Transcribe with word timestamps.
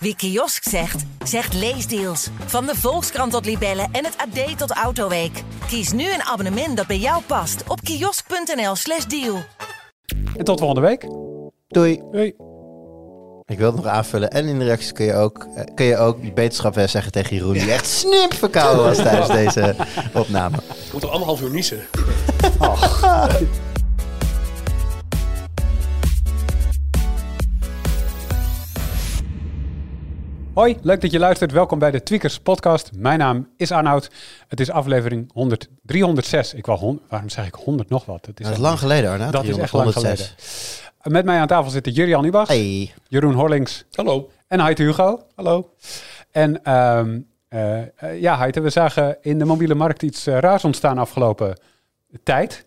Wie 0.00 0.16
kiosk 0.16 0.68
zegt, 0.68 1.04
zegt 1.24 1.54
leesdeals. 1.54 2.28
Van 2.46 2.66
de 2.66 2.74
Volkskrant 2.74 3.32
tot 3.32 3.44
Libellen 3.44 3.88
en 3.92 4.04
het 4.04 4.16
AD 4.16 4.58
tot 4.58 4.70
Autoweek. 4.70 5.42
Kies 5.66 5.92
nu 5.92 6.12
een 6.12 6.22
abonnement 6.22 6.76
dat 6.76 6.86
bij 6.86 6.98
jou 6.98 7.22
past 7.26 7.62
op 7.68 7.80
kiosk.nl/slash 7.80 9.04
deal. 9.04 9.38
En 10.36 10.44
tot 10.44 10.58
volgende 10.58 10.86
week. 10.86 11.06
Doei. 11.68 12.02
Doei. 12.10 12.34
Ik 13.44 13.58
wil 13.58 13.66
het 13.66 13.76
nog 13.76 13.86
aanvullen. 13.86 14.30
En 14.30 14.46
in 14.46 14.58
de 14.58 14.64
reacties 14.64 14.92
kun 14.92 15.04
je 15.04 15.14
ook, 15.14 15.46
eh, 15.54 15.64
kun 15.74 15.86
je 15.86 15.96
ook 15.96 16.34
beterschap 16.34 16.74
weer 16.74 16.88
zeggen 16.88 17.12
tegen 17.12 17.36
Jeroen. 17.36 17.52
Die 17.52 17.72
echt 17.72 17.86
snip 17.86 18.34
verkouden 18.34 18.84
was 18.84 18.96
tijdens 18.96 19.28
deze 19.44 19.74
opname. 20.12 20.56
Ik 20.56 20.92
moet 20.92 21.02
er 21.02 21.08
anderhalf 21.10 21.40
uur 21.40 21.50
niezen. 21.50 21.80
Hoi, 30.58 30.76
leuk 30.82 31.00
dat 31.00 31.10
je 31.10 31.18
luistert. 31.18 31.52
Welkom 31.52 31.78
bij 31.78 31.90
de 31.90 32.02
Tweakers 32.02 32.38
podcast. 32.38 32.90
Mijn 32.96 33.18
naam 33.18 33.48
is 33.56 33.72
Arnoud. 33.72 34.10
Het 34.48 34.60
is 34.60 34.70
aflevering 34.70 35.30
100, 35.32 35.68
306. 35.82 36.54
Ik 36.54 36.66
wou 36.66 36.78
100, 36.78 37.10
waarom 37.10 37.28
zeg 37.28 37.46
ik 37.46 37.54
100 37.54 37.88
nog 37.88 38.04
wat? 38.04 38.26
Het 38.26 38.36
Dat 38.36 38.50
is 38.50 38.58
lang 38.58 38.78
geleden, 38.78 39.10
Arna. 39.10 39.30
Dat 39.30 39.44
is 39.44 39.56
echt 39.56 39.72
lang 39.72 39.92
geleden. 39.92 40.26
Met 41.02 41.24
mij 41.24 41.38
aan 41.38 41.46
tafel 41.46 41.70
zitten 41.70 41.92
Jurian 41.92 42.24
Ubach, 42.24 42.48
Hey. 42.48 42.94
Jeroen 43.08 43.34
Horlings 43.34 43.84
Hallo. 43.92 44.30
en 44.48 44.60
Heite 44.60 44.82
Hugo. 44.82 45.26
Hallo. 45.34 45.70
En 46.30 46.62
ehm, 46.64 47.20
eh, 47.48 47.80
eh, 47.80 48.20
ja, 48.20 48.38
Heite, 48.38 48.60
we 48.60 48.70
zagen 48.70 49.18
in 49.20 49.38
de 49.38 49.44
mobiele 49.44 49.74
markt 49.74 50.02
iets 50.02 50.26
eh, 50.26 50.38
raars 50.38 50.64
ontstaan 50.64 50.98
afgelopen 50.98 51.60
tijd. 52.22 52.66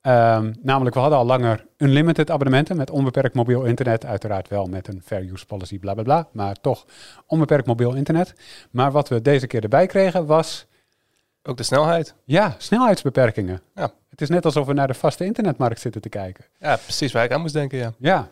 Ehm, 0.00 0.52
namelijk, 0.62 0.94
we 0.94 1.00
hadden 1.00 1.18
al 1.18 1.24
langer 1.26 1.66
unlimited 1.76 2.30
abonnementen 2.30 2.76
met 2.76 2.90
onbeperkt 2.90 3.34
mobiel 3.34 3.64
internet. 3.64 4.06
Uiteraard 4.06 4.48
wel 4.48 4.66
met 4.66 4.88
een 4.88 5.02
fair 5.04 5.22
use 5.32 5.46
policy, 5.46 5.78
bla 5.78 5.94
bla 5.94 6.02
bla. 6.02 6.28
Maar 6.32 6.56
toch 6.60 6.86
onbeperkt 7.26 7.66
mobiel 7.66 7.94
internet. 7.94 8.34
Maar 8.70 8.90
wat 8.90 9.08
we 9.08 9.22
deze 9.22 9.46
keer 9.46 9.62
erbij 9.62 9.86
kregen 9.86 10.26
was, 10.26 10.66
Ook 11.42 11.56
de 11.56 11.62
snelheid. 11.62 12.14
ja, 12.24 12.54
snelheidsbeperkingen. 12.58 13.60
Ja. 13.74 13.90
Het 14.10 14.20
is 14.20 14.28
net 14.28 14.44
alsof 14.44 14.66
we 14.66 14.72
naar 14.72 14.86
de 14.86 14.94
vaste 14.94 15.24
internetmarkt 15.24 15.80
zitten 15.80 16.00
te 16.00 16.08
kijken. 16.08 16.44
Ja, 16.58 16.76
precies 16.76 17.12
waar 17.12 17.24
ik 17.24 17.32
aan 17.32 17.40
moest 17.40 17.54
denken, 17.54 17.78
ja. 17.78 17.92
Ja, 17.98 18.28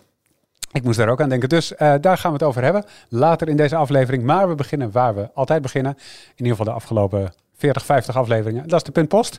ik 0.72 0.82
moest 0.84 0.98
daar 0.98 1.08
ook 1.08 1.20
aan 1.20 1.28
denken. 1.28 1.48
Dus 1.48 1.75
eh, 1.75 1.94
daar 2.00 2.19
gaan 2.19 2.30
we 2.32 2.36
het 2.38 2.47
over 2.47 2.62
hebben 2.62 2.84
later 3.08 3.48
in 3.48 3.56
deze 3.56 3.77
aflevering. 3.77 4.22
Maar 4.22 4.48
we 4.48 4.55
beginnen 4.55 4.91
waar 4.91 5.14
we 5.14 5.30
altijd 5.34 5.62
beginnen. 5.62 5.92
In 5.94 6.34
ieder 6.44 6.50
geval 6.56 6.64
de 6.72 6.80
afgelopen 6.80 7.32
40, 7.59 7.84
50 7.84 8.17
afleveringen. 8.17 8.69
Dat 8.69 8.78
is 8.78 8.84
de 8.84 8.92
puntpost. 8.92 9.39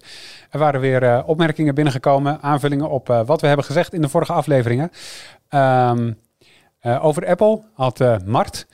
Er 0.50 0.60
waren 0.60 0.80
weer 0.82 1.04
eh, 1.04 1.24
opmerkingen 1.26 1.76
binnengekomen, 1.76 2.42
aanvullingen 2.42 2.90
op 2.90 3.10
eh, 3.10 3.22
wat 3.26 3.42
we 3.42 3.48
hebben 3.48 3.66
gezegd 3.66 3.94
in 3.94 4.02
de 4.02 4.10
vorige 4.10 4.34
afleveringen. 4.34 4.92
Ehm, 5.50 6.12
eh, 6.80 7.06
over 7.06 7.28
Apple 7.28 7.62
had 7.74 8.26
Mart. 8.26 8.68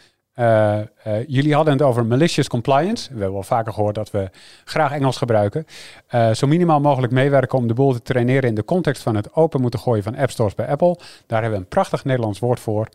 jullie 1.28 1.54
hadden 1.54 1.74
het 1.74 1.82
over 1.82 2.06
malicious 2.06 2.48
compliance. 2.48 3.08
We 3.08 3.14
hebben 3.14 3.34
wel 3.34 3.44
vaker 3.44 3.74
gehoord 3.74 3.96
dat 3.96 4.12
we 4.12 4.30
graag 4.66 4.92
Engels 4.92 5.18
gebruiken. 5.18 5.66
Zo 6.34 6.48
minimaal 6.48 6.80
mogelijk 6.80 7.14
meewerken 7.14 7.58
om 7.58 7.68
de 7.68 7.74
boel 7.74 7.94
te 7.94 8.02
traineren 8.02 8.50
in 8.50 8.56
de 8.56 8.66
context 8.66 9.04
van 9.04 9.16
het 9.16 9.34
open 9.34 9.62
moeten 9.62 9.80
gooien 9.80 10.04
van 10.04 10.16
app 10.16 10.32
stores 10.32 10.56
bij 10.56 10.68
Apple. 10.68 10.98
Daar 11.28 11.42
hebben 11.42 11.60
we 11.60 11.66
een 11.66 11.70
prachtig 11.70 12.04
Nederlands 12.04 12.40
woord 12.40 12.60
voor. 12.60 12.88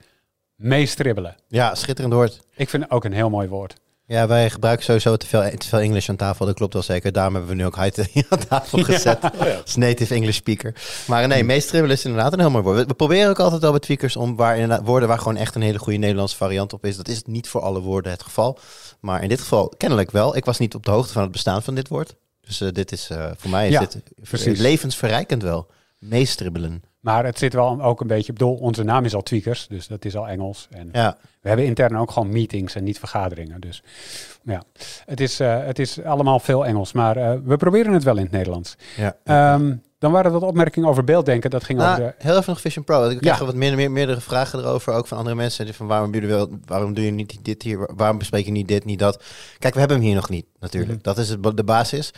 Meestribbelen. 0.54 1.36
Ja, 1.48 1.74
schitterend 1.74 2.14
woord. 2.14 2.40
Ik 2.54 2.68
vind 2.68 2.82
het 2.82 2.92
ook 2.92 3.04
een 3.04 3.12
heel 3.12 3.30
mooi 3.30 3.48
woord. 3.48 3.80
Ja, 4.10 4.26
wij 4.26 4.50
gebruiken 4.50 4.84
sowieso 4.84 5.16
te 5.16 5.26
veel, 5.26 5.50
te 5.58 5.68
veel 5.68 5.78
Engels 5.78 6.08
aan 6.08 6.16
tafel. 6.16 6.46
Dat 6.46 6.54
klopt 6.54 6.72
wel 6.72 6.82
zeker. 6.82 7.12
Daarom 7.12 7.34
hebben 7.34 7.50
we 7.50 7.56
nu 7.56 7.66
ook 7.66 7.76
hier 8.12 8.26
aan 8.28 8.46
tafel 8.48 8.82
gezet. 8.82 9.18
Als 9.62 9.76
native 9.76 10.14
English 10.14 10.36
speaker. 10.36 10.74
Maar 11.06 11.28
nee, 11.28 11.44
meestribbelen 11.44 11.96
is 11.96 12.04
inderdaad 12.04 12.32
een 12.32 12.38
heel 12.40 12.50
mooi 12.50 12.64
woord. 12.64 12.76
We, 12.76 12.84
we 12.84 12.94
proberen 12.94 13.30
ook 13.30 13.38
altijd 13.38 13.64
al 13.64 13.70
bij 13.70 13.80
tweakers 13.80 14.16
om 14.16 14.36
waar 14.36 14.54
inderdaad 14.54 14.86
woorden 14.86 15.08
waar 15.08 15.18
gewoon 15.18 15.36
echt 15.36 15.54
een 15.54 15.62
hele 15.62 15.78
goede 15.78 15.98
Nederlandse 15.98 16.36
variant 16.36 16.72
op 16.72 16.84
is. 16.84 16.96
Dat 16.96 17.08
is 17.08 17.22
niet 17.24 17.48
voor 17.48 17.60
alle 17.60 17.80
woorden 17.80 18.12
het 18.12 18.22
geval. 18.22 18.58
Maar 19.00 19.22
in 19.22 19.28
dit 19.28 19.40
geval 19.40 19.68
kennelijk 19.76 20.10
wel. 20.10 20.36
Ik 20.36 20.44
was 20.44 20.58
niet 20.58 20.74
op 20.74 20.84
de 20.84 20.90
hoogte 20.90 21.12
van 21.12 21.22
het 21.22 21.32
bestaan 21.32 21.62
van 21.62 21.74
dit 21.74 21.88
woord. 21.88 22.14
Dus 22.40 22.60
eh, 22.60 22.68
dit 22.72 22.92
is 22.92 23.10
eh, 23.10 23.30
voor 23.36 23.50
mij 23.50 23.66
is 23.66 23.72
Ja, 23.72 23.80
dit 23.80 24.02
precies. 24.22 24.58
levensverrijkend 24.58 25.42
wel. 25.42 25.66
Meestribbelen. 25.98 26.82
Maar 27.00 27.24
het 27.24 27.38
zit 27.38 27.52
wel 27.52 27.82
ook 27.82 28.00
een 28.00 28.06
beetje, 28.06 28.32
ik 28.32 28.38
bedoel, 28.38 28.54
onze 28.54 28.82
naam 28.82 29.04
is 29.04 29.14
al 29.14 29.22
Tweakers, 29.22 29.66
dus 29.68 29.86
dat 29.86 30.04
is 30.04 30.16
al 30.16 30.28
Engels. 30.28 30.68
En 30.70 30.88
Ja, 30.92 31.16
we 31.40 31.48
hebben 31.48 31.66
intern 31.66 31.96
ook 31.96 32.10
gewoon 32.10 32.28
meetings 32.32 32.74
en 32.74 32.84
niet 32.84 32.98
vergaderingen. 32.98 33.60
Dus 33.60 33.82
ja, 34.42 34.62
het 35.04 35.20
is, 35.20 35.40
eh, 35.40 35.64
het 35.64 35.78
is 35.78 36.02
allemaal 36.02 36.38
veel 36.40 36.66
Engels, 36.66 36.92
maar 36.92 37.16
eh, 37.16 37.32
we 37.44 37.56
proberen 37.56 37.92
het 37.92 38.02
wel 38.02 38.16
in 38.16 38.22
het 38.22 38.32
Nederlands. 38.32 38.76
ja. 38.96 39.16
Ehm, 39.24 39.74
dan 39.98 40.12
waren 40.12 40.32
er 40.32 40.38
wat 40.40 40.48
opmerkingen 40.48 40.88
over 40.88 41.04
beelddenken. 41.04 41.50
Dat 41.50 41.64
ging 41.64 41.78
Nou, 41.78 41.90
over 41.90 42.04
de... 42.18 42.24
heel 42.24 42.32
even 42.36 42.44
nog 42.46 42.60
Vision 42.60 42.84
Pro. 42.84 43.08
Ik 43.08 43.18
krijg 43.18 43.38
Ja. 43.38 43.44
wat 43.44 43.54
meer, 43.54 43.76
meer, 43.76 43.90
meerdere 43.90 44.20
vragen 44.20 44.58
erover, 44.58 44.92
ook 44.92 45.06
van 45.06 45.18
andere 45.18 45.36
mensen. 45.36 45.74
Van 45.74 45.86
waarom, 45.86 46.12
jullie 46.14 46.28
wel, 46.28 46.48
waarom 46.64 46.94
doe 46.94 47.04
je 47.04 47.10
niet 47.10 47.38
dit 47.44 47.62
hier? 47.62 47.88
Waarom 47.96 48.18
bespreek 48.18 48.44
je 48.44 48.50
niet 48.50 48.68
dit, 48.68 48.84
niet 48.84 48.98
dat? 48.98 49.22
Kijk, 49.58 49.72
we 49.74 49.78
hebben 49.80 49.96
hem 49.98 50.06
hier 50.06 50.14
nog 50.14 50.28
niet, 50.28 50.46
natuurlijk. 50.60 50.92
Mhm. 50.92 51.02
Dat 51.02 51.18
is 51.18 51.28
het, 51.28 51.56
de 51.56 51.64
basis. 51.64 52.12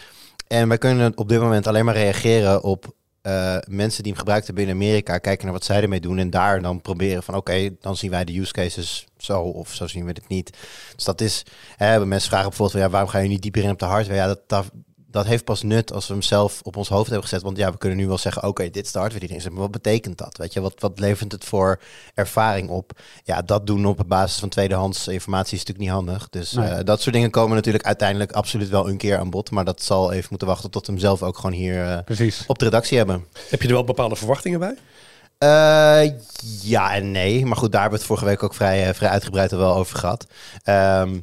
En 0.49 0.69
wij 0.69 0.79
kunnen 0.79 1.13
op 1.17 1.29
dit 1.29 1.41
moment 1.41 1.67
alleen 1.67 1.85
maar 1.85 1.95
reageren 1.95 2.63
op 2.63 2.95
eh, 3.23 3.57
mensen 3.69 4.03
die 4.03 4.13
hem 4.13 4.21
gebruikt 4.21 4.47
hebben 4.47 4.65
in 4.65 4.71
Amerika. 4.71 5.19
Kijken 5.19 5.45
naar 5.45 5.55
wat 5.55 5.65
zij 5.65 5.83
ermee 5.83 6.01
doen. 6.01 6.19
En 6.19 6.31
daar 6.31 6.63
dan 6.63 6.81
proberen 6.81 7.23
van, 7.23 7.35
oké, 7.35 7.71
dan 7.81 7.97
zien 7.97 8.11
wij 8.11 8.25
de 8.25 8.39
use 8.39 8.53
cases 8.53 9.07
zo 9.17 9.41
of 9.41 9.75
zo 9.75 9.87
zien 9.87 10.05
we 10.05 10.11
het 10.11 10.29
niet. 10.29 10.57
Dus 10.95 11.05
dat 11.05 11.21
is, 11.21 11.43
hè, 11.77 12.07
mensen 12.07 12.29
vragen 12.29 12.49
bijvoorbeeld 12.49 12.79
van, 12.79 12.81
ja, 12.81 12.91
waarom 12.91 13.11
ga 13.11 13.19
je 13.19 13.29
niet 13.29 13.43
dieper 13.43 13.63
in 13.63 13.71
op 13.71 13.79
de 13.79 13.85
hardware? 13.85 14.19
Ja, 14.19 14.27
dat, 14.27 14.41
dat, 14.47 14.71
dat 15.13 15.27
heeft 15.27 15.45
pas 15.45 15.63
nut 15.63 15.93
als 15.93 16.07
we 16.07 16.13
hem 16.13 16.23
zelf 16.23 16.61
op 16.63 16.77
ons 16.77 16.89
hoofd 16.89 17.11
hebben 17.11 17.29
gezet. 17.29 17.43
Want 17.43 17.57
ja, 17.57 17.71
we 17.73 17.79
kunnen 17.79 17.99
nu 17.99 18.07
wel 18.07 18.19
zeggen, 18.19 18.43
oké, 18.43 18.71
dit 18.71 18.87
is 18.87 18.93
de 18.93 18.99
hardware 18.99 19.21
die 19.21 19.29
erin 19.29 19.43
zit. 19.43 19.53
Maar 19.53 19.61
wat 19.61 19.71
betekent 19.71 20.19
dat? 20.19 20.37
Weet 20.37 20.53
je, 20.53 20.61
wat, 20.61 20.75
wat 20.79 20.99
levert 20.99 21.33
het 21.33 21.45
voor 21.45 21.81
ervaring 22.15 22.69
op? 22.69 22.93
Ja, 23.25 23.43
dat 23.43 23.67
doen 23.67 23.87
op 23.87 24.03
basis 24.07 24.39
van 24.39 24.49
tweedehands 24.49 25.09
informatie 25.09 25.57
is 25.57 25.65
natuurlijk 25.65 25.79
niet 25.87 26.07
handig. 26.07 26.29
Dus 26.29 26.53
Nee. 26.53 26.69
eh, 26.69 26.85
dat 26.85 27.01
soort 27.01 27.15
dingen 27.15 27.31
komen 27.31 27.57
natuurlijk 27.57 27.85
uiteindelijk 27.85 28.33
absoluut 28.33 28.69
wel 28.69 28.89
een 28.89 28.97
keer 28.97 29.19
aan 29.19 29.31
bod. 29.31 29.51
Maar 29.51 29.65
dat 29.65 29.83
zal 29.83 30.13
even 30.13 30.27
moeten 30.31 30.49
wachten 30.49 30.71
tot 30.71 30.87
we 30.87 30.93
hem 30.93 31.01
zelf 31.01 31.23
ook 31.23 31.37
gewoon 31.37 31.53
hier 31.53 31.89
eh, 31.89 31.99
Precies. 32.05 32.45
op 32.47 32.59
de 32.59 32.65
redactie 32.65 32.97
hebben. 32.99 33.25
Heb 33.51 33.63
je 33.63 33.69
er 33.69 33.75
wel 33.75 33.85
bepaalde 33.85 34.17
verwachtingen 34.17 34.59
bij? 34.59 34.75
Eh, 35.39 36.13
ja 36.63 36.95
en 36.95 37.11
nee. 37.11 37.47
Maar 37.47 37.57
goed, 37.57 37.73
daar 37.73 37.81
hebben 37.81 37.99
we 38.01 38.05
het 38.05 38.15
vorige 38.15 38.25
week 38.35 38.43
ook 38.43 38.55
vrij, 38.55 38.89
eh, 38.89 38.95
vrij 38.95 39.11
uitgebreid 39.11 39.53
er 39.53 39.59
wel 39.59 39.75
over 39.75 39.99
gehad. 39.99 40.27
Ehm, 40.63 41.21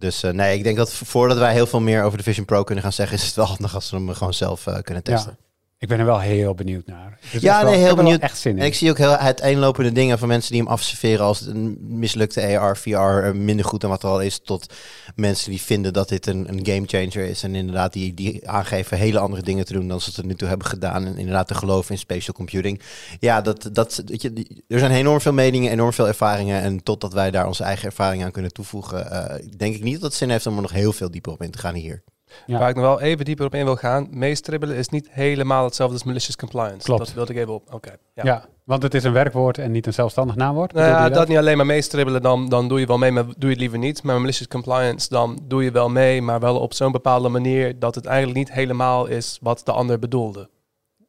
dus 0.00 0.22
eh, 0.22 0.32
nee, 0.32 0.56
ik 0.56 0.64
denk 0.64 0.76
dat 0.76 0.92
voordat 0.92 1.38
wij 1.38 1.52
heel 1.52 1.66
veel 1.66 1.80
meer 1.80 2.02
over 2.02 2.18
de 2.18 2.24
Vision 2.24 2.44
Pro 2.44 2.64
kunnen 2.64 2.84
gaan 2.84 2.92
zeggen, 2.92 3.16
is 3.16 3.26
het 3.26 3.34
wel 3.34 3.46
handig 3.54 3.74
als 3.74 3.90
we 3.90 3.96
hem 3.96 4.14
gewoon 4.14 4.34
zelf 4.34 4.66
eh, 4.66 4.78
kunnen 4.82 5.02
testen. 5.02 5.36
Ja, 5.38 5.49
ik 5.80 5.88
ben 5.88 5.98
er 5.98 6.04
wel 6.04 6.20
heel 6.20 6.54
benieuwd 6.54 6.86
naar. 6.86 7.18
Dus 7.32 7.42
Ja, 7.42 7.62
wel- 7.62 7.70
nee, 7.70 7.80
heel 7.80 7.94
benieuwd. 7.96 8.20
echt 8.20 8.38
zin 8.38 8.52
in. 8.52 8.58
En 8.58 8.66
ik 8.66 8.74
zie 8.74 8.90
ook 8.90 8.98
heel 8.98 9.16
uiteenlopende 9.16 9.92
dingen 9.92 10.18
van 10.18 10.28
mensen 10.28 10.52
die 10.52 10.60
hem 10.62 10.70
afserveren 10.70 11.24
als 11.24 11.40
een 11.46 11.76
mislukte 11.80 12.58
AR, 12.58 12.76
VR, 12.76 12.90
eh, 12.96 13.32
minder 13.32 13.64
goed 13.64 13.80
dan 13.80 13.90
wat 13.90 14.02
er 14.02 14.08
al 14.08 14.20
is, 14.20 14.38
tot 14.44 14.74
mensen 15.14 15.50
die 15.50 15.60
vinden 15.60 15.92
dat 15.92 16.08
dit 16.08 16.26
een, 16.26 16.48
een 16.48 16.66
game 16.66 16.86
changer 16.86 17.28
is. 17.28 17.42
En 17.42 17.54
inderdaad, 17.54 17.92
die, 17.92 18.14
die 18.14 18.48
aangeven 18.48 18.98
hele 18.98 19.18
andere 19.18 19.42
dingen 19.42 19.64
te 19.64 19.72
doen 19.72 19.88
dan 19.88 20.00
ze 20.00 20.12
tot 20.12 20.24
nu 20.24 20.34
toe 20.34 20.48
hebben 20.48 20.66
gedaan. 20.66 21.06
En 21.06 21.16
inderdaad 21.18 21.48
te 21.48 21.54
geloven 21.54 21.90
in 21.92 21.98
spatial 21.98 22.34
computing. 22.34 22.80
Ja, 23.20 23.40
dat, 23.40 23.68
dat, 23.72 24.02
weet 24.06 24.22
je, 24.22 24.32
die- 24.32 24.64
er 24.68 24.78
zijn 24.78 24.92
enorm 24.92 25.20
veel 25.20 25.32
meningen, 25.32 25.70
enorm 25.72 25.92
veel 25.92 26.06
ervaringen. 26.08 26.60
En 26.62 26.82
totdat 26.82 27.12
wij 27.12 27.30
daar 27.30 27.46
onze 27.46 27.64
eigen 27.64 27.86
ervaring 27.86 28.24
aan 28.24 28.30
kunnen 28.30 28.52
toevoegen, 28.52 29.10
eh, 29.10 29.46
denk 29.56 29.74
ik 29.74 29.82
niet 29.82 29.94
dat 29.94 30.02
het 30.02 30.14
zin 30.14 30.30
heeft 30.30 30.46
om 30.46 30.56
er 30.56 30.62
nog 30.62 30.72
heel 30.72 30.92
veel 30.92 31.10
dieper 31.10 31.32
op 31.32 31.42
in 31.42 31.50
te 31.50 31.58
gaan 31.58 31.74
hier. 31.74 32.02
Ja. 32.46 32.58
Waar 32.58 32.68
ik 32.68 32.74
nog 32.74 32.84
wel 32.84 33.00
even 33.00 33.24
dieper 33.24 33.46
op 33.46 33.54
in 33.54 33.64
wil 33.64 33.76
gaan. 33.76 34.08
Meestribbelen 34.10 34.76
is 34.76 34.88
niet 34.88 35.08
helemaal 35.10 35.64
hetzelfde 35.64 35.94
als 35.94 36.04
malicious 36.04 36.36
compliance. 36.36 36.84
Klopt. 36.84 37.04
Dat 37.04 37.12
wilde 37.14 37.32
ik 37.32 37.38
even 37.38 37.54
op. 37.54 37.74
Oké. 37.74 37.90
ja. 38.14 38.22
Ja. 38.24 38.44
want 38.64 38.82
het 38.82 38.94
is 38.94 39.04
een 39.04 39.12
werkwoord 39.12 39.58
en 39.58 39.70
niet 39.70 39.86
een 39.86 39.92
zelfstandig 39.92 40.36
naamwoord. 40.36 40.72
Nou 40.72 40.86
ja, 40.88 41.08
dat 41.08 41.28
niet 41.28 41.36
alleen 41.38 41.56
maar 41.56 41.66
meestribbelen, 41.66 42.22
dan, 42.22 42.48
dan 42.48 42.68
doe 42.68 42.80
je 42.80 42.86
wel 42.86 42.98
mee, 42.98 43.10
maar 43.10 43.24
doe 43.24 43.34
je 43.38 43.48
het 43.48 43.58
liever 43.58 43.78
niet. 43.78 44.02
Maar 44.02 44.20
malicious 44.20 44.48
compliance, 44.48 45.08
dan 45.08 45.38
doe 45.42 45.64
je 45.64 45.70
wel 45.70 45.88
mee, 45.88 46.22
maar 46.22 46.40
wel 46.40 46.58
op 46.58 46.74
zo'n 46.74 46.92
bepaalde 46.92 47.28
manier 47.28 47.78
dat 47.78 47.94
het 47.94 48.06
eigenlijk 48.06 48.38
niet 48.38 48.52
helemaal 48.52 49.06
is 49.06 49.38
wat 49.42 49.62
de 49.64 49.72
ander 49.72 49.98
bedoelde. 49.98 50.48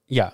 Ja, 0.06 0.34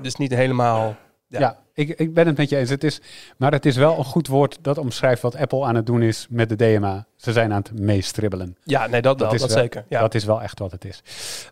Dus 0.00 0.16
niet 0.16 0.34
helemaal... 0.34 0.96
ja. 1.28 1.38
Ja. 1.40 1.64
Ik, 1.76 1.88
ik 1.88 2.14
ben 2.14 2.26
het 2.26 2.36
met 2.36 2.48
je 2.48 2.56
eens. 2.56 2.70
Het 2.70 2.84
is, 2.84 3.00
maar 3.36 3.52
het 3.52 3.66
is 3.66 3.76
wel 3.76 3.98
een 3.98 4.04
goed 4.04 4.26
woord 4.26 4.58
dat 4.62 4.78
omschrijft 4.78 5.22
wat 5.22 5.36
Apple 5.36 5.64
aan 5.64 5.74
het 5.74 5.86
doen 5.86 6.02
is 6.02 6.26
met 6.30 6.48
de 6.48 6.56
DMA. 6.56 7.06
Ze 7.16 7.32
zijn 7.32 7.52
aan 7.52 7.62
het 7.62 7.80
meestribbelen. 7.80 8.56
Ja, 8.62 8.86
nee, 8.86 9.02
dat, 9.02 9.18
Dat 9.18 9.26
dat, 9.30 9.32
is 9.34 9.40
dat 9.40 9.52
wel- 9.52 9.58
zeker. 9.62 9.84
Ja. 9.88 10.00
Dat 10.00 10.14
is 10.14 10.24
wel 10.24 10.42
echt 10.42 10.58
wat 10.58 10.70
het 10.70 10.84
is. 10.84 11.02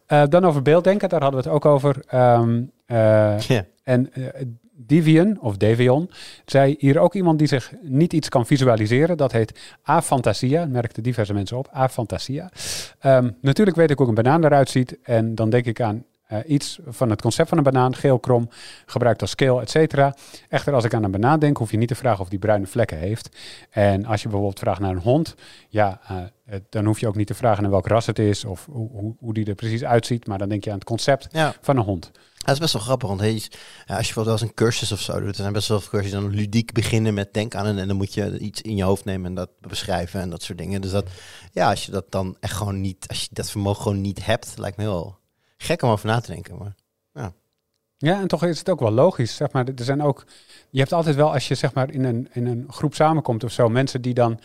Eh, 0.06 0.22
dan 0.28 0.44
over 0.44 0.62
beelddenken, 0.62 1.08
daar 1.08 1.22
hadden 1.22 1.42
we 1.42 1.46
het 1.48 1.56
ook 1.56 1.64
over. 1.64 2.02
Ehm, 2.06 2.62
eh. 2.86 3.58
En 3.84 4.12
eh, 4.12 4.22
Devian, 4.76 5.40
of 5.40 5.56
Devion, 5.56 6.10
zei 6.44 6.74
hier 6.78 6.98
ook 6.98 7.14
iemand 7.14 7.38
die 7.38 7.48
zich 7.48 7.72
niet 7.82 8.12
iets 8.12 8.28
kan 8.28 8.46
visualiseren. 8.46 9.16
Dat 9.16 9.32
heet 9.32 9.74
Afantasia, 9.82 10.66
merkten 10.66 11.02
diverse 11.02 11.32
mensen 11.32 11.56
op. 11.56 11.68
Afantasia. 11.72 12.50
Ehm 12.98 13.30
natuurlijk 13.40 13.76
weet 13.76 13.90
ik 13.90 13.98
hoe 13.98 14.08
een 14.08 14.14
banaan 14.14 14.44
eruit 14.44 14.68
ziet. 14.70 14.98
En 15.02 15.34
dan 15.34 15.50
denk 15.50 15.66
ik 15.66 15.80
aan 15.80 16.04
eh, 16.26 16.38
iets 16.46 16.78
van 16.86 17.10
het 17.10 17.20
concept 17.22 17.48
van 17.48 17.58
een 17.58 17.64
banaan, 17.64 17.94
geel, 17.94 18.18
krom, 18.18 18.48
gebruikt 18.86 19.20
als 19.20 19.30
scale, 19.30 19.60
et 19.60 19.70
cetera. 19.70 20.14
Echter, 20.48 20.74
als 20.74 20.84
ik 20.84 20.94
aan 20.94 21.02
een 21.02 21.10
banaan 21.10 21.38
denk, 21.38 21.56
hoef 21.56 21.70
je 21.70 21.76
niet 21.76 21.88
te 21.88 21.94
vragen 21.94 22.20
of 22.20 22.28
die 22.28 22.38
bruine 22.38 22.66
vlekken 22.66 22.98
heeft. 22.98 23.36
En 23.70 24.04
als 24.04 24.22
je 24.22 24.28
bijvoorbeeld 24.28 24.58
vraagt 24.58 24.80
naar 24.80 24.90
een 24.90 24.98
hond, 24.98 25.34
ja, 25.68 26.00
eh, 26.06 26.56
dan 26.68 26.84
hoef 26.84 27.00
je 27.00 27.06
ook 27.08 27.16
niet 27.16 27.26
te 27.26 27.34
vragen 27.34 27.62
naar 27.62 27.70
welk 27.70 27.86
ras 27.86 28.06
het 28.06 28.18
is 28.18 28.44
of 28.44 28.66
hoe, 28.70 28.90
hoe, 28.90 29.14
hoe 29.18 29.34
die 29.34 29.46
er 29.46 29.54
precies 29.54 29.84
uitziet. 29.84 30.26
Maar 30.26 30.38
dan 30.38 30.48
denk 30.48 30.64
je 30.64 30.70
aan 30.70 30.78
het 30.78 30.84
concept 30.84 31.26
Ja. 31.30 31.54
van 31.60 31.76
een 31.76 31.84
hond. 31.84 32.10
Dat 32.44 32.54
is 32.54 32.60
best 32.60 32.72
wel 32.72 32.82
grappig, 32.82 33.08
want 33.08 33.20
hey, 33.20 33.32
als 33.32 33.40
je 33.46 33.46
bijvoorbeeld 33.86 34.24
wel 34.24 34.32
eens 34.34 34.42
een 34.42 34.54
cursus 34.54 34.92
of 34.92 35.00
zo 35.00 35.20
doet, 35.20 35.28
er 35.28 35.34
zijn 35.34 35.52
best 35.52 35.68
wel 35.68 35.80
veel 35.80 35.90
cursussen 35.90 36.20
die 36.20 36.28
dan 36.28 36.38
ludiek 36.38 36.72
beginnen 36.72 37.14
met 37.14 37.34
denk 37.34 37.54
aan 37.54 37.66
een 37.66 37.78
en 37.78 37.88
dan 37.88 37.96
moet 37.96 38.14
je 38.14 38.38
iets 38.38 38.60
in 38.62 38.76
je 38.76 38.82
hoofd 38.82 39.04
nemen 39.04 39.26
en 39.26 39.34
dat 39.34 39.50
beschrijven 39.60 40.20
en 40.20 40.30
dat 40.30 40.42
soort 40.42 40.58
dingen. 40.58 40.80
Dus 40.80 40.90
dat, 40.90 41.06
ja, 41.52 41.70
als 41.70 41.84
je 41.86 41.90
dat 41.92 42.04
dan 42.08 42.36
echt 42.40 42.52
gewoon 42.56 42.80
niet, 42.80 43.04
als 43.08 43.20
je 43.20 43.28
dat 43.30 43.50
vermogen 43.50 43.82
gewoon 43.82 44.00
niet 44.00 44.26
hebt, 44.26 44.58
lijkt 44.58 44.76
me 44.76 44.82
heel 44.82 45.18
gek 45.64 45.82
om 45.82 45.90
over 45.90 46.06
na 46.06 46.20
te 46.20 46.32
denken. 46.32 46.56
Maar 46.58 46.74
Ja, 47.96 48.20
en 48.20 48.28
toch 48.28 48.44
is 48.44 48.58
het 48.58 48.70
ook 48.70 48.80
wel 48.80 48.90
logisch. 48.90 49.36
Zeg 49.36 49.52
maar, 49.52 49.66
er 49.66 49.84
zijn 49.84 50.02
ook, 50.02 50.24
je 50.70 50.78
hebt 50.78 50.92
altijd 50.92 51.16
wel, 51.16 51.32
als 51.32 51.48
je 51.48 51.54
zeg 51.54 51.74
maar 51.74 51.90
in 51.90 52.04
een, 52.04 52.28
in 52.32 52.46
een 52.46 52.64
groep 52.68 52.94
samenkomt 52.94 53.44
of 53.44 53.52
zo, 53.52 53.68
mensen 53.68 54.02
die 54.02 54.14
dan 54.14 54.40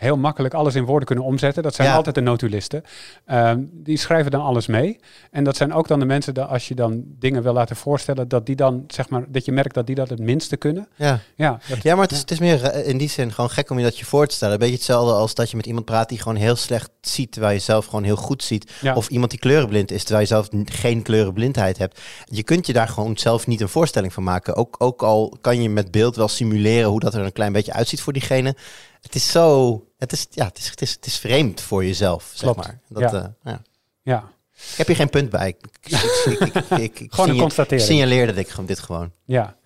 heel 0.00 0.16
makkelijk 0.16 0.54
alles 0.54 0.74
in 0.74 0.84
woorden 0.84 1.06
kunnen 1.06 1.24
omzetten. 1.24 1.62
Dat 1.62 1.74
zijn 1.74 1.88
Ja. 1.88 1.94
altijd 1.94 2.14
de 2.14 2.20
notulisten. 2.20 2.82
Ehm, 3.26 3.60
die 3.72 3.96
schrijven 3.98 4.30
dan 4.30 4.42
alles 4.42 4.66
mee. 4.66 4.98
En 5.30 5.44
dat 5.44 5.56
zijn 5.56 5.72
ook 5.72 5.88
dan 5.88 5.98
de 5.98 6.04
mensen, 6.04 6.34
dat 6.34 6.48
als 6.48 6.68
je 6.68 6.74
dan 6.74 7.02
dingen 7.18 7.42
wil 7.42 7.52
laten 7.52 7.76
voorstellen, 7.76 8.28
dat 8.28 8.46
die 8.46 8.56
dan, 8.56 8.84
zeg 8.88 9.08
maar, 9.08 9.24
dat 9.28 9.44
je 9.44 9.52
merkt 9.52 9.74
dat 9.74 9.86
die 9.86 9.94
dat 9.94 10.08
het 10.08 10.18
minste 10.18 10.56
kunnen. 10.56 10.88
ja, 10.96 11.18
Ja, 11.34 11.58
dat- 11.68 11.82
ja 11.82 11.94
maar 11.94 12.02
het 12.04 12.12
is, 12.12 12.18
het 12.18 12.30
is 12.30 12.38
meer 12.38 12.62
eh, 12.64 12.88
in 12.88 12.98
die 12.98 13.08
zin 13.08 13.32
gewoon 13.32 13.50
gek 13.50 13.70
om 13.70 13.78
je 13.78 13.84
dat 13.84 13.98
je 13.98 14.04
voor 14.04 14.26
te 14.26 14.34
stellen. 14.34 14.54
Een 14.54 14.60
beetje 14.60 14.74
hetzelfde 14.74 15.12
als 15.12 15.34
dat 15.34 15.50
je 15.50 15.56
met 15.56 15.66
iemand 15.66 15.84
praat 15.84 16.08
die 16.08 16.18
gewoon 16.18 16.36
heel 16.36 16.56
slecht 16.56 16.90
ziet, 17.00 17.32
terwijl 17.32 17.52
je 17.54 17.58
zelf 17.60 17.84
gewoon 17.86 18.04
heel 18.04 18.16
goed 18.16 18.42
ziet. 18.42 18.72
ja. 18.80 18.94
Of 18.94 19.08
iemand 19.08 19.30
die 19.30 19.40
kleurenblind 19.40 19.90
is, 19.90 20.00
terwijl 20.02 20.20
je 20.20 20.26
zelf 20.26 20.48
geen 20.64 21.02
kleurenblindheid 21.02 21.78
hebt. 21.78 22.00
Je 22.24 22.42
kunt 22.42 22.66
je 22.66 22.72
daar 22.72 22.88
gewoon 22.88 23.16
zelf 23.18 23.46
niet 23.46 23.60
een 23.60 23.68
voorstelling 23.68 24.12
van 24.12 24.22
maken. 24.22 24.56
Ook, 24.56 24.74
ook 24.78 25.02
al 25.02 25.36
kan 25.40 25.62
je 25.62 25.68
met 25.70 25.90
beeld 25.90 26.16
wel 26.16 26.28
simuleren 26.28 26.90
hoe 26.90 27.00
dat 27.00 27.14
er 27.14 27.24
een 27.24 27.32
klein 27.32 27.52
beetje 27.52 27.72
uitziet 27.72 28.00
voor 28.00 28.12
diegene. 28.12 28.54
Het 29.00 29.14
is 29.14 29.30
zo, 29.30 29.84
het 29.98 30.12
is, 30.12 30.26
ja, 30.30 30.44
het 30.46 30.58
is, 30.58 30.68
het 30.70 30.80
is, 30.82 30.92
het 30.92 31.06
is 31.06 31.18
vreemd 31.18 31.60
voor 31.60 31.84
jezelf, 31.84 32.30
zeg 32.34 32.40
Klopt. 32.52 32.66
maar. 32.66 32.78
Dat, 32.88 33.10
Ja. 33.12 33.18
eh, 33.22 33.24
ja. 33.52 33.62
ja. 34.02 34.24
Ik 34.70 34.76
heb 34.76 34.86
hier 34.86 34.96
geen 34.96 35.10
punt 35.10 35.30
bij. 35.30 35.48
Ik, 35.48 35.56
ik, 35.82 35.92
ik, 35.92 36.38
ik, 36.40 36.54
ik, 36.54 36.70
ik, 36.78 37.00
ik 37.00 37.12
Gewoon 37.14 37.36
constatering. 37.38 37.88
signaleerde 37.88 38.32
dit, 38.32 38.50
gewoon- 38.50 38.66
dit 38.66 38.78
gewoon. 38.78 39.10
Ja. 39.24 39.58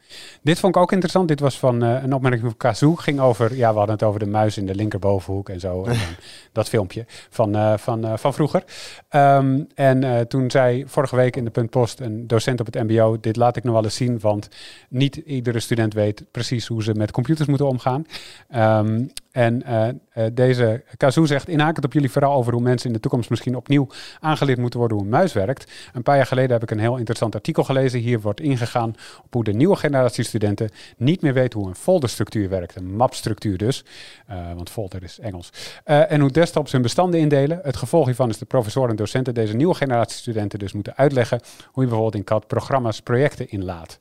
Dit 0.42 0.58
vond 0.58 0.76
ik 0.76 0.82
ook 0.82 0.92
interessant. 0.92 1.28
Dit 1.28 1.40
was 1.40 1.58
van 1.58 1.82
eh, 1.82 2.02
een 2.02 2.12
opmerking 2.12 2.42
van 2.44 2.56
Kazoo. 2.56 2.94
Ging 2.94 3.20
over, 3.20 3.54
ja, 3.56 3.70
we 3.72 3.76
hadden 3.78 3.94
het 3.94 4.04
over 4.04 4.20
de 4.20 4.26
muis 4.26 4.56
in 4.58 4.66
de 4.66 4.74
linkerbovenhoek 4.74 5.48
en 5.48 5.60
zo. 5.60 5.84
En 5.84 5.96
dat 6.52 6.68
filmpje 6.68 7.04
van, 7.30 7.54
eh, 7.54 7.76
van, 7.76 8.18
van 8.18 8.34
vroeger. 8.34 8.64
Ehm, 9.08 9.60
en 9.74 10.28
toen 10.28 10.50
zei 10.50 10.84
vorige 10.86 11.16
week 11.16 11.36
in 11.36 11.44
de 11.44 11.50
puntpost 11.50 12.00
een 12.00 12.26
docent 12.26 12.60
op 12.60 12.66
het 12.66 12.74
mbo... 12.82 13.20
dit 13.20 13.36
laat 13.36 13.56
ik 13.56 13.64
nog 13.64 13.74
wel 13.74 13.84
eens 13.84 13.94
zien, 13.96 14.20
want 14.20 14.48
niet 14.88 15.16
iedere 15.16 15.60
student 15.60 15.94
weet 15.94 16.24
precies 16.30 16.66
hoe 16.66 16.82
ze 16.82 16.92
met 16.94 17.10
computers 17.10 17.48
moeten 17.48 17.66
omgaan. 17.68 18.06
Ehm, 18.48 19.04
en 19.34 19.62
eh, 19.62 20.24
deze 20.32 20.82
Kazoo 20.96 21.24
zegt, 21.24 21.48
inhakend 21.48 21.84
op 21.84 21.92
jullie 21.92 22.10
verhaal 22.10 22.34
over 22.34 22.52
hoe 22.52 22.62
mensen 22.62 22.86
in 22.86 22.92
de 22.92 23.00
toekomst 23.00 23.30
misschien 23.30 23.56
opnieuw 23.56 23.88
aangeleerd 24.20 24.58
moeten 24.58 24.78
worden 24.78 24.96
hoe 24.96 25.06
een 25.06 25.12
muis 25.12 25.32
werkt. 25.32 25.72
Een 25.92 26.02
paar 26.02 26.16
jaar 26.16 26.26
geleden 26.26 26.50
heb 26.50 26.62
ik 26.62 26.70
een 26.70 26.78
heel 26.78 26.96
interessant 26.96 27.34
artikel 27.34 27.64
gelezen. 27.64 28.00
Hier 28.00 28.20
wordt 28.20 28.40
ingegaan 28.40 28.94
op 29.24 29.32
hoe 29.32 29.44
de 29.44 29.52
nieuwe 29.52 29.76
generatie 29.76 30.24
studenten 30.24 30.70
niet 30.96 31.22
meer 31.22 31.32
weten 31.32 31.58
hoe 31.58 31.68
een 31.68 31.74
folderstructuur 31.74 32.48
werkt. 32.48 32.76
Een 32.76 32.96
mapstructuur 32.96 33.58
dus, 33.58 33.84
Eh, 34.26 34.52
want 34.54 34.70
folder 34.70 35.02
is 35.02 35.18
Engels. 35.18 35.50
En 35.84 36.20
hoe 36.20 36.30
desktops 36.30 36.72
hun 36.72 36.82
bestanden 36.82 37.20
indelen. 37.20 37.60
Het 37.62 37.76
gevolg 37.76 38.04
hiervan 38.04 38.28
is 38.28 38.38
de 38.38 38.44
professoren 38.44 38.90
en 38.90 38.96
docenten 38.96 39.34
deze 39.34 39.56
nieuwe 39.56 39.74
generatie 39.74 40.18
studenten 40.18 40.58
dus 40.58 40.72
moeten 40.72 40.96
uitleggen 40.96 41.40
hoe 41.64 41.82
je 41.82 41.88
bijvoorbeeld 41.88 42.14
in 42.14 42.24
CAD 42.24 42.46
programma's 42.46 43.00
projecten 43.00 43.50
inlaat. 43.50 43.96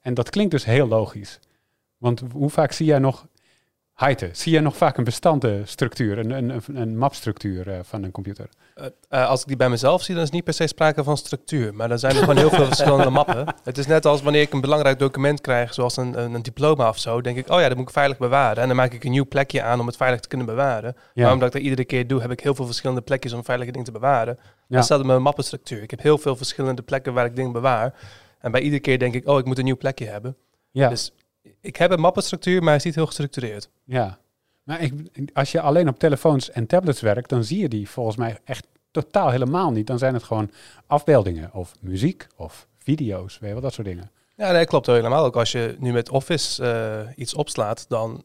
En 0.00 0.14
dat 0.14 0.30
klinkt 0.30 0.50
dus 0.50 0.64
heel 0.64 0.88
logisch. 0.88 1.38
Want 1.98 2.22
hoe 2.32 2.50
vaak 2.50 2.72
zie 2.72 2.86
jij 2.86 2.98
nog 2.98 3.26
Heite, 4.02 4.28
zie 4.32 4.52
jij 4.52 4.60
nog 4.60 4.76
vaak 4.76 4.96
een 4.96 5.04
bestandenstructuur, 5.04 6.18
een, 6.18 6.30
een, 6.30 6.62
een, 6.74 6.98
mapstructuur 6.98 7.68
eh, 7.68 7.78
van 7.82 8.02
een 8.02 8.10
computer? 8.10 8.48
Eh, 8.74 8.86
eh, 9.08 9.28
als 9.28 9.40
ik 9.40 9.46
die 9.46 9.56
bij 9.56 9.68
mezelf 9.68 10.02
zie, 10.02 10.14
dan 10.14 10.24
is 10.24 10.30
niet 10.30 10.44
per 10.44 10.54
se 10.54 10.66
sprake 10.66 11.04
van 11.04 11.16
structuur. 11.16 11.74
Maar 11.74 11.88
dan 11.88 11.98
zijn 11.98 12.12
er 12.12 12.18
gewoon 12.18 12.36
heel 12.36 12.50
veel 12.50 12.66
verschillende 12.66 13.10
mappen. 13.20 13.54
Het 13.62 13.78
is 13.78 13.86
net 13.86 14.06
als 14.06 14.22
wanneer 14.22 14.40
ik 14.40 14.52
een 14.52 14.60
belangrijk 14.60 14.98
document 14.98 15.40
krijg, 15.40 15.74
zoals 15.74 15.96
een, 15.96 16.22
een, 16.22 16.34
een 16.34 16.42
diploma 16.42 16.88
of 16.88 16.98
zo. 16.98 17.20
denk 17.20 17.36
ik, 17.36 17.50
oh 17.50 17.60
ja, 17.60 17.68
dat 17.68 17.76
moet 17.76 17.86
ik 17.86 17.92
veilig 17.92 18.18
bewaren. 18.18 18.62
En 18.62 18.68
dan 18.68 18.76
maak 18.76 18.92
ik 18.92 19.04
een 19.04 19.10
nieuw 19.10 19.26
plekje 19.28 19.62
aan 19.62 19.80
om 19.80 19.86
het 19.86 19.96
veilig 19.96 20.20
te 20.20 20.28
kunnen 20.28 20.46
bewaren. 20.46 20.96
Ja. 21.14 21.22
Maar 21.22 21.32
omdat 21.32 21.46
ik 21.46 21.52
dat 21.52 21.62
iedere 21.62 21.84
keer 21.84 22.06
doe, 22.06 22.20
heb 22.20 22.30
ik 22.30 22.40
heel 22.40 22.54
veel 22.54 22.66
verschillende 22.66 23.02
plekjes 23.02 23.32
om 23.32 23.44
veilige 23.44 23.70
dingen 23.70 23.86
te 23.86 23.92
bewaren. 23.92 24.38
Ja. 24.66 24.76
Dat 24.76 24.84
staat 24.84 25.00
in 25.00 25.06
mijn 25.06 25.22
mappenstructuur. 25.22 25.82
Ik 25.82 25.90
heb 25.90 26.02
heel 26.02 26.18
veel 26.18 26.36
verschillende 26.36 26.82
plekken 26.82 27.12
waar 27.12 27.24
ik 27.24 27.36
dingen 27.36 27.52
bewaar. 27.52 27.94
En 28.40 28.50
bij 28.50 28.60
iedere 28.60 28.82
keer 28.82 28.98
denk 28.98 29.14
ik, 29.14 29.28
oh, 29.28 29.38
ik 29.38 29.44
moet 29.44 29.58
een 29.58 29.64
nieuw 29.64 29.76
plekje 29.76 30.06
hebben. 30.06 30.36
Ja, 30.70 30.88
Dus 30.88 31.12
ik 31.60 31.76
heb 31.76 31.90
een 31.90 32.00
mappenstructuur, 32.00 32.58
maar 32.58 32.68
hij 32.68 32.76
is 32.76 32.84
niet 32.84 32.94
heel 32.94 33.06
gestructureerd. 33.06 33.68
ja. 33.84 34.20
Maar 34.62 34.80
ik, 34.80 34.92
als 35.32 35.52
je 35.52 35.60
alleen 35.60 35.88
op 35.88 35.98
telefoons 35.98 36.50
en 36.50 36.66
tablets 36.66 37.00
werkt, 37.00 37.28
dan 37.28 37.44
zie 37.44 37.58
je 37.58 37.68
die 37.68 37.88
volgens 37.88 38.16
mij 38.16 38.38
echt 38.44 38.66
totaal 38.90 39.30
helemaal 39.30 39.70
niet. 39.70 39.86
Dan 39.86 39.98
zijn 39.98 40.14
het 40.14 40.22
gewoon 40.22 40.50
afbeeldingen 40.86 41.50
of 41.52 41.74
muziek 41.80 42.26
of 42.36 42.66
video's, 42.78 43.38
weet 43.38 43.48
je 43.48 43.54
wel, 43.54 43.62
dat 43.62 43.72
soort 43.72 43.86
dingen. 43.86 44.10
Ja, 44.36 44.52
nee, 44.52 44.66
klopt 44.66 44.86
helemaal. 44.86 45.24
Ook 45.24 45.36
als 45.36 45.52
je 45.52 45.76
nu 45.78 45.92
met 45.92 46.10
Office 46.10 46.64
eh, 46.64 47.12
iets 47.16 47.34
opslaat, 47.34 47.84
dan 47.88 48.24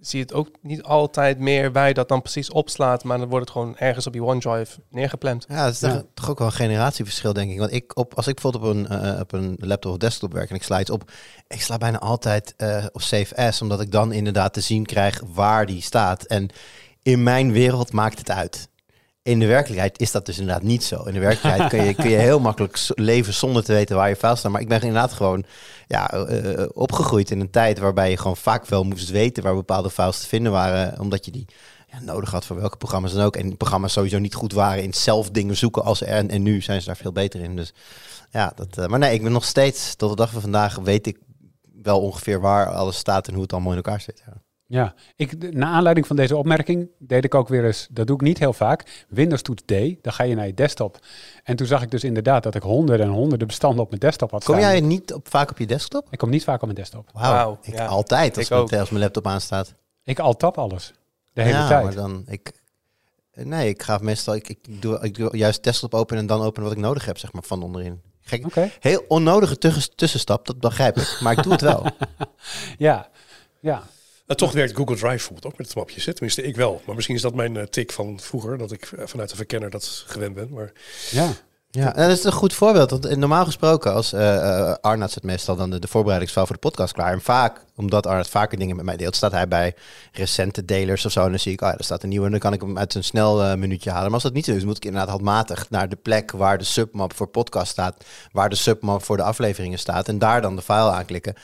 zie 0.00 0.18
je 0.18 0.24
het 0.24 0.34
ook 0.34 0.48
niet 0.62 0.82
altijd 0.82 1.38
meer 1.38 1.72
waar 1.72 1.88
je 1.88 1.94
dat 1.94 2.08
dan 2.08 2.22
precies 2.22 2.50
opslaat, 2.50 3.04
maar 3.04 3.18
dan 3.18 3.28
wordt 3.28 3.44
het 3.44 3.54
gewoon 3.56 3.76
ergens 3.76 4.06
op 4.06 4.14
je 4.14 4.22
OneDrive 4.24 4.78
neergepland. 4.90 5.44
Ja, 5.48 5.64
dat 5.64 5.72
is 5.72 5.80
Ja. 5.80 5.92
toch- 5.92 6.04
toch 6.14 6.30
ook 6.30 6.38
wel 6.38 6.46
een 6.46 6.52
generatieverschil, 6.52 7.32
denk 7.32 7.50
ik. 7.50 7.58
Want 7.58 7.72
ik 7.72 7.96
op, 7.98 8.14
als 8.14 8.26
ik 8.26 8.34
bijvoorbeeld 8.40 8.64
op 8.64 8.90
een, 8.90 9.00
eh, 9.14 9.20
op 9.20 9.32
een 9.32 9.56
laptop 9.60 9.92
of 9.92 9.98
desktop 9.98 10.32
werk 10.32 10.50
en 10.50 10.56
ik 10.56 10.62
sla 10.62 10.80
iets 10.80 10.90
op, 10.90 11.10
ik 11.48 11.60
sla 11.62 11.76
bijna 11.78 11.98
altijd 11.98 12.54
eh, 12.56 12.84
op 12.92 13.02
Save 13.02 13.36
As, 13.36 13.62
omdat 13.62 13.80
ik 13.80 13.92
dan 13.92 14.12
inderdaad 14.12 14.52
te 14.52 14.60
zien 14.60 14.86
krijg 14.86 15.22
waar 15.32 15.66
die 15.66 15.82
staat. 15.82 16.22
En 16.24 16.48
in 17.02 17.22
mijn 17.22 17.52
wereld 17.52 17.92
maakt 17.92 18.18
het 18.18 18.30
uit. 18.30 18.68
In 19.22 19.38
de 19.38 19.46
werkelijkheid 19.46 20.00
is 20.00 20.10
dat 20.10 20.26
dus 20.26 20.38
inderdaad 20.38 20.62
niet 20.62 20.84
zo. 20.84 21.02
In 21.02 21.14
de 21.14 21.20
werkelijkheid 21.20 21.70
kun 21.70 21.84
je, 21.84 21.94
kun 21.94 22.10
je 22.10 22.16
heel 22.16 22.40
makkelijk 22.40 22.78
leven 22.94 23.34
zonder 23.34 23.64
te 23.64 23.72
weten 23.72 23.96
waar 23.96 24.08
je 24.08 24.16
files 24.16 24.38
staan. 24.38 24.52
Maar 24.52 24.60
ik 24.60 24.68
ben 24.68 24.80
inderdaad 24.80 25.12
gewoon 25.12 25.44
ja, 25.86 26.10
eh, 26.10 26.66
opgegroeid 26.72 27.30
in 27.30 27.40
een 27.40 27.50
tijd 27.50 27.78
waarbij 27.78 28.10
je 28.10 28.16
gewoon 28.16 28.36
vaak 28.36 28.66
wel 28.66 28.84
moest 28.84 29.10
weten 29.10 29.42
waar 29.42 29.54
bepaalde 29.54 29.90
files 29.90 30.20
te 30.20 30.26
vinden 30.26 30.52
waren. 30.52 31.00
Omdat 31.00 31.24
je 31.24 31.30
die 31.30 31.46
ja, 31.90 32.00
nodig 32.00 32.30
had 32.30 32.44
voor 32.44 32.56
welke 32.56 32.76
programma's 32.76 33.12
dan 33.12 33.24
ook. 33.24 33.36
En 33.36 33.56
programma's 33.56 33.92
sowieso 33.92 34.18
niet 34.18 34.34
goed 34.34 34.52
waren 34.52 34.82
in 34.82 34.94
zelf 34.94 35.30
dingen 35.30 35.56
zoeken 35.56 35.84
als. 35.84 36.02
En, 36.02 36.28
en 36.28 36.42
nu 36.42 36.60
zijn 36.60 36.80
ze 36.80 36.86
daar 36.86 36.96
veel 36.96 37.12
beter 37.12 37.40
in. 37.40 37.56
Dus 37.56 37.72
ja, 38.30 38.52
dat, 38.54 38.78
eh, 38.78 38.86
maar 38.86 38.98
nee, 38.98 39.14
ik 39.14 39.22
ben 39.22 39.32
nog 39.32 39.44
steeds, 39.44 39.94
tot 39.94 40.10
de 40.10 40.16
dag 40.16 40.30
van 40.30 40.40
vandaag, 40.40 40.76
weet 40.76 41.06
ik 41.06 41.18
wel 41.82 42.00
ongeveer 42.00 42.40
waar 42.40 42.66
alles 42.66 42.96
staat 42.96 43.28
en 43.28 43.32
hoe 43.32 43.42
het 43.42 43.52
allemaal 43.52 43.70
in 43.70 43.76
elkaar 43.76 44.00
zit. 44.00 44.22
Ja. 44.26 44.32
Ja, 44.70 44.94
ik, 45.16 45.52
naar 45.54 45.68
aanleiding 45.68 46.06
van 46.06 46.16
deze 46.16 46.36
opmerking 46.36 46.88
deed 46.98 47.24
ik 47.24 47.34
ook 47.34 47.48
weer 47.48 47.64
eens, 47.64 47.86
dat 47.90 48.06
doe 48.06 48.16
ik 48.16 48.22
niet 48.22 48.38
heel 48.38 48.52
vaak, 48.52 49.04
Windows 49.08 49.42
toets 49.42 49.62
D, 49.62 49.68
dan 50.02 50.12
ga 50.12 50.22
je 50.22 50.34
naar 50.34 50.46
je 50.46 50.54
desktop. 50.54 50.98
En 51.44 51.56
toen 51.56 51.66
zag 51.66 51.82
ik 51.82 51.90
dus 51.90 52.04
inderdaad 52.04 52.42
dat 52.42 52.54
ik 52.54 52.62
honderden 52.62 53.06
en 53.06 53.12
honderden 53.12 53.46
bestanden 53.46 53.80
op 53.80 53.88
mijn 53.88 54.00
desktop 54.00 54.30
had 54.30 54.44
Kom 54.44 54.54
staan. 54.54 54.70
jij 54.70 54.80
niet 54.80 55.12
op, 55.12 55.28
vaak 55.28 55.50
op 55.50 55.58
je 55.58 55.66
desktop? 55.66 56.06
Ik 56.10 56.18
kom 56.18 56.30
niet 56.30 56.44
vaak 56.44 56.56
op 56.56 56.62
mijn 56.62 56.74
desktop. 56.74 57.10
Wauw, 57.12 57.58
ik 57.62 57.74
ja. 57.74 57.86
altijd 57.86 58.36
als, 58.36 58.44
Ik 58.44 58.50
mijn, 58.50 58.62
ook. 58.62 58.72
als 58.72 58.90
mijn 58.90 59.02
laptop 59.02 59.26
aanstaat. 59.26 59.74
Ik 60.04 60.18
alt-tab 60.18 60.58
alles, 60.58 60.92
de 61.32 61.42
hele 61.42 61.56
ja, 61.56 61.68
tijd. 61.68 61.84
maar 61.84 61.94
dan, 61.94 62.22
ik, 62.26 62.52
nee, 63.34 63.68
ik 63.68 63.82
ga 63.82 63.98
meestal, 64.02 64.34
ik, 64.34 64.48
ik, 64.48 64.82
doe, 64.82 64.98
ik 65.00 65.14
doe 65.14 65.36
juist 65.36 65.64
desktop 65.64 65.94
openen 65.94 66.20
en 66.22 66.26
dan 66.28 66.40
openen 66.42 66.68
wat 66.68 66.76
ik 66.76 66.82
nodig 66.82 67.04
heb, 67.04 67.18
zeg 67.18 67.32
maar, 67.32 67.42
van 67.42 67.62
onderin. 67.62 68.00
Gek, 68.20 68.44
Heel 68.80 69.04
onnodige 69.08 69.58
tussen- 69.58 69.96
tussenstap, 69.96 70.46
dat 70.46 70.58
begrijp 70.60 70.96
ik. 70.96 71.18
Maar 71.20 71.32
ik 71.38 71.42
doe 71.42 71.52
het 71.52 71.60
wel. 71.60 71.86
ja. 72.78 73.08
Ja, 73.60 73.82
En 74.28 74.36
toch 74.36 74.52
werkt 74.52 74.76
Google 74.76 74.96
Drive 74.96 75.08
bijvoorbeeld 75.08 75.46
ook 75.46 75.58
met 75.58 75.66
het 75.66 75.76
mapje. 75.76 76.00
Zit. 76.00 76.14
Tenminste, 76.14 76.42
ik 76.42 76.56
wel. 76.56 76.82
Maar 76.86 76.94
misschien 76.94 77.14
is 77.14 77.22
dat 77.22 77.34
mijn 77.34 77.56
eh, 77.56 77.62
tik 77.62 77.92
van 77.92 78.20
vroeger, 78.20 78.58
dat 78.58 78.72
ik 78.72 78.82
eh, 78.84 79.06
vanuit 79.06 79.30
de 79.30 79.36
verkenner 79.36 79.70
dat 79.70 80.04
gewend 80.06 80.34
ben. 80.34 80.48
Maar 80.50 80.72
ja. 81.10 81.32
Ja, 81.70 81.92
dat 81.92 82.10
is 82.10 82.24
een 82.24 82.32
goed 82.32 82.54
voorbeeld. 82.54 82.90
Want 82.90 83.16
normaal 83.16 83.44
gesproken, 83.44 83.94
als 83.94 84.12
eh, 84.12 84.74
Arnoud 84.80 85.10
zet 85.10 85.22
meestal 85.22 85.56
dan 85.56 85.70
de, 85.70 85.78
de 85.78 85.88
voorbereidingsfile 85.88 86.46
voor 86.46 86.54
de 86.54 86.68
podcast 86.68 86.92
klaar. 86.92 87.12
En 87.12 87.20
vaak, 87.20 87.64
omdat 87.76 88.06
Arnoud 88.06 88.28
vaker 88.28 88.58
dingen 88.58 88.76
met 88.76 88.84
mij 88.84 88.96
deelt, 88.96 89.16
staat 89.16 89.32
hij 89.32 89.48
bij 89.48 89.74
recente 90.12 90.64
delers 90.64 91.06
of 91.06 91.12
zo. 91.12 91.24
En 91.24 91.30
dan 91.30 91.38
zie 91.38 91.52
ik, 91.52 91.60
oh 91.60 91.68
ja, 91.68 91.76
er 91.76 91.84
staat 91.84 92.02
een 92.02 92.08
nieuwe. 92.08 92.24
En 92.24 92.30
dan 92.30 92.40
kan 92.40 92.52
ik 92.52 92.60
hem 92.60 92.78
uit 92.78 92.94
een 92.94 93.04
snel 93.04 93.56
minuutje 93.56 93.90
halen. 93.90 94.04
Maar 94.04 94.14
als 94.14 94.22
dat 94.22 94.32
niet 94.32 94.44
zo 94.44 94.52
is, 94.52 94.64
moet 94.64 94.76
ik 94.76 94.84
inderdaad 94.84 95.10
handmatig 95.10 95.70
naar 95.70 95.88
de 95.88 95.96
plek 95.96 96.30
waar 96.30 96.58
de 96.58 96.64
submap 96.64 97.14
voor 97.14 97.26
podcast 97.26 97.70
staat. 97.70 98.04
Waar 98.32 98.48
de 98.48 98.56
submap 98.56 99.04
voor 99.04 99.16
de 99.16 99.22
afleveringen 99.22 99.78
staat. 99.78 100.08
En 100.08 100.18
daar 100.18 100.42
dan 100.42 100.56
de 100.56 100.62
file 100.62 100.90
aanklikken. 100.90 101.34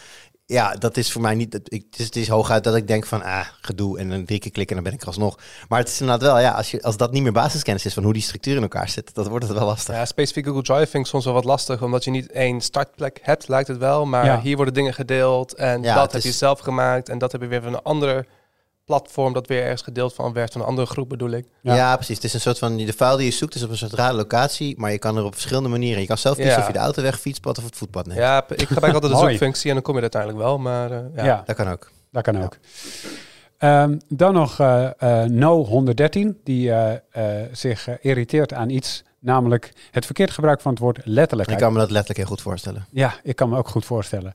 Ja, 0.47 0.75
dat 0.75 0.97
is 0.97 1.13
voor 1.13 1.21
mij 1.23 1.35
niet. 1.35 1.53
Het, 1.53 1.73
ik, 1.73 1.85
het, 1.91 1.99
is, 2.01 2.05
het 2.05 2.17
is 2.17 2.29
hooguit 2.29 2.65
dat 2.65 2.77
ik 2.77 2.87
denk 2.87 3.07
van 3.07 3.23
ah, 3.23 3.47
gedoe. 3.61 3.99
En 3.99 4.09
dan 4.11 4.25
drie 4.25 4.39
keer 4.39 4.51
klikken 4.51 4.77
en 4.77 4.83
dan 4.83 4.93
ben 4.93 4.93
ik 4.93 5.01
er 5.01 5.07
alsnog. 5.07 5.39
Maar 5.69 5.79
het 5.79 5.89
is 5.89 6.01
inderdaad 6.01 6.29
wel, 6.29 6.41
ja, 6.41 6.51
als, 6.51 6.71
je, 6.71 6.83
als 6.83 6.97
dat 6.97 7.13
niet 7.13 7.23
meer 7.23 7.33
basiskennis 7.33 7.85
is 7.85 7.95
van 7.95 8.03
hoe 8.03 8.13
die 8.13 8.23
structuur 8.23 8.57
in 8.57 8.63
elkaar 8.63 8.89
zit, 8.89 9.15
dan 9.15 9.29
wordt 9.29 9.49
het 9.49 9.57
wel 9.59 9.67
lastig. 9.67 9.95
Ja, 9.95 10.05
specifiek 10.05 10.47
Google 10.47 10.63
Drive 10.63 10.87
vind 10.87 11.05
ik 11.05 11.11
soms 11.11 11.25
wel 11.25 11.35
wat 11.35 11.45
lastig, 11.45 11.83
omdat 11.83 12.05
je 12.05 12.11
niet 12.11 12.31
één 12.31 12.61
startplek 12.61 13.19
hebt, 13.23 13.49
lijkt 13.49 13.69
het 13.69 13.79
wel. 13.79 14.07
Maar 14.07 14.25
Ja. 14.25 14.41
hier 14.41 14.57
worden 14.57 14.75
dingen 14.75 14.95
gedeeld 14.95 15.55
en 15.55 15.83
Ja, 15.83 15.95
dat 15.95 16.13
heb 16.13 16.23
je 16.23 16.33
zelf 16.33 16.61
gemaakt 16.61 17.09
en 17.09 17.19
dat 17.19 17.33
heb 17.33 17.41
je 17.41 17.47
weer 17.47 17.63
van 17.63 17.75
een 17.75 17.83
andere 17.83 18.27
platform 18.85 19.33
dat 19.33 19.47
weer 19.47 19.63
ergens 19.63 19.83
gedeeld 19.83 20.15
van 20.15 20.33
werd 20.33 20.53
van 20.53 20.61
een 20.61 20.67
andere 20.67 20.87
groep 20.87 21.09
bedoel 21.09 21.31
ik. 21.31 21.47
Ja. 21.61 21.75
Ja. 21.75 21.95
precies. 21.95 22.15
Het 22.15 22.25
is 22.25 22.35
een 22.35 22.41
soort 22.41 22.59
van, 22.59 22.77
de 22.77 22.93
file 22.93 23.17
die 23.17 23.27
je 23.27 23.33
zoekt 23.33 23.55
is 23.55 23.63
op 23.63 23.71
een 23.71 23.77
soort 23.77 23.93
rare 23.93 24.15
locatie, 24.15 24.75
maar 24.79 24.93
je 24.93 24.99
kan 24.99 25.17
er 25.17 25.25
op 25.25 25.33
verschillende 25.33 25.69
manieren. 25.69 26.01
Je 26.01 26.07
kan 26.07 26.19
zelf 26.19 26.37
kiezen 26.37 26.55
Ja. 26.55 26.61
of 26.61 26.67
je 26.67 26.73
de 26.73 26.79
autoweg, 26.79 27.21
fietspad 27.21 27.59
of 27.59 27.65
het 27.65 27.77
voetpad 27.77 28.07
neemt. 28.07 28.19
Ja, 28.19 28.45
ik 28.49 28.69
gebruik 28.69 28.95
altijd 28.95 29.13
de 29.13 29.19
zoekfunctie 29.29 29.69
en 29.69 29.75
dan 29.75 29.83
kom 29.83 29.95
je 29.97 30.03
er 30.03 30.13
uiteindelijk 30.15 30.43
wel. 30.43 30.59
Maar 30.59 30.91
eh, 30.91 30.99
ja. 31.17 31.25
Ja. 31.25 31.43
Dat 31.47 31.57
kan 31.57 31.69
ook. 31.69 31.91
Dat 32.11 32.23
kan 32.23 32.43
ook. 32.43 32.57
Ehm, 33.59 33.99
dan 34.09 34.33
nog 34.33 34.61
eh 34.61 34.91
eh, 34.99 35.31
No113, 35.31 36.43
die 36.45 36.71
eh, 36.71 36.93
eh, 37.11 37.49
zich 37.53 38.01
irriteert 38.01 38.53
aan 38.53 38.71
iets, 38.71 39.03
namelijk 39.19 39.73
het 39.91 40.05
verkeerd 40.07 40.31
gebruik 40.31 40.61
van 40.61 40.71
het 40.71 40.81
woord 40.81 40.99
letterlijk. 41.05 41.51
Ik 41.51 41.59
kan 41.59 41.73
me 41.73 41.79
dat 41.79 41.91
letterlijk 41.91 42.19
heel 42.19 42.29
goed 42.29 42.41
voorstellen. 42.43 42.87
Ja, 42.91 43.15
ik 43.23 43.37
kan 43.37 43.49
me 43.49 43.57
ook 43.57 43.69
goed 43.69 43.85
voorstellen. 43.85 44.35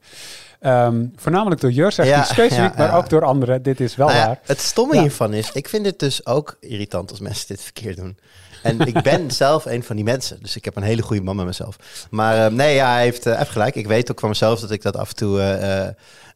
Ehm, 0.59 1.05
voornamelijk 1.15 1.61
door 1.61 1.71
Jur, 1.71 1.91
zegt 1.91 2.09
Ja, 2.09 2.23
specifiek, 2.23 2.77
ja, 2.77 2.77
maar 2.77 2.97
ook 2.97 3.09
door 3.09 3.23
anderen. 3.25 3.61
Dit 3.63 3.79
is 3.79 3.95
wel 3.95 4.07
Nou 4.07 4.19
waar. 4.25 4.39
het 4.45 4.59
stomme 4.59 4.99
hiervan 4.99 5.33
is, 5.33 5.51
ik 5.51 5.69
vind 5.69 5.85
het 5.85 5.99
dus 5.99 6.25
ook 6.25 6.57
irritant 6.59 7.09
als 7.09 7.19
mensen 7.19 7.47
dit 7.47 7.61
verkeerd 7.61 7.97
doen. 7.97 8.17
En 8.63 8.79
ik 8.79 9.01
ben 9.01 9.31
zelf 9.43 9.65
een 9.65 9.83
van 9.83 9.95
die 9.95 10.05
mensen, 10.05 10.37
dus 10.41 10.55
ik 10.55 10.65
heb 10.65 10.75
een 10.75 10.83
hele 10.83 11.01
goede 11.01 11.21
man 11.23 11.35
met 11.35 11.45
mezelf. 11.45 11.75
Maar 12.09 12.45
eh, 12.45 12.51
nee, 12.51 12.75
ja, 12.75 12.91
hij 12.93 13.03
heeft, 13.03 13.25
eh, 13.25 13.37
heeft 13.37 13.49
gelijk. 13.51 13.75
Ik 13.75 13.87
weet 13.87 14.11
ook 14.11 14.19
van 14.19 14.29
mezelf 14.29 14.59
dat 14.59 14.71
ik 14.71 14.81
dat 14.81 14.97
af 14.97 15.09
en 15.09 15.15
toe 15.15 15.41
eh, 15.41 15.87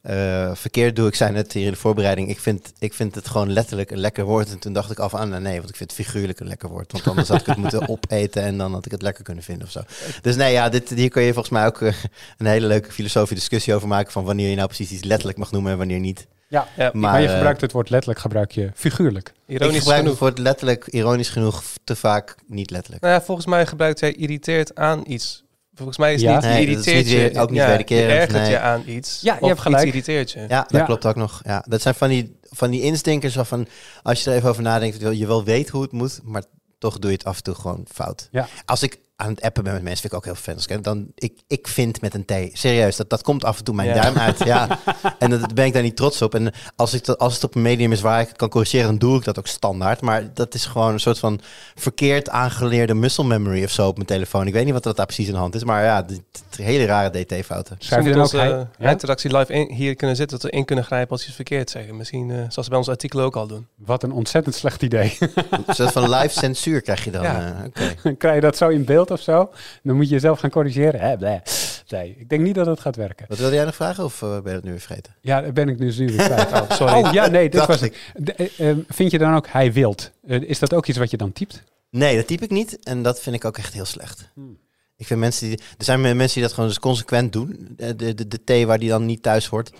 eh, 0.03 0.55
verkeerd 0.55 0.95
doe. 0.95 1.07
Ik 1.07 1.15
zei 1.15 1.31
net 1.31 1.53
hier 1.53 1.65
in 1.65 1.71
de 1.71 1.77
voorbereiding, 1.77 2.29
ik 2.29 2.39
vind, 2.39 2.73
ik 2.79 2.93
vind 2.93 3.15
het 3.15 3.27
gewoon 3.27 3.53
letterlijk 3.53 3.91
een 3.91 3.99
lekker 3.99 4.23
woord. 4.23 4.49
En 4.51 4.59
toen 4.59 4.73
dacht 4.73 4.91
ik 4.91 4.99
af 4.99 5.15
aan, 5.15 5.29
nou, 5.29 5.41
nee, 5.41 5.57
want 5.57 5.69
ik 5.69 5.75
vind 5.75 5.91
het 5.95 6.05
figuurlijk 6.05 6.39
een 6.39 6.47
lekker 6.47 6.69
woord. 6.69 6.91
Want 6.91 7.07
anders 7.07 7.27
had 7.27 7.39
ik 7.39 7.45
het 7.45 7.57
moeten 7.57 7.87
opeten 7.93 8.43
en 8.43 8.57
dan 8.57 8.73
had 8.73 8.85
ik 8.85 8.91
het 8.91 9.01
lekker 9.01 9.23
kunnen 9.23 9.43
vinden 9.43 9.65
of 9.65 9.71
zo. 9.71 9.81
Dus 10.21 10.35
nee, 10.35 10.51
ja, 10.51 10.69
dit, 10.69 10.89
hier 10.89 11.09
kun 11.09 11.21
je 11.21 11.33
volgens 11.33 11.53
mij 11.53 11.65
ook 11.65 11.81
eh, 11.81 11.93
een 12.37 12.45
hele 12.45 12.67
leuke 12.67 12.91
filosofische 12.91 13.35
discussie 13.35 13.73
over 13.73 13.87
maken 13.87 14.11
van 14.11 14.23
wanneer 14.23 14.49
je 14.49 14.55
nou 14.55 14.67
precies 14.67 14.91
iets 14.91 15.03
letterlijk 15.03 15.37
mag 15.37 15.51
noemen 15.51 15.71
en 15.71 15.77
wanneer 15.77 15.99
niet. 15.99 16.27
Ja, 16.47 16.67
Ja, 16.75 16.89
maar, 16.93 17.11
Maar, 17.11 17.21
je 17.21 17.27
eh, 17.27 17.33
gebruikt 17.33 17.61
het 17.61 17.71
woord 17.71 17.89
letterlijk, 17.89 18.19
gebruik 18.19 18.51
je 18.51 18.71
figuurlijk. 18.75 19.33
ironisch 19.45 19.75
ik 19.75 19.79
gebruik 19.79 19.99
genoeg. 19.99 20.11
het 20.11 20.21
woord 20.21 20.37
letterlijk, 20.37 20.87
ironisch 20.87 21.29
genoeg, 21.29 21.63
te 21.83 21.95
vaak 21.95 22.35
niet 22.47 22.69
letterlijk. 22.69 23.03
Nou 23.03 23.13
ja, 23.13 23.21
volgens 23.21 23.47
mij 23.47 23.65
gebruikt 23.65 23.99
hij 23.99 24.13
irriteert 24.13 24.75
aan 24.75 25.03
iets. 25.07 25.42
Volgens 25.75 25.97
mij 25.97 26.13
is 26.13 26.21
het 26.21 26.29
Ja. 26.29 26.35
niet 26.35 26.43
Nee, 26.49 26.65
is 26.77 26.85
irriteert 26.85 27.33
je. 27.33 27.39
ook 27.41 27.49
niet 27.49 27.59
ja, 27.59 27.67
wederkerend, 27.67 28.09
Je 28.11 28.13
ergert 28.19 28.41
nee. 28.41 28.49
je 28.51 28.59
aan 28.59 28.83
iets. 28.85 29.21
Ja, 29.21 29.33
je 29.33 29.41
of 29.41 29.47
hebt 29.47 29.59
gelijk. 29.61 29.83
Iets 29.83 29.91
irriteert 29.93 30.31
je. 30.31 30.39
Ja, 30.39 30.61
dat 30.61 30.71
Ja. 30.71 30.83
klopt 30.85 31.05
ook 31.05 31.15
nog. 31.15 31.41
Ja, 31.45 31.65
dat 31.67 31.81
zijn 31.81 31.95
van 31.95 32.09
die, 32.09 32.37
van 32.41 32.69
die 32.71 32.81
instinkers 32.81 33.35
waarvan, 33.35 33.67
als 34.03 34.23
je 34.23 34.29
er 34.29 34.35
even 34.35 34.49
over 34.49 34.63
nadenkt, 34.63 34.95
je 34.97 35.03
wel- 35.03 35.11
je 35.11 35.27
wel 35.27 35.43
weet 35.43 35.69
hoe 35.69 35.81
het 35.81 35.91
moet, 35.91 36.19
maar 36.23 36.43
toch 36.79 36.99
doe 36.99 37.11
je 37.11 37.17
het 37.17 37.25
af 37.25 37.37
en 37.37 37.43
toe 37.43 37.55
gewoon 37.55 37.85
fout. 37.91 38.27
Ja. 38.31 38.47
Als 38.65 38.83
ik 38.83 38.97
aan 39.23 39.29
het 39.31 39.41
appen 39.41 39.63
ben 39.63 39.73
met 39.73 39.81
mensen, 39.83 40.01
vind 40.01 40.13
ik 40.13 40.17
ook 40.29 40.37
heel 40.45 40.55
ik- 40.77 40.83
Dan, 40.83 41.07
ik, 41.15 41.33
ik 41.47 41.67
vind 41.67 42.01
met 42.01 42.13
een 42.13 42.25
T. 42.25 42.33
Serieus, 42.57 42.95
dat, 42.95 43.09
dat 43.09 43.21
komt 43.21 43.43
af 43.45 43.57
en 43.57 43.63
toe 43.63 43.75
mijn 43.75 43.87
Ja. 43.87 44.01
duim 44.01 44.17
uit. 44.17 44.43
Ja. 44.43 44.67
En 45.19 45.29
dat 45.29 45.53
ben 45.53 45.65
ik 45.65 45.73
daar 45.73 45.81
niet 45.81 45.95
trots 45.95 46.21
op. 46.21 46.35
En 46.35 46.53
als, 46.75 46.93
ik 46.93 47.05
dat, 47.05 47.17
als 47.19 47.33
het 47.33 47.43
op 47.43 47.55
een 47.55 47.61
medium 47.61 47.91
is 47.91 48.01
waar 48.01 48.21
ik 48.21 48.27
het 48.27 48.37
kan 48.37 48.49
corrigeren, 48.49 48.85
dan 48.87 48.97
doe 48.97 49.17
ik 49.17 49.23
dat 49.23 49.39
ook 49.39 49.47
standaard. 49.47 50.01
Maar 50.01 50.33
dat 50.33 50.53
is 50.53 50.65
gewoon 50.65 50.93
een 50.93 50.99
soort 50.99 51.19
van 51.19 51.39
verkeerd 51.75 52.29
aangeleerde 52.29 52.93
muscle 52.93 53.23
memory 53.23 53.63
of 53.63 53.71
zo 53.71 53.87
op 53.87 53.95
mijn 53.95 54.07
telefoon. 54.07 54.47
Ik 54.47 54.53
weet 54.53 54.63
niet 54.65 54.73
wat 54.73 54.83
dat 54.83 54.95
daar 54.97 55.05
precies 55.05 55.27
aan 55.27 55.33
de 55.33 55.39
hand 55.39 55.55
is, 55.55 55.63
maar 55.63 55.83
ja, 55.83 56.01
dit- 56.01 56.21
hele 56.55 56.85
rare 56.85 57.09
DT-fouten. 57.25 57.75
Schrijf 57.79 58.03
je 58.05 58.15
Misschien 58.15 58.39
dan 58.39 58.49
ook 58.51 58.57
hij- 58.57 58.67
eh, 58.79 58.85
ja? 58.85 58.89
interactie 58.91 59.37
live 59.37 59.53
in, 59.53 59.71
hier 59.71 59.95
kunnen 59.95 60.15
zitten, 60.15 60.39
dat 60.39 60.51
we 60.51 60.57
in 60.57 60.65
kunnen 60.65 60.85
grijpen 60.85 61.11
als 61.11 61.21
ze 61.21 61.27
iets 61.27 61.35
verkeerd 61.35 61.69
zeggen. 61.69 61.97
Misschien 61.97 62.29
eh, 62.31 62.35
zoals 62.37 62.53
ze 62.63 62.69
bij 62.69 62.77
ons 62.77 62.89
artikelen 62.89 63.25
ook 63.25 63.35
al 63.35 63.47
doen. 63.47 63.67
Wat 63.75 64.03
een 64.03 64.11
ontzettend 64.11 64.55
slecht 64.55 64.81
idee. 64.81 65.17
Een 65.19 65.73
soort 65.75 65.91
van 65.91 66.09
live 66.09 66.39
censuur 66.39 66.81
krijg 66.81 67.03
je 67.03 67.11
dan. 67.11 67.23
Ja. 67.23 67.65
eh, 67.73 68.13
krijg 68.17 68.35
je 68.35 68.41
dat 68.41 68.57
zo 68.57 68.67
in 68.69 68.85
beeld 68.85 69.11
of 69.13 69.21
zo. 69.21 69.51
Dan 69.83 69.95
moet 69.95 70.05
je 70.07 70.13
jezelf 70.13 70.39
gaan 70.39 70.49
corrigeren. 70.49 70.99
Hè, 70.99 71.17
bleh. 71.17 71.39
Nee, 71.87 72.15
ik 72.17 72.29
denk 72.29 72.41
niet 72.41 72.55
dat 72.55 72.65
het 72.65 72.79
gaat 72.79 72.95
werken. 72.95 73.25
Wat 73.29 73.37
wilde 73.37 73.55
jij 73.55 73.65
nog 73.65 73.75
vragen 73.75 74.03
of 74.03 74.21
eh, 74.21 74.29
ben 74.29 74.43
je 74.45 74.53
dat 74.53 74.63
nu 74.63 74.69
weer 74.69 74.79
vergeten? 74.79 75.15
Ja, 75.21 75.41
daar 75.41 75.53
ben 75.53 75.69
ik 75.69 75.79
nu 75.79 75.93
nu 75.97 76.05
weer 76.07 76.25
kwijt. 76.29 76.51
Oh, 76.51 76.71
sorry. 76.71 76.93
Oh 76.93 77.13
ja, 77.13 77.27
nee, 77.27 77.43
dit 77.49 77.53
Dacht 77.53 77.67
was 77.67 77.79
het. 77.81 77.97
De- 78.15 78.33
eh, 78.33 78.69
eh, 78.69 78.77
vind 78.87 79.11
je 79.11 79.17
dan 79.17 79.35
ook 79.35 79.47
hij 79.47 79.73
wilt? 79.73 80.11
Is 80.25 80.59
dat 80.59 80.73
ook 80.73 80.87
iets 80.87 80.97
wat 80.97 81.11
je 81.11 81.17
dan 81.17 81.31
typt? 81.31 81.63
Nee, 81.89 82.15
dat 82.15 82.27
typ 82.27 82.41
ik 82.41 82.49
niet. 82.49 82.79
En 82.83 83.01
dat 83.03 83.19
vind 83.19 83.35
ik 83.35 83.45
ook 83.45 83.57
echt 83.57 83.73
heel 83.73 83.85
slecht. 83.85 84.29
Hmm. 84.33 84.57
Ik 84.97 85.05
vind 85.05 85.19
mensen 85.19 85.47
die. 85.47 85.57
Er 85.77 85.85
zijn 85.85 86.01
mensen 86.01 86.33
die 86.33 86.41
dat 86.43 86.53
gewoon 86.53 86.69
dus 86.69 86.79
consequent 86.79 87.33
doen. 87.33 87.73
De, 87.77 87.95
de, 87.95 88.27
de 88.27 88.43
T 88.43 88.65
waar 88.65 88.79
die 88.79 88.89
dan 88.89 89.05
niet 89.05 89.23
thuis 89.23 89.47
hoort. 89.47 89.71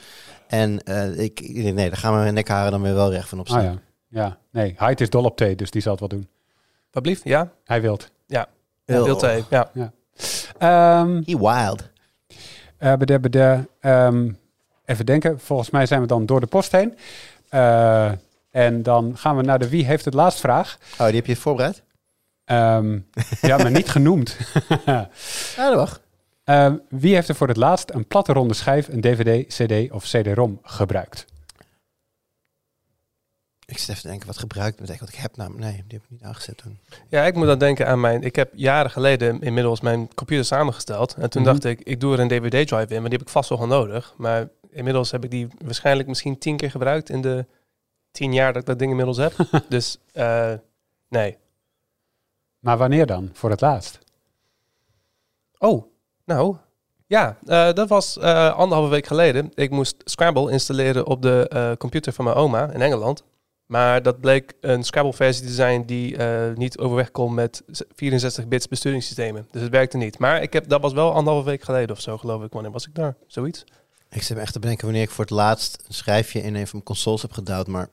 En 0.48 0.84
eh, 0.84 1.20
ik, 1.20 1.40
ik 1.40 1.64
denk, 1.64 1.76
nee, 1.76 1.90
daar 1.90 1.98
gaan 1.98 2.14
mijn 2.16 2.34
nekharen 2.34 2.72
dan 2.72 2.82
weer 2.82 2.94
wel 2.94 3.12
recht 3.12 3.30
van 3.30 3.40
op 3.40 3.46
Ah 3.48 3.52
staan. 3.52 3.64
ja. 3.64 3.82
Ja, 4.22 4.38
nee. 4.52 4.76
Hyde 4.78 5.04
is 5.04 5.10
dol 5.10 5.24
op 5.24 5.38
thee, 5.38 5.56
dus 5.56 5.72
die 5.72 5.82
zal 5.82 5.92
het 5.92 6.00
wel 6.00 6.10
doen. 6.10 6.28
Wat 6.92 7.04
blieft? 7.04 7.22
Ja? 7.24 7.52
Hij 7.64 7.82
wilt. 7.82 8.12
Heel- 8.86 9.04
Wilt 9.06 9.22
hij? 9.22 9.44
Ja. 9.50 9.70
Ehm 10.58 11.22
He 11.26 11.38
wild. 11.38 11.90
eh, 12.78 12.94
bede, 12.96 13.20
bede, 13.20 13.68
ehm, 13.80 14.32
even 14.86 15.06
denken. 15.06 15.40
Volgens 15.40 15.70
mij 15.70 15.86
zijn 15.86 16.02
we 16.02 16.08
dan 16.08 16.26
door 16.26 16.40
de 16.40 16.46
post 16.48 16.72
heen. 16.72 16.98
Eh, 17.50 18.12
en 18.52 18.84
dan 18.84 19.18
gaan 19.18 19.36
we 19.36 19.42
naar 19.44 19.60
de 19.60 19.70
wie 19.70 19.86
heeft 19.86 20.06
het 20.06 20.14
laatst 20.14 20.40
vraag. 20.40 20.78
Oh, 21.00 21.06
die 21.06 21.16
heb 21.16 21.26
je 21.26 21.36
voorbereid? 21.36 21.84
Ehm, 22.46 23.00
ja, 23.42 23.58
maar 23.58 23.72
niet 23.72 23.90
genoemd. 23.90 24.38
Ja, 24.86 25.10
dat 25.56 25.76
mag. 25.76 26.02
Wie 26.90 27.14
heeft 27.16 27.30
er 27.30 27.36
voor 27.36 27.48
het 27.48 27.58
laatst 27.58 27.90
een 27.94 28.08
platte 28.08 28.34
ronde 28.34 28.54
schijf, 28.54 28.88
een 28.88 29.02
DVD, 29.02 29.48
CD 29.48 29.92
of 29.92 30.04
CD-ROM 30.04 30.60
gebruikt? 30.64 31.26
Ik 33.66 33.78
zit 33.78 33.90
even 33.90 34.02
te 34.02 34.08
denken, 34.08 34.28
wat 34.28 34.38
gebruikt 34.38 34.80
me? 34.80 34.98
Wat 35.00 35.10
ik 35.10 35.16
heb 35.16 35.38
nou... 35.38 35.54
Nee, 35.58 35.72
die 35.72 35.84
heb 35.98 36.04
ik 36.04 36.10
niet 36.10 36.24
aangezet 36.24 36.58
toen. 36.58 36.80
ja, 37.10 37.24
ik 37.24 37.36
moet 37.36 37.48
dan 37.48 37.58
denken 37.60 37.88
aan 37.88 38.00
mijn... 38.00 38.22
Ik 38.24 38.36
heb 38.36 38.52
jaren 38.56 38.92
geleden 38.92 39.42
inmiddels 39.42 39.82
mijn 39.82 40.14
computer 40.16 40.46
samengesteld. 40.46 41.14
En 41.14 41.30
toen 41.30 41.42
Mhm. 41.42 41.52
dacht 41.52 41.64
ik, 41.64 41.82
ik 41.82 42.00
doe 42.00 42.14
er 42.14 42.20
een 42.20 42.28
DVD-drive 42.28 42.94
in, 42.94 43.02
maar 43.02 43.10
die 43.10 43.18
heb 43.18 43.22
ik 43.28 43.30
vast 43.34 43.50
wel 43.50 43.58
gewoon 43.58 43.78
nodig. 43.80 44.14
Maar 44.18 44.48
inmiddels 44.70 45.12
heb 45.12 45.24
ik 45.24 45.32
die 45.32 45.48
waarschijnlijk 45.66 46.08
misschien 46.08 46.38
tien 46.38 46.58
keer 46.58 46.72
gebruikt 46.72 47.10
in 47.10 47.22
de 47.22 47.46
tien 48.12 48.34
jaar 48.34 48.54
dat 48.54 48.62
ik 48.62 48.68
dat 48.68 48.80
ding 48.80 48.90
inmiddels 48.92 49.18
heb. 49.18 49.34
dus 49.70 49.98
eh, 50.14 50.54
nee. 51.10 51.38
Maar 52.60 52.78
wanneer 52.78 53.06
dan? 53.06 53.30
Voor 53.34 53.50
het 53.50 53.62
laatst? 53.62 54.00
Oh, 55.58 55.84
nou, 56.26 56.56
ja, 57.08 57.38
eh, 57.46 57.74
dat 57.74 57.90
was 57.90 58.18
eh, 58.18 58.54
anderhalve 58.56 58.92
week 58.92 59.06
geleden. 59.08 59.52
Ik 59.54 59.70
moest 59.72 59.96
Scrabble 60.04 60.52
installeren 60.52 61.06
op 61.08 61.22
de 61.22 61.48
eh, 61.50 61.72
computer 61.78 62.14
van 62.14 62.26
mijn 62.26 62.38
oma 62.38 62.72
in 62.72 62.82
Engeland. 62.82 63.24
Maar 63.74 64.04
dat 64.04 64.20
bleek 64.20 64.54
een 64.62 64.84
Scrabble-versie 64.84 65.46
te 65.46 65.52
zijn 65.52 65.86
die 65.86 66.18
eh, 66.18 66.56
niet 66.56 66.78
overweg 66.78 67.12
kon 67.12 67.34
met 67.34 67.64
64-bits 67.78 68.68
besturingssystemen. 68.68 69.48
Dus 69.52 69.62
het 69.62 69.72
werkte 69.72 69.98
niet. 69.98 70.20
Maar 70.20 70.42
ik 70.42 70.54
heb, 70.54 70.68
dat 70.68 70.82
was 70.82 70.94
wel 70.94 71.14
anderhalve 71.14 71.50
week 71.50 71.64
geleden 71.64 71.96
of 71.96 72.02
zo, 72.02 72.18
geloof 72.18 72.44
ik. 72.44 72.52
Wanneer 72.52 72.72
was 72.72 72.88
ik 72.88 72.96
daar? 72.96 73.16
Zoiets. 73.28 73.64
Ik 74.10 74.22
zit 74.22 74.38
me 74.38 74.42
echt 74.44 74.54
te 74.54 74.60
bedenken 74.60 74.86
wanneer 74.86 75.04
ik 75.04 75.10
voor 75.10 75.24
het 75.24 75.34
laatst 75.34 75.84
een 75.88 75.94
schrijfje 75.94 76.42
in 76.42 76.56
een 76.56 76.62
van 76.62 76.70
mijn 76.72 76.84
consoles 76.84 77.22
heb 77.22 77.32
gedouwd, 77.32 77.68
maar 77.68 77.88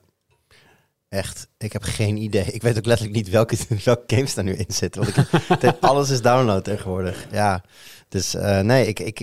echt, 1.09 1.47
ik 1.57 1.73
heb 1.73 1.83
geen 1.83 2.17
idee. 2.17 2.45
Ik 2.45 2.61
weet 2.61 2.77
ook 2.77 2.85
letterlijk 2.85 3.17
niet 3.17 3.29
welke, 3.29 3.57
welke 3.83 4.15
games 4.15 4.33
daar 4.33 4.43
nu 4.43 4.53
in 4.53 4.65
zitten. 4.67 5.01
Want 5.01 5.17
ik, 5.63 5.77
alles 5.89 6.09
is 6.09 6.21
download 6.21 6.63
tegenwoordig. 6.63 7.27
Ja, 7.31 7.63
dus 8.11 8.35
eh, 8.35 8.59
nee, 8.59 8.87
ik, 8.87 8.99
ik, 8.99 9.19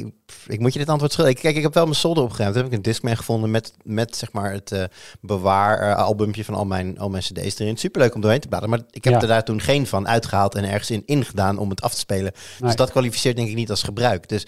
ik 0.47 0.61
moet 0.61 0.73
je 0.73 0.79
dit 0.79 0.89
antwoord 0.89 1.13
schuldig. 1.13 1.41
Kijk, 1.41 1.57
ik 1.57 1.63
heb 1.63 1.75
wel 1.75 1.85
mijn 1.85 1.97
solder 1.97 2.23
opgeruimd. 2.23 2.55
Toen 2.55 2.63
heb 2.63 2.73
ik 2.73 2.79
een 2.79 2.85
Discman 2.85 3.17
gevonden 3.17 3.51
met, 3.51 3.73
met 3.83 4.17
zeg 4.17 4.33
maar 4.33 4.53
het 4.53 4.73
eh 4.73 4.85
bewaar 5.21 5.81
eh, 5.81 5.97
albumpje 5.97 6.45
van 6.45 6.55
al 6.55 6.65
mijn, 6.65 6.99
al 6.99 7.09
mijn 7.09 7.23
cd's 7.23 7.59
erin. 7.59 7.77
Superleuk 7.77 8.15
om 8.15 8.21
doorheen 8.21 8.41
te 8.41 8.49
bladeren, 8.49 8.75
maar 8.75 8.87
ik 8.91 9.05
heb 9.05 9.13
Ja. 9.13 9.21
er 9.21 9.27
daar 9.27 9.45
toen 9.45 9.61
geen 9.61 9.87
van 9.87 10.09
uitgehaald 10.09 10.55
en 10.55 10.65
ergens 10.65 10.91
in 10.91 11.03
ingedaan 11.07 11.59
om 11.59 11.71
het 11.71 11.83
af 11.83 11.93
te 11.93 11.99
spelen. 11.99 12.33
Nee. 12.33 12.69
Dus 12.69 12.77
dat 12.77 12.91
kwalificeert 12.91 13.37
denk 13.37 13.49
ik 13.49 13.55
niet 13.55 13.71
als 13.71 13.83
gebruik. 13.83 14.29
Dus 14.29 14.47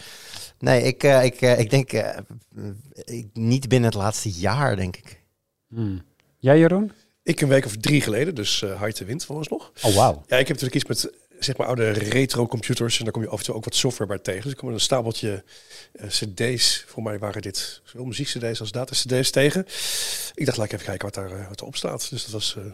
nee, 0.58 0.82
ik, 0.82 1.02
eh, 1.02 1.24
ik, 1.24 1.40
eh, 1.40 1.58
ik 1.58 1.70
denk 1.70 1.92
eh, 1.92 2.18
ik, 3.04 3.26
niet 3.32 3.68
binnen 3.68 3.90
het 3.90 3.98
laatste 3.98 4.30
jaar, 4.30 4.76
denk 4.76 4.96
ik. 4.96 5.22
Hmm. 5.68 6.02
Jij, 6.38 6.58
Jeroen? 6.58 6.92
Ik 7.22 7.40
een 7.40 7.48
week 7.48 7.64
of 7.64 7.76
drie 7.76 8.00
geleden, 8.00 8.34
dus 8.34 8.62
eh 8.62 8.78
hard 8.78 8.94
te 8.94 9.04
wind 9.04 9.24
volgens 9.24 9.48
nog. 9.48 9.72
Oh, 9.82 9.94
wauw. 9.94 10.22
Ja, 10.26 10.36
ik 10.36 10.48
heb 10.48 10.60
natuurlijk 10.60 10.74
iets 10.74 10.84
met 10.84 11.12
zeg 11.44 11.56
maar 11.56 11.66
oude 11.66 11.90
retro 11.90 12.46
computers 12.46 12.98
en 12.98 13.04
daar 13.04 13.12
kom 13.12 13.22
je 13.22 13.28
af 13.28 13.38
en 13.38 13.44
toe 13.44 13.54
ook 13.54 13.64
wat 13.64 13.74
software 13.74 14.08
bij 14.10 14.18
tegen. 14.18 14.42
Dus 14.42 14.52
ik 14.52 14.56
kom 14.56 14.68
een 14.68 14.80
stapeltje 14.80 15.44
eh, 15.92 16.08
cd's, 16.08 16.84
voor 16.86 17.02
mij 17.02 17.18
waren 17.18 17.42
dit 17.42 17.80
zowel 17.84 18.06
muziek-cd's 18.06 18.60
als 18.60 18.72
data-cd's 18.72 19.30
tegen. 19.30 19.66
Ik 20.34 20.46
dacht, 20.46 20.58
laat 20.58 20.66
ik 20.66 20.72
even 20.72 20.84
kijken 20.86 21.04
wat 21.04 21.14
daar 21.14 21.40
eh, 21.40 21.48
wat 21.48 21.60
erop 21.60 21.76
staat. 21.76 22.10
Dus 22.10 22.22
dat 22.22 22.32
was 22.32 22.56
eh, 22.56 22.64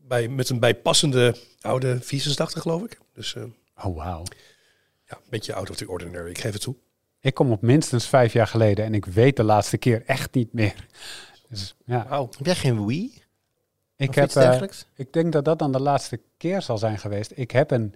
bij, 0.00 0.28
met 0.28 0.48
een 0.48 0.58
bijpassende 0.60 1.36
oude 1.60 2.00
84 2.00 2.62
geloof 2.62 2.82
ik. 2.82 2.98
Dus 3.14 3.34
eh, 3.34 3.42
Oh, 3.84 3.96
wauw. 3.96 4.22
ja, 5.06 5.16
een 5.16 5.22
beetje 5.30 5.54
out 5.54 5.70
of 5.70 5.76
the 5.76 5.88
ordinary, 5.88 6.30
ik 6.30 6.38
geef 6.38 6.52
het 6.52 6.62
toe. 6.62 6.74
Ik 7.20 7.34
kom 7.34 7.52
op 7.52 7.62
minstens 7.62 8.08
vijf 8.08 8.32
jaar 8.32 8.46
geleden 8.46 8.84
en 8.84 8.94
ik 8.94 9.04
weet 9.04 9.36
de 9.36 9.42
laatste 9.42 9.76
keer 9.78 10.02
echt 10.06 10.34
niet 10.34 10.52
meer. 10.52 10.86
Dus 11.48 11.74
ja, 11.84 12.06
Wauw. 12.08 12.28
Heb 12.36 12.46
jij 12.46 12.54
geen 12.54 12.86
Wii? 12.86 13.22
Ik 13.98 14.14
heb... 14.14 14.30
dergelijks? 14.32 14.86
ik 14.94 15.12
denk 15.12 15.32
dat 15.32 15.44
dat 15.44 15.58
dan 15.58 15.72
de 15.72 15.80
laatste 15.80 16.20
keer 16.36 16.62
zal 16.62 16.78
zijn 16.78 16.98
geweest. 16.98 17.32
Ik 17.34 17.50
heb 17.50 17.70
een 17.70 17.94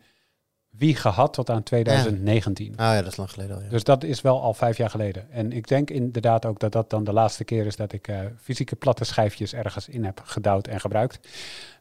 Wii 0.71 0.94
gehad 0.94 1.32
tot 1.32 1.50
aan 1.50 1.62
2019. 1.62 2.76
Ah 2.76 2.94
ja, 2.94 3.02
dat 3.02 3.11
is 3.11 3.16
lang 3.16 3.30
geleden 3.30 3.56
al. 3.56 3.62
Ja. 3.62 3.68
Dus 3.68 3.85
dat 3.85 4.04
is 4.04 4.21
wel 4.21 4.42
al 4.42 4.54
vijf 4.54 4.76
jaar 4.76 4.90
geleden. 4.90 5.30
En 5.30 5.52
ik 5.52 5.68
denk 5.68 5.90
inderdaad 5.90 6.47
ook 6.47 6.61
dat 6.61 6.73
dat 6.73 6.90
dan 6.90 7.04
de 7.04 7.12
laatste 7.12 7.44
keer 7.44 7.66
is 7.66 7.76
dat 7.76 7.92
ik 7.92 8.09
eh, 8.09 8.21
fysieke 8.40 8.76
platte 8.76 9.04
schijfjes 9.04 9.54
ergens 9.54 9.88
in 9.88 10.04
heb 10.04 10.21
gedouwd 10.25 10.66
en 10.66 10.80
gebruikt. 10.80 11.28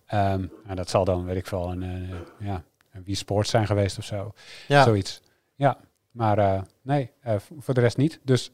Ehm, 0.05 0.45
en 0.67 0.75
dat 0.75 0.89
zal 0.89 1.05
dan, 1.05 1.25
weet 1.25 1.37
ik 1.37 1.47
veel, 1.47 1.71
een, 1.71 1.83
eh, 1.83 2.47
ja, 2.47 2.63
een 2.91 3.03
Wii 3.03 3.15
Sports 3.15 3.49
zijn 3.49 3.65
geweest 3.65 3.97
of 3.97 4.03
zo. 4.03 4.33
ja. 4.67 4.83
Zoiets. 4.83 5.21
Ja, 5.55 5.77
maar 6.11 6.63
nee, 6.81 7.11
voor 7.59 7.73
de 7.73 7.81
rest 7.81 7.97
niet. 7.97 8.19
Dus 8.23 8.51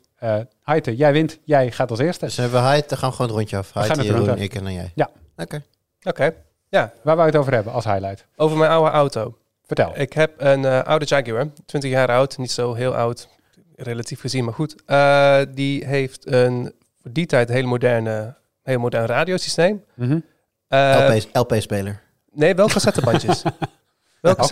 Heite, 0.63 0.95
jij 0.95 1.11
wint. 1.11 1.39
Jij 1.43 1.71
gaat 1.71 1.89
als 1.89 1.99
eerste. 1.99 2.25
Dus 2.25 2.37
hebben 2.37 2.63
we 2.63 2.83
dan 2.87 2.97
gaan 2.97 3.09
we 3.09 3.15
gewoon 3.15 3.31
het 3.31 3.37
rondje 3.37 3.57
af. 3.57 3.73
rond 3.73 4.03
Jeroen, 4.03 4.37
ik 4.37 4.55
en 4.55 4.63
dan 4.63 4.73
jij. 4.73 4.91
Ja. 4.95 5.09
Oké. 5.37 5.63
Oké, 6.03 6.33
ja. 6.69 6.93
Waar 7.03 7.15
wou 7.15 7.27
je 7.27 7.31
het 7.31 7.41
over 7.41 7.53
hebben 7.53 7.73
als 7.73 7.83
highlight? 7.83 8.25
Over 8.35 8.57
mijn 8.57 8.71
oude 8.71 8.91
auto. 8.91 9.37
Vertel. 9.65 9.99
Ik 9.99 10.13
heb 10.13 10.33
een 10.37 10.65
eh, 10.65 10.83
oude 10.83 11.05
Jaguar, 11.05 11.47
20 11.65 11.91
jaar 11.91 12.09
oud, 12.09 12.37
niet 12.37 12.51
zo 12.51 12.73
heel 12.73 12.95
oud, 12.95 13.29
relatief 13.75 14.19
gezien, 14.19 14.43
maar 14.43 14.53
goed. 14.53 14.75
Eh, 14.85 15.39
die 15.49 15.85
heeft 15.85 16.31
een, 16.31 16.73
voor 17.01 17.11
die 17.13 17.25
tijd, 17.25 17.49
een 17.49 17.55
hele 17.55 17.67
moderne, 17.67 18.35
heel 18.63 18.79
modern 18.79 19.05
radiosysteem. 19.05 19.83
Mhm. 19.93 20.19
Eh, 20.67 21.15
LP, 21.33 21.51
LP-speler. 21.51 22.01
Nee, 22.31 22.55
wel 22.55 22.67
cassettebandjes. 22.67 23.41
wel 24.21 24.31
Ook 24.31 24.37
mooi. 24.37 24.49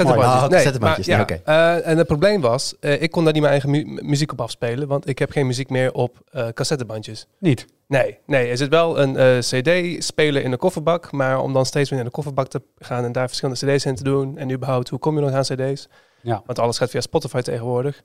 cassettebandjes. 0.50 1.08
Oh, 1.08 1.18
nee, 1.28 1.40
ja. 1.46 1.76
Eh, 1.78 1.88
en 1.88 1.98
het 1.98 2.08
probleem 2.08 2.42
was, 2.42 2.76
eh, 2.80 3.02
ik 3.02 3.12
kon 3.12 3.24
daar 3.24 3.34
niet 3.34 3.42
mijn 3.42 3.54
eigen 3.54 3.70
mu- 3.72 4.00
muziek 4.04 4.32
op 4.32 4.42
afspelen, 4.42 4.88
want 4.88 5.08
ik 5.08 5.20
heb 5.20 5.32
geen 5.32 5.48
muziek 5.48 5.70
meer 5.70 5.94
op 5.94 6.18
eh 6.32 6.48
cassettebandjes. 6.54 7.28
Niet. 7.40 7.66
Nee, 7.88 8.18
nee, 8.26 8.50
er 8.50 8.58
zit 8.58 8.70
wel 8.70 9.00
een 9.00 9.40
CD-speler 9.40 10.44
in 10.44 10.52
de 10.52 10.58
kofferbak, 10.58 11.12
maar 11.12 11.40
om 11.42 11.54
dan 11.54 11.66
steeds 11.66 11.90
weer 11.90 12.00
in 12.00 12.06
de 12.06 12.12
kofferbak 12.12 12.48
te 12.48 12.62
gaan 12.80 13.04
en 13.04 13.12
daar 13.12 13.28
verschillende 13.28 13.66
CD's 13.66 13.86
in 13.86 13.96
te 13.96 14.04
doen 14.04 14.38
en 14.38 14.52
überhaupt, 14.52 14.90
hoe 14.90 15.00
kom 15.00 15.16
je 15.16 15.22
nog 15.22 15.32
aan 15.32 15.44
CD's? 15.44 15.88
Ja. 16.22 16.42
Want 16.46 16.60
alles 16.60 16.78
gaat 16.78 16.90
via 16.90 17.02
Spotify 17.02 17.42
tegenwoordig. 17.42 18.02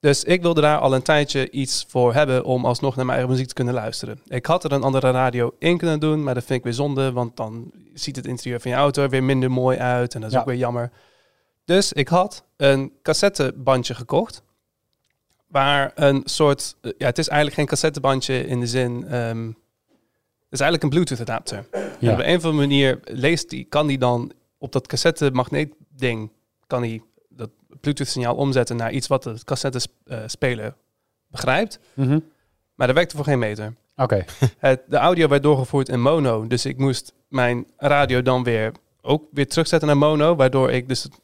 Dus 0.00 0.24
ik 0.24 0.42
wilde 0.42 0.60
daar 0.60 0.78
al 0.78 0.94
een 0.94 1.02
tijdje 1.02 1.50
iets 1.50 1.84
voor 1.88 2.14
hebben 2.14 2.44
om 2.44 2.64
alsnog 2.64 2.96
naar 2.96 3.04
mijn 3.04 3.16
eigen 3.18 3.34
muziek 3.34 3.48
te 3.48 3.54
kunnen 3.54 3.74
luisteren. 3.74 4.20
Ik 4.26 4.46
had 4.46 4.64
er 4.64 4.72
een 4.72 4.82
andere 4.82 5.10
radio 5.10 5.54
in 5.58 5.78
kunnen 5.78 6.00
doen, 6.00 6.22
maar 6.22 6.34
dat 6.34 6.44
vind 6.44 6.58
ik 6.58 6.64
weer 6.64 6.72
zonde, 6.74 7.12
want 7.12 7.36
dan 7.36 7.70
ziet 7.94 8.16
het 8.16 8.26
interieur 8.26 8.60
van 8.60 8.70
je 8.70 8.76
auto 8.76 9.02
er 9.02 9.08
weer 9.10 9.24
minder 9.24 9.50
mooi 9.50 9.78
uit 9.78 10.14
en 10.14 10.20
dat 10.20 10.28
is 10.30 10.34
Ja. 10.34 10.40
ook 10.42 10.46
weer 10.48 10.56
jammer. 10.56 10.90
Dus 11.64 11.92
ik 11.92 12.08
had 12.08 12.44
een 12.56 12.92
cassettebandje 13.02 13.94
gekocht, 13.94 14.42
waar 15.46 15.92
een 15.94 16.22
soort, 16.24 16.76
eh, 16.80 16.92
ja, 16.98 17.06
het 17.06 17.18
is 17.18 17.28
eigenlijk 17.28 17.56
geen 17.58 17.66
cassettebandje 17.68 18.46
in 18.46 18.60
de 18.60 18.66
zin, 18.66 19.04
ehm, 19.08 19.46
het 19.46 20.50
is 20.50 20.60
eigenlijk 20.60 20.82
een 20.82 20.88
Bluetooth 20.88 21.20
adapter. 21.20 21.64
En 21.72 22.12
op 22.12 22.18
een 22.18 22.36
of 22.36 22.44
andere 22.44 22.52
manier 22.52 23.00
leest 23.04 23.50
die, 23.50 23.64
kan 23.64 23.86
die 23.86 23.98
dan 23.98 24.32
op 24.58 24.72
dat 24.72 24.86
cassette 24.86 25.30
magneet 25.32 25.72
ding, 25.96 26.30
kan 26.66 26.82
hij 26.82 27.02
dat 27.70 27.80
Bluetooth 27.80 28.08
signaal 28.08 28.34
omzetten 28.34 28.76
naar 28.76 28.92
iets 28.92 29.06
wat 29.06 29.22
de 29.22 29.34
cassette 29.44 29.80
eh, 30.04 30.18
speler 30.26 30.74
begrijpt. 31.26 31.78
Mhm. 31.94 32.18
Maar 32.74 32.86
dat 32.86 32.96
werkte 32.96 33.16
voor 33.16 33.24
geen 33.24 33.38
meter. 33.38 33.74
Oké. 33.96 34.24
Het, 34.58 34.80
de 34.88 34.96
audio 34.96 35.28
werd 35.28 35.42
doorgevoerd 35.42 35.88
in 35.88 36.00
mono. 36.00 36.46
Dus 36.46 36.66
ik 36.66 36.78
moest 36.78 37.12
mijn 37.28 37.66
radio 37.76 38.22
dan 38.22 38.42
weer 38.42 38.72
ook 39.02 39.24
weer 39.32 39.48
terugzetten 39.48 39.88
naar 39.88 39.96
mono. 39.98 40.36
Waardoor 40.36 40.70
ik 40.70 40.88
dus 40.88 41.02
het, 41.02 41.20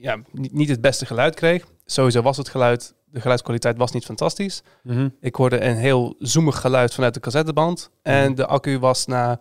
ja, 0.00 0.18
niet, 0.32 0.52
niet 0.52 0.68
het 0.68 0.80
beste 0.80 1.06
geluid 1.06 1.34
kreeg. 1.34 1.66
Sowieso 1.84 2.22
was 2.22 2.36
het 2.36 2.48
geluid, 2.48 2.94
de 3.04 3.20
geluidskwaliteit 3.20 3.76
was 3.76 3.92
niet 3.92 4.04
fantastisch. 4.04 4.62
Mhm. 4.82 5.08
Ik 5.20 5.34
hoorde 5.34 5.60
een 5.64 5.76
heel 5.76 6.14
zoemig 6.18 6.60
geluid 6.60 6.94
vanuit 6.94 7.14
de 7.14 7.20
cassetteband. 7.20 7.90
En 8.02 8.24
Mhm. 8.24 8.34
de 8.34 8.46
accu 8.46 8.78
was 8.78 9.06
na 9.06 9.40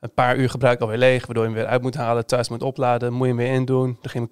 een 0.00 0.12
paar 0.14 0.36
uur 0.36 0.50
gebruik 0.50 0.80
alweer 0.80 0.98
leeg. 0.98 1.26
Waardoor 1.26 1.44
je 1.44 1.50
hem 1.50 1.58
weer 1.58 1.68
uit 1.68 1.82
moet 1.82 1.94
halen, 1.94 2.26
thuis 2.26 2.48
moet 2.48 2.62
opladen. 2.62 3.12
Moet 3.12 3.20
je 3.26 3.34
hem 3.34 3.36
weer 3.36 3.52
in 3.52 3.64
doen. 3.64 3.86
Dan 3.86 4.10
ging 4.10 4.14
mijn 4.14 4.28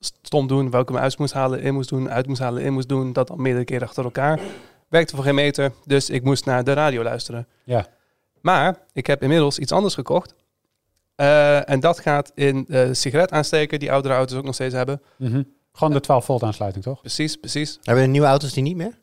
stom 0.00 0.46
doen. 0.46 0.70
Welke 0.70 0.92
hem 0.92 1.02
uit 1.02 1.18
moest 1.18 1.32
halen, 1.32 1.60
in 1.60 1.74
moest 1.74 1.88
doen. 1.88 2.10
Uit 2.10 2.26
moest 2.26 2.40
halen, 2.40 2.62
in 2.62 2.72
moest 2.72 2.88
doen. 2.88 3.12
Dat 3.12 3.30
al 3.30 3.36
meerdere 3.36 3.64
keren 3.64 3.86
achter 3.86 4.04
elkaar. 4.04 4.40
Werkte 4.88 5.14
voor 5.14 5.24
geen 5.24 5.34
meter. 5.34 5.72
Dus 5.84 6.10
ik 6.10 6.22
moest 6.24 6.44
naar 6.44 6.64
de 6.64 6.72
radio 6.72 7.02
luisteren. 7.02 7.46
Ja. 7.64 7.86
Maar 8.40 8.78
ik 8.92 9.06
heb 9.06 9.22
inmiddels 9.22 9.58
iets 9.58 9.72
anders 9.72 9.94
gekocht. 9.94 10.34
Eh, 11.14 11.70
en 11.70 11.80
dat 11.80 11.98
gaat 11.98 12.32
in 12.34 12.64
de 12.68 12.94
sigaretaansteker 12.94 13.78
die 13.78 13.92
oudere 13.92 14.14
auto's 14.14 14.36
ook 14.36 14.44
nog 14.44 14.54
steeds 14.54 14.74
hebben. 14.74 15.02
Mhm. 15.18 15.42
Gewoon 15.72 15.92
de 15.92 16.00
12 16.00 16.24
volt 16.24 16.42
aansluiting, 16.42 16.84
toch? 16.84 17.00
Precies, 17.00 17.36
precies. 17.36 17.78
Hebben 17.82 18.04
we 18.04 18.10
nieuwe 18.10 18.26
auto's 18.26 18.52
die 18.52 18.62
niet 18.62 18.76
meer? 18.76 18.98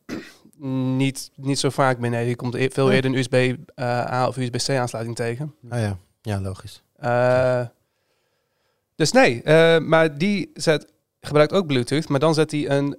Niet, 0.95 1.31
niet 1.35 1.59
zo 1.59 1.69
vaak 1.69 1.97
meer. 1.97 2.09
Nee, 2.09 2.27
je 2.27 2.35
komt 2.35 2.55
e- 2.55 2.69
veel 2.69 2.91
eerder 2.91 3.11
een 3.11 3.17
USB-A 3.17 4.27
of 4.27 4.37
USB-C 4.37 4.69
aansluiting 4.69 5.15
tegen. 5.15 5.55
Oh 5.71 5.79
ja, 5.79 5.97
ja 6.21 6.41
logisch. 6.41 6.83
Eh, 8.93 8.99
dus 8.99 9.11
nee, 9.11 9.43
eh, 9.43 9.79
maar 9.79 10.17
die 10.17 10.51
zet, 10.53 10.87
gebruikt 11.21 11.53
ook 11.53 11.67
Bluetooth, 11.67 12.09
maar 12.09 12.19
dan 12.19 12.33
zet 12.33 12.51
hij 12.51 12.69
een 12.69 12.97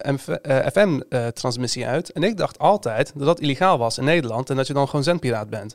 FM-transmissie 0.73 1.87
uit. 1.87 2.13
En 2.13 2.23
ik 2.23 2.37
dacht 2.37 2.59
altijd 2.59 3.13
dat 3.15 3.27
dat 3.27 3.41
illegaal 3.41 3.79
was 3.79 3.99
in 3.99 4.05
Nederland 4.05 4.51
en 4.51 4.57
dat 4.57 4.67
je 4.67 4.73
dan 4.73 4.87
gewoon 4.87 5.05
zendpiraat 5.05 5.51
bent. 5.51 5.75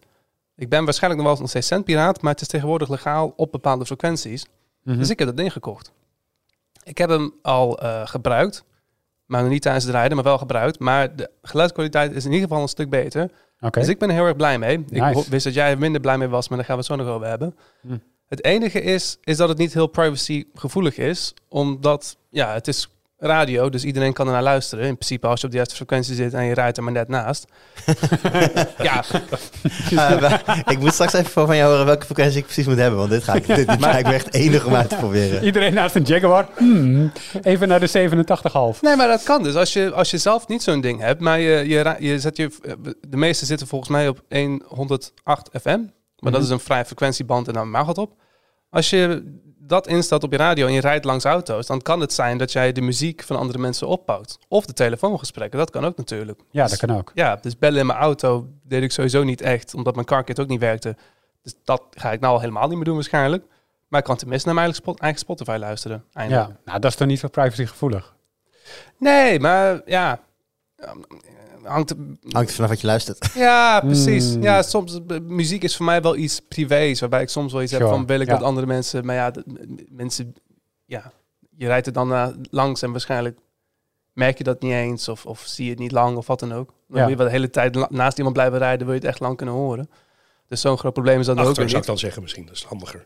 Ik 0.56 0.70
ben 0.70 0.86
waarschijnlijk 0.86 1.22
nog 1.22 1.32
wel 1.32 1.42
nog 1.42 1.50
steeds 1.50 1.68
zendpiraat, 1.68 2.22
maar 2.22 2.32
het 2.32 2.42
is 2.42 2.48
tegenwoordig 2.48 2.90
legaal 2.90 3.34
op 3.36 3.52
bepaalde 3.52 3.86
frequenties. 3.86 4.46
Mhm. 4.84 4.98
Dus 4.98 5.10
ik 5.10 5.20
heb 5.20 5.28
dat 5.28 5.38
ding 5.38 5.52
gekocht. 5.52 5.92
Ik 6.84 6.98
heb 6.98 7.10
hem 7.10 7.34
al 7.42 7.80
eh, 7.80 8.08
gebruikt, 8.08 8.64
maar 9.26 9.42
nog 9.42 9.50
niet 9.52 9.62
tijdens 9.62 9.86
het 9.86 9.94
rijden, 9.94 10.16
maar 10.16 10.26
wel 10.26 10.38
gebruikt. 10.38 10.80
Maar 10.80 11.16
de 11.16 11.30
geluidskwaliteit 11.42 12.16
is 12.16 12.26
in 12.26 12.32
ieder 12.32 12.48
geval 12.48 12.62
een 12.64 12.70
stuk 12.70 12.90
beter. 12.90 13.32
Dus 13.72 13.88
ik 13.88 14.00
ben 14.00 14.10
er 14.10 14.16
heel 14.16 14.26
erg 14.26 14.36
blij 14.36 14.60
mee. 14.60 14.80
Ik 14.90 15.02
Nice. 15.02 15.30
wist 15.30 15.44
dat 15.44 15.54
jij 15.54 15.72
er 15.72 15.78
minder 15.78 16.02
blij 16.02 16.18
mee 16.18 16.28
was, 16.28 16.48
maar 16.50 16.58
daar 16.58 16.68
gaan 16.68 16.76
we 16.76 16.82
het 16.82 16.92
zo 16.92 17.06
nog 17.06 17.16
over 17.16 17.28
hebben. 17.28 17.56
Hm. 17.82 17.98
Het 18.30 18.44
enige 18.44 18.82
is, 18.82 19.18
is 19.24 19.38
dat 19.38 19.50
het 19.50 19.58
niet 19.58 19.74
heel 19.74 19.88
privacy 19.88 20.46
gevoelig 20.54 20.98
is, 20.98 21.34
omdat 21.48 22.18
ja, 22.30 22.54
het 22.54 22.68
is 22.68 22.90
radio, 23.18 23.70
dus 23.70 23.84
iedereen 23.84 24.14
kan 24.14 24.26
er 24.28 24.34
naar 24.34 24.44
luisteren. 24.44 24.86
In 24.86 24.94
principe 24.96 25.28
als 25.28 25.40
je 25.40 25.46
op 25.46 25.52
de 25.52 25.58
juiste 25.58 25.76
frequentie 25.76 26.16
zit 26.16 26.34
en 26.34 26.44
je 26.46 26.54
rijdt 26.54 26.78
er 26.78 26.84
maar 26.84 26.92
net 26.94 27.08
naast. 27.08 27.46
ja, 28.90 29.04
maar 29.90 30.64
ik 30.68 30.80
moet 30.80 30.94
straks 30.94 31.14
even 31.14 31.32
van 31.48 31.56
jou 31.56 31.70
horen 31.72 31.86
welke 31.86 32.06
frequentie 32.06 32.38
ik 32.40 32.44
precies 32.44 32.66
moet 32.66 32.78
hebben. 32.78 33.00
Want 33.00 33.12
dit 33.12 33.24
ga 33.24 33.34
ik, 33.34 33.48
dit, 33.48 33.68
dit 33.68 33.80
lijkt 33.80 34.08
me 34.08 34.14
echt 34.14 34.34
enig 34.34 34.66
om 34.66 34.74
uit 34.76 34.90
te 34.90 34.96
proberen. 34.96 35.44
Iedereen 35.44 35.74
naast 35.74 35.96
een 35.96 36.04
Jaguar. 36.04 36.48
Hmm. 36.58 37.12
Even 37.42 37.68
naar 37.68 37.80
de 37.80 38.10
87,5. 38.76 38.80
nee, 38.82 38.96
maar 38.96 39.08
dat 39.08 39.24
kan 39.24 39.44
dus. 39.44 39.56
Als 39.56 39.74
je, 39.74 39.92
als 39.94 40.12
je 40.12 40.18
zelf 40.18 40.48
niet 40.48 40.64
zo'n 40.64 40.82
ding 40.82 41.00
hebt, 41.02 41.22
maar 41.22 41.40
je, 41.40 41.68
je, 41.68 41.96
je 42.00 42.20
zet 42.20 42.38
je, 42.38 42.50
de 43.08 43.18
meeste 43.18 43.46
zitten 43.46 43.68
volgens 43.68 43.90
mij 43.90 44.08
op 44.08 44.22
108 44.68 45.50
FM, 45.62 45.80
maar 46.20 46.32
dat 46.32 46.32
Mhm. 46.32 46.42
is 46.42 46.50
een 46.50 46.60
vrije 46.60 46.86
frequentieband 46.86 47.48
en 47.48 47.54
dan 47.54 47.70
mag 47.70 47.88
het 47.88 47.98
op. 47.98 48.14
Als 48.70 48.90
je 48.90 49.24
dat 49.58 49.88
instelt 49.88 50.24
op 50.24 50.32
je 50.32 50.38
radio 50.38 50.68
en 50.68 50.74
je 50.74 50.82
rijdt 50.82 51.06
langs 51.06 51.26
auto's, 51.26 51.68
dan 51.68 51.82
kan 51.82 52.00
het 52.00 52.14
zijn 52.14 52.38
dat 52.38 52.52
jij 52.52 52.72
de 52.72 52.82
muziek 52.82 53.24
van 53.24 53.36
andere 53.36 53.60
mensen 53.60 53.88
oppakt. 53.88 54.38
Of 54.48 54.66
de 54.66 54.74
telefoongesprekken, 54.74 55.60
dat 55.60 55.70
kan 55.70 55.86
ook 55.86 55.98
natuurlijk. 55.98 56.40
Ja, 56.52 56.62
Dus- 56.62 56.72
dat 56.80 56.90
kan 56.90 56.98
ook. 56.98 57.12
Ja, 57.14 57.36
dus 57.36 57.58
bellen 57.58 57.80
in 57.80 57.86
mijn 57.86 58.00
auto 58.00 58.48
deed 58.64 58.84
ik 58.84 58.92
sowieso 58.92 59.24
niet 59.24 59.42
echt, 59.42 59.74
omdat 59.74 59.94
mijn 59.96 60.06
carkit 60.06 60.40
ook 60.40 60.48
niet 60.48 60.60
werkte. 60.60 60.96
Dus 61.44 61.56
dat 61.64 61.84
ga 61.90 62.12
ik 62.12 62.20
nou 62.20 62.34
al 62.34 62.40
helemaal 62.40 62.68
niet 62.68 62.76
meer 62.76 62.86
doen 62.86 62.96
waarschijnlijk. 62.96 63.44
Maar 63.88 64.00
ik 64.00 64.06
kan 64.06 64.16
tenminste 64.16 64.46
naar 64.48 64.56
mijn 64.56 64.68
eigen, 64.68 64.86
spot, 64.86 65.02
eigen 65.02 65.20
Spotify 65.20 65.58
luisteren. 65.60 66.04
Eindelijk. 66.14 66.48
Ja, 66.48 66.58
nou 66.66 66.80
dat 66.80 66.92
is 66.92 66.98
toch 66.98 67.08
niet 67.08 67.20
zo 67.20 67.28
privacygevoelig. 67.28 68.16
Nee, 68.98 69.40
maar 69.40 69.82
ja, 69.86 70.20
hangt... 71.64 71.94
Hangt 72.30 72.50
er 72.50 72.56
vanaf 72.56 72.70
wat 72.70 72.82
je 72.82 72.88
luistert. 72.88 73.30
Ja, 73.34 73.80
precies. 73.80 74.34
Hmm. 74.34 74.42
Ja, 74.42 74.62
soms 74.62 75.00
eh, 75.08 75.20
muziek 75.20 75.64
is 75.64 75.76
voor 75.76 75.86
mij 75.86 76.02
wel 76.02 76.16
iets 76.16 76.40
privés, 76.40 77.00
waarbij 77.00 77.22
ik 77.22 77.30
soms 77.30 77.52
wel 77.54 77.62
iets 77.62 77.72
Sure, 77.72 77.84
heb 77.86 77.94
van 77.94 78.06
wil 78.06 78.20
ik 78.20 78.28
ja. 78.28 78.34
dat 78.34 78.44
andere 78.44 78.66
mensen, 78.68 79.06
maar 79.06 79.16
ja, 79.16 79.32
de- 79.32 79.86
mensen, 79.90 80.34
ja, 80.86 81.12
je 81.56 81.66
rijdt 81.68 81.88
er 81.88 81.94
dan 81.94 82.14
eh, 82.14 82.28
langs 82.50 82.82
en 82.82 82.92
waarschijnlijk 82.92 83.40
merk 84.14 84.38
je 84.38 84.44
dat 84.44 84.62
niet 84.62 84.72
eens 84.72 85.08
of, 85.10 85.26
of 85.26 85.42
zie 85.46 85.64
je 85.66 85.70
het 85.72 85.80
niet 85.80 85.92
lang 85.92 86.18
of 86.18 86.28
wat 86.28 86.40
dan 86.40 86.54
ook. 86.54 86.68
Dan 86.68 86.98
Ja. 86.98 87.00
wil 87.02 87.10
je 87.10 87.16
wel 87.16 87.26
de 87.26 87.32
hele 87.32 87.50
tijd 87.50 87.90
naast 87.92 88.18
iemand 88.18 88.36
blijven 88.36 88.58
rijden, 88.58 88.86
wil 88.86 88.96
je 88.96 89.02
het 89.02 89.10
echt 89.10 89.20
lang 89.20 89.38
kunnen 89.38 89.56
horen. 89.56 89.90
Dus 90.48 90.62
zo'n 90.62 90.78
groot 90.78 90.94
probleem 90.94 91.20
is 91.20 91.26
dat 91.26 91.36
ook 91.38 91.42
Achter 91.46 91.58
weer 91.62 91.70
zou 91.70 91.82
ik 91.82 91.88
niet. 91.88 92.00
dan 92.00 92.04
zeggen 92.06 92.22
misschien. 92.22 92.46
Dat 92.46 92.56
is 92.56 92.64
handiger. 92.64 93.06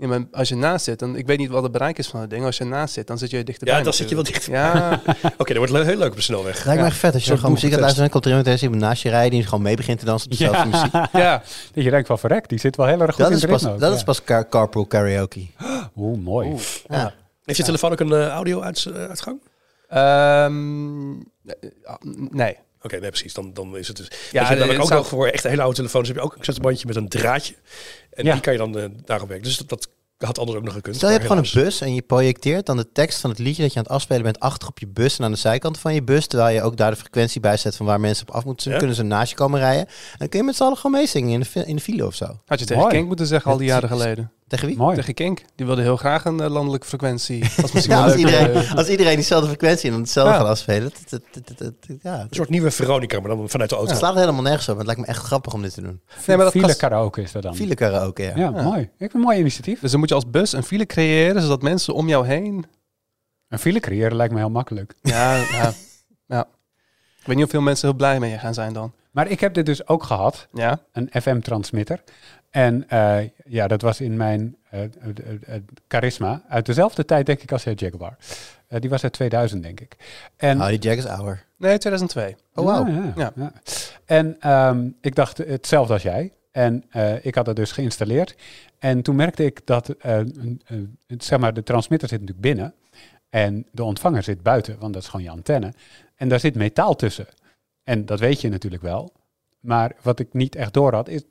Ja, 0.00 0.06
maar 0.08 0.24
als 0.32 0.48
je 0.48 0.54
naast 0.54 0.84
zit, 0.84 0.98
dan, 0.98 1.16
ik 1.16 1.26
weet 1.26 1.38
niet 1.38 1.50
wat 1.50 1.62
het 1.62 1.72
bereik 1.72 1.98
is 1.98 2.06
van 2.08 2.20
het 2.20 2.30
ding. 2.30 2.44
Als 2.44 2.56
je 2.58 2.64
naast 2.64 2.94
zit, 2.94 3.06
dan 3.06 3.18
zit 3.18 3.30
je 3.30 3.44
dichterbij. 3.44 3.76
Ja, 3.76 3.82
dan 3.82 3.92
zit 3.92 4.08
je 4.08 4.14
wel 4.14 4.24
natuurlijk. 4.24 4.46
dicht. 4.46 4.58
Ja, 4.58 5.00
Oké, 5.38 5.52
dat 5.52 5.56
wordt 5.56 5.72
le- 5.72 5.84
heel 5.84 5.96
leuk 5.98 6.10
op 6.10 6.16
de 6.16 6.22
snelweg. 6.22 6.56
Het 6.56 6.64
lijkt 6.64 6.80
me 6.80 6.86
echt 6.86 6.96
vet 6.96 7.14
als 7.14 7.22
je 7.22 7.28
dan 7.28 7.38
gewoon 7.38 7.52
muziek 7.52 7.70
gaat 7.70 7.80
luisteren. 7.80 8.06
en 8.06 8.12
komt 8.12 8.24
er 8.46 8.62
iemand 8.62 8.80
naast 8.80 9.02
je 9.02 9.08
rijden 9.08 9.30
die 9.30 9.42
gewoon 9.44 9.62
mee 9.62 9.76
begint 9.76 9.98
te 9.98 10.04
dansen 10.04 10.30
op 10.30 10.38
dezelfde 10.38 10.66
muziek. 10.68 10.92
ja. 11.24 11.42
Dat 11.74 11.84
je 11.84 11.90
denkt 11.90 12.06
van 12.06 12.18
verrek, 12.18 12.48
die 12.48 12.58
zit 12.58 12.76
wel 12.76 12.86
heel 12.86 13.00
erg 13.00 13.10
goed 13.14 13.18
Dat 13.24 13.30
in 13.30 13.36
is 13.36 13.44
pas, 13.44 13.62
dat 13.62 13.80
ja. 13.80 13.90
is 13.92 14.02
pas 14.04 14.24
car- 14.24 14.48
carpool 14.48 14.86
karaoke. 14.86 15.46
Oeh, 15.96 16.18
mooi. 16.18 16.48
Heeft 17.44 17.58
je 17.58 17.64
telefoon 17.64 17.92
ook 17.92 18.00
een 18.00 18.12
eh, 18.12 18.26
audio-uitgang? 18.28 19.40
Ehm, 19.88 21.10
eh, 21.44 21.54
nee. 22.30 22.56
Oké, 22.82 22.98
nee, 23.00 23.08
precies. 23.10 23.34
Dan, 23.34 23.52
dan 23.52 23.76
is 23.76 23.88
het 23.88 23.96
dus. 23.96 24.06
Ja, 24.06 24.42
je 24.42 24.48
het 24.48 24.58
namelijk 24.58 24.80
ook 24.82 24.86
zou- 24.88 24.98
nog 25.00 25.08
voor 25.08 25.26
echt 25.26 25.42
hele 25.42 25.60
oude 25.62 25.76
telefoons 25.76 26.08
heb 26.08 26.16
je 26.16 26.22
ook 26.22 26.30
een 26.32 26.36
cassettebandje 26.36 26.86
met 26.86 26.96
een 26.96 27.08
draadje. 27.08 27.54
En 28.10 28.24
Ja. 28.24 28.32
die 28.32 28.40
kan 28.40 28.52
je 28.52 28.58
dan 28.58 28.78
eh, 28.78 28.84
daarop 29.04 29.28
werken. 29.28 29.46
Dus 29.46 29.56
dat, 29.56 29.68
dat 29.68 29.88
had 30.18 30.38
anders 30.38 30.58
ook 30.58 30.64
nog 30.64 30.74
gekund. 30.74 30.96
Stel 30.96 31.08
je 31.08 31.14
hebt 31.14 31.26
gewoon 31.28 31.44
een 31.44 31.50
bus 31.62 31.80
en 31.80 31.94
je 31.94 32.02
projecteert 32.02 32.66
dan 32.66 32.76
de 32.76 32.92
tekst 32.92 33.20
van 33.20 33.30
het 33.30 33.38
liedje 33.38 33.62
dat 33.62 33.72
je 33.72 33.78
aan 33.78 33.84
het 33.84 33.92
afspelen 33.92 34.22
bent 34.22 34.40
achter 34.40 34.68
op 34.68 34.78
je 34.78 34.86
bus 34.86 35.18
en 35.18 35.24
aan 35.24 35.30
de 35.32 35.38
zijkant 35.38 35.78
van 35.78 35.94
je 35.94 36.02
bus. 36.02 36.26
Terwijl 36.26 36.54
je 36.54 36.62
ook 36.62 36.76
daar 36.76 36.90
de 36.90 36.96
frequentie 36.96 37.40
bij 37.40 37.56
zet 37.56 37.76
van 37.76 37.86
waar 37.86 38.00
mensen 38.00 38.28
op 38.28 38.34
af 38.34 38.44
moeten. 38.44 38.70
Ja. 38.72 38.78
kunnen 38.78 38.96
ze 38.96 39.02
naast 39.02 39.30
je 39.30 39.36
komen 39.36 39.60
rijden. 39.60 39.86
En 39.86 40.16
dan 40.18 40.28
kun 40.28 40.38
je 40.38 40.44
met 40.44 40.56
z'n 40.56 40.62
allen 40.62 40.76
gewoon 40.76 40.92
meezingen 41.00 41.30
in 41.30 41.40
de, 41.52 41.66
in 41.66 41.76
de 41.76 41.82
file 41.82 42.06
of 42.06 42.14
zo. 42.14 42.40
Had 42.46 42.58
je 42.58 42.64
tegen. 42.66 42.88
Kink 42.88 43.06
moeten 43.06 43.26
zeggen 43.26 43.50
al 43.50 43.56
die 43.56 43.66
jaren 43.66 43.88
geleden. 43.88 44.32
Tegen 44.48 44.66
wie? 44.68 44.76
Mooi. 44.76 44.96
Tegen 44.96 45.14
Kink. 45.14 45.42
Die 45.54 45.66
wilde 45.66 45.82
heel 45.82 45.96
graag 45.96 46.24
een 46.24 46.40
eh, 46.40 46.50
landelijke 46.50 46.86
frequentie. 46.86 47.44
Als 47.62 47.84
Ja, 47.84 48.02
als 48.04 48.14
iedereen, 48.14 48.68
als 48.76 48.88
iedereen 48.88 49.14
diezelfde 49.14 49.48
frequentie 49.48 49.84
en 49.84 49.90
dan 49.92 50.00
hetzelfde 50.00 50.32
Ja. 50.32 50.38
gaat 50.38 50.48
afspelen. 50.48 50.82
Dat, 51.08 51.20
dat, 51.32 51.46
dat, 51.46 51.58
dat- 51.58 51.74
dat- 51.88 51.96
ja, 52.02 52.20
Een 52.20 52.26
soort 52.30 52.48
nieuwe 52.48 52.70
Veronica, 52.70 53.20
maar 53.20 53.28
dan 53.36 53.48
vanuit 53.48 53.70
de 53.70 53.76
auto. 53.76 53.90
het 53.90 54.00
slaat 54.00 54.14
helemaal 54.14 54.42
nergens 54.42 54.68
op. 54.68 54.76
maar 54.76 54.84
Het 54.86 54.86
lijkt 54.86 55.00
me 55.00 55.16
echt 55.16 55.26
grappig 55.26 55.52
om 55.52 55.62
dit 55.62 55.74
te 55.74 55.80
doen. 55.82 56.00
Nee, 56.26 56.36
maar 56.36 56.44
dat 56.44 56.52
File 56.54 56.66
kan- 56.66 56.76
karaoke 56.76 57.22
is 57.22 57.32
dat 57.32 57.42
dan. 57.42 57.56
File 57.56 57.74
karaoke, 57.74 58.22
ja. 58.22 58.32
Ja, 58.34 58.50
Ja. 58.54 58.62
mooi. 58.62 58.80
Ik 58.80 58.90
vind 58.98 59.14
een 59.14 59.20
mooi 59.20 59.38
initiatief. 59.38 59.80
Dus 59.80 59.90
dan 59.90 60.00
moet 60.00 60.08
je 60.08 60.14
als 60.14 60.30
bus 60.30 60.52
een 60.52 60.62
file 60.62 60.86
creëren, 60.86 61.42
zodat 61.42 61.62
mensen 61.62 61.94
om 61.94 62.08
jou 62.08 62.26
heen... 62.26 62.66
Een 63.48 63.58
file 63.58 63.80
creëren 63.80 64.16
lijkt 64.16 64.32
me 64.32 64.38
heel 64.38 64.50
makkelijk. 64.50 64.94
Ja, 65.02 65.34
ja. 65.36 65.72
weet 67.24 67.36
niet 67.36 67.44
of 67.44 67.50
veel 67.50 67.60
mensen 67.60 67.88
heel 67.88 67.96
blij 67.96 68.20
mee 68.20 68.38
gaan 68.38 68.54
zijn 68.54 68.72
dan. 68.72 68.92
Maar 69.10 69.28
ik 69.28 69.40
heb 69.40 69.54
dit 69.54 69.66
dus 69.66 69.88
ook 69.88 70.02
gehad, 70.02 70.48
Ja? 70.52 70.80
een 70.92 71.10
FM-transmitter. 71.22 72.02
En 72.58 72.88
eh, 72.88 73.18
ja, 73.44 73.66
dat 73.66 73.82
was 73.82 74.00
in 74.00 74.16
mijn 74.16 74.56
eh, 74.70 74.80
charisma 75.88 76.42
uit 76.48 76.66
dezelfde 76.66 77.04
tijd, 77.04 77.26
denk 77.26 77.42
ik, 77.42 77.52
als 77.52 77.64
jouw 77.64 77.74
Jaguar. 77.74 78.16
Eh, 78.66 78.80
die 78.80 78.90
was 78.90 79.02
uit 79.02 79.12
2000, 79.12 79.62
denk 79.62 79.80
ik. 79.80 79.96
En, 80.36 80.60
Oh, 80.60 80.66
die 80.66 80.78
Jack 80.78 80.96
is 80.96 81.06
ouder. 81.06 81.44
Nee, 81.56 81.78
2002. 81.78 82.36
Oh, 82.54 82.64
wauw. 82.64 82.86
Ja, 82.86 82.94
ja, 82.94 83.12
Ja. 83.16 83.32
ja. 83.36 83.52
En 84.04 84.36
ehm, 84.40 84.88
ik 85.00 85.14
dacht 85.14 85.38
hetzelfde 85.38 85.92
als 85.92 86.02
jij. 86.02 86.32
En 86.50 86.84
eh, 86.90 87.24
ik 87.24 87.34
had 87.34 87.46
het 87.46 87.56
dus 87.56 87.72
geïnstalleerd. 87.72 88.36
En 88.78 89.02
toen 89.02 89.16
merkte 89.16 89.44
ik 89.44 89.66
dat, 89.66 89.88
eh, 89.88 90.20
zeg 91.18 91.38
maar, 91.38 91.54
de 91.54 91.62
transmitter 91.62 92.08
zit 92.08 92.20
natuurlijk 92.20 92.46
binnen. 92.46 92.74
En 93.30 93.66
de 93.72 93.84
ontvanger 93.84 94.22
zit 94.22 94.42
buiten, 94.42 94.78
want 94.78 94.92
dat 94.92 95.02
is 95.02 95.08
gewoon 95.08 95.24
je 95.24 95.30
antenne. 95.30 95.72
En 96.16 96.28
daar 96.28 96.40
zit 96.40 96.54
metaal 96.54 96.96
tussen. 96.96 97.26
En 97.84 98.06
dat 98.06 98.20
weet 98.20 98.40
je 98.40 98.48
natuurlijk 98.48 98.82
wel. 98.82 99.12
Maar 99.60 99.92
wat 100.02 100.18
ik 100.18 100.32
niet 100.32 100.54
echt 100.56 100.72
door 100.72 100.94
had, 100.94 101.08
is, 101.08 101.22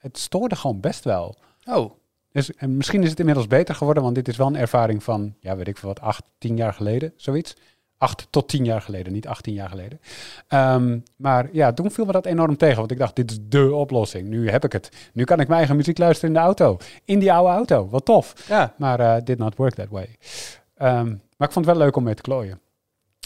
het 0.00 0.18
stoorde 0.18 0.56
gewoon 0.56 0.80
best 0.80 1.04
wel. 1.04 1.36
Oh, 1.66 1.90
Dus 2.32 2.54
en 2.54 2.76
misschien 2.76 3.02
is 3.02 3.10
het 3.10 3.18
inmiddels 3.18 3.46
beter 3.46 3.74
geworden, 3.74 4.02
want 4.02 4.14
dit 4.14 4.28
is 4.28 4.36
wel 4.36 4.46
een 4.46 4.56
ervaring 4.56 5.02
van, 5.02 5.34
ja, 5.40 5.56
weet 5.56 5.68
ik 5.68 5.76
veel 5.78 5.88
wat, 5.88 6.00
acht, 6.00 6.22
tien 6.38 6.56
jaar 6.56 6.72
geleden, 6.72 7.12
zoiets. 7.16 7.56
Acht 7.98 8.26
tot 8.30 8.48
tien 8.48 8.64
jaar 8.64 8.80
geleden, 8.82 9.12
niet 9.12 9.26
achttien 9.26 9.54
jaar 9.54 9.68
geleden. 9.68 10.00
Ehm, 10.48 10.98
maar 11.16 11.48
ja, 11.52 11.72
toen 11.72 11.90
viel 11.90 12.04
me 12.04 12.12
dat 12.12 12.26
enorm 12.26 12.56
tegen, 12.56 12.76
want 12.78 12.90
ik 12.90 12.98
dacht, 12.98 13.16
dit 13.16 13.30
is 13.30 13.38
dé 13.42 13.62
oplossing. 13.64 14.28
Nu 14.28 14.50
heb 14.50 14.64
ik 14.64 14.72
het. 14.72 15.10
Nu 15.12 15.24
kan 15.24 15.40
ik 15.40 15.46
mijn 15.46 15.58
eigen 15.58 15.76
muziek 15.76 15.98
luisteren 15.98 16.34
in 16.34 16.40
de 16.40 16.44
auto. 16.44 16.76
In 17.04 17.18
die 17.18 17.32
oude 17.32 17.52
auto, 17.52 17.88
wat 17.88 18.04
tof. 18.04 18.34
ja. 18.48 18.74
Maar 18.78 19.00
eh 19.00 19.16
did 19.24 19.38
not 19.38 19.56
work 19.56 19.74
that 19.74 19.88
way. 19.88 20.16
Ehm, 20.74 21.06
maar 21.36 21.48
ik 21.48 21.52
vond 21.54 21.66
het 21.66 21.74
wel 21.76 21.84
leuk 21.84 21.96
om 21.96 22.02
mee 22.04 22.14
te 22.14 22.22
klooien. 22.22 22.60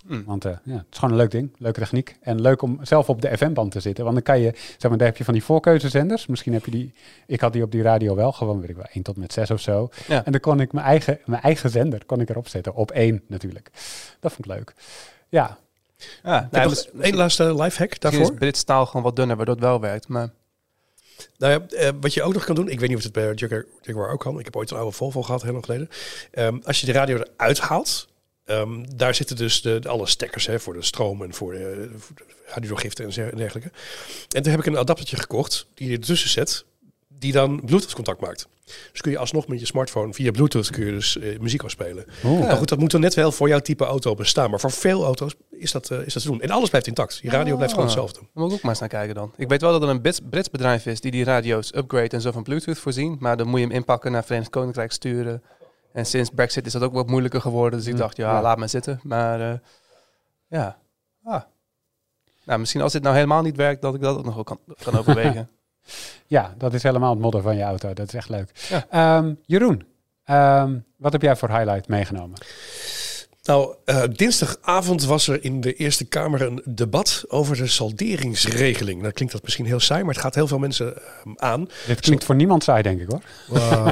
Hm. 0.06 0.24
Want 0.24 0.44
eh, 0.44 0.52
ja, 0.64 0.72
het 0.76 0.84
is 0.90 0.98
gewoon 0.98 1.10
een 1.10 1.20
leuk 1.20 1.30
ding, 1.30 1.50
leuke 1.58 1.80
techniek. 1.80 2.16
En 2.20 2.40
leuk 2.40 2.62
om 2.62 2.78
zelf 2.82 3.08
op 3.08 3.22
de 3.22 3.36
FM-band 3.36 3.70
te 3.72 3.80
zitten. 3.80 4.04
Want 4.04 4.16
dan 4.16 4.24
kan 4.24 4.40
je, 4.40 4.52
zeg 4.54 4.88
maar, 4.90 4.98
daar 4.98 5.08
heb 5.08 5.16
je 5.16 5.24
van 5.24 5.34
die 5.34 5.44
voorkeuzezenders. 5.44 6.26
Misschien 6.26 6.52
heb 6.52 6.64
je 6.64 6.70
die, 6.70 6.92
ik 7.26 7.40
had 7.40 7.52
die 7.52 7.62
op 7.62 7.70
die 7.70 7.82
radio 7.82 8.14
wel, 8.14 8.32
gewoon 8.32 8.60
weet 8.60 8.70
ik 8.70 8.76
wel, 8.76 8.86
1 8.92 9.02
tot 9.04 9.16
met 9.16 9.32
6 9.32 9.50
of 9.50 9.60
zo. 9.60 9.88
Ja. 10.06 10.24
En 10.24 10.32
dan 10.32 10.40
kon 10.40 10.60
ik 10.60 10.72
mijn 10.72 10.86
eigen, 10.86 11.18
mijn 11.24 11.42
eigen 11.42 11.70
zender 11.70 12.04
kon 12.04 12.20
ik 12.20 12.28
erop 12.30 12.48
zetten, 12.48 12.74
op 12.74 12.90
één 12.90 13.22
natuurlijk. 13.28 13.70
Dat 14.20 14.32
vond 14.32 14.46
ik 14.48 14.54
leuk. 14.54 14.74
Ja, 15.28 15.58
ja. 16.22 16.48
Mis- 16.50 16.88
nog 16.92 17.02
één 17.02 17.14
laatste 17.16 17.44
lifehack 17.44 17.72
misschien 17.76 18.00
daarvoor. 18.00 18.32
is 18.32 18.38
Brits 18.38 18.64
taal 18.64 18.86
gewoon 18.86 19.02
wat 19.02 19.16
dunner, 19.16 19.36
waardoor 19.36 19.54
het 19.54 19.64
wel 19.64 19.80
werkt. 19.80 20.08
Maar 20.08 20.30
Nou 21.38 21.52
ja, 21.52 21.76
eh, 21.76 21.90
wat 22.00 22.14
je 22.14 22.22
ook 22.22 22.32
nog 22.32 22.44
kan 22.44 22.54
doen, 22.54 22.68
ik 22.68 22.80
weet 22.80 22.88
niet 22.88 22.98
of 22.98 23.04
het 23.04 23.12
bij 23.12 23.32
Jaguar, 23.34 23.64
Jaguar 23.80 24.10
ook 24.12 24.20
kan. 24.20 24.38
Ik 24.38 24.44
heb 24.44 24.56
ooit 24.56 24.70
een 24.70 24.76
oude 24.76 24.92
Volvo 24.92 25.22
gehad, 25.22 25.42
heel 25.42 25.52
lang 25.52 25.64
geleden. 25.64 25.88
Ehm, 26.30 26.58
als 26.64 26.80
je 26.80 26.86
de 26.86 26.92
radio 26.92 27.16
eruit 27.36 27.60
haalt, 27.60 28.08
ehm, 28.44 28.84
daar 28.96 29.14
zitten 29.14 29.36
dus 29.36 29.62
de, 29.62 29.78
de 29.78 29.88
alle 29.88 30.06
stekkers 30.06 30.46
hè, 30.46 30.60
voor 30.60 30.74
de 30.74 30.82
stroom 30.82 31.22
en 31.22 31.34
voor 31.34 31.52
de, 31.52 31.90
voor 31.96 32.16
de 32.16 32.24
radiogiften 32.46 33.04
en 33.10 33.36
dergelijke. 33.36 33.70
En 34.28 34.42
toen 34.42 34.50
heb 34.52 34.60
ik 34.60 34.66
een 34.66 34.78
adaptertje 34.78 35.16
gekocht 35.16 35.66
die 35.74 35.88
je 35.90 35.96
ertussen 35.96 36.30
zet, 36.30 36.64
die 37.08 37.32
dan 37.32 37.60
Bluetooth 37.64 37.94
contact 37.94 38.20
maakt. 38.20 38.48
Dus 38.92 39.00
kun 39.00 39.10
je 39.10 39.18
alsnog 39.18 39.46
met 39.46 39.60
je 39.60 39.66
smartphone 39.66 40.12
via 40.14 40.30
Bluetooth 40.30 40.70
kun 40.70 40.86
je 40.86 40.92
dus 40.92 41.18
eh, 41.18 41.38
muziek 41.38 41.62
afspelen. 41.62 42.04
Oeh. 42.24 42.46
Maar 42.46 42.56
goed, 42.56 42.68
dat 42.68 42.78
moet 42.78 42.90
dan 42.90 43.00
net 43.00 43.14
wel 43.14 43.32
voor 43.32 43.48
jouw 43.48 43.58
type 43.58 43.84
auto 43.84 44.14
bestaan. 44.14 44.50
Maar 44.50 44.60
voor 44.60 44.70
veel 44.70 45.04
auto's 45.04 45.34
is 45.50 45.72
dat, 45.72 45.90
eh, 45.90 46.06
is 46.06 46.12
dat 46.12 46.22
te 46.22 46.28
doen. 46.28 46.40
En 46.40 46.50
alles 46.50 46.68
blijft 46.68 46.86
intact. 46.86 47.18
Je 47.22 47.30
radio 47.30 47.56
blijft 47.56 47.74
gewoon 47.74 47.88
Ah. 47.88 47.94
hetzelfde. 47.94 48.20
Daar 48.20 48.42
moet 48.42 48.48
ik 48.48 48.54
ook 48.56 48.62
maar 48.62 48.70
eens 48.70 48.80
naar 48.80 48.88
kijken 48.88 49.14
dan. 49.14 49.32
Ik 49.36 49.48
weet 49.48 49.60
wel 49.60 49.72
dat 49.72 49.82
er 49.82 49.88
een 49.88 50.00
Brits, 50.00 50.20
Brits 50.30 50.50
bedrijf 50.50 50.86
is 50.86 51.00
die 51.00 51.10
die 51.10 51.24
radio's 51.24 51.70
upgrade 51.74 52.08
en 52.08 52.20
zo 52.20 52.32
van 52.32 52.42
Bluetooth 52.42 52.78
voorzien. 52.78 53.16
Maar 53.20 53.36
dan 53.36 53.46
moet 53.48 53.60
je 53.60 53.66
hem 53.66 53.74
inpakken 53.74 54.12
naar 54.12 54.24
Verenigd 54.24 54.50
Koninkrijk 54.50 54.92
sturen. 54.92 55.42
En 55.94 56.06
sinds 56.06 56.30
Brexit 56.30 56.66
is 56.66 56.72
dat 56.72 56.82
ook 56.82 56.92
wat 56.92 57.06
moeilijker 57.06 57.40
geworden. 57.40 57.78
Dus 57.78 57.88
ik 57.88 57.94
Hm, 57.94 57.98
dacht, 57.98 58.16
ja, 58.16 58.32
ja. 58.32 58.42
laat 58.42 58.58
maar 58.58 58.68
zitten. 58.68 59.00
Maar 59.02 59.40
eh, 59.52 59.58
ja. 60.46 60.76
Ah. 61.24 61.42
Nou, 62.44 62.58
misschien 62.60 62.80
als 62.82 62.92
dit 62.92 63.02
nou 63.02 63.14
helemaal 63.14 63.42
niet 63.42 63.56
werkt, 63.56 63.82
dat 63.82 63.94
ik 63.94 64.00
dat 64.00 64.16
ook 64.18 64.24
nog 64.24 64.34
wel 64.34 64.44
kan, 64.44 64.58
kan 64.82 64.98
overwegen. 64.98 65.48
ja, 66.26 66.54
dat 66.58 66.74
is 66.74 66.82
helemaal 66.82 67.10
het 67.10 67.20
modder 67.20 67.42
van 67.42 67.56
je 67.56 67.62
auto. 67.62 67.92
Dat 67.92 68.06
is 68.06 68.14
echt 68.14 68.28
leuk. 68.28 68.50
Ja. 68.68 68.86
Ehm, 68.90 69.34
Jeroen, 69.44 69.86
ehm, 70.24 70.78
wat 70.96 71.12
heb 71.12 71.22
jij 71.22 71.36
voor 71.36 71.48
highlight 71.50 71.88
meegenomen? 71.88 72.38
Nou, 73.44 73.74
eh, 73.84 74.02
dinsdagavond 74.12 75.04
was 75.04 75.28
er 75.28 75.44
in 75.44 75.60
de 75.60 75.74
Eerste 75.74 76.04
Kamer 76.04 76.42
een 76.42 76.62
debat 76.64 77.24
over 77.28 77.56
de 77.56 77.66
salderingsregeling. 77.66 79.00
Nou 79.00 79.12
klinkt 79.12 79.34
dat 79.34 79.42
misschien 79.42 79.66
heel 79.66 79.80
saai, 79.80 80.04
maar 80.04 80.14
het 80.14 80.22
gaat 80.22 80.34
heel 80.34 80.46
veel 80.46 80.58
mensen 80.58 80.96
ehm, 80.96 81.34
aan. 81.36 81.68
Dit 81.86 82.00
klinkt 82.00 82.24
voor 82.24 82.34
niemand 82.34 82.64
saai, 82.64 82.82
denk 82.82 83.00
ik 83.00 83.08
hoor. 83.08 83.22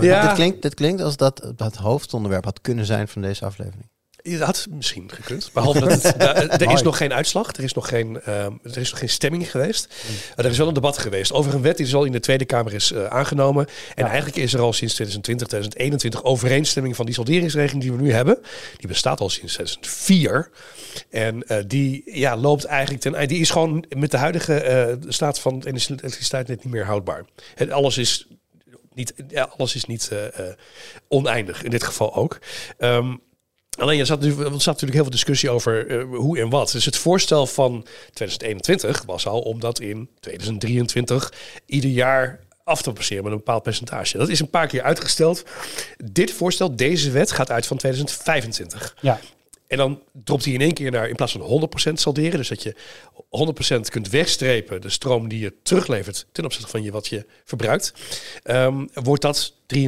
Ja. 0.00 0.22
Dit, 0.22 0.32
klinkt, 0.32 0.62
dit 0.62 0.74
klinkt 0.74 1.02
als 1.02 1.16
dat 1.16 1.52
het 1.56 1.76
hoofdonderwerp 1.76 2.44
had 2.44 2.60
kunnen 2.60 2.86
zijn 2.86 3.08
van 3.08 3.22
deze 3.22 3.44
aflevering. 3.44 3.91
Dat 4.22 4.40
had 4.40 4.66
misschien 4.70 5.10
gekund. 5.12 5.50
Behalve 5.52 5.80
dat 5.80 6.02
het, 6.02 6.60
er 6.62 6.72
is 6.72 6.82
nog 6.82 6.96
geen 6.96 7.12
uitslag, 7.12 7.52
er 7.56 7.62
is 7.64 7.72
nog 7.74 7.88
geen, 7.88 8.20
ehm, 8.20 8.52
er 8.62 8.78
is 8.78 8.90
nog 8.90 8.98
geen 8.98 9.08
stemming 9.08 9.50
geweest. 9.50 9.94
Maar 10.36 10.44
er 10.44 10.50
is 10.50 10.58
wel 10.58 10.68
een 10.68 10.74
debat 10.74 10.98
geweest 10.98 11.32
over 11.32 11.54
een 11.54 11.62
wet 11.62 11.76
die 11.76 11.86
dus 11.86 11.94
al 11.94 12.04
in 12.04 12.12
de 12.12 12.20
Tweede 12.20 12.44
Kamer 12.44 12.74
is 12.74 12.92
eh, 12.92 13.06
aangenomen. 13.06 13.66
En 13.94 14.04
Ja. 14.04 14.06
eigenlijk 14.10 14.36
is 14.36 14.54
er 14.54 14.60
al 14.60 14.72
sinds 14.72 14.94
2020, 14.94 15.46
2021 15.46 16.24
overeenstemming 16.24 16.96
van 16.96 17.06
die 17.06 17.14
salderingsregeling 17.14 17.82
die 17.82 17.92
we 17.92 18.02
nu 18.02 18.12
hebben. 18.12 18.38
Die 18.76 18.88
bestaat 18.88 19.20
al 19.20 19.30
sinds 19.30 19.52
2004. 19.52 20.50
En 21.10 21.42
eh, 21.42 21.58
die 21.66 22.02
ja, 22.04 22.36
loopt 22.36 22.64
eigenlijk 22.64 23.02
ten 23.02 23.14
einde. 23.14 23.32
Die 23.32 23.42
is 23.42 23.50
gewoon 23.50 23.84
met 23.96 24.10
de 24.10 24.16
huidige 24.16 24.54
eh, 24.54 24.96
staat 25.08 25.38
van 25.40 25.54
het 25.54 25.64
elektriciteit 25.66 26.48
net 26.48 26.64
niet 26.64 26.72
meer 26.72 26.84
houdbaar. 26.84 27.24
En 27.54 27.72
alles 27.72 27.98
is 27.98 28.26
niet, 28.94 29.14
ja, 29.28 29.50
alles 29.56 29.74
is 29.74 29.84
niet 29.84 30.08
eh, 30.12 30.26
eh, 30.48 30.54
oneindig, 31.08 31.62
in 31.62 31.70
dit 31.70 31.82
geval 31.82 32.14
ook. 32.14 32.38
Ehm, 32.78 33.14
Alleen 33.78 34.00
er 34.00 34.06
zat, 34.06 34.20
natuurlijk- 34.20 34.48
er 34.48 34.60
zat 34.60 34.66
natuurlijk 34.66 34.92
heel 34.92 35.02
veel 35.02 35.10
discussie 35.10 35.50
over 35.50 35.86
eh, 35.86 36.04
hoe 36.04 36.38
en 36.38 36.48
wat. 36.50 36.72
Dus 36.72 36.84
het 36.84 36.96
voorstel 36.96 37.46
van 37.46 37.86
2021 38.12 39.02
was 39.06 39.26
al 39.26 39.40
om 39.40 39.60
dat 39.60 39.80
in 39.80 40.08
2023 40.20 41.32
ieder 41.66 41.90
jaar 41.90 42.40
af 42.64 42.82
te 42.82 42.92
passeren 42.92 43.22
met 43.22 43.32
een 43.32 43.38
bepaald 43.38 43.62
percentage. 43.62 44.18
Dat 44.18 44.28
is 44.28 44.40
een 44.40 44.50
paar 44.50 44.66
keer 44.66 44.82
uitgesteld. 44.82 45.42
Dit 46.04 46.30
voorstel, 46.32 46.76
deze 46.76 47.10
wet, 47.10 47.32
gaat 47.32 47.50
uit 47.50 47.66
van 47.66 47.76
2025. 47.76 48.96
Ja, 49.00 49.20
En 49.66 49.76
dan 49.76 50.02
dropt 50.12 50.44
hij 50.44 50.54
in 50.54 50.60
één 50.60 50.72
keer 50.72 50.90
naar, 50.90 51.08
in 51.08 51.16
plaats 51.16 51.32
van 51.32 51.70
100% 51.90 51.92
salderen, 51.92 52.38
dus 52.38 52.48
dat 52.48 52.62
je 52.62 52.74
100% 53.76 53.88
kunt 53.88 54.08
wegstrepen 54.08 54.80
de 54.80 54.90
stroom 54.90 55.28
die 55.28 55.38
je 55.40 55.54
teruglevert 55.62 56.26
ten 56.32 56.44
opzichte 56.44 56.68
van 56.70 56.82
je 56.82 56.92
wat 56.92 57.06
je 57.06 57.26
verbruikt, 57.44 57.92
ehm, 58.42 58.86
wordt 58.92 59.22
dat 59.22 59.54
63% 59.74 59.78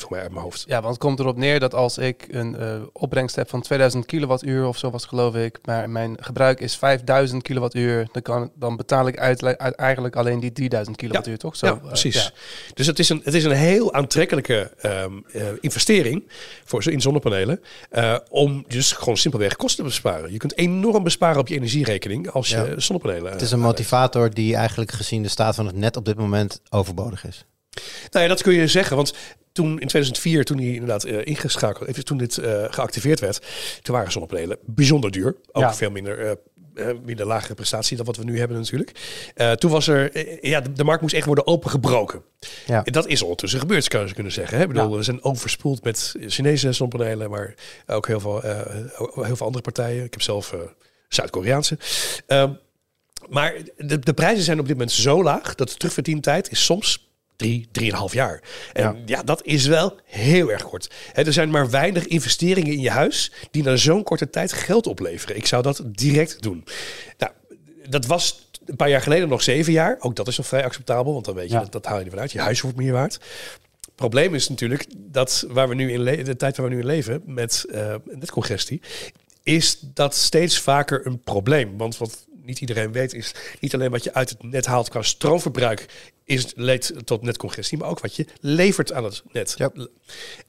voor 0.00 0.10
mij 0.10 0.20
uit 0.20 0.30
mijn 0.30 0.42
hoofd. 0.42 0.64
Ja, 0.66 0.74
want 0.80 0.92
het 0.94 0.98
komt 1.02 1.18
erop 1.20 1.36
neer 1.36 1.60
dat 1.60 1.74
als 1.74 1.98
ik 1.98 2.24
een 2.30 2.56
eh, 2.56 2.80
opbrengst 2.92 3.36
heb 3.36 3.48
van 3.48 3.60
2000 3.60 4.06
kilowattuur 4.06 4.66
of 4.66 4.78
zo 4.78 4.90
was 4.90 5.04
geloof 5.04 5.34
ik, 5.34 5.58
maar 5.64 5.90
mijn 5.90 6.16
gebruik 6.20 6.60
is 6.60 6.76
5000 6.76 7.42
kilowattuur, 7.42 8.08
dan, 8.12 8.22
kan, 8.22 8.50
dan 8.54 8.76
betaal 8.76 9.06
ik 9.06 9.18
uit, 9.18 9.44
uit- 9.44 9.74
eigenlijk 9.74 10.16
alleen 10.16 10.40
die 10.40 10.52
3000 10.52 10.96
kilowattuur, 10.96 11.38
toch? 11.38 11.56
Zo, 11.56 11.66
ja, 11.66 11.72
eh, 11.72 11.86
precies. 11.86 12.14
ja. 12.24 12.30
Dus 12.74 12.86
het 12.86 12.98
is, 12.98 13.08
een, 13.08 13.20
het 13.24 13.34
is 13.34 13.44
een 13.44 13.50
heel 13.50 13.92
aantrekkelijke 13.92 14.70
ehm, 14.78 15.12
eh, 15.32 15.42
investering 15.60 16.28
voor, 16.64 16.82
zo- 16.82 16.90
in 16.90 17.00
zonnepanelen. 17.00 17.60
eh, 17.90 18.16
om 18.30 18.64
dus 18.68 18.92
gewoon 18.92 19.16
simpelweg 19.16 19.56
kosten 19.56 19.76
te 19.84 19.90
besparen. 19.90 20.32
Je 20.32 20.38
kunt 20.38 20.56
enorm 20.56 21.02
besparen 21.02 21.40
op 21.40 21.48
je 21.48 21.54
energierekening 21.54 22.30
als 22.30 22.48
je 22.48 22.56
Ja. 22.56 22.80
zonnepanelen. 22.80 23.32
Het 23.32 23.40
is 23.40 23.50
een 23.50 23.60
motivator 23.60 24.30
die 24.34 24.56
eigenlijk 24.56 24.92
gezien 24.92 25.22
de 25.22 25.28
staat 25.28 25.54
van 25.54 25.66
het 25.66 25.76
net 25.76 25.96
op 25.96 26.04
dit 26.04 26.16
moment 26.16 26.60
overbodig 26.70 27.26
is. 27.26 27.44
Nou 28.10 28.22
ja, 28.24 28.26
dat 28.28 28.42
kun 28.42 28.52
je 28.54 28.66
zeggen. 28.68 28.96
Want 28.96 29.14
toen 29.52 29.70
in 29.70 29.86
2004, 29.88 30.44
toen 30.44 30.56
hij 30.58 30.66
inderdaad 30.66 31.04
eh, 31.04 31.18
ingeschakeld, 31.26 31.88
even 31.88 32.04
toen 32.04 32.16
dit 32.18 32.38
eh, 32.38 32.64
geactiveerd 32.68 33.20
werd, 33.20 33.40
toen 33.82 33.94
waren 33.94 34.12
zonnepanelen 34.12 34.58
bijzonder 34.62 35.10
duur. 35.10 35.36
Ook 35.52 35.62
Ja. 35.62 35.74
veel 35.74 35.90
minder. 35.90 36.26
eh, 36.26 36.32
minder 37.04 37.26
lagere 37.26 37.54
prestatie 37.54 37.96
dan 37.96 38.06
wat 38.06 38.16
we 38.16 38.24
nu 38.24 38.38
hebben 38.38 38.56
natuurlijk. 38.56 38.90
Toen 39.58 39.70
was 39.70 39.86
er, 39.88 40.10
ja, 40.46 40.60
de, 40.60 40.72
de 40.72 40.84
markt 40.84 41.02
moest 41.02 41.14
echt 41.14 41.26
worden 41.26 41.46
opengebroken. 41.46 42.22
Ja. 42.66 42.84
En 42.84 42.92
dat 42.92 43.06
is 43.06 43.22
ondertussen 43.22 43.60
gebeurd, 43.60 43.84
zou 43.84 44.06
je 44.06 44.14
kunnen 44.14 44.32
zeggen. 44.32 44.56
Hè? 44.56 44.62
Ik 44.62 44.68
bedoel, 44.68 44.90
Ja. 44.90 44.96
we 44.96 45.02
zijn 45.02 45.22
overspoeld 45.24 45.84
met 45.84 46.14
Chinese 46.26 46.72
zonnepanelen, 46.72 47.30
maar 47.30 47.54
ook 47.86 48.06
heel 48.06 48.20
veel, 48.20 48.40
heel 49.14 49.36
veel 49.36 49.46
andere 49.46 49.62
partijen. 49.62 50.04
Ik 50.04 50.12
heb 50.12 50.22
zelf 50.22 50.54
Zuid-Koreaanse. 51.08 51.78
Ehm, 52.26 52.52
maar 53.28 53.54
de, 53.76 53.98
de 53.98 54.14
prijzen 54.14 54.44
zijn 54.44 54.58
op 54.58 54.66
dit 54.66 54.76
moment 54.76 54.92
zo 54.92 55.22
laag 55.22 55.54
dat 55.54 55.68
de 55.68 55.74
terugverdientijd 55.76 56.50
is 56.50 56.64
soms 56.64 57.08
drie, 57.36 57.68
drieënhalf 57.72 58.12
jaar. 58.12 58.42
En 58.72 58.82
ja. 58.82 58.96
Ja. 59.06 59.22
dat 59.22 59.44
is 59.44 59.66
wel 59.66 59.96
heel 60.04 60.52
erg 60.52 60.62
kort. 60.62 60.90
Hè, 61.12 61.22
er 61.22 61.32
zijn 61.32 61.50
maar 61.50 61.70
weinig 61.70 62.06
investeringen 62.06 62.72
in 62.72 62.80
je 62.80 62.90
huis 62.90 63.32
die 63.50 63.62
na 63.62 63.76
zo'n 63.76 64.02
korte 64.02 64.30
tijd 64.30 64.52
geld 64.52 64.86
opleveren. 64.86 65.36
Ik 65.36 65.46
zou 65.46 65.62
dat 65.62 65.82
direct 65.86 66.42
doen. 66.42 66.64
Nou, 67.18 67.32
dat 67.88 68.06
was 68.06 68.48
een 68.66 68.76
paar 68.76 68.88
jaar 68.88 69.00
geleden 69.00 69.28
nog 69.28 69.42
zeven 69.42 69.72
jaar. 69.72 69.96
Ook 70.00 70.16
dat 70.16 70.28
is 70.28 70.36
nog 70.36 70.46
vrij 70.46 70.64
acceptabel, 70.64 71.12
want 71.12 71.24
dan 71.24 71.34
weet 71.34 71.48
je 71.48 71.54
Ja. 71.54 71.60
dat, 71.60 71.72
dat 71.72 71.86
haal 71.86 71.98
je 71.98 72.04
ervan 72.04 72.20
uit. 72.20 72.32
Je 72.32 72.40
huis 72.40 72.60
wordt 72.60 72.76
meer 72.76 72.92
waard. 72.92 73.18
Probleem 73.94 74.34
is 74.34 74.48
natuurlijk 74.48 74.84
dat 74.96 75.46
waar 75.48 75.68
we 75.68 75.74
nu 75.74 75.92
in 75.92 76.24
de 76.24 76.36
tijd 76.36 76.56
waar 76.56 76.68
we 76.68 76.74
nu 76.74 76.80
in 76.80 76.86
leven 76.86 77.22
met 77.26 77.64
eh 77.72 77.94
netcongestie, 78.04 78.80
is 79.42 79.78
dat 79.80 80.14
steeds 80.14 80.58
vaker 80.58 81.06
een 81.06 81.20
probleem. 81.22 81.76
Want 81.76 81.98
wat 81.98 82.26
niet 82.44 82.60
iedereen 82.60 82.92
weet 82.92 83.14
is 83.14 83.34
niet 83.60 83.74
alleen 83.74 83.90
wat 83.90 84.04
je 84.04 84.14
uit 84.14 84.28
het 84.28 84.42
net 84.42 84.66
haalt 84.66 84.88
qua 84.88 85.02
stroomverbruik 85.02 85.86
is 86.24 86.52
leidt 86.56 86.92
tot 87.04 87.22
netcongestie, 87.22 87.78
maar 87.78 87.88
ook 87.88 88.00
wat 88.00 88.16
je 88.16 88.26
levert 88.40 88.92
aan 88.92 89.04
het 89.04 89.22
net. 89.32 89.54
Ja. 89.56 89.72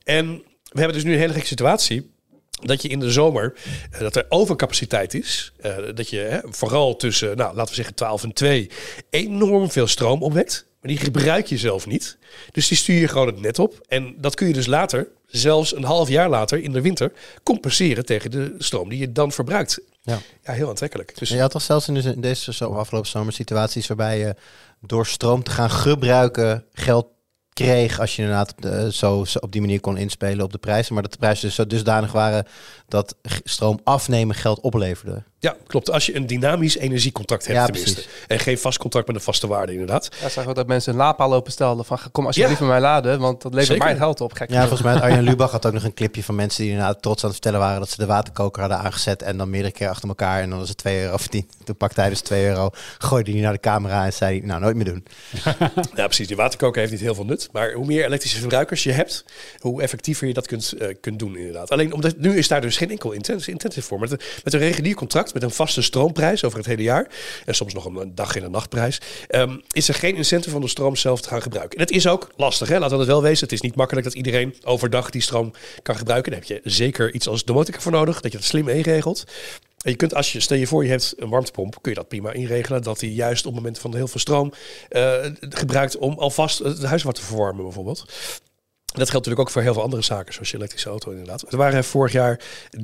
En 0.04 0.44
we 0.64 0.80
hebben 0.80 0.94
dus 0.94 1.04
nu 1.04 1.14
een 1.14 1.20
hele 1.20 1.34
gekke 1.34 1.48
situatie 1.48 2.14
dat 2.62 2.82
je 2.82 2.88
in 2.88 3.00
de 3.00 3.12
zomer, 3.12 3.54
eh, 3.92 4.00
dat 4.00 4.16
er 4.16 4.26
overcapaciteit 4.30 5.14
is. 5.14 5.54
Eh, 5.58 5.78
dat 5.94 6.10
je 6.10 6.18
hè, 6.18 6.40
vooral 6.44 6.96
tussen, 6.96 7.38
nou, 7.38 7.56
laten 7.56 7.70
we 7.70 7.76
zeggen 7.76 7.96
12 7.96 8.24
en 8.24 8.34
2, 8.34 8.70
enorm 9.10 9.72
veel 9.72 9.88
stroom 9.88 10.24
opwekt. 10.24 10.66
Maar 10.86 10.94
die 10.96 11.04
gebruik 11.04 11.46
je 11.48 11.58
zelf 11.58 11.88
niet. 11.88 12.18
Dus 12.52 12.68
die 12.68 12.78
stuur 12.78 13.00
je 13.00 13.08
gewoon 13.08 13.28
het 13.28 13.42
net 13.42 13.60
op. 13.60 13.86
En 13.88 14.16
dat 14.18 14.36
kun 14.36 14.48
je 14.48 14.54
dus 14.54 14.66
later, 14.66 15.08
zelfs 15.28 15.76
een 15.76 15.84
half 15.84 16.10
jaar 16.10 16.30
later 16.30 16.64
in 16.64 16.72
de 16.72 16.82
winter, 16.82 17.12
compenseren 17.44 18.06
tegen 18.06 18.32
de 18.32 18.56
stroom 18.58 18.90
die 18.90 19.00
je 19.00 19.12
dan 19.12 19.32
verbruikt. 19.32 19.80
Ja. 20.02 20.20
Ja, 20.44 20.54
heel 20.54 20.70
aantrekkelijk. 20.70 21.18
Dus 21.18 21.30
En 21.30 21.36
je 21.36 21.42
had 21.42 21.52
toch 21.52 21.62
zelfs 21.62 21.88
in 21.88 22.22
deze- 22.22 22.54
zo 22.54 22.74
afgelopen 22.74 23.10
zomer 23.10 23.34
situaties 23.34 23.88
waarbij 23.88 24.20
je 24.20 24.36
door 24.82 25.06
stroom 25.06 25.44
te 25.44 25.52
gaan 25.52 25.70
gebruiken 25.72 26.66
geld 26.74 27.08
kreeg 27.54 28.00
als 28.00 28.16
je 28.16 28.22
inderdaad 28.22 28.54
eh, 28.60 28.88
zo, 28.88 29.26
op 29.40 29.52
die 29.52 29.62
manier 29.62 29.80
kon 29.80 29.98
inspelen 29.98 30.46
op 30.46 30.52
de 30.52 30.58
prijzen. 30.58 30.94
Maar 30.94 31.04
dat 31.04 31.12
de 31.12 31.18
prijzen 31.18 31.46
dus 31.46 31.56
zo 31.56 31.68
dusdanig 31.68 32.12
waren 32.12 32.46
dat 32.88 33.16
stroom 33.44 33.80
afnemen 33.84 34.36
geld 34.36 34.60
opleverde. 34.60 35.24
Ja, 35.46 35.56
klopt. 35.68 35.92
Als 35.92 36.06
je 36.06 36.16
een 36.16 36.28
dynamisch 36.28 36.78
energiecontract 36.78 37.46
hebt 37.46 37.58
Ja, 37.60 37.66
tenminste. 37.66 37.94
precies. 37.94 38.12
En 38.28 38.40
geen 38.40 38.58
vast 38.58 38.78
contract 38.78 39.08
met 39.08 39.16
een 39.16 39.22
vaste 39.22 39.48
waarde 39.48 39.72
inderdaad. 39.72 40.10
Ja, 40.22 40.30
zag 40.30 40.48
ook 40.48 40.56
dat 40.56 40.68
mensen 40.68 40.92
een 40.92 40.98
laadpaal 40.98 41.34
openstelden 41.34 41.86
van 41.86 42.00
kom 42.12 42.26
alsjeblieft 42.26 42.60
Ja. 42.60 42.66
bij 42.66 42.74
mij 42.76 42.84
laden, 42.84 43.20
want 43.20 43.42
dat 43.42 43.54
levert 43.54 43.80
mij 43.80 43.96
geld 43.96 44.22
op. 44.22 44.34
Gek 44.34 44.50
Ja, 44.50 44.60
volgens 44.60 44.82
mij 44.82 44.94
had 44.94 45.02
Arjen 45.02 45.24
Lubach 45.24 45.52
had 45.52 45.66
ook 45.66 45.74
nog 45.74 45.84
een 45.84 45.94
clipje 45.94 46.24
van 46.24 46.36
mensen 46.36 46.62
die 46.64 46.72
inderdaad 46.72 47.02
trots 47.02 47.24
aan 47.24 47.30
het 47.30 47.40
vertellen 47.42 47.66
waren 47.66 47.80
dat 47.80 47.90
ze 47.90 47.98
de 47.98 48.06
waterkoker 48.06 48.62
hadden 48.62 48.80
aangezet 48.80 49.22
en 49.22 49.38
dan 49.38 49.50
meerdere 49.50 49.74
keer 49.74 49.90
achter 49.90 50.08
elkaar 50.08 50.42
en 50.42 50.50
dan 50.50 50.60
was 50.60 50.70
het 50.70 50.78
2 50.78 51.02
euro 51.02 51.18
verdiend. 51.26 51.54
Toen 51.64 51.76
pakte 51.78 52.00
hij 52.00 52.10
dus 52.10 52.22
2 52.22 52.46
euro, 52.48 52.70
gooide 52.98 53.32
die 53.32 53.42
naar 53.42 53.54
de 53.54 53.60
camera 53.60 54.06
en 54.06 54.14
zei 54.14 54.42
nou 54.42 54.62
nooit 54.62 54.76
meer 54.76 54.86
doen. 54.86 55.06
Ja, 55.96 56.06
precies. 56.06 56.28
Die 56.28 56.36
waterkoker 56.36 56.80
heeft 56.80 56.92
niet 56.92 57.02
heel 57.02 57.16
veel 57.16 57.26
nut. 57.26 57.50
Maar 57.52 57.72
hoe 57.72 57.86
meer 57.86 58.06
elektrische 58.06 58.40
verbruikers 58.40 58.84
je 58.84 58.92
hebt, 58.92 59.26
hoe 59.60 59.82
effectiever 59.82 60.28
je 60.28 60.34
dat 60.34 60.48
kunt, 60.48 60.72
eh, 60.72 60.96
kunt 61.02 61.20
doen 61.20 61.38
inderdaad. 61.38 61.70
Alleen 61.72 61.94
omdat 61.94 62.18
nu 62.18 62.38
is 62.38 62.48
daar 62.48 62.62
dus 62.62 62.78
geen 62.78 62.90
enkel 62.90 63.12
intensive, 63.12 63.52
intensive 63.52 63.88
voor. 63.88 64.00
Met 64.00 64.10
met 64.44 64.54
een 64.54 64.60
regulier 64.60 64.96
contract, 64.96 65.34
met 65.36 65.44
een 65.44 65.52
vaste 65.52 65.82
stroomprijs 65.82 66.44
over 66.44 66.58
het 66.58 66.68
hele 66.68 66.82
jaar. 66.82 67.08
En 67.46 67.56
soms 67.56 67.74
nog 67.74 67.86
een 67.86 68.16
dag- 68.16 68.36
en 68.36 68.44
een 68.44 68.52
nachtprijs. 68.52 69.02
ehm, 69.28 69.58
is 69.72 69.88
er 69.88 69.94
geen 69.94 70.16
incentive 70.16 70.56
om 70.56 70.62
de 70.62 70.68
stroom 70.68 70.96
zelf 70.96 71.22
te 71.22 71.30
gaan 71.30 71.42
gebruiken. 71.42 71.78
En 71.78 71.84
het 71.84 71.94
is 71.96 72.08
ook 72.08 72.30
lastig, 72.36 72.68
hè? 72.68 72.80
laten 72.80 72.92
we 72.92 73.04
het 73.04 73.12
wel 73.12 73.22
wezen. 73.22 73.44
Het 73.44 73.52
is 73.52 73.62
niet 73.62 73.76
makkelijk 73.76 74.06
dat 74.06 74.16
iedereen 74.16 74.56
overdag 74.64 75.10
die 75.10 75.22
stroom 75.22 75.54
kan 75.82 75.96
gebruiken. 75.96 76.32
Daar 76.32 76.42
heb 76.42 76.50
je 76.50 76.70
zeker 76.70 77.14
iets 77.14 77.28
als 77.28 77.44
domotica 77.44 77.80
voor 77.80 77.92
nodig, 77.92 78.22
dat 78.22 78.32
je 78.32 78.38
dat 78.38 78.48
slim 78.48 78.68
inregelt. 78.68 79.24
En 79.86 79.92
je 79.92 79.98
kunt, 79.98 80.16
als 80.16 80.32
je, 80.32 80.40
stel 80.40 80.58
je 80.58 80.68
voor, 80.68 80.84
je 80.84 80.90
hebt 80.90 81.14
een 81.18 81.30
warmtepomp, 81.30 81.82
kun 81.82 81.92
je 81.92 81.98
dat 81.98 82.08
prima 82.08 82.32
inregelen. 82.32 82.82
Dat 82.84 83.00
die 83.00 83.14
juist 83.14 83.46
op 83.46 83.54
het 83.54 83.62
moment 83.62 83.80
van 83.80 83.96
heel 83.96 84.08
veel 84.08 84.20
stroom 84.20 84.54
eh, 84.90 85.26
gebruikt 85.40 85.98
om 85.98 86.20
alvast 86.20 86.60
het 86.60 86.84
huis 86.84 87.04
wat 87.04 87.16
te 87.16 87.22
verwarmen, 87.22 87.64
bijvoorbeeld. 87.64 88.06
Dat 88.96 89.10
geldt 89.10 89.26
natuurlijk 89.26 89.40
ook 89.40 89.50
voor 89.50 89.62
heel 89.62 89.74
veel 89.74 89.82
andere 89.82 90.02
zaken, 90.02 90.34
zoals 90.34 90.52
je 90.52 90.58
elektrische 90.58 90.90
auto 90.90 91.12
inderdaad. 91.12 91.52
Er 91.52 91.58
waren 91.58 91.84
vorig 91.84 92.12
jaar 92.12 92.40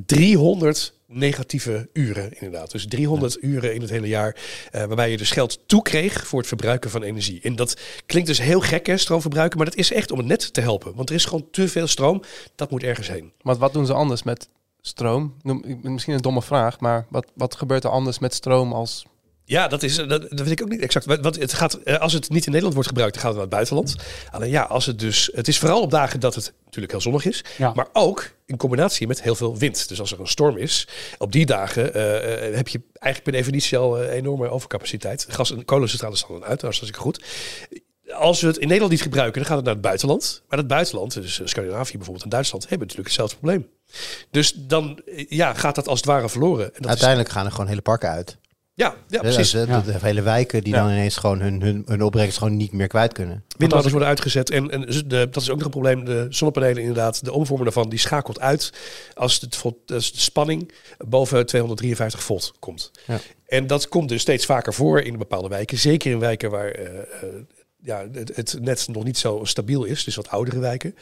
300 0.06 0.92
negatieve 1.06 1.88
uren 1.92 2.32
inderdaad. 2.32 2.70
Dus 2.70 2.86
300 2.86 3.38
uren 3.40 3.74
in 3.74 3.80
het 3.80 3.90
hele 3.90 4.08
jaar 4.08 4.36
eh, 4.70 4.84
waarbij 4.84 5.10
je 5.10 5.16
dus 5.16 5.30
geld 5.30 5.58
toekreeg 5.68 6.26
voor 6.26 6.38
het 6.38 6.48
verbruiken 6.48 6.90
van 6.90 7.02
energie. 7.02 7.40
En 7.42 7.56
dat 7.56 7.80
klinkt 8.06 8.28
dus 8.28 8.40
heel 8.40 8.60
gek 8.60 8.86
hè, 8.86 8.96
stroomverbruiken, 8.96 9.56
maar 9.58 9.66
dat 9.66 9.76
is 9.76 9.92
echt 9.92 10.10
om 10.10 10.18
het 10.18 10.26
net 10.26 10.52
te 10.52 10.60
helpen. 10.60 10.94
Want 10.94 11.08
er 11.08 11.14
is 11.14 11.24
gewoon 11.24 11.46
te 11.50 11.68
veel 11.68 11.86
stroom, 11.86 12.22
dat 12.54 12.70
moet 12.70 12.82
ergens 12.82 13.08
heen. 13.08 13.32
Maar 13.42 13.56
wat 13.56 13.72
doen 13.72 13.86
ze 13.86 13.92
anders 13.92 14.22
met 14.22 14.48
stroom? 14.80 15.34
Noem- 15.42 15.78
Misschien 15.82 16.14
een 16.14 16.20
domme 16.20 16.42
vraag, 16.42 16.80
maar 16.80 17.06
wat, 17.08 17.26
wat 17.34 17.54
gebeurt 17.54 17.84
er 17.84 17.90
anders 17.90 18.18
met 18.18 18.34
stroom 18.34 18.72
als... 18.72 19.06
Ja, 19.52 19.68
dat, 19.68 19.82
is, 19.82 19.96
dat, 19.96 20.08
dat 20.08 20.40
weet 20.40 20.50
ik 20.50 20.62
ook 20.62 20.68
niet 20.68 20.80
exact. 20.80 21.06
Wat, 21.06 21.20
wat, 21.20 21.36
het 21.36 21.52
gaat, 21.52 21.74
eh, 21.74 21.98
als 21.98 22.12
het 22.12 22.30
niet 22.30 22.44
in 22.44 22.48
Nederland 22.48 22.74
wordt 22.74 22.88
gebruikt, 22.88 23.14
dan 23.14 23.22
gaat 23.22 23.32
het 23.34 23.40
naar 23.40 23.60
het 23.60 23.70
buitenland. 23.70 23.96
Alleen 24.30 24.50
ja, 24.50 24.62
als 24.62 24.86
het 24.86 24.98
dus. 24.98 25.30
Het 25.34 25.48
is 25.48 25.58
vooral 25.58 25.80
op 25.80 25.90
dagen 25.90 26.20
dat 26.20 26.34
het 26.34 26.52
natuurlijk 26.64 26.92
heel 26.92 27.00
zonnig 27.00 27.24
is. 27.24 27.44
Ja. 27.58 27.72
Maar 27.74 27.88
ook 27.92 28.30
in 28.46 28.56
combinatie 28.56 29.06
met 29.06 29.22
heel 29.22 29.34
veel 29.34 29.56
wind. 29.56 29.88
Dus 29.88 30.00
als 30.00 30.12
er 30.12 30.20
een 30.20 30.26
storm 30.26 30.56
is, 30.56 30.88
op 31.18 31.32
die 31.32 31.46
dagen 31.46 31.94
eh, 31.94 32.48
eh, 32.48 32.54
heb 32.54 32.68
je 32.68 32.80
eigenlijk 32.92 33.22
per 33.22 33.32
definitie 33.32 33.78
al 33.78 33.98
eh, 33.98 34.14
enorme 34.14 34.48
overcapaciteit. 34.48 35.26
Gas- 35.28 35.52
en 35.52 35.64
kolencentrales 35.64 36.18
staan 36.18 36.40
dan 36.40 36.48
uit, 36.48 36.60
dat 36.60 36.70
is 36.70 36.78
hartstikke 36.78 37.00
goed. 37.00 37.24
Als 38.12 38.40
we 38.40 38.46
het 38.46 38.56
in 38.56 38.66
Nederland 38.66 38.92
niet 38.92 39.02
gebruiken, 39.02 39.40
dan 39.40 39.44
gaat 39.44 39.56
het 39.56 39.64
naar 39.64 39.74
het 39.74 39.82
buitenland. 39.82 40.42
Maar 40.48 40.58
het 40.58 40.66
buitenland, 40.68 41.14
dus 41.14 41.40
eh, 41.40 41.46
Scandinavië 41.46 41.96
bijvoorbeeld 41.96 42.24
en 42.24 42.30
Duitsland, 42.30 42.62
hebben 42.68 42.86
natuurlijk 42.86 43.08
hetzelfde 43.08 43.36
probleem. 43.36 43.68
Dus 44.30 44.52
dan 44.52 45.00
eh, 45.06 45.26
ja, 45.28 45.54
gaat 45.54 45.74
dat 45.74 45.88
als 45.88 45.98
het 45.98 46.08
ware 46.08 46.28
verloren. 46.28 46.64
En 46.64 46.72
dat 46.72 46.82
is, 46.82 46.88
Uiteindelijk 46.88 47.28
gaan 47.28 47.44
er 47.44 47.50
gewoon 47.50 47.66
hele 47.66 47.80
parken 47.80 48.08
uit. 48.08 48.38
Ja, 48.74 48.94
ja, 49.08 49.20
Dus 49.22 49.34
precies. 49.34 49.50
de, 49.50 49.66
de- 49.66 49.82
de 49.92 49.98
hele 50.00 50.22
wijken 50.22 50.62
die 50.64 50.72
Ja. 50.74 50.82
dan 50.82 50.90
ineens 50.92 51.16
gewoon 51.16 51.40
hun, 51.40 51.60
hun, 51.62 51.82
hun 51.86 52.02
opbrengst 52.02 52.38
gewoon 52.38 52.56
niet 52.56 52.72
meer 52.72 52.86
kwijt 52.86 53.12
kunnen. 53.12 53.44
Windmolens 53.56 53.90
worden 53.90 54.08
uitgezet 54.08 54.50
en, 54.50 54.70
en 54.70 54.80
de, 54.80 55.28
dat 55.30 55.36
is 55.42 55.50
ook 55.50 55.56
nog 55.56 55.64
een 55.64 55.70
probleem. 55.70 56.04
De 56.04 56.26
zonnepanelen 56.28 56.78
inderdaad, 56.80 57.24
de 57.24 57.32
omvormer 57.32 57.64
daarvan, 57.64 57.88
die 57.88 57.98
schakelt 57.98 58.40
uit 58.40 58.72
als, 59.14 59.40
het, 59.40 59.56
vol- 59.56 59.82
als 59.86 60.12
de 60.12 60.20
spanning 60.20 60.72
boven 60.98 61.46
253 61.46 62.22
volt 62.22 62.52
komt. 62.58 62.90
Ja. 63.06 63.18
En 63.46 63.66
dat 63.66 63.88
komt 63.88 64.08
dus 64.08 64.20
steeds 64.20 64.46
vaker 64.46 64.74
voor 64.74 65.00
in 65.00 65.18
bepaalde 65.18 65.48
wijken. 65.48 65.78
Zeker 65.78 66.10
in 66.12 66.18
wijken 66.18 66.50
waar 66.50 66.70
eh, 66.70 66.98
eh, 66.98 67.04
ja, 67.82 68.06
het, 68.12 68.36
het 68.36 68.56
net 68.60 68.88
nog 68.90 69.04
niet 69.04 69.18
zo 69.18 69.40
stabiel 69.44 69.84
is. 69.84 70.04
Dus 70.04 70.16
wat 70.16 70.28
oudere 70.28 70.58
wijken. 70.58 70.94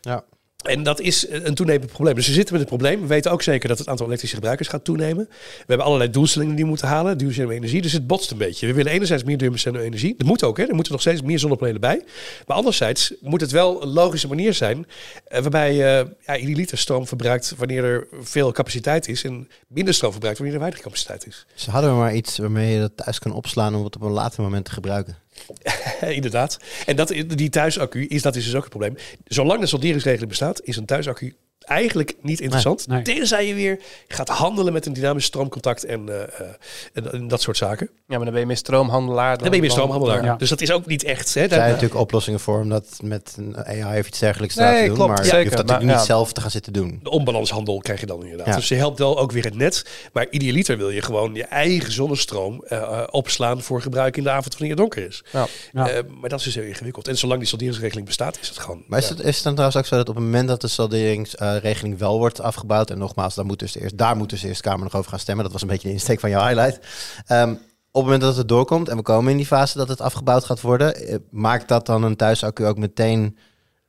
Ja. 0.00 0.24
En 0.64 0.82
dat 0.82 1.00
is 1.00 1.26
een 1.30 1.54
toenemend 1.54 1.90
probleem. 1.92 2.14
Dus 2.14 2.26
we 2.26 2.32
zitten 2.32 2.52
met 2.52 2.60
het 2.60 2.70
probleem. 2.76 3.00
We 3.00 3.06
weten 3.06 3.30
ook 3.30 3.42
zeker 3.42 3.68
dat 3.68 3.78
het 3.78 3.88
aantal 3.88 4.06
elektrische 4.06 4.36
gebruikers 4.36 4.68
gaat 4.68 4.84
toenemen. 4.84 5.24
We 5.28 5.64
hebben 5.66 5.86
allerlei 5.86 6.10
doelstellingen 6.10 6.54
die 6.54 6.64
we 6.64 6.70
moeten 6.70 6.88
halen. 6.88 7.18
Duurzame 7.18 7.54
energie. 7.54 7.82
Dus 7.82 7.92
het 7.92 8.06
botst 8.06 8.30
een 8.30 8.38
beetje. 8.38 8.66
We 8.66 8.74
willen 8.74 8.92
enerzijds 8.92 9.24
meer 9.24 9.36
duurzame 9.38 9.82
energie. 9.82 10.14
Dat 10.16 10.26
moet 10.26 10.44
ook. 10.44 10.56
Hè. 10.56 10.64
Er 10.64 10.74
moeten 10.74 10.92
nog 10.92 11.00
steeds 11.00 11.22
meer 11.22 11.38
zonnepanelen 11.38 11.80
bij. 11.80 12.02
Maar 12.46 12.56
anderzijds 12.56 13.14
moet 13.20 13.40
het 13.40 13.50
wel 13.50 13.82
een 13.82 13.88
logische 13.88 14.28
manier 14.28 14.54
zijn. 14.54 14.86
eh, 15.24 15.40
waarbij 15.40 15.74
je 15.74 16.16
ja, 16.26 16.36
ieder 16.36 16.56
liter 16.56 16.78
stroom 16.78 17.06
verbruikt 17.06 17.54
wanneer 17.56 17.84
er 17.84 18.06
veel 18.20 18.52
capaciteit 18.52 19.08
is. 19.08 19.24
En 19.24 19.48
minder 19.66 19.94
stroom 19.94 20.10
verbruikt 20.10 20.38
wanneer 20.38 20.56
er 20.56 20.62
weinig 20.62 20.82
capaciteit 20.82 21.26
is. 21.26 21.46
Dus 21.54 21.66
hadden 21.66 21.90
we 21.90 21.96
maar 21.96 22.14
iets 22.14 22.38
waarmee 22.38 22.72
je 22.72 22.80
dat 22.80 22.92
thuis 22.96 23.18
kan 23.18 23.32
opslaan 23.32 23.74
om 23.74 23.84
het 23.84 23.96
op 23.96 24.02
een 24.02 24.10
later 24.10 24.42
moment 24.42 24.64
te 24.64 24.70
gebruiken. 24.70 25.16
Inderdaad. 26.00 26.58
En 26.86 26.96
dat, 26.96 27.08
die 27.26 27.48
thuisaccu 27.48 28.06
is, 28.06 28.22
dat 28.22 28.36
is 28.36 28.44
dus 28.44 28.54
ook 28.54 28.60
het 28.60 28.70
probleem. 28.70 28.96
Zolang 29.24 29.60
de 29.60 29.66
solderingsregeling 29.66 30.28
bestaat, 30.28 30.60
is 30.62 30.76
een 30.76 30.86
thuisaccu 30.86 31.34
eigenlijk 31.68 32.14
niet 32.20 32.40
interessant. 32.40 32.86
nee. 32.86 33.02
Tenzij 33.02 33.46
je 33.46 33.54
weer 33.54 33.78
gaat 34.08 34.28
handelen 34.28 34.72
met 34.72 34.86
een 34.86 34.92
dynamisch 34.92 35.24
stroomcontact 35.24 35.84
en, 35.84 36.08
eh, 36.08 36.22
eh, 36.22 36.46
en, 36.92 37.12
en 37.12 37.28
dat 37.28 37.40
soort 37.40 37.56
zaken. 37.56 37.88
Ja, 38.06 38.16
maar 38.16 38.24
dan 38.24 38.30
ben 38.30 38.40
je 38.40 38.46
meer 38.46 38.56
stroomhandelaar. 38.56 39.38
Dan 39.38 39.44
ben 39.46 39.54
je 39.54 39.60
weer 39.60 39.70
stroomhandelaar. 39.70 40.24
Ja. 40.24 40.34
Dus 40.36 40.48
dat 40.48 40.60
is 40.60 40.70
ook 40.72 40.86
niet 40.86 41.04
echt. 41.04 41.34
Hè, 41.34 41.42
Er 41.42 41.48
zijn 41.48 41.68
natuurlijk 41.70 42.00
oplossingen 42.00 42.40
voor 42.40 42.60
om 42.60 42.68
dat 42.68 42.98
met 43.02 43.34
een 43.36 43.56
AI 43.66 44.00
of 44.00 44.06
iets 44.06 44.18
dergelijks 44.18 44.54
te 44.54 44.60
Nee, 44.60 44.70
laten 44.70 44.86
doen. 44.86 44.96
klopt, 44.96 45.10
maar 45.10 45.24
zeker. 45.24 45.38
je 45.38 45.44
hoeft 45.44 45.56
dat 45.56 45.66
natuurlijk 45.66 45.86
Maar, 45.96 45.98
niet 45.98 46.08
ja. 46.08 46.14
zelf 46.14 46.32
te 46.32 46.40
gaan 46.40 46.50
zitten 46.50 46.72
doen. 46.72 47.00
de 47.02 47.10
onbalanshandel 47.10 47.78
krijg 47.78 48.00
je 48.00 48.06
dan 48.06 48.22
inderdaad. 48.22 48.46
Ja. 48.46 48.54
Dus 48.56 48.68
je 48.68 48.74
helpt 48.74 48.98
wel 48.98 49.18
ook 49.18 49.32
weer 49.32 49.44
het 49.44 49.54
net. 49.56 49.84
Maar 50.12 50.26
idealiter 50.30 50.76
wil 50.76 50.90
je 50.90 51.02
gewoon 51.02 51.34
je 51.34 51.44
eigen 51.44 51.92
zonnestroom 51.92 52.64
eh, 52.64 53.02
opslaan 53.10 53.62
voor 53.62 53.82
gebruik 53.82 54.16
in 54.16 54.22
de 54.22 54.30
avond 54.30 54.52
wanneer 54.52 54.70
het 54.70 54.78
donker 54.78 55.06
is. 55.06 55.24
Ja. 55.32 55.46
Ja. 55.72 55.88
Eh, 55.88 56.02
maar 56.20 56.28
dat 56.28 56.38
is 56.38 56.44
dus 56.44 56.54
heel 56.54 56.64
ingewikkeld. 56.64 57.08
En 57.08 57.16
zolang 57.18 57.38
die 57.38 57.48
solderingsregeling 57.48 58.06
bestaat, 58.06 58.38
is 58.40 58.48
het 58.48 58.58
gewoon. 58.58 58.82
Maar 58.86 58.98
is, 58.98 59.08
ja. 59.08 59.14
het, 59.14 59.24
is 59.24 59.34
het 59.34 59.44
dan 59.44 59.52
trouwens 59.52 59.78
ook 59.80 59.86
zo 59.86 59.96
dat 59.96 60.08
op 60.08 60.14
het 60.14 60.24
moment 60.24 60.48
dat 60.48 60.60
de 60.60 60.68
salderingsregeling 61.58 61.98
wel 61.98 62.18
wordt 62.18 62.40
afgebouwd, 62.40 62.90
en 62.90 62.98
nogmaals, 62.98 63.34
daar 63.34 63.44
moet 63.46 63.58
dus 63.58 63.74
eerst, 63.76 63.98
daar 63.98 64.16
moet 64.16 64.30
dus 64.30 64.40
de 64.40 64.48
Eerste 64.48 64.62
Kamer 64.62 64.84
nog 64.84 64.94
over 64.94 65.10
gaan 65.10 65.18
stemmen. 65.18 65.44
Dat 65.44 65.52
was 65.52 65.62
een 65.62 65.68
beetje 65.68 65.88
de 65.88 65.94
insteek 65.94 66.20
van 66.20 66.30
jouw 66.30 66.46
highlight. 66.46 66.78
Ehm, 67.26 67.50
op 67.50 67.58
het 67.92 68.02
moment 68.04 68.20
dat 68.20 68.36
het 68.36 68.48
doorkomt 68.48 68.88
en 68.88 68.96
we 68.96 69.02
komen 69.02 69.30
in 69.30 69.36
die 69.36 69.46
fase 69.46 69.78
dat 69.78 69.88
het 69.88 70.00
afgebouwd 70.00 70.44
gaat 70.44 70.60
worden, 70.60 70.94
eh, 70.94 71.16
maakt 71.30 71.68
dat 71.68 71.86
dan 71.86 72.02
een 72.02 72.16
thuisaccu 72.16 72.66
ook 72.66 72.78
meteen 72.78 73.36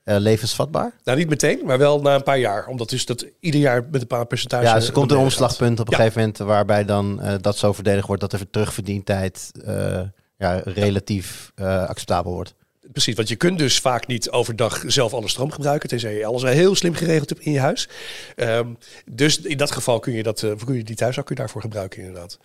eh, 0.04 0.16
levensvatbaar? 0.18 0.94
Nou, 1.04 1.18
niet 1.18 1.30
meteen, 1.30 1.60
maar 1.66 1.78
wel 1.78 2.02
na 2.02 2.16
een 2.16 2.24
paar 2.24 2.40
jaar. 2.40 2.68
Omdat 2.68 2.90
dus 2.90 3.06
dat 3.06 3.26
ieder 3.40 3.60
jaar 3.62 3.88
met 3.92 4.02
een 4.02 4.08
paar 4.08 4.26
percentage. 4.26 4.64
Ja, 4.64 4.74
dus 4.74 4.88
er 4.88 4.94
komt 4.94 5.12
een 5.12 5.18
omslagpunt 5.18 5.80
op 5.80 5.86
een 5.88 5.92
Ja. 5.92 5.98
gegeven 5.98 6.20
moment 6.20 6.38
waarbij 6.38 6.86
dan 6.86 7.22
eh, 7.22 7.34
dat 7.42 7.58
zo 7.58 7.74
verdedigd 7.74 8.08
wordt 8.08 8.22
dat 8.22 8.32
de 8.32 8.50
terugverdientijd 8.50 9.52
eh, 9.66 10.02
ja, 10.38 10.62
relatief 10.64 11.52
eh, 11.56 11.88
acceptabel 11.88 12.32
wordt. 12.32 12.54
Precies, 12.92 13.16
want 13.16 13.28
je 13.28 13.36
kunt 13.36 13.58
dus 13.58 13.80
vaak 13.80 14.08
niet 14.08 14.30
overdag 14.30 14.84
zelf 14.88 15.14
alle 15.14 15.28
stroom 15.28 15.52
gebruiken. 15.52 15.90
Tenzij 15.90 16.14
je 16.14 16.26
alles 16.26 16.44
heel 16.44 16.76
slim 16.76 16.94
geregeld 16.94 17.30
hebt 17.30 17.42
in 17.42 17.52
je 17.52 17.60
huis. 17.60 17.90
Ehm, 18.36 18.68
dus 19.06 19.40
in 19.42 19.58
dat 19.58 19.72
geval 19.72 20.00
kun 20.00 20.14
je, 20.14 20.24
dat, 20.24 20.44
eh, 20.44 20.52
kun 20.66 20.76
je 20.76 20.84
die 20.84 20.96
thuisaccu 20.96 21.36
daarvoor 21.36 21.62
gebruiken, 21.62 22.00
inderdaad. 22.00 22.40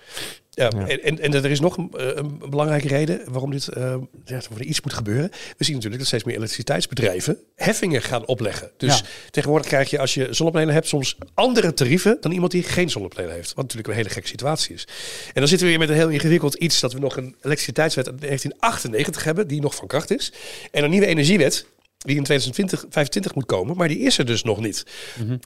Ja, 0.54 0.70
Ja. 0.76 0.88
En, 0.88 1.20
en, 1.20 1.34
er 1.34 1.50
is 1.50 1.60
nog 1.60 1.76
een, 1.76 1.90
eh, 1.96 2.06
een 2.14 2.38
belangrijke 2.50 2.88
reden 2.88 3.20
waarom 3.30 3.50
dit 3.50 3.68
eh, 3.68 3.82
ja, 3.82 4.00
waarom 4.24 4.56
er 4.58 4.62
iets 4.62 4.80
moet 4.80 4.92
gebeuren. 4.92 5.30
We 5.56 5.64
zien 5.64 5.74
natuurlijk 5.74 5.98
dat 5.98 6.06
steeds 6.06 6.24
meer 6.24 6.34
elektriciteitsbedrijven 6.36 7.38
heffingen 7.54 8.02
gaan 8.02 8.26
opleggen. 8.26 8.70
Dus 8.76 8.98
Ja. 8.98 9.04
tegenwoordig 9.30 9.68
krijg 9.68 9.90
je 9.90 9.98
als 9.98 10.14
je 10.14 10.28
zonnepanelen 10.30 10.74
hebt 10.74 10.88
soms 10.88 11.18
andere 11.34 11.74
tarieven 11.74 12.16
dan 12.20 12.32
iemand 12.32 12.52
die 12.52 12.62
geen 12.62 12.90
zonnepanelen 12.90 13.34
heeft. 13.34 13.48
Wat 13.48 13.56
natuurlijk 13.64 13.88
een 13.88 13.94
hele 13.94 14.08
gekke 14.08 14.28
situatie 14.28 14.74
is. 14.74 14.86
En 15.26 15.32
dan 15.34 15.48
zitten 15.48 15.66
we 15.66 15.72
weer 15.72 15.78
met 15.86 15.88
een 15.88 15.94
heel 16.02 16.08
ingewikkeld 16.08 16.54
iets 16.54 16.80
dat 16.80 16.92
we 16.92 16.98
nog 16.98 17.16
een 17.16 17.36
elektriciteitswet 17.42 18.06
uit 18.06 18.20
1998 18.20 19.24
hebben 19.24 19.48
die 19.48 19.60
nog 19.60 19.74
van 19.74 19.86
kracht 19.86 20.10
is. 20.10 20.32
En 20.70 20.84
een 20.84 20.90
nieuwe 20.90 21.06
energiewet 21.06 21.66
die 22.04 22.16
in 22.16 22.22
2025 22.24 23.34
moet 23.34 23.46
komen, 23.46 23.76
maar 23.76 23.88
die 23.88 23.98
is 23.98 24.18
er 24.18 24.24
dus 24.26 24.42
nog 24.42 24.60
niet. 24.60 24.86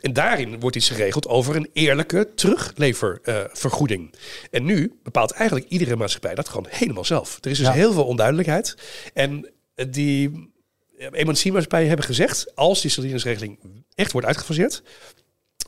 En 0.01 0.12
daarin 0.12 0.61
wordt 0.61 0.77
iets 0.77 0.88
geregeld 0.88 1.27
over 1.29 1.57
een 1.57 1.68
eerlijke 1.73 2.29
terugleververgoeding. 2.35 4.14
en 4.51 4.64
nu 4.64 4.92
bepaalt 5.03 5.31
eigenlijk 5.31 5.68
iedere 5.71 5.97
maatschappij 5.97 6.35
dat 6.35 6.49
gewoon 6.49 6.66
helemaal 6.71 7.05
zelf. 7.05 7.38
Er 7.40 7.51
is 7.51 7.59
dus 7.59 7.66
Ja. 7.66 7.73
heel 7.73 7.92
veel 7.92 8.05
onduidelijkheid. 8.05 8.75
En 9.14 9.51
eh, 9.75 9.87
die 9.90 10.51
eh, 10.99 11.07
energiemaatschappijen 11.12 11.88
hebben 11.88 12.07
gezegd, 12.07 12.55
als 12.55 12.81
die 12.81 12.90
solderingsregeling 12.90 13.59
echt 13.94 14.12
wordt 14.12 14.27
uitgefaseerd, 14.27 14.83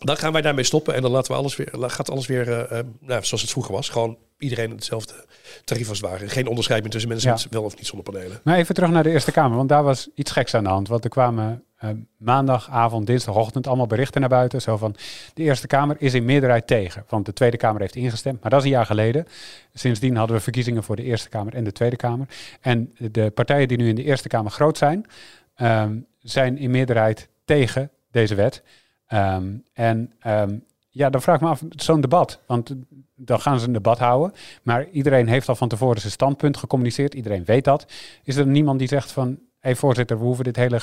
Dan 0.05 0.17
gaan 0.17 0.33
wij 0.33 0.43
daarmee 0.43 0.65
stoppen 0.65 0.95
en 0.95 1.03
dan 1.03 1.11
laten 1.11 1.33
we 1.33 1.39
alles 1.39 1.57
weer, 1.57 1.69
gaat 1.73 2.11
alles 2.11 2.27
weer 2.27 2.49
eh, 2.49 2.79
eh, 2.79 2.87
nou, 3.01 3.25
zoals 3.25 3.43
het 3.43 3.51
vroeger 3.51 3.73
was. 3.75 3.89
Gewoon 3.89 4.19
iedereen 4.39 4.71
hetzelfde 4.71 5.25
tarief 5.65 5.89
als 5.89 6.01
het 6.01 6.11
ware. 6.11 6.29
Geen 6.29 6.47
onderscheid 6.47 6.83
meer 6.83 6.91
tussen 6.91 7.11
mensen 7.11 7.31
Ja. 7.31 7.37
met 7.37 7.53
wel 7.53 7.63
of 7.63 7.77
niet 7.77 7.87
zonnepanelen. 7.87 8.41
Maar 8.45 8.57
even 8.57 8.75
terug 8.75 8.91
naar 8.91 9.03
de 9.03 9.11
Eerste 9.11 9.33
Kamer, 9.33 9.57
want 9.57 9.69
daar 9.69 9.83
was 9.83 10.09
iets 10.15 10.31
geks 10.31 10.55
aan 10.55 10.65
de 10.65 10.71
hand. 10.71 10.89
Want 10.89 11.05
er 11.05 11.11
kwamen 11.11 11.65
eh, 11.77 11.91
maandagavond, 12.17 13.07
dinsdagochtend 13.07 13.67
allemaal 13.67 13.87
berichten 13.87 14.21
naar 14.21 14.31
buiten. 14.31 14.63
Zo 14.63 14.77
van, 14.77 14.97
de 15.35 15.43
Eerste 15.43 15.67
Kamer 15.67 15.97
is 15.99 16.15
in 16.15 16.25
meerderheid 16.25 16.67
tegen. 16.67 17.05
Want 17.09 17.27
de 17.27 17.33
Tweede 17.33 17.57
Kamer 17.57 17.81
heeft 17.81 17.97
ingestemd, 17.97 18.41
maar 18.41 18.51
dat 18.51 18.59
is 18.59 18.65
een 18.65 18.73
jaar 18.73 18.87
geleden. 18.87 19.27
Sindsdien 19.75 20.17
hadden 20.17 20.37
we 20.37 20.43
verkiezingen 20.43 20.83
voor 20.83 20.97
de 20.97 21.03
Eerste 21.03 21.29
Kamer 21.29 21.55
en 21.55 21.65
de 21.65 21.73
Tweede 21.73 21.97
Kamer. 21.97 22.27
En 22.61 22.95
de 22.99 23.31
partijen 23.31 23.69
die 23.69 23.77
nu 23.77 23.89
in 23.89 23.95
de 23.95 24.05
Eerste 24.05 24.29
Kamer 24.29 24.51
groot 24.51 24.79
zijn, 24.79 25.07
ehm, 25.55 25.97
zijn 26.21 26.59
in 26.59 26.71
meerderheid 26.71 27.29
tegen 27.45 27.91
deze 28.11 28.35
wet. 28.35 28.63
Ehm, 29.11 29.53
en 29.73 30.13
ehm, 30.21 30.59
ja, 30.91 31.11
dan 31.11 31.23
vraag 31.23 31.35
ik 31.35 31.41
me 31.41 31.49
af, 31.49 31.63
zo'n 31.71 32.01
debat. 32.01 32.41
Want 32.47 32.75
dan 33.17 33.41
gaan 33.41 33.61
ze 33.61 33.67
een 33.67 33.73
debat 33.73 33.99
houden. 33.99 34.33
Maar 34.63 34.89
iedereen 34.89 35.29
heeft 35.29 35.49
al 35.49 35.55
van 35.55 35.69
tevoren 35.69 36.01
zijn 36.01 36.13
standpunt 36.13 36.57
gecommuniceerd. 36.57 37.15
Iedereen 37.15 37.45
weet 37.45 37.65
dat. 37.65 37.87
Is 38.25 38.37
er 38.37 38.47
niemand 38.47 38.79
die 38.79 38.89
zegt 38.89 39.13
van... 39.13 39.39
hé 39.59 39.77
voorzitter, 39.77 40.19
we 40.19 40.25
hoeven 40.25 40.45
dit 40.45 40.57
hele 40.57 40.81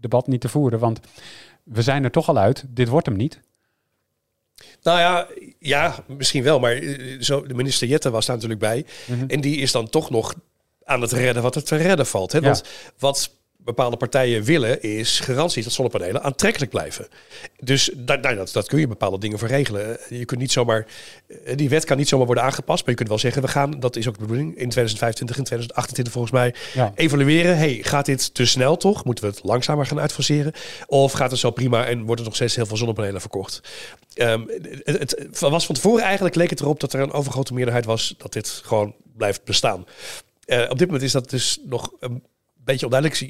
debat 0.00 0.26
niet 0.26 0.40
te 0.40 0.48
voeren. 0.48 0.78
Want 0.78 1.00
we 1.62 1.82
zijn 1.82 2.04
er 2.04 2.10
toch 2.10 2.28
al 2.28 2.38
uit. 2.38 2.64
Dit 2.68 2.88
wordt 2.88 3.06
hem 3.06 3.16
niet. 3.16 3.40
Nou 4.82 4.98
ja, 4.98 5.26
ja, 5.58 5.94
misschien 6.06 6.42
wel. 6.42 6.60
Maar 6.60 6.72
eh, 6.72 7.20
zo, 7.20 7.46
de 7.46 7.54
minister 7.54 7.88
Jette 7.88 8.10
was 8.10 8.26
daar 8.26 8.36
natuurlijk 8.36 8.60
bij. 8.60 8.86
Mhm. 9.06 9.24
En 9.26 9.40
die 9.40 9.56
is 9.56 9.72
dan 9.72 9.88
toch 9.88 10.10
nog 10.10 10.34
aan 10.84 11.00
het 11.00 11.12
redden 11.12 11.42
wat 11.42 11.54
er 11.54 11.64
te 11.64 11.76
redden 11.76 12.06
valt. 12.06 12.32
Hè? 12.32 12.38
Ja. 12.38 12.44
Want 12.44 12.64
wat 12.98 13.38
bepaalde 13.64 13.96
partijen 13.96 14.42
willen 14.42 14.82
is 14.82 15.20
garantie 15.20 15.62
dat 15.62 15.72
zonnepanelen 15.72 16.22
aantrekkelijk 16.22 16.70
blijven. 16.70 17.08
Dus 17.60 17.90
da- 17.96 18.14
nou, 18.16 18.36
dat, 18.36 18.52
dat 18.52 18.66
kun 18.68 18.78
je 18.78 18.86
bepaalde 18.86 19.18
dingen 19.18 19.38
voor 19.38 19.48
regelen. 19.48 19.98
Je 20.08 20.24
kunt 20.24 20.40
niet 20.40 20.52
zomaar, 20.52 20.86
eh, 21.44 21.56
die 21.56 21.68
wet 21.68 21.84
kan 21.84 21.96
niet 21.96 22.08
zomaar 22.08 22.26
worden 22.26 22.44
aangepast. 22.44 22.80
Maar 22.80 22.90
je 22.90 22.96
kunt 22.96 23.08
wel 23.08 23.18
zeggen, 23.18 23.42
we 23.42 23.48
gaan, 23.48 23.80
dat 23.80 23.96
is 23.96 24.08
ook 24.08 24.14
de 24.14 24.20
bedoeling, 24.20 24.48
in 24.48 24.68
2025 24.68 25.36
en 25.38 25.44
2028 25.44 26.12
volgens 26.12 26.32
mij, 26.32 26.54
Ja. 26.74 26.92
evalueren. 26.94 27.56
Hey, 27.58 27.78
gaat 27.82 28.06
dit 28.06 28.34
te 28.34 28.44
snel 28.46 28.76
toch? 28.76 29.04
Moeten 29.04 29.24
we 29.24 29.30
het 29.30 29.44
langzamer 29.44 29.86
gaan 29.86 30.00
uitfaseren? 30.00 30.52
Of 30.86 31.12
gaat 31.12 31.30
het 31.30 31.40
zo 31.40 31.50
prima 31.50 31.86
en 31.86 32.02
wordt 32.04 32.20
er 32.20 32.26
nog 32.26 32.34
steeds 32.36 32.56
heel 32.56 32.66
veel 32.66 32.76
zonnepanelen 32.76 33.20
verkocht? 33.20 33.60
Ehm, 34.14 34.42
het, 34.84 35.10
het 35.18 35.38
was 35.40 35.66
van 35.66 35.74
tevoren 35.74 36.04
eigenlijk, 36.04 36.34
leek 36.34 36.50
het 36.50 36.60
erop 36.60 36.80
dat 36.80 36.92
er 36.92 37.00
een 37.00 37.12
overgrote 37.12 37.54
meerderheid 37.54 37.84
was 37.84 38.14
dat 38.18 38.32
dit 38.32 38.48
gewoon 38.64 38.94
blijft 39.16 39.44
bestaan. 39.44 39.84
Eh, 40.44 40.60
op 40.68 40.78
dit 40.78 40.86
moment 40.86 41.02
is 41.04 41.12
dat 41.12 41.30
dus 41.30 41.58
nog 41.64 41.90
beetje 42.64 42.86
onduidelijk. 42.86 43.20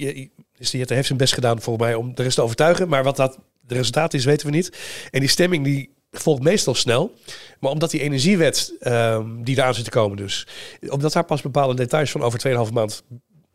Jette 0.58 0.94
heeft 0.94 1.06
zijn 1.06 1.18
best 1.18 1.34
gedaan 1.34 1.60
voor 1.60 1.78
mij 1.78 1.94
om 1.94 2.14
de 2.14 2.22
rest 2.22 2.34
te 2.34 2.42
overtuigen. 2.42 2.88
Maar 2.88 3.04
wat 3.04 3.16
dat 3.16 3.38
de 3.60 3.74
resultaat 3.74 4.14
is, 4.14 4.24
weten 4.24 4.46
we 4.46 4.52
niet. 4.52 4.78
En 5.10 5.20
die 5.20 5.28
stemming 5.28 5.64
die 5.64 5.90
volgt 6.10 6.42
meestal 6.42 6.74
snel. 6.74 7.14
Maar 7.60 7.70
omdat 7.70 7.90
die 7.90 8.00
energiewet 8.00 8.74
ehm, 8.80 9.42
die 9.42 9.56
eraan 9.56 9.74
zit 9.74 9.84
te 9.84 9.90
komen 9.90 10.16
dus... 10.16 10.46
Omdat 10.88 11.12
daar 11.12 11.24
pas 11.24 11.42
bepaalde 11.42 11.74
details 11.74 12.10
van 12.10 12.22
over 12.22 12.66
2,5 12.66 12.72
maand 12.72 13.02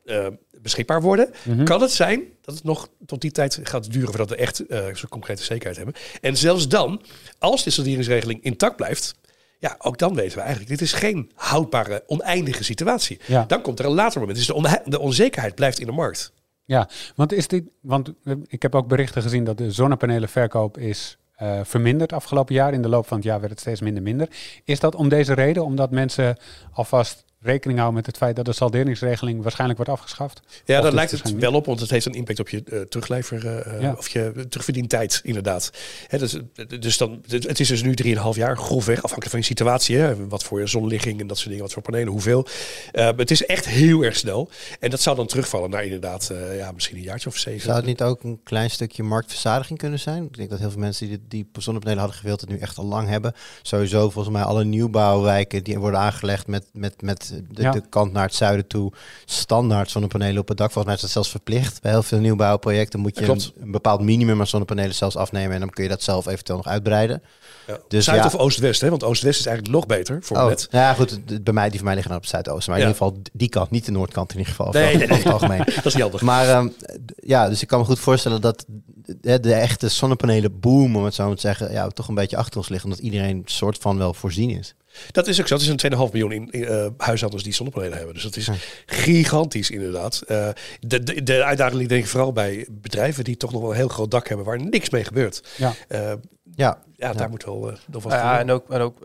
eh, 0.06 0.28
beschikbaar 0.62 1.02
worden... 1.02 1.30
Mhm. 1.44 1.64
kan 1.64 1.82
het 1.82 1.92
zijn 1.92 2.24
dat 2.42 2.56
het 2.56 2.64
nog 2.64 2.90
tot 3.06 3.22
die 3.22 3.32
tijd 3.32 3.60
gaat 3.64 3.92
duren... 3.92 4.10
voordat 4.10 4.30
we 4.30 4.36
echt 4.36 4.68
eh, 4.68 4.86
zo'n 4.94 5.10
concrete 5.10 5.44
zekerheid 5.44 5.78
hebben. 5.78 5.96
En 6.22 6.38
zelfs 6.38 6.68
dan, 6.68 7.02
als 7.40 7.64
de 7.64 7.70
salderingsregeling 7.70 8.44
intact 8.44 8.76
blijft... 8.76 9.16
Ja, 9.60 9.76
ook 9.78 9.98
dan 9.98 10.16
weten 10.16 10.38
we 10.38 10.44
eigenlijk, 10.44 10.70
dit 10.70 10.82
is 10.82 10.94
geen 10.94 11.32
houdbare, 11.36 12.04
oneindige 12.08 12.64
situatie. 12.64 13.20
Ja. 13.28 13.46
Dan 13.48 13.62
komt 13.62 13.80
er 13.80 13.86
een 13.86 13.92
later 13.92 14.20
moment. 14.20 14.38
Dus 14.38 14.48
de, 14.48 14.82
de 14.86 15.00
onzekerheid 15.00 15.56
blijft 15.56 15.80
in 15.80 15.86
de 15.86 15.92
markt. 15.92 16.34
Ja, 16.66 16.90
want, 17.16 17.32
is 17.32 17.48
dit, 17.48 17.64
want 17.82 18.14
eh, 18.24 18.34
ik 18.48 18.62
heb 18.62 18.76
ook 18.76 18.88
berichten 18.88 19.22
gezien 19.22 19.44
dat 19.44 19.58
de 19.58 19.72
zonnepanelenverkoop 19.72 20.78
is 20.78 21.18
eh, 21.36 21.60
verminderd 21.64 22.14
afgelopen 22.14 22.56
jaar. 22.56 22.74
In 22.74 22.82
de 22.82 22.90
loop 22.90 23.08
van 23.08 23.18
het 23.18 23.26
jaar 23.26 23.40
werd 23.40 23.52
het 23.52 23.60
steeds 23.60 23.82
minder 23.82 24.04
minder. 24.04 24.30
Is 24.64 24.80
dat 24.80 24.96
om 24.96 25.10
deze 25.10 25.34
reden? 25.34 25.64
Omdat 25.64 25.92
mensen 25.92 26.38
alvast 26.72 27.25
rekening 27.46 27.80
houden 27.80 27.98
met 27.98 28.06
het 28.06 28.18
feit 28.18 28.36
dat 28.36 28.46
de 28.46 28.54
salderingsregeling 28.54 29.42
waarschijnlijk 29.42 29.80
wordt 29.80 30.00
afgeschaft? 30.00 30.42
Ja, 30.66 30.82
dus 30.82 30.94
lijkt 30.94 31.12
het 31.12 31.34
wel 31.34 31.54
op, 31.54 31.66
want 31.66 31.80
het 31.80 31.90
heeft 31.90 32.06
een 32.06 32.14
impact 32.14 32.40
op 32.40 32.50
je 32.50 32.64
uh, 32.66 32.82
teruglever 32.82 33.46
uh, 33.46 33.82
Ja. 33.82 33.96
of 33.98 34.10
je 34.10 34.46
terugverdientijd, 34.50 35.20
inderdaad. 35.24 35.72
Hè, 36.08 36.18
dus, 36.18 36.38
dus 36.80 36.98
dan, 36.98 37.24
het 37.28 37.60
is 37.60 37.68
dus 37.68 37.84
nu 37.84 37.94
3,5 38.04 38.14
jaar, 38.32 38.58
grofweg, 38.58 38.96
afhankelijk 38.96 39.30
van 39.30 39.40
je 39.40 39.46
situatie. 39.46 39.98
Hè, 39.98 40.28
wat 40.28 40.44
voor 40.44 40.68
zonligging 40.68 41.20
en 41.20 41.28
dat 41.28 41.38
soort 41.38 41.50
dingen, 41.50 41.64
wat 41.64 41.74
voor 41.74 41.82
panelen, 41.82 42.12
hoeveel. 42.12 42.48
Uh, 42.94 43.10
het 43.16 43.32
is 43.32 43.46
echt 43.46 43.68
heel 43.68 44.02
erg 44.02 44.16
snel. 44.16 44.50
En 44.80 44.90
dat 44.90 45.02
zou 45.02 45.16
dan 45.16 45.28
terugvallen 45.28 45.70
naar 45.70 45.84
inderdaad, 45.84 46.30
uh, 46.32 46.58
ja, 46.58 46.72
misschien 46.72 46.98
een 46.98 47.04
jaartje 47.04 47.30
of 47.30 47.38
zeven. 47.38 47.62
Zou 47.62 47.76
het 47.76 47.86
niet 47.86 48.02
ook 48.02 48.24
een 48.24 48.40
klein 48.44 48.70
stukje 48.70 49.04
marktverzadiging 49.04 49.80
kunnen 49.80 50.00
zijn? 50.00 50.24
Ik 50.24 50.38
denk 50.38 50.50
dat 50.50 50.60
heel 50.60 50.72
veel 50.72 50.80
mensen 50.80 51.08
die, 51.08 51.20
die 51.28 51.50
zonnepanelen 51.54 52.02
hadden 52.02 52.20
gewild 52.20 52.42
het 52.42 52.50
nu 52.50 52.58
echt 52.58 52.78
al 52.78 52.86
lang 52.86 53.08
hebben. 53.08 53.34
Sowieso 53.62 54.10
volgens 54.10 54.36
mij 54.36 54.44
alle 54.44 54.64
nieuwbouwwijken 54.64 55.64
die 55.64 55.80
worden 55.80 56.00
aangelegd 56.00 56.48
met, 56.48 56.66
met, 56.74 57.02
met 57.02 57.35
de, 57.50 57.62
Ja. 57.62 57.72
de 57.72 57.82
kant 57.90 58.12
naar 58.12 58.24
het 58.26 58.36
zuiden 58.36 58.68
toe. 58.68 58.92
Standaard 59.26 59.90
zonnepanelen 59.92 60.42
op 60.42 60.48
het 60.48 60.58
dak. 60.58 60.72
Volgens 60.72 60.86
mij 60.86 60.96
is 60.96 61.02
dat 61.02 61.10
zelfs 61.10 61.30
verplicht. 61.30 61.82
Bij 61.82 61.92
heel 61.92 62.04
veel 62.04 62.20
nieuwbouwprojecten 62.20 63.00
moet 63.00 63.18
je 63.20 63.28
een, 63.30 63.72
bepaald 63.72 64.02
minimum 64.02 64.40
aan 64.40 64.48
zonnepanelen 64.48 64.96
zelfs 64.96 65.16
afnemen. 65.16 65.54
En 65.54 65.60
dan 65.60 65.70
kun 65.70 65.84
je 65.84 65.90
dat 65.90 66.04
zelf 66.04 66.26
eventueel 66.26 66.58
nog 66.58 66.68
uitbreiden. 66.68 67.22
Ja. 67.68 67.78
Dus 67.88 68.06
Zuid 68.06 68.20
ja. 68.20 68.26
of 68.26 68.36
Oost-West, 68.36 68.82
hè? 68.82 68.90
want 68.90 69.04
Oost-West 69.04 69.40
is 69.40 69.46
eigenlijk 69.46 69.76
nog 69.76 69.86
beter 69.86 70.20
voor 70.22 70.38
Oh, 70.38 70.48
net. 70.48 70.68
ja 70.72 70.94
goed, 70.94 71.44
bij 71.44 71.54
mij, 71.54 71.68
die 71.70 71.76
van 71.78 71.86
mij 71.86 71.96
liggen 71.96 72.16
op 72.16 72.22
het 72.22 72.30
zuidoosten. 72.30 72.72
Maar 72.72 72.82
Ja. 72.82 72.88
in 72.88 72.92
ieder 72.94 73.08
geval 73.08 73.24
die 73.34 73.50
kant, 73.50 73.70
niet 73.70 73.86
de 73.86 73.92
noordkant 73.92 74.32
in 74.32 74.38
ieder 74.38 74.54
geval. 74.54 74.72
Nee, 74.72 74.98
nee, 74.98 75.08
nee. 75.08 75.18
het 75.18 75.32
algemeen. 75.34 75.58
Dat 75.76 75.86
is 75.86 75.94
niet 75.94 76.02
handig. 76.04 76.22
Maar 76.22 76.50
ehm, 76.50 76.70
ja, 77.16 77.50
dus 77.50 77.62
ik 77.62 77.68
kan 77.68 77.80
me 77.80 77.86
goed 77.86 78.00
voorstellen 78.00 78.42
dat 78.42 78.66
de, 79.06 79.40
de 79.40 79.54
echte 79.54 79.88
zonnepanelen 79.88 80.60
boom, 80.60 80.96
om 80.96 81.04
het 81.04 81.14
zo 81.14 81.26
maar 81.26 81.36
te 81.36 81.42
zeggen, 81.42 81.72
ja, 81.72 81.88
toch 81.88 82.08
een 82.08 82.16
beetje 82.16 82.38
achter 82.38 82.58
ons 82.58 82.70
liggen. 82.70 82.90
Omdat 82.90 83.06
iedereen 83.06 83.42
soort 83.46 83.78
van 83.78 83.98
wel 83.98 84.14
voorzien 84.14 84.50
is. 84.50 84.76
Dat 85.12 85.28
is 85.28 85.40
ook 85.42 85.48
zo. 85.48 85.54
Het 85.54 85.64
is 85.64 85.70
een 85.70 85.78
2,5 85.78 86.12
miljoen 86.12 86.32
in, 86.32 86.52
in, 86.52 86.66
eh, 86.68 86.88
huishoudens 86.98 87.44
die 87.44 87.54
zonnepanelen 87.54 87.96
hebben. 87.98 88.14
Dus 88.14 88.24
dat 88.24 88.36
is 88.36 88.46
Ja. 88.46 88.54
gigantisch 88.86 89.70
inderdaad. 89.72 90.22
Eh, 90.28 90.48
de, 90.80 91.04
de, 91.04 91.24
de 91.24 91.44
uitdaging 91.44 91.78
ligt 91.78 91.90
denk 91.90 92.04
ik 92.04 92.10
vooral 92.10 92.34
bij 92.34 92.68
bedrijven 92.72 93.24
die 93.24 93.38
toch 93.38 93.52
nog 93.52 93.62
wel 93.62 93.70
een 93.70 93.76
heel 93.76 93.88
groot 93.88 94.12
dak 94.12 94.28
hebben 94.28 94.46
waar 94.46 94.60
niks 94.62 94.90
mee 94.90 95.04
gebeurt. 95.04 95.44
Ja. 95.58 95.74
Eh, 95.88 96.14
Ja, 96.56 96.78
ja, 96.96 97.08
Ja. 97.08 97.14
daar 97.14 97.30
moet 97.30 97.44
wel 97.46 97.70
eh, 97.72 97.78
nog 97.88 98.04
wat 98.04 98.12
Ja, 98.12 98.40
en 98.40 98.52
ook, 98.52 98.70
en 98.70 98.82
ook 98.82 98.98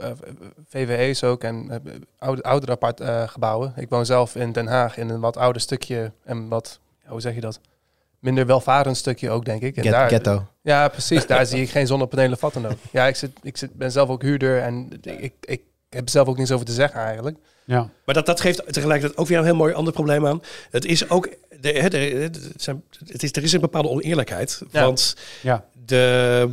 VVE's 0.68 1.22
ook 1.22 1.44
en 1.44 1.82
oude, 2.18 2.42
oudere 2.42 2.72
apart 2.72 3.00
eh, 3.00 3.28
gebouwen. 3.28 3.72
Ik 3.76 3.88
woon 3.88 4.06
zelf 4.06 4.34
in 4.36 4.52
Den 4.52 4.66
Haag 4.66 4.96
in 4.96 5.08
een 5.08 5.20
wat 5.20 5.36
ouder 5.36 5.62
stukje 5.62 6.12
en 6.24 6.48
wat, 6.48 6.80
hoe 7.06 7.20
zeg 7.20 7.34
je 7.34 7.40
dat? 7.40 7.60
Minder 8.18 8.46
welvarend 8.46 8.96
stukje 8.96 9.30
ook, 9.30 9.44
denk 9.44 9.62
ik. 9.62 9.76
En 9.76 9.82
get, 9.82 9.92
daar, 9.92 10.08
ghetto. 10.08 10.46
Ja, 10.62 10.88
precies. 10.88 11.26
Daar 11.26 11.46
zie 11.46 11.62
ik 11.62 11.70
geen 11.70 11.86
zonnepanelen 11.86 12.38
vatten 12.38 12.66
ook. 12.66 12.78
Ja, 12.92 13.06
ik, 13.06 13.16
zit, 13.16 13.30
ik 13.42 13.56
zit, 13.56 13.74
ben 13.74 13.92
zelf 13.92 14.08
ook 14.08 14.22
huurder 14.22 14.60
en 14.62 14.88
ik, 15.02 15.32
ik 15.40 15.60
heb 15.90 16.04
er 16.04 16.10
zelf 16.10 16.28
ook 16.28 16.36
niets 16.36 16.50
over 16.52 16.66
te 16.66 16.72
zeggen 16.72 17.00
eigenlijk. 17.00 17.36
Ja. 17.64 17.90
Maar 18.04 18.14
dat, 18.14 18.26
dat 18.26 18.40
geeft 18.40 18.72
tegelijkertijd 18.72 19.18
ook 19.20 19.26
weer 19.26 19.38
een 19.38 19.44
heel 19.44 19.54
mooi 19.54 19.74
ander 19.74 19.92
probleem 19.92 20.26
aan. 20.26 20.42
Het 20.70 20.84
is 20.84 21.08
ook, 21.10 21.28
de, 21.60 21.68
hè, 21.72 21.88
de, 21.88 21.98
het 21.98 22.50
zijn, 22.56 22.82
het 23.06 23.22
is, 23.22 23.32
er 23.32 23.42
is 23.42 23.52
een 23.52 23.60
bepaalde 23.60 23.88
oneerlijkheid. 23.88 24.62
Ja. 24.70 24.84
Want 24.84 25.16
Ja. 25.42 25.64
de 25.86 26.50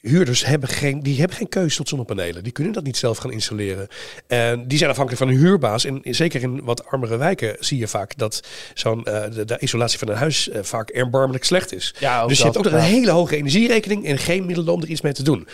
huurders 0.00 0.44
hebben 0.44 0.68
geen, 0.68 1.02
die 1.02 1.18
hebben 1.18 1.36
geen 1.36 1.48
keuze 1.48 1.76
tot 1.76 1.88
zonnepanelen. 1.88 2.42
Die 2.42 2.52
kunnen 2.52 2.72
dat 2.72 2.84
niet 2.84 2.96
zelf 2.96 3.18
gaan 3.18 3.30
installeren. 3.32 3.88
En 4.26 4.68
die 4.68 4.78
zijn 4.78 4.90
afhankelijk 4.90 5.22
van 5.24 5.32
een 5.34 5.40
huurbaas. 5.40 5.84
En 5.84 6.00
zeker 6.04 6.42
in 6.42 6.64
wat 6.64 6.86
armere 6.86 7.16
wijken 7.16 7.56
zie 7.60 7.78
je 7.78 7.88
vaak 7.88 8.16
dat 8.16 8.40
zo'n, 8.74 9.04
eh, 9.04 9.30
de, 9.34 9.44
de 9.44 9.58
isolatie 9.58 9.98
van 9.98 10.08
een 10.08 10.16
huis 10.16 10.48
eh, 10.48 10.62
vaak 10.62 10.88
erbarmelijk 10.88 11.44
slecht 11.44 11.72
is. 11.72 11.94
Ja, 11.98 12.26
dus 12.26 12.38
je 12.38 12.44
hebt 12.44 12.56
ook 12.56 12.64
nog 12.64 12.72
een 12.72 12.78
hele 12.80 13.10
hoge 13.10 13.36
energierekening 13.36 14.04
en 14.06 14.18
geen 14.18 14.46
middelen 14.46 14.72
om 14.72 14.82
er 14.82 14.88
iets 14.88 15.00
mee 15.00 15.12
te 15.12 15.22
doen. 15.22 15.48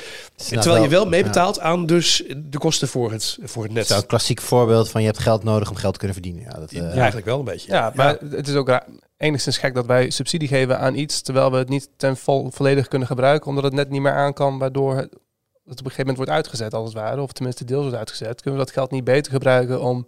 Terwijl 0.49 0.83
je 0.83 0.89
wel 0.89 1.07
meebetaalt 1.07 1.61
aan 1.61 1.87
dus 1.87 2.23
de 2.37 2.59
kosten 2.59 2.89
voor 2.89 3.13
het, 3.13 3.39
voor 3.43 3.63
het 3.63 3.73
net. 3.73 3.87
Zo'n 3.87 4.07
klassiek 4.07 4.41
voorbeeld 4.41 4.91
van 4.91 5.01
je 5.01 5.07
hebt 5.07 5.19
geld 5.19 5.45
nodig 5.45 5.71
om 5.71 5.77
geld 5.77 5.93
te 5.93 5.99
kunnen 5.99 6.17
verdienen. 6.23 6.43
Ja, 6.43 6.59
dat, 6.61 6.73
eh, 6.73 6.79
Ja, 6.81 6.91
eigenlijk 6.93 7.27
wel 7.27 7.39
een 7.39 7.45
beetje. 7.45 7.73
Ja, 7.73 7.93
maar 7.95 8.17
het 8.31 8.49
is 8.49 8.55
ook 8.55 8.69
ra- 8.69 8.87
enigszins 9.25 9.59
gek 9.59 9.75
dat 9.75 9.87
wij 9.87 10.11
subsidie 10.11 10.49
geven 10.49 10.79
aan 10.79 10.95
iets, 10.95 11.23
terwijl 11.23 11.51
we 11.51 11.57
het 11.57 11.69
niet 11.69 11.89
ten 11.97 12.17
vol 12.17 12.51
volledig 12.51 12.89
kunnen 12.89 13.09
gebruiken, 13.09 13.49
omdat 13.49 13.65
het 13.65 13.73
net 13.73 13.91
niet 13.91 14.01
meer 14.01 14.13
aan 14.13 14.33
kan, 14.33 14.59
waardoor 14.59 14.97
het, 14.97 15.15
op 15.15 15.71
een 15.71 15.77
gegeven 15.77 15.97
moment 15.97 16.17
wordt 16.17 16.33
uitgezet, 16.33 16.75
als 16.75 16.85
het 16.85 17.03
ware, 17.03 17.23
of 17.23 17.33
tenminste 17.33 17.65
deels 17.65 17.83
wordt 17.83 17.97
uitgezet. 17.97 18.41
Kunnen 18.41 18.61
we 18.61 18.67
dat 18.67 18.75
geld 18.75 18.91
niet 18.91 19.05
beter 19.05 19.33
gebruiken 19.33 19.83
om 19.83 20.07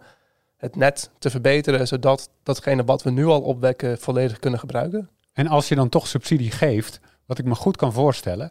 het 0.57 0.75
net 0.75 1.09
te 1.19 1.29
verbeteren, 1.29 1.87
zodat 1.87 2.29
datgene 2.43 2.83
wat 2.83 3.03
we 3.03 3.11
nu 3.11 3.25
al 3.25 3.41
opwekken 3.41 3.97
volledig 3.97 4.39
kunnen 4.39 4.59
gebruiken? 4.59 5.09
En 5.33 5.47
als 5.47 5.67
je 5.67 5.75
dan 5.75 5.89
toch 5.89 6.07
subsidie 6.07 6.51
geeft, 6.51 6.99
wat 7.25 7.37
ik 7.37 7.45
me 7.45 7.55
goed 7.55 7.77
kan 7.77 7.93
voorstellen, 7.93 8.49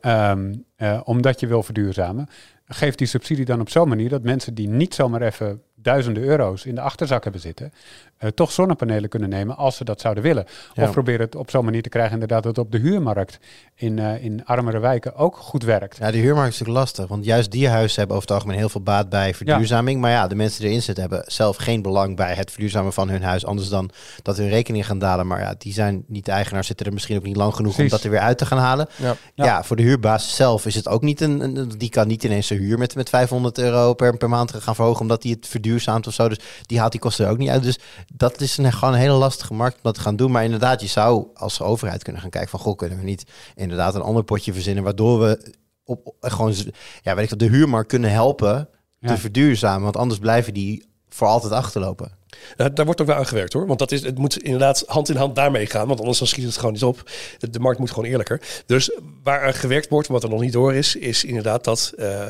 ehm, 0.00 0.54
eh, 0.76 1.00
omdat 1.04 1.40
je 1.40 1.46
wil 1.46 1.62
verduurzamen, 1.62 2.28
geef 2.66 2.94
die 2.94 3.06
subsidie 3.06 3.44
dan 3.44 3.60
op 3.60 3.70
zo'n 3.70 3.88
manier 3.88 4.08
dat 4.08 4.22
mensen 4.22 4.54
die 4.54 4.68
niet 4.68 4.94
zomaar 4.94 5.22
even 5.22 5.62
duizenden 5.74 6.22
euro's 6.22 6.64
in 6.64 6.74
de 6.74 6.80
achterzak 6.80 7.22
hebben 7.22 7.40
zitten, 7.40 7.72
eh, 8.18 8.28
toch 8.30 8.52
zonnepanelen 8.52 9.08
kunnen 9.08 9.28
nemen 9.28 9.56
als 9.56 9.76
ze 9.76 9.84
dat 9.84 10.00
zouden 10.00 10.22
willen. 10.22 10.44
Ja. 10.74 10.82
Of 10.82 10.90
proberen 10.90 11.20
het 11.20 11.34
op 11.34 11.50
zo'n 11.50 11.64
manier 11.64 11.82
te 11.82 11.88
krijgen 11.88 12.12
inderdaad 12.12 12.42
dat 12.42 12.56
het 12.56 12.64
op 12.66 12.72
de 12.72 12.78
huurmarkt 12.78 13.38
in, 13.74 13.98
eh, 13.98 14.24
in 14.24 14.44
armere 14.44 14.78
wijken 14.78 15.14
ook 15.14 15.36
goed 15.36 15.62
werkt. 15.62 15.96
Ja, 15.96 16.10
de 16.10 16.18
huurmarkt 16.18 16.52
is 16.52 16.58
natuurlijk 16.58 16.78
lastig. 16.86 17.06
Want 17.08 17.24
juist 17.24 17.50
die 17.50 17.68
huizen 17.68 17.98
hebben 17.98 18.16
over 18.16 18.28
het 18.28 18.36
algemeen 18.36 18.58
heel 18.58 18.68
veel 18.68 18.80
baat 18.80 19.08
bij 19.08 19.34
verduurzaming. 19.34 20.00
Maar 20.00 20.10
ja, 20.10 20.26
de 20.26 20.34
mensen 20.34 20.60
die 20.60 20.68
erin 20.68 20.82
zitten 20.82 21.02
hebben 21.08 21.24
zelf 21.32 21.56
geen 21.56 21.82
belang 21.82 22.16
bij 22.16 22.34
het 22.34 22.50
verduurzamen 22.50 22.92
van 22.92 23.08
hun 23.08 23.22
huis. 23.22 23.46
Anders 23.46 23.68
dan 23.68 23.90
dat 24.22 24.36
hun 24.36 24.48
rekening 24.48 24.86
gaan 24.86 24.98
dalen. 24.98 25.26
Maar 25.26 25.40
ja, 25.40 25.54
die 25.58 25.72
zijn 25.72 26.04
niet 26.06 26.24
de 26.24 26.30
eigenaar, 26.32 26.64
zitten 26.64 26.86
er 26.86 26.92
misschien 26.92 27.16
ook 27.16 27.22
niet 27.24 27.36
lang 27.36 27.54
genoeg 27.54 27.78
om 27.78 27.88
dat 27.88 28.02
er 28.02 28.10
weer 28.10 28.20
uit 28.20 28.38
te 28.38 28.46
gaan 28.46 28.58
halen. 28.58 28.88
Ja. 28.96 29.16
Ja, 29.34 29.44
Ja. 29.44 29.62
voor 29.64 29.76
de 29.76 29.82
huurbaas 29.82 30.36
zelf 30.36 30.66
is 30.66 30.74
het 30.74 30.88
ook 30.88 31.02
niet 31.02 31.20
een, 31.20 31.40
een- 31.40 31.68
Die 31.78 31.90
kan 31.90 32.06
niet 32.08 32.24
ineens 32.24 32.46
zijn 32.46 32.58
huur 32.60 32.78
met, 32.78 32.94
met 32.94 33.08
500 33.08 33.58
euro 33.58 33.94
per, 33.94 34.16
per 34.16 34.28
maand 34.28 34.54
gaan 34.54 34.74
verhogen. 34.74 35.00
Omdat 35.00 35.22
hij 35.22 35.32
het 35.32 35.46
verduurzaamt 35.46 36.06
of 36.06 36.14
zo. 36.14 36.28
Dus 36.28 36.38
die 36.66 36.78
haalt 36.78 36.90
die 36.92 37.00
kosten 37.00 37.24
er 37.24 37.30
ook 37.30 37.38
niet 37.38 37.48
uit. 37.48 37.62
Dus 37.62 37.78
dat 38.14 38.40
is 38.40 38.56
een, 38.56 38.72
gewoon 38.72 38.94
een 38.94 39.00
hele 39.00 39.12
lastige 39.14 39.54
markt 39.54 39.74
om 39.76 39.80
dat 39.82 39.94
te 39.94 40.00
gaan 40.00 40.16
doen. 40.16 40.30
Maar 40.30 40.44
inderdaad, 40.44 40.80
je 40.80 40.86
zou 40.86 41.26
als 41.34 41.60
overheid 41.60 42.02
kunnen 42.02 42.22
gaan 42.22 42.30
kijken 42.30 42.50
van... 42.50 42.60
Goh, 42.60 42.76
kunnen 42.76 42.98
we 42.98 43.04
niet 43.04 43.24
inderdaad 43.54 43.94
een 43.94 44.00
ander 44.00 44.24
potje 44.24 44.52
verzinnen... 44.52 44.84
waardoor 44.84 45.20
we 45.20 45.54
op, 45.84 46.06
op- 46.06 46.16
gewoon 46.20 46.54
ja, 47.02 47.14
weet 47.14 47.24
ik, 47.24 47.30
wat, 47.30 47.38
de 47.38 47.48
huurmarkt 47.48 47.88
kunnen 47.88 48.10
helpen 48.10 48.68
Ja. 48.98 49.08
te 49.08 49.16
verduurzamen. 49.16 49.82
Want 49.82 49.96
anders 49.96 50.20
blijven 50.20 50.54
die 50.54 50.86
voor 51.08 51.26
altijd 51.26 51.52
achterlopen. 51.52 52.15
Daar 52.56 52.84
wordt 52.84 53.00
ook 53.00 53.06
wel 53.06 53.16
aan 53.16 53.26
gewerkt 53.26 53.52
hoor. 53.52 53.66
Want 53.66 53.78
dat 53.78 53.92
is, 53.92 54.02
het 54.02 54.18
moet 54.18 54.42
inderdaad 54.42 54.84
hand 54.86 55.08
in 55.08 55.16
hand 55.16 55.34
daarmee 55.34 55.66
gaan. 55.66 55.86
Want 55.86 56.00
anders 56.00 56.18
dan 56.18 56.26
schiet 56.26 56.44
het 56.44 56.56
gewoon 56.56 56.72
niet 56.72 56.82
op. 56.82 57.10
De, 57.38 57.58
markt 57.58 57.78
moet 57.78 57.90
gewoon 57.90 58.10
eerlijker. 58.10 58.40
Dus 58.66 58.98
waar 59.22 59.42
aan 59.42 59.54
gewerkt 59.54 59.88
wordt, 59.88 60.08
wat 60.08 60.22
er 60.22 60.28
nog 60.28 60.40
niet 60.40 60.52
door 60.52 60.74
is, 60.74 60.96
is 60.96 61.24
inderdaad 61.24 61.64
dat 61.64 61.92
eh, 61.98 62.26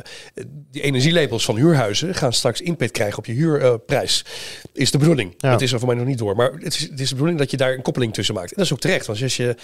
die 0.71 0.83
energielabels 0.83 1.45
van 1.45 1.57
huurhuizen 1.57 2.15
gaan 2.15 2.33
straks 2.33 2.61
impact 2.61 2.91
krijgen 2.91 3.19
op 3.19 3.27
je 3.27 3.33
huurprijs. 3.33 4.25
is 4.73 4.91
de 4.91 4.99
bedoeling. 4.99 5.35
Ja. 5.39 5.51
Dat 5.51 5.61
is 5.61 5.73
er 5.73 5.79
voor 5.79 5.89
mij 5.89 5.97
nog 5.97 6.07
niet 6.07 6.19
door. 6.19 6.37
Maar 6.37 6.53
het 6.53 6.75
is, 6.75 6.81
het 6.81 7.01
is 7.01 7.09
de 7.09 7.15
bedoeling 7.15 7.39
dat 7.39 7.51
je 7.51 7.57
daar 7.57 7.73
een 7.73 7.83
koppeling 7.83 8.15
tussen 8.15 8.35
maakt. 8.35 8.49
En 8.49 8.57
dat 8.57 8.65
is 8.65 8.73
ook 8.73 8.81
terecht. 8.81 9.07
Want 9.07 9.23
als 9.23 9.37
je 9.37 9.57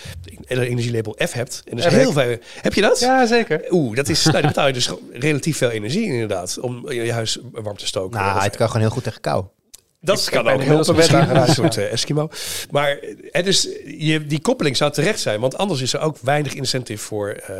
een 0.46 0.58
energielabel 0.58 1.16
F 1.26 1.32
hebt, 1.32 1.62
en 1.64 1.78
er 1.78 1.84
Heb 1.84 1.92
heel 1.92 2.12
veel. 2.12 2.36
Heb 2.60 2.74
je 2.74 2.80
dat? 2.80 3.00
Ja, 3.00 3.26
zeker. 3.26 3.64
Oeh, 3.70 3.96
dat 3.96 4.08
is. 4.08 4.24
Nou, 4.24 4.38
dan 4.38 4.46
betaal 4.46 4.66
je 4.66 4.72
dus 4.82 4.90
relatief 5.12 5.56
veel 5.56 5.70
energie 5.70 6.04
inderdaad. 6.04 6.58
Om 6.58 6.92
je 6.92 7.12
huis 7.12 7.38
warm 7.52 7.76
te 7.76 7.86
stoken. 7.86 8.20
Nou, 8.20 8.42
het 8.42 8.56
kan 8.56 8.66
gewoon 8.66 8.82
heel 8.82 8.90
goed 8.90 9.02
tegen 9.04 9.20
kou. 9.20 9.44
Dat 10.04 10.28
kan 10.30 10.48
ook 10.48 10.62
helpen 10.62 10.96
aangeraakt, 10.96 11.48
Een 11.48 11.54
soort 11.54 11.76
eh, 11.86 11.92
Eskimo. 11.92 12.28
Maar 12.70 12.98
het 13.30 13.46
is, 13.46 13.68
je, 13.98 14.26
die 14.26 14.40
koppeling 14.40 14.76
zou 14.76 14.92
terecht 14.92 15.20
zijn. 15.20 15.40
Want 15.40 15.56
anders 15.58 15.80
is 15.80 15.92
er 15.92 16.00
ook 16.00 16.16
weinig 16.22 16.54
incentive 16.54 17.02
voor 17.04 17.28
eh 17.30 17.54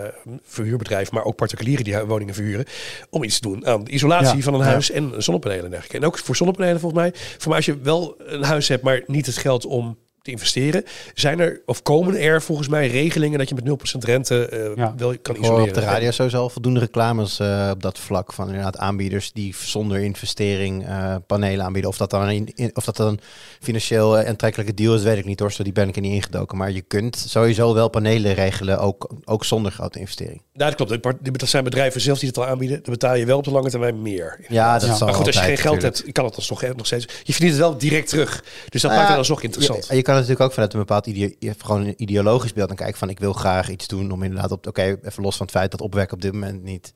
verhuurbedrijven, 0.45 1.15
maar 1.15 1.25
ook 1.25 1.37
particulieren 1.37 1.85
die 1.85 1.99
woningen 1.99 2.35
verhuren, 2.35 2.65
om 3.11 3.23
iets 3.23 3.39
te 3.41 3.49
doen 3.49 3.67
aan 3.67 3.85
de 3.85 3.91
isolatie 3.91 4.37
Ja. 4.37 4.43
van 4.43 4.55
een 4.55 4.61
Ja. 4.61 4.67
huis 4.67 4.91
en 4.91 5.13
zonnepanelen 5.23 5.65
en 5.65 5.71
dergelijke. 5.71 5.97
En 5.99 6.05
ook 6.07 6.19
voor 6.19 6.37
zonnepanelen 6.37 6.81
volgens 6.81 7.01
mij. 7.03 7.13
Voor 7.39 7.49
mij 7.49 7.57
als 7.57 7.67
je 7.67 7.79
wel 7.79 8.15
een 8.19 8.43
huis 8.45 8.69
hebt, 8.69 8.83
maar 8.83 9.03
niet 9.07 9.27
het 9.27 9.37
geld 9.37 9.67
om 9.67 9.99
te 10.23 10.31
investeren, 10.31 10.85
zijn 11.15 11.41
er 11.41 11.63
of 11.67 11.83
komen 11.83 12.21
er 12.21 12.43
volgens 12.43 12.69
mij 12.69 12.87
regelingen 12.89 13.39
dat 13.39 13.49
je 13.49 13.55
met 13.55 13.65
0% 13.65 14.05
rente 14.05 14.47
eh, 14.49 14.77
Ja. 14.77 14.95
wel 14.97 15.09
kan 15.09 15.15
Ik 15.17 15.27
hoor 15.27 15.35
isoleren. 15.45 15.69
op 15.69 15.75
de 15.75 15.81
radio 15.81 16.11
sowieso 16.11 16.39
al 16.41 16.49
voldoende 16.51 16.81
reclames 16.81 17.39
eh, 17.39 17.69
op 17.73 17.83
dat 17.83 17.99
vlak 17.99 18.33
van 18.33 18.47
inderdaad 18.47 18.77
aanbieders 18.79 19.33
die 19.33 19.55
zonder 19.61 19.99
investering 19.99 20.87
eh, 20.87 21.15
panelen 21.27 21.65
aanbieden. 21.65 21.91
Of 21.91 21.97
dat 21.97 22.11
dan 22.11 22.29
een, 22.29 22.51
in- 22.55 22.71
of 22.75 22.85
dat 22.85 22.97
dan 22.97 23.07
een 23.09 23.21
financieel 23.61 24.19
aantrekkelijke 24.19 24.75
deal 24.75 24.95
is, 24.95 25.03
weet 25.03 25.19
ik 25.19 25.25
niet 25.25 25.41
hoor. 25.41 25.53
Zo 25.53 25.63
die 25.63 25.73
ben 25.73 25.89
ik 25.89 25.97
er 25.97 26.03
niet 26.03 26.13
ingedoken. 26.13 26.57
Maar 26.59 26.71
je 26.71 26.81
kunt 26.83 27.17
sowieso 27.29 27.75
wel 27.75 27.89
panelen 27.89 28.35
regelen, 28.35 28.79
ook, 28.79 29.11
ook 29.25 29.45
zonder 29.45 29.73
grote 29.73 29.99
investering. 29.99 30.43
Nou, 30.55 30.75
dat 30.75 30.89
klopt. 31.03 31.39
Dat 31.41 31.49
zijn 31.49 31.65
bedrijven 31.65 32.01
zelf 32.01 32.19
die 32.19 32.29
het 32.29 32.39
al 32.39 32.47
aanbieden. 32.47 32.77
Dan 32.83 32.93
betaal 32.93 33.15
je 33.15 33.25
wel 33.27 33.39
op 33.39 33.45
de 33.45 33.51
lange 33.51 33.71
termijn 33.71 34.03
meer. 34.03 34.39
Ja, 34.49 34.79
dat 34.79 34.89
Ja. 34.89 34.95
zal 34.95 35.07
Maar 35.07 35.17
goed, 35.17 35.27
als 35.27 35.35
je 35.35 35.41
geen 35.43 35.57
geld 35.57 35.75
natuurlijk. 35.75 36.03
hebt, 36.05 36.13
kan 36.13 36.25
het 36.25 36.37
alsnog, 36.37 36.63
nog 36.77 36.87
steeds. 36.87 37.05
Je 37.23 37.33
verdient 37.33 37.53
het 37.53 37.61
wel 37.61 37.79
direct 37.79 38.09
terug. 38.09 38.45
Dus 38.69 38.83
dat 38.83 38.91
Nou 38.91 38.95
maakt 38.95 39.03
ja, 39.03 39.09
het 39.09 39.19
alsnog 39.19 39.43
interessant. 39.43 39.87
Je, 39.89 39.95
je 39.97 40.03
kan 40.03 40.12
natuurlijk 40.15 40.41
ook 40.41 40.53
vanuit 40.53 40.73
een 40.73 40.79
bepaald 40.79 41.07
ideo- 41.07 41.35
je 41.39 41.49
hebt 41.49 41.65
gewoon 41.65 41.87
een 41.87 41.95
ideologisch 42.03 42.53
beeld 42.53 42.71
en 42.71 42.77
kijken 42.77 42.99
van 42.99 43.09
ik 43.09 43.19
wil 43.19 43.33
graag 43.33 43.69
iets 43.71 43.87
doen 43.87 44.11
om 44.11 44.23
inderdaad 44.23 44.51
op 44.53 44.67
oké 44.67 44.99
even 45.03 45.23
los 45.23 45.37
van 45.37 45.47
het 45.47 45.55
feit 45.55 45.71
dat 45.71 45.81
opwekken 45.81 46.17
op 46.17 46.23
dit 46.23 46.33
moment 46.33 46.63
niet 46.63 46.93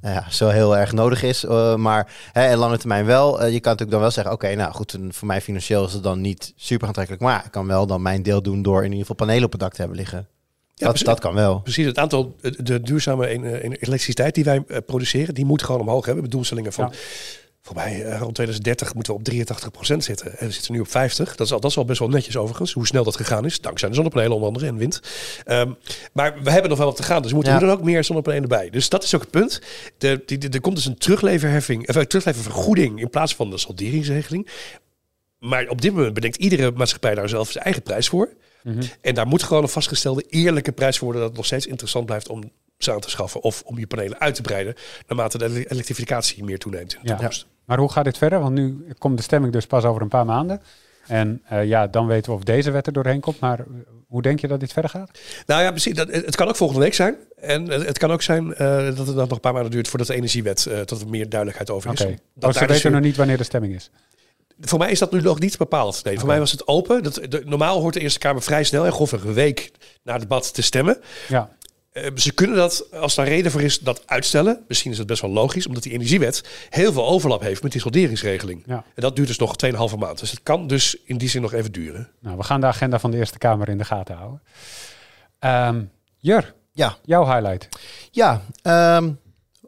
eh, 0.00 0.12
ja, 0.14 0.30
zo 0.30 0.48
heel 0.48 0.76
erg 0.76 0.92
nodig 0.92 1.22
is, 1.22 1.44
eh, 1.44 1.74
maar 1.76 2.12
hè, 2.32 2.46
en 2.46 2.56
lange 2.58 2.78
termijn 2.78 3.04
wel. 3.06 3.40
Eh, 3.40 3.52
je 3.52 3.60
kan 3.60 3.72
natuurlijk 3.72 3.90
dan 3.90 4.00
wel 4.00 4.10
zeggen 4.10 4.32
oké 4.32 4.54
nou 4.54 4.72
goed 4.72 4.92
een- 4.92 5.12
voor 5.12 5.26
mij 5.26 5.40
financieel 5.40 5.84
is 5.86 5.92
het 5.92 6.02
dan 6.02 6.20
niet 6.20 6.52
super 6.56 6.86
aantrekkelijk, 6.86 7.22
maar 7.22 7.42
ik 7.44 7.50
kan 7.50 7.66
wel 7.66 7.86
dan 7.86 8.02
mijn 8.02 8.22
deel 8.22 8.42
doen 8.42 8.62
door 8.62 8.78
in 8.78 8.84
ieder 8.84 9.00
geval 9.00 9.16
panelen 9.16 9.44
op 9.44 9.52
het 9.52 9.60
dak 9.60 9.72
te 9.72 9.78
hebben 9.80 9.96
liggen. 9.98 10.28
Ja, 10.74 10.86
dat, 10.86 10.98
dat 10.98 11.20
kan 11.20 11.34
wel. 11.34 11.60
Precies, 11.60 11.86
het 11.86 11.98
aantal, 11.98 12.36
de, 12.56 12.80
duurzame 12.82 13.28
elektriciteit 13.78 14.34
die 14.34 14.44
wij 14.44 14.60
produceren, 14.86 15.34
die 15.34 15.44
moet 15.44 15.62
gewoon 15.62 15.80
omhoog 15.80 16.04
hebben. 16.04 16.22
Met 16.22 16.32
doelstellingen 16.32 16.72
van, 16.72 16.88
Ja. 16.92 16.98
Voor 17.66 17.74
mij 17.74 18.04
eh, 18.04 18.18
rond 18.18 18.34
2030 18.34 18.94
moeten 18.94 19.12
we 19.14 19.18
op 19.18 19.24
83% 19.92 19.96
zitten. 19.96 20.38
En 20.38 20.46
we 20.46 20.52
zitten 20.52 20.72
nu 20.72 20.80
op 20.80 20.88
50. 20.90 21.36
Dat 21.36 21.46
is, 21.46 21.52
al, 21.52 21.60
dat 21.60 21.70
is 21.70 21.76
al 21.76 21.84
best 21.84 21.98
wel 21.98 22.08
netjes 22.08 22.36
overigens, 22.36 22.72
hoe 22.72 22.86
snel 22.86 23.04
dat 23.04 23.16
gegaan 23.16 23.44
is. 23.44 23.60
Dankzij 23.60 23.88
de 23.88 23.94
zonnepanelen 23.94 24.32
onder 24.32 24.48
andere 24.48 24.66
en 24.66 24.76
wind. 24.76 25.00
Ehm, 25.44 25.70
maar 26.12 26.42
we 26.42 26.50
hebben 26.50 26.68
nog 26.70 26.78
wel 26.78 26.86
wat 26.86 26.96
te 26.96 27.02
gaan, 27.02 27.20
dus 27.22 27.30
we 27.30 27.36
moeten 27.36 27.52
Ja. 27.54 27.60
er 27.62 27.70
ook 27.70 27.82
meer 27.82 28.04
zonnepanelen 28.04 28.48
bij. 28.48 28.70
Dus 28.70 28.88
dat 28.88 29.02
is 29.04 29.14
ook 29.14 29.20
het 29.20 29.30
punt. 29.30 29.60
De, 29.98 30.22
die, 30.26 30.38
die- 30.38 30.50
er 30.50 30.60
komt 30.60 30.76
dus 30.76 30.84
een 30.86 30.98
terugleverheffing, 30.98 31.88
of 31.88 31.94
een 31.94 32.06
terugleververgoeding 32.06 33.00
in 33.00 33.10
plaats 33.10 33.34
van 33.34 33.50
de 33.50 33.58
salderingsregeling. 33.58 34.48
Maar 35.38 35.68
op 35.68 35.80
dit 35.80 35.92
moment 35.94 36.14
bedenkt 36.14 36.36
iedere 36.36 36.70
maatschappij 36.70 37.14
daar 37.14 37.28
zelf 37.28 37.50
zijn 37.50 37.64
eigen 37.64 37.82
prijs 37.82 38.08
voor. 38.08 38.28
Mhm. 38.62 38.82
En 39.00 39.14
daar 39.14 39.26
moet 39.26 39.42
gewoon 39.42 39.62
een 39.62 39.68
vastgestelde 39.68 40.24
eerlijke 40.28 40.72
prijs 40.72 40.94
voor 40.98 41.04
worden 41.04 41.20
dat 41.22 41.30
het 41.30 41.38
nog 41.38 41.46
steeds 41.46 41.66
interessant 41.66 42.06
blijft 42.06 42.28
om 42.28 42.50
ze 42.78 42.92
aan 42.92 43.00
te 43.00 43.10
schaffen 43.10 43.40
of 43.42 43.62
om 43.62 43.78
je 43.78 43.86
panelen 43.86 44.20
uit 44.20 44.34
te 44.34 44.42
breiden 44.42 44.74
naarmate 45.06 45.38
de 45.38 45.44
ele- 45.44 45.64
elektrificatie 45.68 46.44
meer 46.44 46.58
toeneemt 46.58 46.92
in 46.94 46.98
de 47.02 47.08
Ja. 47.08 47.14
toekomst. 47.14 47.46
Maar 47.64 47.78
hoe 47.78 47.92
gaat 47.92 48.04
dit 48.04 48.18
verder? 48.18 48.40
Want 48.40 48.54
nu 48.54 48.86
komt 48.98 49.16
de 49.16 49.22
stemming 49.22 49.52
dus 49.52 49.66
pas 49.66 49.84
over 49.84 50.02
een 50.02 50.08
paar 50.08 50.24
maanden. 50.24 50.62
En 51.06 51.42
eh, 51.48 51.64
ja, 51.64 51.86
dan 51.86 52.06
weten 52.06 52.30
we 52.30 52.36
of 52.38 52.44
deze 52.44 52.70
wet 52.70 52.86
er 52.86 52.92
doorheen 52.92 53.20
komt. 53.20 53.40
Maar 53.40 53.58
eh, 53.58 53.66
hoe 54.08 54.22
denk 54.22 54.40
je 54.40 54.48
dat 54.48 54.60
dit 54.60 54.72
verder 54.72 54.90
gaat? 54.90 55.10
Nou 55.46 55.62
ja, 55.62 55.70
precies. 55.70 55.94
Dat, 55.94 56.08
het 56.10 56.36
kan 56.36 56.48
ook 56.48 56.56
volgende 56.56 56.82
week 56.82 56.94
zijn. 56.94 57.16
En 57.36 57.68
het, 57.68 57.86
het 57.86 57.98
kan 57.98 58.10
ook 58.12 58.22
zijn 58.22 58.54
eh, 58.54 58.76
dat 58.76 58.96
het 58.96 59.06
dan 59.06 59.14
nog 59.16 59.30
een 59.30 59.40
paar 59.40 59.52
maanden 59.52 59.70
duurt 59.70 59.88
voordat 59.88 60.08
de 60.08 60.14
energiewet, 60.14 60.66
eh 60.66 60.80
tot 60.80 61.00
er 61.00 61.08
meer 61.08 61.28
duidelijkheid 61.28 61.70
over 61.70 61.90
Oké. 61.90 62.04
is. 62.04 62.10
Oh, 62.10 62.16
Dat 62.34 62.52
ze 62.52 62.58
daar 62.58 62.68
dus 62.68 62.76
weten 62.76 62.92
nog 62.92 63.00
niet 63.00 63.16
wanneer 63.16 63.36
de 63.36 63.44
stemming 63.44 63.74
is. 63.74 63.90
Voor 64.60 64.78
mij 64.78 64.90
is 64.90 64.98
dat 64.98 65.12
nu 65.12 65.20
nog 65.20 65.38
niet 65.40 65.58
bepaald. 65.58 66.04
Nee, 66.04 66.18
voor 66.18 66.28
mij 66.28 66.38
was 66.38 66.50
het 66.50 66.66
open. 66.68 67.02
Dat, 67.02 67.14
de, 67.28 67.42
normaal 67.44 67.80
hoort 67.80 67.94
de 67.94 68.00
Eerste 68.00 68.18
Kamer 68.18 68.42
vrij 68.42 68.64
snel 68.64 68.84
en 68.86 68.92
grofweg 68.92 69.24
een 69.24 69.32
week 69.34 69.70
na 70.02 70.12
het 70.12 70.20
debat 70.22 70.54
te 70.54 70.62
stemmen. 70.62 70.98
Ja, 71.28 71.40
Eh, 71.50 71.54
ze 72.14 72.32
kunnen 72.34 72.56
dat, 72.56 72.92
als 72.92 73.14
daar 73.14 73.28
reden 73.28 73.50
voor 73.50 73.60
is, 73.62 73.78
dat 73.78 74.02
uitstellen. 74.06 74.64
Misschien 74.68 74.90
is 74.92 74.98
het 74.98 75.06
best 75.06 75.20
wel 75.22 75.30
logisch, 75.30 75.66
omdat 75.66 75.82
die 75.82 75.92
energiewet 75.92 76.44
heel 76.70 76.92
veel 76.92 77.06
overlap 77.06 77.40
heeft 77.40 77.62
met 77.62 77.72
die 77.72 77.80
solderingsregeling. 77.80 78.62
ja. 78.66 78.74
En 78.94 79.02
dat 79.02 79.16
duurt 79.16 79.28
dus 79.28 79.38
nog 79.38 79.54
2,5 79.92 79.98
maand. 79.98 80.18
Dus 80.18 80.30
het 80.30 80.42
kan 80.42 80.66
dus 80.66 80.96
in 81.04 81.18
die 81.18 81.28
zin 81.28 81.42
nog 81.42 81.52
even 81.52 81.72
duren. 81.72 82.10
Nou, 82.20 82.36
we 82.36 82.42
gaan 82.42 82.60
de 82.60 82.66
agenda 82.66 82.98
van 82.98 83.10
de 83.10 83.16
Eerste 83.16 83.38
Kamer 83.38 83.68
in 83.68 83.78
de 83.78 83.84
gaten 83.84 84.16
houden. 84.16 84.42
Ehm, 85.38 85.82
Jur, 86.18 86.54
Ja, 86.72 86.96
jouw 87.04 87.24
highlight. 87.26 87.68
ja. 88.10 88.42
ehm, 88.62 89.12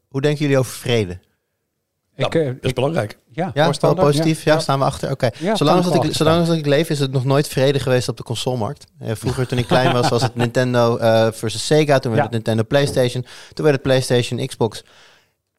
hoe 0.09 0.20
denken 0.20 0.41
jullie 0.43 0.59
over 0.59 0.72
vrede? 0.72 1.12
Ik, 2.14 2.33
Nou, 2.33 2.39
eh, 2.39 2.47
dat 2.47 2.62
is 2.62 2.68
ik, 2.68 2.74
belangrijk. 2.74 3.18
Ja, 3.39 3.51
Ja, 3.55 3.70
wel 3.80 3.95
positief. 3.95 4.45
Ja, 4.45 4.53
Ja. 4.53 4.59
staan 4.61 4.78
we 4.78 4.84
achter. 4.84 5.11
Oké. 5.11 5.30
Ja, 5.39 5.57
zolang, 5.57 5.84
als 5.84 6.05
ik, 6.05 6.14
zolang 6.14 6.49
als 6.49 6.57
ik 6.57 6.66
leef, 6.66 6.91
is 6.91 6.99
het 6.99 7.12
nog 7.12 7.24
nooit 7.24 7.49
vrede 7.49 7.78
geweest 7.80 8.09
op 8.09 8.16
de 8.16 8.22
consolemarkt. 8.22 8.86
Eh, 8.99 9.14
vroeger, 9.14 9.47
toen 9.47 9.59
ik 9.59 9.66
klein 9.74 9.93
was, 9.93 10.09
was 10.09 10.22
het 10.22 10.34
Nintendo 10.34 10.97
eh, 10.97 11.28
versus 11.32 11.66
Sega. 11.66 11.99
Toen 11.99 12.11
werd 12.12 12.22
het 12.22 12.32
Nintendo 12.32 12.62
PlayStation. 12.64 13.22
Toen 13.53 13.64
werd 13.64 13.72
het 13.76 13.82
PlayStation 13.82 14.47
Xbox. 14.47 14.84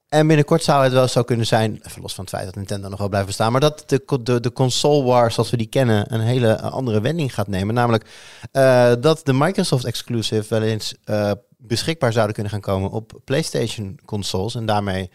En 0.07 0.27
binnenkort 0.27 0.63
zou 0.63 0.83
het 0.83 0.93
wel 0.93 1.07
zo 1.07 1.23
kunnen 1.23 1.45
zijn, 1.45 1.81
even 1.87 2.01
los 2.01 2.13
van 2.13 2.23
het 2.23 2.33
feit 2.33 2.45
dat 2.45 2.55
Nintendo 2.55 2.89
nog 2.89 2.99
wel 2.99 3.09
blijft 3.09 3.27
bestaan, 3.27 3.51
maar 3.51 3.61
dat 3.61 3.83
de, 3.85 4.19
de, 4.23 4.39
de 4.39 4.51
console 4.53 5.03
war 5.03 5.31
zoals 5.31 5.49
we 5.49 5.57
die 5.57 5.67
kennen 5.67 6.13
een 6.13 6.21
hele 6.21 6.51
eh, 6.51 6.71
andere 6.71 7.01
wending 7.01 7.33
gaat 7.33 7.47
nemen. 7.47 7.75
Namelijk 7.75 8.05
dat 9.01 9.21
de 9.23 9.33
Microsoft 9.33 9.85
exclusive 9.85 10.45
wel 10.49 10.61
eens 10.61 10.95
beschikbaar 11.57 12.11
zouden 12.11 12.33
kunnen 12.33 12.51
gaan 12.51 12.61
komen 12.61 12.89
op 12.91 13.11
PlayStation 13.23 13.99
consoles. 14.05 14.55
En 14.55 14.65
daarmee 14.65 15.09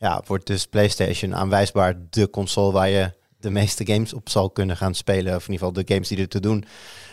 ja, 0.00 0.22
wordt 0.26 0.46
dus 0.46 0.66
PlayStation 0.66 1.34
aanwijsbaar 1.34 1.94
de 2.10 2.30
console 2.30 2.72
waar 2.72 2.88
je 2.88 3.12
de 3.40 3.50
meeste 3.50 3.86
games 3.86 4.12
op 4.12 4.28
zal 4.28 4.50
kunnen 4.50 4.76
gaan 4.76 4.94
spelen. 4.94 5.34
Of 5.36 5.46
in 5.46 5.52
ieder 5.52 5.66
geval 5.66 5.72
de 5.84 5.92
games 5.94 6.08
die 6.08 6.18
er 6.18 6.28
te 6.28 6.40
doen. 6.40 6.64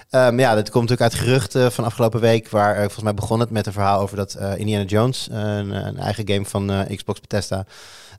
Ehm, 0.09 0.39
ja, 0.39 0.55
dat 0.55 0.69
komt 0.69 0.89
natuurlijk 0.89 1.13
uit 1.13 1.23
geruchten 1.23 1.71
van 1.71 1.83
afgelopen 1.83 2.19
week. 2.19 2.49
Waar 2.49 2.73
eh, 2.73 2.81
volgens 2.81 3.03
mij 3.03 3.13
begon 3.13 3.39
het 3.39 3.49
met 3.49 3.65
een 3.65 3.73
verhaal 3.73 3.99
over 4.01 4.17
dat 4.17 4.33
eh, 4.33 4.57
Indiana 4.57 4.83
Jones, 4.83 5.27
eh, 5.29 5.37
een, 5.37 5.71
een 5.87 5.97
eigen 5.97 6.29
game 6.29 6.45
van 6.45 6.85
Xbox 6.95 7.19
Bethesda, 7.19 7.65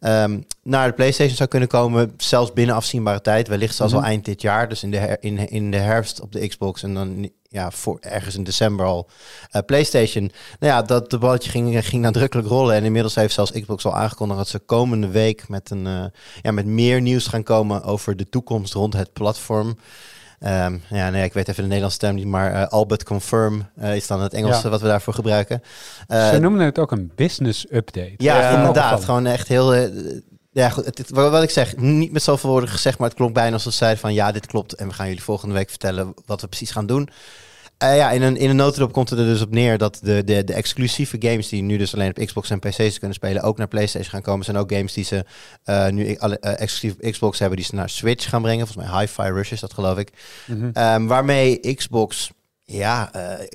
ehm, 0.01 0.41
naar 0.63 0.89
de 0.89 0.95
PlayStation 0.95 1.37
zou 1.37 1.49
kunnen 1.49 1.69
komen. 1.69 2.13
Zelfs 2.17 2.53
binnen 2.53 2.75
afzienbare 2.75 3.21
tijd. 3.21 3.49
Wellicht 3.49 3.75
zelfs 3.75 3.93
Mhm. 3.93 4.03
al 4.03 4.09
eind 4.09 4.25
dit 4.25 4.41
jaar. 4.43 4.69
Dus 4.69 4.83
in 4.83 4.91
de, 4.91 4.97
her- 4.97 5.17
in, 5.21 5.49
in 5.49 5.71
de 5.71 5.77
herfst 5.77 6.21
op 6.21 6.33
de 6.33 6.49
Xbox. 6.49 6.83
En 6.83 6.95
dan 6.95 7.31
ja, 7.49 7.71
voor, 7.71 7.99
ergens 8.01 8.35
in 8.35 8.45
december 8.45 8.87
al 8.87 9.09
eh, 9.51 9.63
PlayStation. 9.67 10.33
Nou 10.59 10.73
ja, 10.73 10.83
dat 10.83 11.11
de 11.11 11.19
balletje 11.19 11.51
ging, 11.51 11.87
ging 11.87 12.03
nadrukkelijk 12.03 12.49
rollen. 12.49 12.75
En 12.75 12.85
inmiddels 12.85 13.15
heeft 13.15 13.35
zelfs 13.35 13.51
Xbox 13.53 13.85
al 13.85 13.97
aangekondigd 13.97 14.39
dat 14.39 14.49
ze 14.49 14.59
komende 14.59 15.09
week 15.09 15.49
met, 15.49 15.71
een, 15.71 15.87
eh, 15.87 16.05
ja, 16.43 16.51
met 16.51 16.67
meer 16.67 17.01
nieuws 17.01 17.27
gaan 17.27 17.43
komen 17.43 17.83
over 17.83 18.17
de 18.17 18.29
toekomst 18.29 18.75
rond 18.75 18.93
het 18.93 19.13
platform. 19.13 19.79
Ehm, 20.39 20.79
ja, 20.89 21.11
nee, 21.11 21.25
ik 21.25 21.33
weet 21.33 21.49
even 21.49 21.63
de 21.63 21.67
Nederlandse 21.69 21.99
term 21.99 22.15
niet, 22.15 22.27
maar 22.27 22.53
eh 22.53 22.69
Albert 22.69 23.05
Confirm 23.05 23.67
is 23.81 24.07
dan 24.07 24.21
het 24.23 24.35
Engels 24.35 24.63
Ja. 24.63 24.69
wat 24.69 24.81
we 24.81 24.87
daarvoor 24.87 25.15
gebruiken. 25.15 25.63
Ze 26.09 26.39
noemen 26.41 26.61
het 26.61 26.79
ook 26.79 26.93
een 26.93 27.13
business 27.15 27.67
update. 27.71 28.15
ja, 28.17 28.57
inderdaad. 28.59 29.05
Gewoon 29.05 29.27
echt 29.27 29.49
heel. 29.49 29.73
Ja, 30.59 30.69
goed. 30.69 30.85
Het, 30.85 31.11
wat 31.11 31.43
ik 31.43 31.51
zeg, 31.51 31.77
niet 31.77 32.13
met 32.13 32.23
zoveel 32.23 32.51
woorden 32.51 32.69
gezegd, 32.69 32.99
maar 32.99 33.09
het 33.09 33.17
klonk 33.17 33.35
bijna 33.35 33.53
alsof 33.53 33.73
ze 33.73 33.79
zeiden 33.79 34.01
van 34.01 34.15
ja, 34.15 34.33
dit 34.33 34.47
klopt 34.47 34.73
en 34.73 34.89
we 34.89 34.95
gaan 34.95 35.07
jullie 35.07 35.23
volgende 35.23 35.55
week 35.55 35.69
vertellen 35.69 36.15
wat 36.27 36.41
we 36.41 36.49
precies 36.49 36.71
gaan 36.71 36.87
doen. 36.87 37.09
Eh, 37.79 37.97
ja, 37.97 38.11
in 38.11 38.23
een, 38.23 38.37
in 38.37 38.51
een 38.51 38.57
notendop 38.57 38.93
komt 38.93 39.11
het 39.11 39.19
er 39.19 39.25
dus 39.25 39.43
op 39.43 39.51
neer 39.51 39.79
dat 39.79 39.99
de, 40.03 40.25
de, 40.25 40.45
de 40.45 40.55
exclusieve 40.55 41.17
games 41.21 41.49
die 41.49 41.63
nu 41.63 41.77
dus 41.77 41.95
alleen 41.95 42.09
op 42.09 42.27
Xbox 42.27 42.51
en 42.51 42.59
PC's 42.59 42.99
kunnen 42.99 43.15
spelen, 43.15 43.43
ook 43.43 43.59
naar 43.59 43.69
PlayStation 43.69 44.11
gaan 44.11 44.23
komen. 44.23 44.45
zijn 44.45 44.57
ook 44.57 44.73
games 44.73 44.93
die 44.93 45.05
ze 45.05 45.25
eh, 45.65 45.89
nu 45.89 46.17
alle, 46.17 46.39
eh, 46.39 46.61
exclusief 46.61 47.11
Xbox 47.11 47.39
hebben, 47.39 47.57
die 47.57 47.67
ze 47.67 47.75
naar 47.75 47.91
Switch 47.91 48.29
gaan 48.29 48.43
brengen. 48.43 48.67
Volgens 48.67 48.91
mij 48.91 49.01
Hi-Fi 49.01 49.23
Rush 49.23 49.53
is 49.53 49.61
dat 49.61 49.73
geloof 49.73 49.99
ik. 49.99 50.13
Mhm. 50.47 50.71
Ehm, 50.73 51.07
waarmee 51.07 51.75
Xbox 51.75 52.31
ja, 52.71 53.13
eh, 53.13 53.47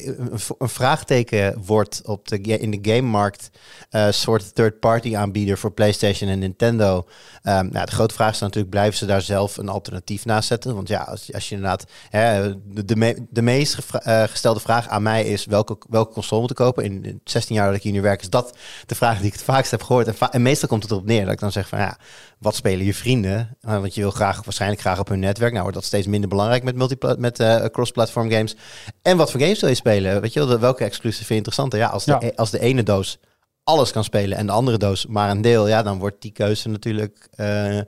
een, 0.58 0.70
vraagteken 0.70 1.62
wordt 1.66 2.02
op 2.06 2.28
de, 2.28 2.40
in 2.42 2.72
de 2.72 2.92
gamemarkt. 2.92 3.50
Een 3.90 4.14
soort 4.14 4.56
third-party 4.56 5.16
aanbieder 5.16 5.58
voor 5.58 5.72
PlayStation 5.72 6.30
en 6.30 6.40
Nintendo. 6.40 7.08
Ehm, 7.44 7.68
nou, 7.72 7.86
de 7.86 7.92
grote 7.92 8.14
vraag 8.14 8.34
is 8.34 8.40
natuurlijk, 8.40 8.70
blijven 8.70 8.98
ze 8.98 9.06
daar 9.06 9.22
zelf 9.22 9.58
een 9.58 9.70
alternatief 9.70 10.26
naast 10.26 10.48
zetten? 10.48 10.76
Want 10.76 10.88
ja, 10.88 11.02
als, 11.02 11.34
als 11.34 11.50
je 11.50 11.56
inderdaad... 11.56 11.86
Hè, 12.10 12.54
de, 12.66 12.86
de, 12.86 12.96
me- 12.96 13.26
de 13.30 13.42
meest 13.42 13.78
eh, 13.92 14.24
gestelde 14.24 14.60
vraag 14.60 14.88
aan 14.88 15.04
mij 15.04 15.26
is 15.26 15.46
welke, 15.46 15.78
welke 15.90 16.14
console 16.14 16.42
moet 16.42 16.50
ik 16.50 16.56
kopen? 16.56 16.84
In, 16.84 17.06
in 17.06 17.22
16 17.24 17.56
jaar 17.56 17.68
dat 17.68 17.76
ik 17.76 17.84
hier 17.84 17.92
nu 17.92 18.02
werk, 18.02 18.22
is 18.22 18.30
dat 18.30 18.58
de 18.86 18.96
vraag 18.96 19.18
die 19.18 19.28
ik 19.28 19.34
het 19.34 19.44
vaakst 19.44 19.72
heb 19.72 19.84
gehoord. 19.84 20.30
En 20.30 20.42
meestal 20.42 20.70
komt 20.70 20.84
het 20.84 20.92
erop 20.92 21.06
neer 21.06 21.24
dat 21.24 21.34
ik 21.34 21.40
dan 21.40 21.52
zeg 21.52 21.68
van 21.68 21.80
ja, 21.80 21.98
wat 22.44 22.56
spelen 22.56 22.86
je 22.86 22.94
vrienden? 22.94 23.58
Eh, 23.62 23.80
want 23.80 23.96
je 23.96 24.02
wil 24.02 24.12
graag, 24.12 24.44
waarschijnlijk 24.44 24.82
graag 24.82 25.00
op 25.00 25.08
hun 25.08 25.20
netwerk. 25.20 25.52
Nou 25.52 25.62
wordt 25.64 25.78
dat 25.78 25.86
steeds 25.88 26.08
minder 26.08 26.30
belangrijk 26.30 26.64
met, 26.64 26.76
multipla- 26.76 27.16
met 27.18 27.40
eh, 27.40 27.66
cross-platform 27.66 28.32
games. 28.32 28.56
En 29.02 29.18
wat 29.18 29.32
voor 29.32 29.40
games 29.40 29.60
wil 29.60 29.70
je 29.70 29.76
spelen? 29.76 30.22
Weet 30.22 30.34
je 30.34 30.46
wel, 30.46 30.60
welke 30.60 30.84
exclusive 30.84 31.18
vind 31.26 31.30
je 31.30 31.36
interessanter? 31.36 31.80
Ja, 31.80 31.88
als 31.88 32.06
de, 32.06 32.12
Ja. 32.12 32.22
e- 32.22 32.32
als 32.36 32.50
de 32.52 32.60
ene 32.60 32.84
doos 32.84 33.18
alles 33.64 33.92
kan 33.92 34.04
spelen 34.04 34.38
en 34.38 34.46
de 34.46 34.52
andere 34.52 34.78
doos 34.78 35.06
maar 35.06 35.30
een 35.30 35.42
deel, 35.42 35.68
ja, 35.68 35.84
dan 35.84 36.00
wordt 36.00 36.22
die 36.22 36.32
keuze 36.32 36.70
natuurlijk 36.70 37.28
eh, 37.36 37.80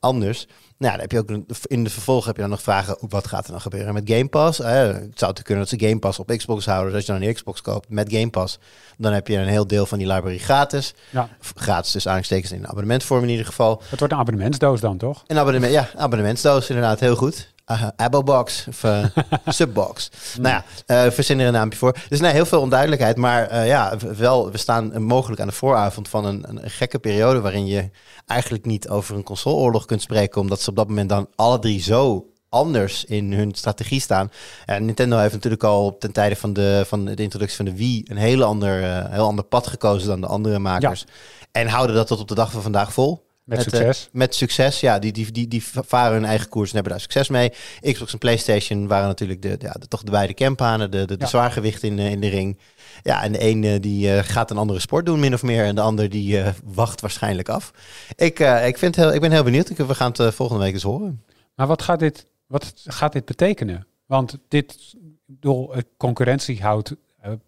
anders. 0.00 0.46
Nou, 0.78 0.92
dan 0.92 1.00
heb 1.00 1.12
je 1.12 1.18
ook 1.18 1.30
in 1.66 1.84
de 1.84 1.90
vervolg 1.90 2.24
heb 2.24 2.34
je 2.34 2.40
dan 2.40 2.50
nog 2.50 2.62
vragen, 2.62 2.96
wat 3.08 3.26
gaat 3.26 3.44
er 3.44 3.50
dan 3.50 3.60
gebeuren 3.60 3.94
met 3.94 4.10
Game 4.10 4.28
Pass? 4.28 4.60
Eh, 4.60 4.86
het 4.86 5.18
zou 5.18 5.32
te 5.34 5.42
kunnen 5.42 5.64
dat 5.68 5.80
ze 5.80 5.86
Game 5.86 5.98
Pass 5.98 6.18
op 6.18 6.36
Xbox 6.36 6.66
houden. 6.66 6.86
Dus 6.86 6.94
als 6.94 7.06
je 7.06 7.12
dan 7.12 7.28
een 7.28 7.34
Xbox 7.34 7.60
koopt 7.60 7.88
met 7.88 8.12
Game 8.12 8.30
Pass, 8.30 8.58
dan 8.96 9.12
heb 9.12 9.28
je 9.28 9.36
een 9.36 9.48
heel 9.48 9.66
deel 9.66 9.86
van 9.86 9.98
die 9.98 10.06
library 10.06 10.38
gratis. 10.38 10.94
Ja. 11.10 11.28
Gratis 11.54 11.92
dus 11.92 12.08
aanstekens 12.08 12.52
in 12.52 12.58
een 12.58 12.66
abonnementvorm 12.68 13.22
in 13.22 13.28
ieder 13.28 13.46
geval. 13.46 13.82
Het 13.88 13.98
wordt 13.98 14.14
een 14.14 14.20
abonnementsdoos 14.20 14.80
dan, 14.80 14.98
toch? 14.98 15.24
Een 15.26 15.38
abonnement, 15.38 15.72
ja, 15.72 15.88
abonnementsdoos 15.96 16.68
inderdaad, 16.68 17.00
heel 17.00 17.16
goed. 17.16 17.52
Uh, 17.70 17.88
Abobox 17.96 18.66
of 18.68 18.84
eh, 18.84 19.04
Subbox. 19.46 20.10
Nou 20.40 20.54
ja, 20.54 20.64
eh 20.86 21.10
verzin 21.10 21.40
er 21.40 21.46
een 21.46 21.52
naampje 21.52 21.78
voor. 21.78 21.96
Dus 22.08 22.20
nee, 22.20 22.32
heel 22.32 22.46
veel 22.46 22.60
onduidelijkheid. 22.60 23.16
Maar 23.16 23.46
eh, 23.46 23.66
ja, 23.66 23.96
wel, 24.16 24.50
we 24.50 24.58
staan 24.58 25.02
mogelijk 25.02 25.40
aan 25.40 25.46
de 25.46 25.52
vooravond 25.52 26.08
van 26.08 26.24
een, 26.24 26.44
een, 26.48 26.70
gekke 26.70 26.98
periode... 26.98 27.40
waarin 27.40 27.66
je 27.66 27.90
eigenlijk 28.26 28.64
niet 28.64 28.88
over 28.88 29.16
een 29.16 29.22
consoleoorlog 29.22 29.84
kunt 29.84 30.02
spreken... 30.02 30.40
omdat 30.40 30.60
ze 30.60 30.70
op 30.70 30.76
dat 30.76 30.88
moment 30.88 31.08
dan 31.08 31.28
alle 31.34 31.58
drie 31.58 31.80
zo 31.82 32.26
anders 32.48 33.04
in 33.04 33.32
hun 33.32 33.54
strategie 33.54 34.00
staan. 34.00 34.30
En 34.66 34.84
Nintendo 34.84 35.18
heeft 35.18 35.32
natuurlijk 35.32 35.64
al 35.64 35.98
ten 35.98 36.12
tijde 36.12 36.36
van 36.36 36.52
de, 36.52 36.84
van 36.86 37.04
de 37.04 37.22
introductie 37.22 37.56
van 37.56 37.64
de 37.64 37.76
Wii... 37.76 38.02
een 38.04 38.16
heel 38.16 38.42
ander, 38.42 38.82
heel 39.10 39.26
ander 39.26 39.44
pad 39.44 39.66
gekozen 39.66 40.08
dan 40.08 40.20
de 40.20 40.26
andere 40.26 40.58
makers. 40.58 41.04
En 41.52 41.68
houden 41.68 41.96
dat 41.96 42.06
tot 42.06 42.20
op 42.20 42.28
de 42.28 42.34
dag 42.34 42.50
van 42.50 42.62
vandaag 42.62 42.92
vol. 42.92 43.26
Met 43.48 43.58
eh, 43.58 43.64
succes. 43.64 44.08
met 44.12 44.34
succes, 44.34 44.80
ja. 44.80 44.98
Die, 44.98 45.12
die, 45.12 45.32
die, 45.32 45.48
die 45.48 45.64
varen 45.64 46.12
hun 46.12 46.24
eigen 46.24 46.48
koers 46.48 46.68
en 46.68 46.74
hebben 46.74 46.92
daar 46.92 47.00
succes 47.00 47.28
mee. 47.28 47.52
Xbox 47.80 48.12
en 48.12 48.18
PlayStation 48.18 48.86
waren 48.86 49.06
natuurlijk 49.06 49.42
de, 49.42 49.56
ja, 49.58 49.72
de, 49.72 49.88
toch 49.88 50.02
de 50.02 50.10
beide 50.10 50.34
campanen, 50.34 50.90
de, 50.90 50.98
de, 50.98 51.16
de 51.16 51.24
Ja. 51.24 51.26
zwaargewicht 51.26 51.82
in, 51.82 51.98
eh, 51.98 52.10
in 52.10 52.20
de 52.20 52.28
ring. 52.28 52.58
Ja, 53.02 53.22
en 53.22 53.32
de 53.32 53.38
ene 53.38 53.80
die 53.80 54.14
eh, 54.14 54.24
gaat 54.24 54.50
een 54.50 54.56
andere 54.56 54.80
sport 54.80 55.06
doen, 55.06 55.20
min 55.20 55.34
of 55.34 55.42
meer. 55.42 55.64
En 55.64 55.74
de 55.74 55.80
ander 55.80 56.08
die 56.08 56.42
wacht 56.64 57.00
waarschijnlijk 57.00 57.48
af. 57.48 57.72
Ik, 58.16 58.38
ik, 58.66 58.78
vind 58.78 58.96
heel, 58.96 59.14
ik 59.14 59.20
ben 59.20 59.32
heel 59.32 59.42
benieuwd. 59.44 59.70
Ik, 59.70 59.76
we 59.76 59.94
gaan 59.94 60.12
het 60.16 60.34
volgende 60.34 60.62
week 60.64 60.72
eens 60.72 60.82
horen. 60.82 61.22
Maar 61.54 61.66
wat 61.66 61.82
gaat 61.82 61.98
dit, 61.98 62.26
wat 62.46 62.72
gaat 62.84 63.12
dit 63.12 63.24
betekenen? 63.24 63.86
Want 64.06 64.38
dit, 64.48 64.94
eh, 65.40 65.50
concurrentie 65.96 66.62
houdt 66.62 66.94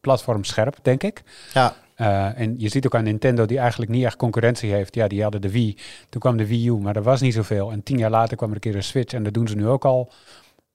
platform 0.01 0.45
scherp, 0.45 0.79
denk 0.83 1.03
ik. 1.03 1.23
Ja, 1.55 1.77
Eh, 2.01 2.39
en 2.41 2.55
je 2.59 2.69
ziet 2.69 2.87
ook 2.87 2.95
aan 2.95 3.05
Nintendo, 3.05 3.47
die 3.47 3.59
eigenlijk 3.59 3.91
niet 3.91 4.05
echt 4.05 4.17
concurrentie 4.17 4.73
heeft. 4.73 4.95
Ja, 4.95 5.09
die 5.09 5.23
hadden 5.23 5.41
de 5.41 5.51
Wii. 5.51 5.77
Toen 6.09 6.21
kwam 6.21 6.37
de 6.37 6.47
Wii 6.47 6.69
U, 6.69 6.73
maar 6.73 6.97
er 6.97 7.03
was 7.03 7.21
niet 7.21 7.35
zoveel. 7.35 7.71
En 7.71 7.83
tien 7.83 7.99
jaar 7.99 8.11
later 8.11 8.37
kwam 8.37 8.49
er 8.49 8.55
een 8.55 8.61
keer 8.61 8.77
een 8.77 8.83
Switch. 8.83 9.15
En 9.15 9.23
daar 9.23 9.33
doen 9.33 9.49
ze 9.49 9.57
nu 9.57 9.67
ook 9.67 9.85
al 9.85 10.13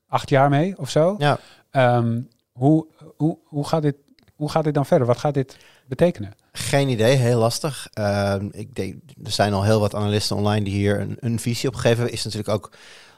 acht 0.07 0.29
jaar 0.29 0.49
mee 0.49 0.77
of 0.77 0.89
zo. 0.89 1.15
ja. 1.17 1.39
Ehm, 1.71 2.21
hoe, 2.51 2.87
hoe, 3.17 3.37
hoe, 3.43 3.67
gaat 3.67 3.81
dit, 3.81 3.95
hoe 4.35 4.49
gaat 4.49 4.63
dit 4.63 4.73
dan 4.73 4.85
verder? 4.85 5.07
Wat 5.07 5.17
gaat 5.17 5.33
dit 5.33 5.57
betekenen? 5.87 6.33
Geen 6.51 6.89
idee, 6.89 7.15
heel 7.15 7.39
lastig. 7.39 7.87
Ehm, 7.93 8.47
ik 8.51 8.75
denk, 8.75 8.95
er 9.23 9.31
zijn 9.31 9.53
al 9.53 9.63
heel 9.63 9.79
wat 9.79 9.95
analisten 9.95 10.35
online 10.35 10.65
die 10.65 10.73
hier 10.73 10.99
een, 10.99 11.17
een 11.19 11.39
visie 11.39 11.69
op 11.69 11.75
geven. 11.75 12.11
Is 12.11 12.23
natuurlijk 12.23 12.53
ook 12.53 12.71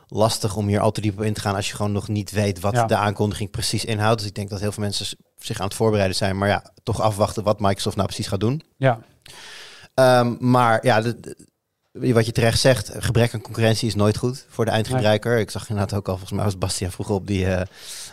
lastig 0.07 0.55
om 0.55 0.67
hier 0.67 0.79
al 0.79 0.91
te 0.91 1.01
diep 1.01 1.17
op 1.17 1.23
in 1.23 1.33
te 1.33 1.41
gaan 1.41 1.55
als 1.55 1.69
je 1.69 1.75
gewoon 1.75 1.91
nog 1.91 2.07
niet 2.07 2.31
weet 2.31 2.59
wat 2.59 2.73
Ja. 2.73 2.85
de 2.85 2.95
aankondiging 2.95 3.49
precies 3.51 3.85
inhoudt. 3.85 4.19
Dus 4.19 4.27
ik 4.27 4.35
denk 4.35 4.49
dat 4.49 4.59
heel 4.59 4.71
veel 4.71 4.83
mensen 4.83 5.17
zich 5.37 5.59
aan 5.59 5.65
het 5.65 5.75
voorbereiden 5.75 6.15
zijn, 6.17 6.37
maar 6.37 6.47
ja, 6.47 6.63
toch 6.83 7.01
afwachten 7.01 7.43
wat 7.43 7.59
Microsoft 7.59 7.95
nou 7.95 8.07
precies 8.07 8.27
gaat 8.27 8.39
doen. 8.39 8.61
Ja, 8.77 8.99
Ehm, 9.93 10.35
maar 10.39 10.85
ja, 10.85 11.01
de, 11.01 11.19
de- 11.19 11.47
wat 11.99 12.25
je 12.25 12.31
terecht 12.31 12.59
zegt, 12.59 12.91
gebrek 12.97 13.33
aan 13.33 13.41
concurrentie 13.41 13.87
is 13.87 13.95
nooit 13.95 14.17
goed 14.17 14.45
voor 14.49 14.65
de 14.65 14.71
eindgebruiker. 14.71 15.39
Ik 15.39 15.51
zag 15.51 15.69
inderdaad 15.69 15.97
ook 15.97 16.07
al, 16.07 16.13
volgens 16.17 16.31
mij 16.31 16.43
was 16.43 16.57
Bastiaan 16.57 16.91
vroeger 16.91 17.15
op 17.15 17.27
die 17.27 17.45
eh, 17.45 17.61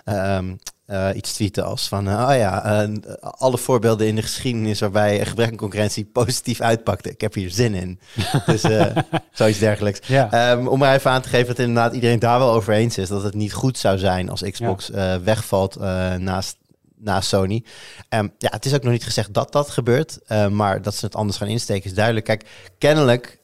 ehm, 0.04 0.54
eh, 0.86 1.08
iets 1.14 1.32
tweeten 1.32 1.64
als 1.64 1.88
van, 1.88 2.08
eh, 2.08 2.26
oh 2.28 2.36
ja, 2.36 2.86
alle 3.20 3.58
voorbeelden 3.58 4.06
in 4.06 4.14
de 4.14 4.22
geschiedenis 4.22 4.80
waarbij 4.80 5.20
een 5.20 5.26
gebrek 5.26 5.50
aan 5.50 5.56
concurrentie 5.56 6.04
positief 6.04 6.60
uitpakte. 6.60 7.10
Ik 7.10 7.20
heb 7.20 7.34
hier 7.34 7.50
zin 7.50 7.74
in. 7.74 8.00
dus 8.46 8.64
zoiets 9.32 9.58
dergelijks. 9.58 10.06
ja. 10.06 10.30
Ehm, 10.30 10.66
om 10.66 10.78
maar 10.78 10.94
even 10.94 11.10
aan 11.10 11.22
te 11.22 11.28
geven 11.28 11.46
dat 11.46 11.58
inderdaad 11.58 11.94
iedereen 11.94 12.18
daar 12.18 12.38
wel 12.38 12.52
over 12.52 12.72
eens 12.72 12.98
is. 12.98 13.08
Dat 13.08 13.22
het 13.22 13.34
niet 13.34 13.52
goed 13.52 13.78
zou 13.78 13.98
zijn 13.98 14.30
als 14.30 14.42
Xbox 14.50 14.90
wegvalt 15.24 15.78
naast, 16.18 16.56
naast 16.96 17.28
Sony. 17.28 17.64
Ehm, 18.08 18.28
ja, 18.38 18.48
het 18.50 18.64
is 18.64 18.74
ook 18.74 18.82
nog 18.82 18.92
niet 18.92 19.04
gezegd 19.04 19.34
dat 19.34 19.52
dat 19.52 19.70
gebeurt. 19.70 20.18
maar 20.50 20.82
dat 20.82 20.94
ze 20.94 21.04
het 21.04 21.14
anders 21.14 21.38
gaan 21.38 21.48
insteken 21.48 21.90
is 21.90 21.94
duidelijk. 21.94 22.26
Kijk, 22.26 22.46
kennelijk 22.78 23.42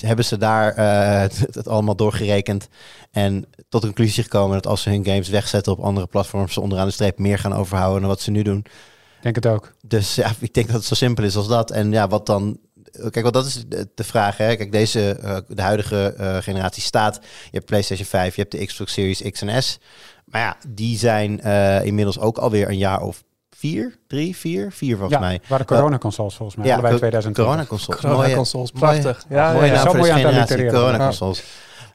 hebben 0.00 0.24
ze 0.24 0.36
daar 0.36 0.74
eh, 0.74 1.20
het, 1.20 1.38
het 1.56 1.68
allemaal 1.68 1.96
doorgerekend. 1.96 2.68
En 3.10 3.44
tot 3.68 3.80
de 3.80 3.86
conclusie 3.86 4.22
gekomen 4.22 4.54
dat 4.54 4.66
als 4.66 4.82
ze 4.82 4.90
hun 4.90 5.04
games 5.04 5.28
wegzetten 5.28 5.72
op 5.72 5.80
andere 5.80 6.06
platforms... 6.06 6.52
ze 6.52 6.60
onderaan 6.60 6.86
de 6.86 6.92
streep 6.92 7.18
meer 7.18 7.38
gaan 7.38 7.52
overhouden 7.52 8.00
dan 8.00 8.10
wat 8.10 8.20
ze 8.20 8.30
nu 8.30 8.42
doen. 8.42 8.58
Ik 8.58 9.22
denk 9.22 9.34
het 9.34 9.46
ook. 9.46 9.74
Dus 9.86 10.14
ja, 10.14 10.32
ik 10.40 10.54
denk 10.54 10.66
dat 10.66 10.76
het 10.76 10.84
zo 10.84 10.94
simpel 10.94 11.24
is 11.24 11.36
als 11.36 11.48
dat. 11.48 11.70
En 11.70 11.92
ja, 11.92 12.08
wat 12.08 12.26
dan. 12.26 12.58
Kijk, 12.92 13.22
want 13.22 13.34
dat 13.34 13.46
is 13.46 13.64
de 13.94 14.04
vraag. 14.04 14.36
Hè? 14.36 14.56
Kijk, 14.56 14.72
deze, 14.72 15.10
eh, 15.10 15.36
de 15.48 15.62
huidige 15.62 16.14
eh, 16.16 16.36
generatie 16.36 16.82
staat. 16.82 17.18
Je 17.22 17.50
hebt 17.50 17.64
PlayStation 17.64 18.06
5, 18.06 18.34
je 18.34 18.40
hebt 18.40 18.52
de 18.52 18.66
Xbox 18.66 18.92
Series 18.92 19.22
X 19.30 19.42
en 19.42 19.62
S. 19.62 19.78
Maar 20.24 20.40
ja, 20.40 20.56
die 20.68 20.98
zijn 20.98 21.40
inmiddels 21.84 22.18
ook 22.18 22.38
alweer 22.38 22.68
een 22.68 22.78
jaar 22.78 23.02
of 23.02 23.24
vier, 23.60 23.96
drie, 24.06 24.36
vier, 24.36 24.72
vier 24.72 24.96
volgens 24.96 25.18
ja, 25.20 25.26
mij. 25.26 25.40
waren 25.48 25.66
coronaconsoles 25.66 26.34
volgens 26.34 26.56
mij. 26.58 26.66
Ja, 26.66 26.72
allebei 26.72 26.92
co- 26.92 26.98
2020. 26.98 27.44
Corona-consoles. 27.44 28.00
Corona-consoles, 28.00 28.72
Mooie- 28.72 29.00
prachtig. 29.00 29.24
mooie- 29.28 29.42
Ja, 29.42 29.52
mooie 29.52 29.66
ja, 29.66 29.72
naam 29.72 29.82
zo 29.82 29.88
voor 29.90 29.98
mooi 29.98 30.12
deze 30.12 30.26
aan 30.26 30.34
het 30.34 30.50
generatie. 30.50 30.78
Corona-consoles. 30.78 31.42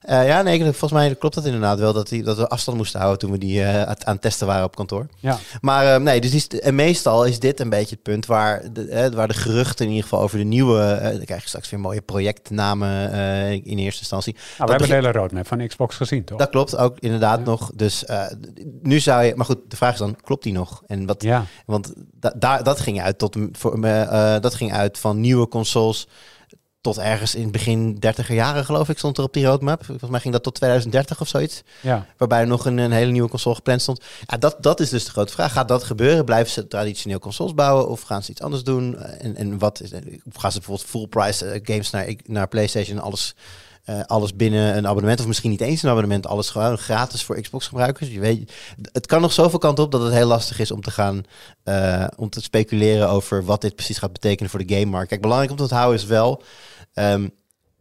Eh, 0.05 0.27
ja, 0.27 0.41
nee, 0.41 0.59
volgens 0.63 0.91
mij 0.91 1.15
klopt 1.15 1.35
dat 1.35 1.45
inderdaad 1.45 1.79
wel. 1.79 1.93
Dat, 1.93 2.07
die, 2.09 2.23
dat 2.23 2.37
we 2.37 2.47
afstand 2.47 2.77
moesten 2.77 2.99
houden 2.99 3.19
toen 3.21 3.31
we 3.31 3.37
die 3.37 3.63
eh, 3.63 3.81
aan 3.81 3.95
het 4.13 4.21
testen 4.21 4.47
waren 4.47 4.63
op 4.63 4.75
kantoor. 4.75 5.07
Ja, 5.19 5.37
Maar 5.61 5.93
eh, 5.95 6.01
nee, 6.01 6.21
dus 6.21 6.31
die, 6.31 6.39
st- 6.39 6.53
en 6.53 6.75
meestal 6.75 7.25
is 7.25 7.39
dit 7.39 7.59
een 7.59 7.69
beetje 7.69 7.95
het 7.95 8.03
punt 8.03 8.25
waar 8.25 8.73
de, 8.73 8.87
eh, 8.89 9.11
waar 9.13 9.27
de 9.27 9.33
geruchten 9.33 9.85
in 9.85 9.91
ieder 9.91 10.03
geval 10.09 10.21
over 10.23 10.37
de 10.37 10.43
nieuwe... 10.43 10.99
dan 11.01 11.25
krijg 11.25 11.41
je 11.41 11.47
straks 11.47 11.69
weer 11.69 11.79
mooie 11.79 12.01
projectnamen 12.01 13.11
in 13.63 13.77
eerste 13.77 13.99
instantie. 13.99 14.33
nou, 14.33 14.43
we 14.47 14.55
hebben 14.57 14.77
begin- 14.77 14.95
de 15.01 15.07
hele 15.07 15.17
roadmap 15.19 15.47
van 15.47 15.67
Xbox 15.67 15.95
gezien, 15.95 16.23
toch? 16.23 16.37
Dat 16.37 16.49
klopt 16.49 16.77
ook 16.77 16.99
inderdaad 16.99 17.39
Ja. 17.39 17.45
nog. 17.45 17.71
Dus 17.75 18.03
nu 18.81 18.99
zou 18.99 19.23
je... 19.23 19.35
Maar 19.35 19.45
goed, 19.45 19.59
de 19.67 19.75
vraag 19.75 19.93
is 19.93 19.99
dan, 19.99 20.15
klopt 20.23 20.43
die 20.43 20.53
nog? 20.53 20.83
En 20.87 21.05
wat, 21.05 21.23
Ja, 21.23 21.45
Want 21.65 21.93
da, 22.19 22.33
daar 22.37 22.63
dat 22.63 22.79
ging 22.79 23.01
uit 23.01 23.17
tot 23.17 23.37
voor 23.51 23.81
dat 24.41 24.55
ging 24.55 24.73
uit 24.73 24.97
van 24.99 25.19
nieuwe 25.19 25.47
consoles 25.47 26.07
tot 26.85 26.97
ergens 26.97 27.35
in 27.35 27.41
het 27.41 27.51
begin 27.51 27.95
30er 27.95 28.33
jaren, 28.33 28.65
geloof 28.65 28.89
ik, 28.89 28.97
stond 28.97 29.17
er 29.17 29.23
op 29.23 29.33
die 29.33 29.45
roadmap. 29.45 29.85
Volgens 29.85 30.09
mij 30.09 30.19
ging 30.19 30.33
dat 30.33 30.43
tot 30.43 30.55
2030 30.55 31.21
of 31.21 31.27
zoiets. 31.27 31.63
ja. 31.81 32.05
Waarbij 32.17 32.39
er 32.39 32.47
nog 32.47 32.65
een, 32.65 32.77
een 32.77 32.91
hele 32.91 33.11
nieuwe 33.11 33.29
console 33.29 33.55
gepland 33.55 33.81
stond. 33.81 34.01
Ja, 34.25 34.37
dat, 34.37 34.57
dat 34.59 34.79
is 34.79 34.89
dus 34.89 35.05
de 35.05 35.11
grote 35.11 35.33
vraag. 35.33 35.51
Gaat 35.51 35.67
dat 35.67 35.83
gebeuren? 35.83 36.25
Blijven 36.25 36.51
ze 36.51 36.67
traditioneel 36.67 37.19
consoles 37.19 37.53
bouwen? 37.53 37.87
Of 37.87 38.01
gaan 38.01 38.23
ze 38.23 38.31
iets 38.31 38.41
anders 38.41 38.63
doen? 38.63 38.97
En, 38.97 39.35
en 39.35 39.57
wat 39.57 39.81
is, 39.81 39.91
gaan 40.33 40.51
ze 40.51 40.57
bijvoorbeeld 40.59 40.89
full 40.89 41.07
price 41.07 41.45
eh, 41.45 41.59
games 41.63 41.89
naar, 41.89 42.13
naar 42.25 42.47
PlayStation? 42.47 42.99
Alles, 42.99 43.35
eh, 43.85 44.01
alles 44.05 44.35
binnen 44.35 44.77
een 44.77 44.87
abonnement. 44.87 45.19
Of 45.19 45.27
misschien 45.27 45.49
niet 45.49 45.61
eens 45.61 45.83
een 45.83 45.89
abonnement. 45.89 46.27
Alles 46.27 46.49
gewoon 46.49 46.77
gratis 46.77 47.23
voor 47.23 47.41
Xbox 47.41 47.67
gebruikers. 47.67 48.09
Je 48.09 48.19
weet, 48.19 48.51
het 48.91 49.05
kan 49.05 49.21
nog 49.21 49.33
zoveel 49.33 49.59
kant 49.59 49.79
op 49.79 49.91
dat 49.91 50.01
het 50.01 50.13
heel 50.13 50.27
lastig 50.27 50.59
is 50.59 50.71
om 50.71 50.81
te 50.81 50.91
gaan 50.91 51.23
eh, 51.63 52.07
om 52.15 52.29
te 52.29 52.41
speculeren 52.41 53.09
over 53.09 53.45
wat 53.45 53.61
dit 53.61 53.75
precies 53.75 53.97
gaat 53.97 54.13
betekenen 54.13 54.49
voor 54.49 54.65
de 54.65 54.75
game 54.75 54.91
markt. 54.91 55.09
Kijk, 55.09 55.21
belangrijk 55.21 55.51
om 55.51 55.57
te 55.57 55.63
onthouden 55.63 55.99
is 55.99 56.05
wel. 56.05 56.43
Ehm, 56.95 57.27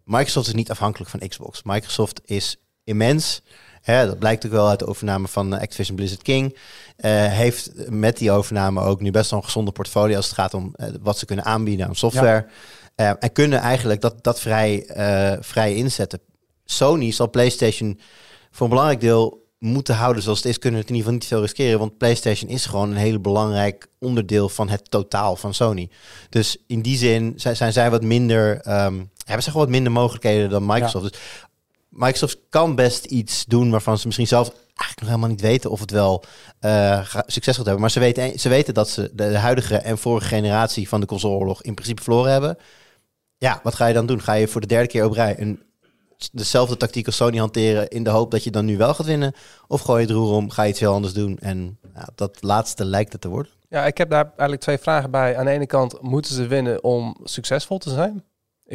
Microsoft 0.04 0.46
is 0.46 0.54
niet 0.54 0.70
afhankelijk 0.70 1.10
van 1.10 1.28
Xbox. 1.28 1.62
Microsoft 1.62 2.20
is 2.24 2.56
immens. 2.84 3.42
Hè, 3.82 4.06
dat 4.06 4.18
blijkt 4.18 4.46
ook 4.46 4.52
wel 4.52 4.68
uit 4.68 4.78
de 4.78 4.86
overname 4.86 5.28
van 5.28 5.54
eh, 5.54 5.60
Activision 5.60 5.96
Blizzard 5.96 6.22
King. 6.22 6.56
Eh, 6.96 7.10
heeft 7.26 7.90
met 7.90 8.16
die 8.16 8.30
overname 8.30 8.80
ook 8.80 9.00
nu 9.00 9.10
best 9.10 9.30
wel 9.30 9.38
een 9.38 9.44
gezonde 9.44 9.72
portfolio 9.72 10.16
als 10.16 10.26
het 10.26 10.34
gaat 10.34 10.54
om 10.54 10.74
eh, 10.76 10.88
wat 11.00 11.18
ze 11.18 11.26
kunnen 11.26 11.44
aanbieden 11.44 11.86
aan 11.86 11.96
software. 11.96 12.46
Eh, 12.94 13.12
en 13.18 13.32
kunnen 13.32 13.58
eigenlijk 13.58 14.00
dat, 14.00 14.24
dat 14.24 14.40
vrij, 14.40 14.86
vrij 15.40 15.74
inzetten. 15.74 16.20
Sony 16.64 17.10
zal 17.10 17.30
PlayStation 17.30 18.00
voor 18.50 18.66
een 18.66 18.72
belangrijk 18.72 19.00
deel 19.00 19.43
moeten 19.64 19.94
houden 19.94 20.22
zoals 20.22 20.38
het 20.38 20.46
is, 20.46 20.58
kunnen 20.58 20.80
we 20.80 20.86
het 20.86 20.94
in 20.94 20.96
ieder 20.96 21.12
geval 21.12 21.12
niet 21.12 21.28
veel 21.28 21.40
riskeren. 21.40 21.78
Want 21.78 21.98
PlayStation 21.98 22.50
is 22.50 22.66
gewoon 22.66 22.90
een 22.90 22.96
hele 22.96 23.18
belangrijk 23.18 23.86
onderdeel 23.98 24.48
van 24.48 24.68
het 24.68 24.90
totaal 24.90 25.36
van 25.36 25.54
Sony. 25.54 25.90
Dus 26.28 26.56
in 26.66 26.82
die 26.82 26.96
zin 26.96 27.32
zijn, 27.36 27.56
zijn 27.56 27.72
zij 27.72 27.90
wat 27.90 28.02
minder, 28.02 28.60
ehm, 28.60 28.94
hebben 29.24 29.42
ze 29.42 29.50
gewoon 29.50 29.66
wat 29.66 29.74
minder 29.74 29.92
mogelijkheden 29.92 30.50
dan 30.50 30.66
Microsoft. 30.66 31.12
Dus 31.12 31.20
Microsoft 31.88 32.38
kan 32.48 32.74
best 32.74 33.04
iets 33.04 33.44
doen 33.44 33.70
waarvan 33.70 33.98
ze 33.98 34.06
misschien 34.06 34.26
zelf 34.26 34.48
eigenlijk 34.48 35.00
nog 35.00 35.08
helemaal 35.08 35.28
niet 35.28 35.40
weten 35.40 35.70
of 35.70 35.80
het 35.80 35.90
wel 35.90 36.24
eh, 36.60 37.06
succes 37.26 37.56
gaat 37.56 37.64
hebben. 37.64 37.80
Maar 37.80 37.90
ze 37.90 38.00
weten, 38.00 38.38
ze 38.38 38.48
weten 38.48 38.74
dat 38.74 38.88
ze 38.88 39.10
de, 39.12 39.28
de 39.28 39.38
huidige 39.38 39.76
en 39.76 39.98
vorige 39.98 40.28
generatie 40.28 40.88
van 40.88 41.00
de 41.00 41.06
consoleoorlog 41.06 41.62
in 41.62 41.74
principe 41.74 42.02
verloren 42.02 42.32
hebben. 42.32 42.58
Ja, 43.38 43.60
wat 43.62 43.74
ga 43.74 43.86
je 43.86 43.94
dan 43.94 44.06
doen? 44.06 44.22
Ga 44.22 44.32
je 44.32 44.48
voor 44.48 44.60
de 44.60 44.66
derde 44.66 44.88
keer 44.88 45.04
op 45.04 45.12
rij 45.12 45.40
een, 45.40 45.62
dezelfde 46.32 46.76
tactiek 46.76 47.06
als 47.06 47.16
Sony 47.16 47.38
hanteren 47.38 47.88
in 47.88 48.04
de 48.04 48.10
hoop 48.10 48.30
dat 48.30 48.44
je 48.44 48.50
dan 48.50 48.64
nu 48.64 48.76
wel 48.76 48.94
gaat 48.94 49.06
winnen? 49.06 49.32
Of 49.66 49.80
gooi 49.80 50.00
je 50.00 50.06
het 50.06 50.16
roer 50.16 50.32
om, 50.32 50.50
ga 50.50 50.62
je 50.62 50.70
iets 50.70 50.80
heel 50.80 50.92
anders 50.92 51.12
doen? 51.12 51.38
En 51.38 51.78
ja, 51.94 52.08
dat 52.14 52.36
laatste 52.40 52.84
lijkt 52.84 53.12
het 53.12 53.20
te 53.20 53.28
worden. 53.28 53.52
Ja, 53.68 53.86
ik 53.86 53.98
heb 53.98 54.10
daar 54.10 54.24
eigenlijk 54.24 54.60
twee 54.60 54.78
vragen 54.78 55.10
bij. 55.10 55.36
Aan 55.36 55.44
de 55.44 55.50
ene 55.50 55.66
kant, 55.66 56.02
moeten 56.02 56.34
ze 56.34 56.46
winnen 56.46 56.84
om 56.84 57.16
succesvol 57.24 57.78
te 57.78 57.90
zijn? 57.90 58.24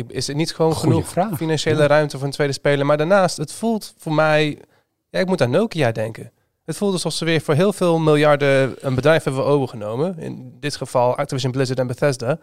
Is 0.07 0.27
het 0.27 0.35
niet 0.35 0.53
gewoon 0.53 0.73
Goeie 0.73 0.93
genoeg 0.93 1.09
vraag. 1.09 1.37
financiële 1.37 1.85
ruimte 1.85 2.17
voor 2.17 2.25
een 2.25 2.33
tweede 2.33 2.53
speler? 2.53 2.85
Maar 2.85 2.97
daarnaast, 2.97 3.37
het 3.37 3.53
voelt 3.53 3.93
voor 3.97 4.13
mij... 4.13 4.61
Ja, 5.09 5.19
ik 5.19 5.27
moet 5.27 5.41
aan 5.41 5.49
Nokia 5.49 5.91
denken. 5.91 6.31
Het 6.65 6.77
voelt 6.77 6.93
alsof 6.93 7.13
ze 7.13 7.25
weer 7.25 7.41
voor 7.41 7.53
heel 7.53 7.73
veel 7.73 7.99
miljarden 7.99 8.75
een 8.79 8.95
bedrijf 8.95 9.23
hebben 9.23 9.45
overgenomen. 9.45 10.17
In 10.19 10.57
dit 10.59 10.75
geval 10.75 11.15
Activision 11.15 11.51
Blizzard 11.51 11.79
en 11.79 11.87
Bethesda. 11.87 12.39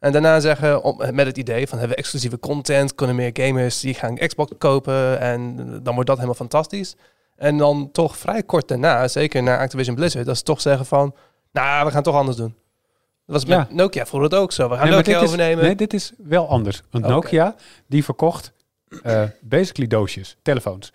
En 0.00 0.12
daarna 0.12 0.40
zeggen, 0.40 0.82
om, 0.82 0.96
met 1.14 1.26
het 1.26 1.36
idee 1.38 1.66
van 1.68 1.78
hebben 1.78 1.96
we 1.96 2.02
exclusieve 2.02 2.38
content, 2.38 2.94
kunnen 2.94 3.16
meer 3.16 3.30
gamers 3.32 3.80
die 3.80 3.94
gaan 3.94 4.16
Xbox 4.16 4.52
kopen 4.58 5.20
en 5.20 5.56
dan 5.82 5.92
wordt 5.94 6.06
dat 6.08 6.16
helemaal 6.16 6.34
fantastisch. 6.38 6.96
En 7.36 7.56
dan 7.58 7.88
toch 7.92 8.16
vrij 8.16 8.42
kort 8.42 8.68
daarna, 8.68 9.08
zeker 9.08 9.42
naar 9.42 9.58
Activision 9.58 9.94
Blizzard, 9.94 10.26
dat 10.26 10.36
ze 10.36 10.42
toch 10.42 10.60
zeggen 10.60 10.86
van, 10.86 11.14
nou, 11.52 11.78
we 11.80 11.86
gaan 11.86 11.94
het 11.94 12.04
toch 12.04 12.14
anders 12.14 12.36
doen. 12.36 12.54
Dat 13.26 13.34
was 13.42 13.44
met 13.44 13.58
Ja. 13.68 13.74
Nokia 13.74 14.06
voelde 14.06 14.26
het 14.26 14.34
ook 14.34 14.52
zo. 14.52 14.68
We 14.68 14.74
gaan 14.76 14.86
Nee, 14.88 14.96
Nokia 14.96 15.16
is- 15.18 15.22
overnemen. 15.24 15.64
nee, 15.64 15.74
dit 15.74 15.92
is 15.94 16.12
wel 16.18 16.48
anders. 16.48 16.82
Want. 16.90 17.06
Nokia, 17.06 17.54
die 17.86 18.04
verkocht 18.04 18.52
eh, 19.02 19.22
basically 19.40 19.88
doosjes, 19.88 20.36
telefoons. 20.42 20.92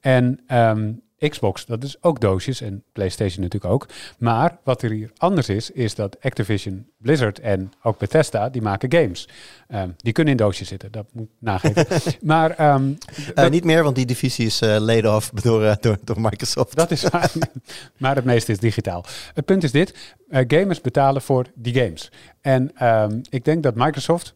En 0.00 0.40
ehm, 0.46 0.92
Xbox, 1.18 1.66
dat 1.66 1.84
is 1.84 1.96
ook 2.02 2.20
doosjes 2.20 2.60
en 2.60 2.82
PlayStation 2.92 3.42
natuurlijk 3.44 3.72
ook. 3.72 3.86
Maar 4.18 4.58
wat 4.64 4.82
er 4.82 4.90
hier 4.90 5.10
anders 5.16 5.48
is, 5.48 5.70
is 5.70 5.94
dat 5.94 6.16
Activision, 6.20 6.86
Blizzard 6.98 7.38
en 7.40 7.72
ook 7.82 7.98
Bethesda, 7.98 8.48
die 8.48 8.62
maken 8.62 8.92
games. 8.92 9.28
Ehm, 9.68 9.88
die 9.96 10.12
kunnen 10.12 10.32
in 10.32 10.38
doosjes 10.38 10.68
zitten, 10.68 10.92
dat 10.92 11.06
moet 11.12 11.24
ik 11.26 11.30
nageven. 11.38 11.86
maar 12.20 12.50
ehm, 12.50 12.92
Eh, 13.16 13.34
dat- 13.34 13.50
niet 13.50 13.64
meer, 13.64 13.82
want 13.82 13.96
die 13.96 14.06
divisie 14.06 14.46
is 14.46 14.60
eh 14.60 14.76
laid 14.80 15.06
off 15.06 15.30
door, 15.30 15.64
eh, 15.64 15.76
door, 15.80 15.98
door 16.04 16.20
Microsoft. 16.20 16.76
Dat 16.76 16.90
is 16.90 17.02
waar. 17.02 17.32
maar 17.98 18.14
het 18.16 18.24
meeste 18.24 18.52
is 18.52 18.58
digitaal. 18.58 19.04
Het 19.34 19.44
punt 19.44 19.62
is 19.64 19.72
dit. 19.72 20.14
gamers 20.30 20.80
betalen 20.80 21.22
voor 21.22 21.46
die 21.54 21.74
games. 21.74 22.10
En 22.40 22.70
ehm, 22.74 23.20
ik 23.28 23.44
denk 23.44 23.62
dat 23.62 23.74
Microsoft, 23.74 24.34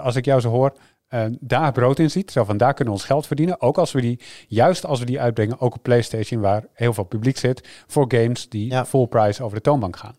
als 0.00 0.16
ik 0.16 0.24
jou 0.24 0.40
zo 0.40 0.48
hoor, 0.50 0.72
eh, 1.08 1.24
daar 1.40 1.72
brood 1.72 1.98
in 1.98 2.10
ziet. 2.10 2.30
Zo 2.30 2.44
van 2.44 2.56
daar 2.56 2.74
kunnen 2.74 2.94
we 2.94 3.00
ons 3.00 3.08
geld 3.08 3.26
verdienen. 3.26 3.60
Ook 3.60 3.78
als 3.78 3.92
we 3.92 4.00
die, 4.00 4.20
juist 4.48 4.86
als 4.86 4.98
we 5.00 5.06
die 5.06 5.20
uitbrengen, 5.20 5.60
ook 5.60 5.74
op 5.74 5.82
PlayStation, 5.82 6.40
waar 6.40 6.64
heel 6.72 6.92
veel 6.94 7.04
publiek 7.04 7.36
zit, 7.38 7.68
voor 7.86 8.04
games 8.08 8.48
die 8.48 8.70
Ja. 8.70 8.86
full 8.86 9.06
price 9.06 9.42
over 9.42 9.56
de 9.56 9.62
toonbank 9.62 9.96
gaan. 9.96 10.14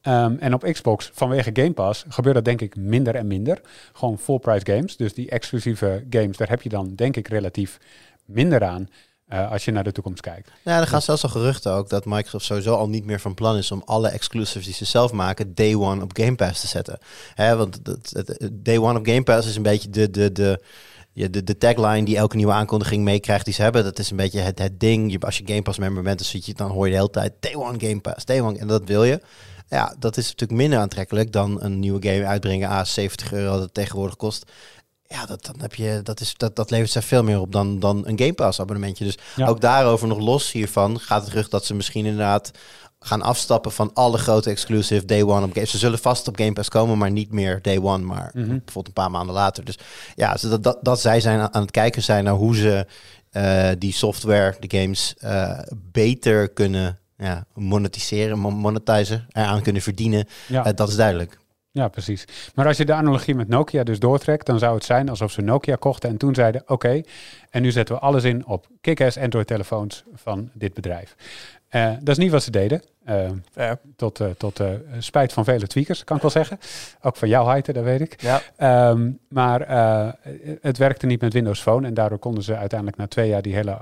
Ehm, 0.00 0.36
en 0.38 0.54
op 0.54 0.62
Xbox, 0.62 1.10
vanwege 1.12 1.50
Game 1.52 1.72
Pass, 1.72 2.04
gebeurt 2.08 2.34
dat 2.34 2.44
denk 2.44 2.60
ik 2.60 2.76
minder 2.76 3.14
en 3.14 3.26
minder. 3.26 3.60
Gewoon 3.92 4.18
full 4.18 4.38
price 4.38 4.72
games. 4.72 4.96
Dus 4.96 5.14
die 5.14 5.30
exclusieve 5.30 6.04
games, 6.10 6.36
daar 6.36 6.48
heb 6.48 6.62
je 6.62 6.68
dan 6.68 6.94
denk 6.94 7.16
ik 7.16 7.28
relatief 7.28 7.78
minder 8.24 8.64
aan. 8.64 8.88
Eh, 9.32 9.50
als 9.50 9.64
je 9.64 9.70
naar 9.70 9.84
de 9.84 9.92
toekomst 9.92 10.20
kijkt. 10.20 10.50
Ja, 10.62 10.80
er 10.80 10.86
gaan 10.86 11.02
zelfs 11.02 11.22
al 11.22 11.28
geruchten 11.28 11.72
ook 11.72 11.88
dat 11.88 12.04
Microsoft 12.04 12.44
sowieso 12.44 12.74
al 12.74 12.88
niet 12.88 13.04
meer 13.04 13.20
van 13.20 13.34
plan 13.34 13.56
is 13.56 13.70
om 13.70 13.82
alle 13.84 14.08
exclusives 14.08 14.64
die 14.64 14.74
ze 14.74 14.84
zelf 14.84 15.12
maken, 15.12 15.54
day 15.54 15.74
one 15.74 16.02
op 16.02 16.10
Game 16.16 16.34
Pass 16.34 16.60
te 16.60 16.66
zetten. 16.66 16.98
Hè, 17.34 17.56
want 17.56 17.84
dat, 17.84 18.10
het- 18.12 18.50
day 18.52 18.78
one 18.78 18.98
op 18.98 19.06
Game 19.06 19.22
Pass 19.22 19.48
is 19.48 19.56
een 19.56 19.62
beetje 19.62 19.90
de, 19.90 20.10
de, 20.10 20.32
de, 20.32 21.44
de, 21.44 21.58
tagline 21.58 22.04
die 22.04 22.16
elke 22.16 22.36
nieuwe 22.36 22.52
aankondiging 22.52 23.04
meekrijgt 23.04 23.44
die 23.44 23.54
ze 23.54 23.62
hebben. 23.62 23.84
Dat 23.84 23.98
is 23.98 24.10
een 24.10 24.16
beetje 24.16 24.40
het, 24.40 24.58
het 24.58 24.80
ding. 24.80 25.12
Je, 25.12 25.18
als 25.18 25.38
je 25.38 25.46
Game 25.46 25.62
Pass 25.62 25.78
member 25.78 26.02
bent, 26.02 26.18
dan, 26.18 26.26
zit 26.26 26.46
je, 26.46 26.54
dan 26.54 26.70
hoor 26.70 26.84
je 26.84 26.90
de 26.90 26.96
hele 26.98 27.10
tijd 27.10 27.32
day 27.40 27.54
one 27.54 27.80
Game 27.80 28.00
Pass, 28.00 28.24
day 28.24 28.40
one. 28.40 28.58
En 28.58 28.66
dat 28.66 28.84
wil 28.84 29.04
je. 29.04 29.20
Ja, 29.68 29.94
dat 29.98 30.16
is 30.16 30.24
natuurlijk 30.24 30.60
minder 30.60 30.78
aantrekkelijk 30.78 31.32
dan 31.32 31.62
een 31.62 31.78
nieuwe 31.78 32.08
game 32.08 32.26
uitbrengen. 32.26 32.68
A, 32.70 32.84
70 32.84 33.32
euro 33.32 33.52
dat 33.52 33.60
het 33.60 33.74
tegenwoordig 33.74 34.16
kost. 34.16 34.50
Ja, 35.12 35.26
dat, 35.26 35.44
dan 35.44 35.54
heb 35.60 35.74
je, 35.74 36.00
dat, 36.02 36.20
is, 36.20 36.34
dat, 36.36 36.56
dat 36.56 36.70
levert 36.70 36.90
ze 36.90 37.02
veel 37.02 37.22
meer 37.22 37.40
op 37.40 37.52
dan, 37.52 37.78
dan 37.80 38.02
een 38.06 38.18
Game 38.18 38.32
Pass 38.32 38.60
abonnementje. 38.60 39.04
Dus 39.04 39.18
Ja. 39.36 39.46
ook 39.46 39.60
daarover 39.60 40.08
nog 40.08 40.18
los 40.18 40.52
hiervan 40.52 41.00
gaat 41.00 41.20
het 41.20 41.30
terug 41.30 41.48
dat 41.48 41.64
ze 41.64 41.74
misschien 41.74 42.04
inderdaad 42.06 42.50
gaan 43.00 43.22
afstappen 43.22 43.72
van 43.72 43.90
alle 43.94 44.18
grote 44.18 44.50
exclusive 44.50 45.04
day 45.06 45.22
one 45.22 45.44
op 45.46 45.52
Game. 45.52 45.66
Ze 45.66 45.78
zullen 45.78 45.98
vast 45.98 46.28
op 46.28 46.36
Game 46.36 46.52
Pass 46.52 46.68
komen, 46.68 46.98
maar 46.98 47.10
niet 47.10 47.32
meer 47.32 47.58
day 47.62 47.78
one, 47.78 48.04
maar 48.04 48.30
Mhm. 48.34 48.46
bijvoorbeeld 48.48 48.86
een 48.86 48.92
paar 48.92 49.10
maanden 49.10 49.34
later. 49.34 49.64
Dus 49.64 49.78
ja, 50.14 50.36
dat, 50.40 50.62
dat, 50.62 50.78
dat 50.82 51.00
zij 51.00 51.20
zijn 51.20 51.40
aan 51.52 51.62
het 51.62 51.70
kijken 51.70 52.02
zijn 52.02 52.24
naar 52.24 52.34
hoe 52.34 52.56
ze 52.56 52.86
eh, 53.30 53.68
die 53.78 53.92
software, 53.92 54.56
de 54.60 54.78
games, 54.78 55.14
eh, 55.18 55.58
beter 55.74 56.48
kunnen 56.48 56.98
ja, 57.16 57.44
monetiseren, 57.54 58.38
mon- 58.38 58.54
monetizen, 58.54 59.26
eraan 59.32 59.62
kunnen 59.62 59.82
verdienen. 59.82 60.26
Ja. 60.48 60.64
Eh, 60.64 60.72
dat 60.74 60.88
is 60.88 60.96
duidelijk. 60.96 61.38
Ja, 61.74 61.88
precies. 61.88 62.24
Maar 62.54 62.66
als 62.66 62.76
je 62.76 62.84
de 62.84 62.92
analogie 62.92 63.34
met 63.34 63.48
Nokia 63.48 63.84
dus 63.84 63.98
doortrekt, 63.98 64.46
dan 64.46 64.58
zou 64.58 64.74
het 64.74 64.84
zijn 64.84 65.08
alsof 65.08 65.30
ze 65.30 65.40
Nokia 65.40 65.76
kochten 65.76 66.10
en 66.10 66.16
toen 66.16 66.34
zeiden: 66.34 66.62
Oké, 66.66 67.00
en 67.50 67.62
nu 67.62 67.70
zetten 67.70 67.94
we 67.94 68.00
alles 68.00 68.24
in 68.24 68.46
op 68.46 68.66
kick-ass 68.80 69.18
Android-telefoons 69.18 70.04
van 70.14 70.50
dit 70.52 70.74
bedrijf. 70.74 71.16
Eh, 71.68 71.90
dat 72.00 72.08
is 72.08 72.18
niet 72.18 72.30
wat 72.30 72.42
ze 72.42 72.50
deden. 72.50 72.82
Eh, 73.04 73.70
tot 73.96 74.20
eh, 74.20 74.26
tot 74.30 74.60
spijt 74.98 75.32
van 75.32 75.44
vele 75.44 75.66
tweakers, 75.66 76.04
kan 76.04 76.16
ik 76.16 76.22
wel 76.22 76.30
zeggen. 76.30 76.58
Ook 77.00 77.16
van 77.16 77.28
jou, 77.28 77.48
Heite, 77.48 77.72
dat 77.72 77.84
weet 77.84 78.00
ik. 78.00 78.22
Ja. 78.22 78.40
Ehm, 78.56 79.10
maar 79.28 79.60
het 80.60 80.78
werkte 80.78 81.06
niet 81.06 81.20
met 81.20 81.32
Windows 81.32 81.60
Phone 81.60 81.86
en 81.86 81.94
daardoor 81.94 82.18
konden 82.18 82.42
ze 82.42 82.56
uiteindelijk 82.56 82.98
na 82.98 83.06
twee 83.06 83.28
jaar 83.28 83.42
die 83.42 83.54
hele 83.54 83.78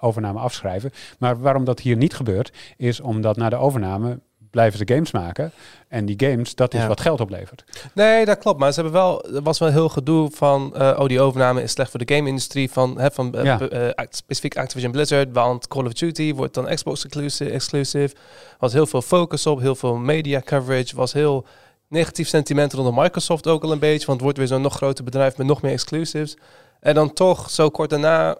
overname 0.00 0.38
afschrijven. 0.38 0.92
Maar 1.18 1.40
waarom 1.40 1.64
dat 1.64 1.80
hier 1.80 1.96
niet 1.96 2.14
gebeurt, 2.14 2.52
is 2.76 3.00
omdat 3.00 3.36
na 3.36 3.48
de 3.48 3.56
overname 3.56 4.18
blijven 4.54 4.78
ze 4.78 4.94
games 4.94 5.10
maken. 5.10 5.52
En 5.88 6.06
die 6.06 6.28
games, 6.28 6.54
dat 6.54 6.74
is 6.74 6.80
Ja. 6.80 6.86
wat 6.88 7.00
geld 7.00 7.20
oplevert. 7.20 7.64
Nee, 7.94 8.24
dat 8.24 8.38
klopt. 8.38 8.58
Maar 8.58 8.72
ze 8.72 8.80
hebben 8.80 9.00
wel, 9.00 9.24
er 9.34 9.42
was 9.42 9.58
wel 9.58 9.68
heel 9.70 9.88
gedoe 9.88 10.30
van, 10.32 10.76
eh, 10.76 10.96
oh 11.00 11.06
die 11.06 11.20
overname 11.20 11.62
is 11.62 11.72
slecht 11.72 11.90
voor 11.90 12.04
de 12.04 12.14
game-industrie 12.14 12.70
van, 12.70 12.98
hè, 12.98 13.10
van 13.10 13.34
Ja. 13.42 13.58
act- 13.94 14.16
specifiek 14.16 14.56
Activision 14.56 14.92
Blizzard, 14.92 15.28
want 15.32 15.68
Call 15.68 15.84
of 15.86 15.92
Duty 15.92 16.34
wordt 16.34 16.54
dan 16.54 16.64
Xbox 16.74 17.04
exclusive. 17.04 17.50
exclusive. 17.50 18.14
Was 18.58 18.72
heel 18.72 18.86
veel 18.86 19.02
focus 19.02 19.46
op, 19.46 19.60
heel 19.60 19.74
veel 19.74 19.96
media 19.96 20.40
coverage, 20.44 20.96
was 20.96 21.12
heel 21.12 21.46
negatief 21.88 22.28
sentiment 22.28 22.72
rondom 22.72 22.94
Microsoft 22.94 23.46
ook 23.46 23.62
al 23.62 23.72
een 23.72 23.78
beetje, 23.78 23.98
want 24.06 24.10
het 24.12 24.20
wordt 24.22 24.38
weer 24.38 24.46
zo'n 24.46 24.60
nog 24.62 24.74
groter 24.76 25.04
bedrijf 25.04 25.36
met 25.36 25.46
nog 25.46 25.62
meer 25.62 25.72
exclusives. 25.72 26.36
En 26.80 26.94
dan 26.94 27.12
toch 27.12 27.50
zo 27.50 27.68
kort 27.70 27.90
daarna 27.90 28.36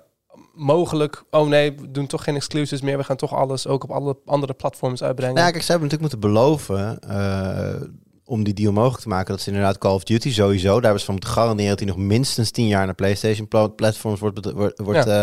mogelijk, 0.55 1.25
oh 1.31 1.49
nee, 1.49 1.73
we 1.73 1.91
doen 1.91 2.07
toch 2.07 2.25
geen 2.25 2.35
exclusives 2.35 2.81
meer, 2.81 2.97
we 2.99 3.05
gaan 3.05 3.17
toch 3.17 3.35
alles 3.35 3.67
ook 3.67 3.83
op 3.85 3.91
alle 3.91 4.17
andere 4.27 4.55
platforms 4.55 5.03
uitbrengen. 5.03 5.35
Nou, 5.35 5.47
ja, 5.47 5.53
kijk, 5.53 5.65
ze 5.65 5.71
hebben 5.71 5.91
natuurlijk 5.91 6.13
moeten 6.15 6.33
beloven 6.33 6.99
eh, 7.01 7.89
om 8.25 8.45
die 8.45 8.55
deal 8.55 8.73
mogelijk 8.73 9.03
te 9.03 9.09
maken. 9.09 9.33
Dat 9.33 9.41
ze 9.41 9.49
inderdaad 9.51 9.79
Call 9.79 9.95
of 9.95 10.05
Duty 10.05 10.33
sowieso. 10.33 10.73
Daar 10.75 10.83
hebben 10.83 10.99
ze 11.01 11.05
van 11.05 11.15
moeten 11.15 11.33
garanderen 11.33 11.71
dat 11.71 11.79
hij 11.79 11.89
nog 11.89 11.97
minstens 11.97 12.51
10 12.51 12.67
jaar 12.67 12.85
naar 12.85 12.95
PlayStation 12.95 13.49
pla- 13.49 13.69
platforms 13.69 14.21
wordt, 14.21 14.53
wordt, 14.53 14.79
wordt 14.79 15.05
Ja. 15.05 15.23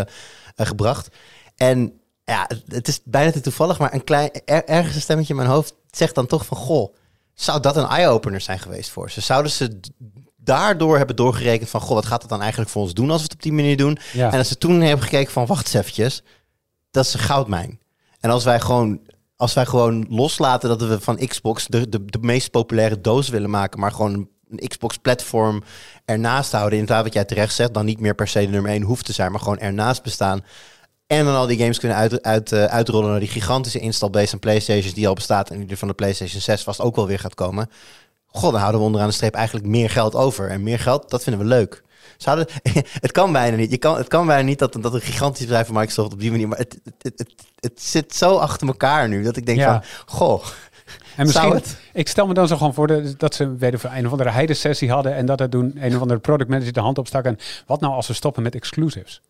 eh, 0.54 0.66
gebracht. 0.66 1.08
En 1.56 1.92
ja, 2.24 2.48
het- 2.66 2.88
is 2.88 3.00
bijna 3.04 3.30
te 3.32 3.40
toevallig, 3.40 3.78
maar 3.78 3.94
een 3.94 4.04
klein, 4.04 4.30
er- 4.44 4.64
ergens 4.64 4.94
een 4.94 5.00
stemmetje 5.00 5.32
in 5.32 5.38
mijn 5.38 5.50
hoofd 5.52 5.74
zegt 5.90 6.14
dan 6.14 6.26
toch 6.26 6.46
van 6.46 6.56
goh, 6.56 6.94
zou 7.34 7.60
dat 7.60 7.76
een 7.76 7.86
eye-opener 7.86 8.40
zijn 8.40 8.58
geweest 8.58 8.90
voor 8.90 9.10
ze? 9.10 9.20
Zouden 9.20 9.52
ze 9.52 9.80
daardoor 10.44 10.96
hebben 10.96 11.16
doorgerekend 11.16 11.70
van 11.70 11.80
goh, 11.80 11.94
wat 11.94 12.06
gaat 12.06 12.20
het 12.20 12.30
dan 12.30 12.40
eigenlijk 12.40 12.70
voor 12.70 12.82
ons 12.82 12.94
doen 12.94 13.10
als 13.10 13.18
we 13.18 13.24
het 13.24 13.34
op 13.34 13.42
die 13.42 13.52
manier 13.52 13.76
doen? 13.76 13.98
Ja. 14.12 14.32
En 14.32 14.38
als 14.38 14.48
ze 14.48 14.58
toen 14.58 14.80
hebben 14.80 15.04
gekeken 15.04 15.32
van 15.32 15.46
wacht 15.46 15.64
eens 15.64 15.74
eventjes, 15.74 16.22
dat 16.90 17.04
is 17.04 17.14
een 17.14 17.20
goudmijn. 17.20 17.80
En 18.20 18.30
als 18.30 18.44
wij 18.44 18.60
gewoon, 18.60 19.00
als 19.36 19.54
wij 19.54 19.66
gewoon 19.66 20.06
loslaten 20.08 20.68
dat 20.68 20.82
we 20.82 21.00
van 21.00 21.26
Xbox 21.26 21.66
de, 21.66 21.88
de, 21.88 22.04
de 22.04 22.18
meest 22.20 22.50
populaire 22.50 23.00
doos 23.00 23.28
willen 23.28 23.50
maken, 23.50 23.80
maar 23.80 23.92
gewoon 23.92 24.12
een, 24.12 24.30
een 24.50 24.68
Xbox-platform 24.68 25.62
ernaast 26.04 26.52
houden, 26.52 26.78
inderdaad 26.78 27.04
wat 27.04 27.14
jij 27.14 27.24
terecht 27.24 27.54
zegt, 27.54 27.74
dan 27.74 27.84
niet 27.84 28.00
meer 28.00 28.14
per 28.14 28.28
se 28.28 28.40
de 28.40 28.48
nummer 28.48 28.70
1 28.70 28.82
hoeft 28.82 29.04
te 29.04 29.12
zijn, 29.12 29.30
maar 29.30 29.40
gewoon 29.40 29.58
ernaast 29.58 30.02
bestaan. 30.02 30.44
En 31.06 31.24
dan 31.24 31.34
al 31.34 31.46
die 31.46 31.58
games 31.58 31.78
kunnen 31.78 31.96
uit, 31.96 32.22
uit, 32.22 32.52
eh, 32.52 32.64
uitrollen 32.64 33.10
naar 33.10 33.20
die 33.20 33.28
gigantische 33.28 33.78
install-base 33.78 34.32
aan 34.32 34.38
PlayStations 34.38 34.94
die 34.94 35.08
al 35.08 35.14
bestaat 35.14 35.50
en 35.50 35.58
die 35.58 35.68
er 35.68 35.76
van 35.76 35.88
de 35.88 35.94
PlayStation 35.94 36.40
6 36.40 36.62
vast 36.62 36.80
ook 36.80 36.96
wel 36.96 37.06
weer 37.06 37.18
gaat 37.18 37.34
komen. 37.34 37.70
God, 38.32 38.50
dan 38.50 38.60
houden 38.60 38.80
we 38.80 38.86
onderaan 38.86 39.08
de 39.08 39.14
streep 39.14 39.34
eigenlijk 39.34 39.66
meer 39.66 39.90
geld 39.90 40.14
over. 40.14 40.48
En 40.50 40.62
meer 40.62 40.78
geld, 40.78 41.10
dat 41.10 41.22
vinden 41.22 41.42
we 41.42 41.48
leuk. 41.48 41.82
Zouden, 42.16 42.46
het 43.00 43.12
kan 43.12 43.32
bijna 43.32 43.56
niet. 43.56 43.70
Je 43.70 43.78
kan, 43.78 43.96
het 43.96 44.08
kan 44.08 44.26
bijna 44.26 44.42
niet 44.42 44.58
dat, 44.58 44.76
dat 44.80 44.94
een 44.94 45.00
gigantisch 45.00 45.44
bedrijf 45.44 45.66
van 45.66 45.74
Microsoft 45.74 46.12
op 46.12 46.20
die 46.20 46.30
manier. 46.30 46.48
Maar 46.48 46.58
het, 46.58 46.78
het, 46.84 47.12
het, 47.16 47.34
het, 47.60 47.82
zit 47.82 48.14
zo 48.14 48.36
achter 48.36 48.66
elkaar 48.66 49.08
nu 49.08 49.22
dat 49.22 49.36
ik 49.36 49.46
denk 49.46 49.58
Ja. 49.58 49.72
van, 49.72 49.82
goh, 50.18 50.44
En 51.16 51.26
misschien, 51.26 51.52
het? 51.52 51.76
ik 51.92 52.08
stel 52.08 52.26
me 52.26 52.34
dan 52.34 52.48
zo 52.48 52.56
gewoon 52.56 52.74
voor 52.74 52.86
de, 52.86 53.14
dat 53.16 53.34
ze 53.34 53.56
weet 53.56 53.80
veel, 53.80 53.90
een 53.94 54.06
of 54.06 54.12
andere 54.12 54.30
heidensessie 54.30 54.90
hadden 54.90 55.14
en 55.14 55.26
dat 55.26 55.40
er 55.40 55.48
toen 55.50 55.72
een 55.80 55.94
of 55.94 56.00
andere 56.00 56.20
product 56.20 56.50
manager 56.50 56.72
de 56.72 56.80
hand 56.80 56.98
opstak 56.98 57.24
en 57.24 57.38
wat 57.66 57.80
nou 57.80 57.94
als 57.94 58.06
we 58.06 58.12
stoppen 58.12 58.42
met 58.42 58.54
exclusives? 58.54 59.20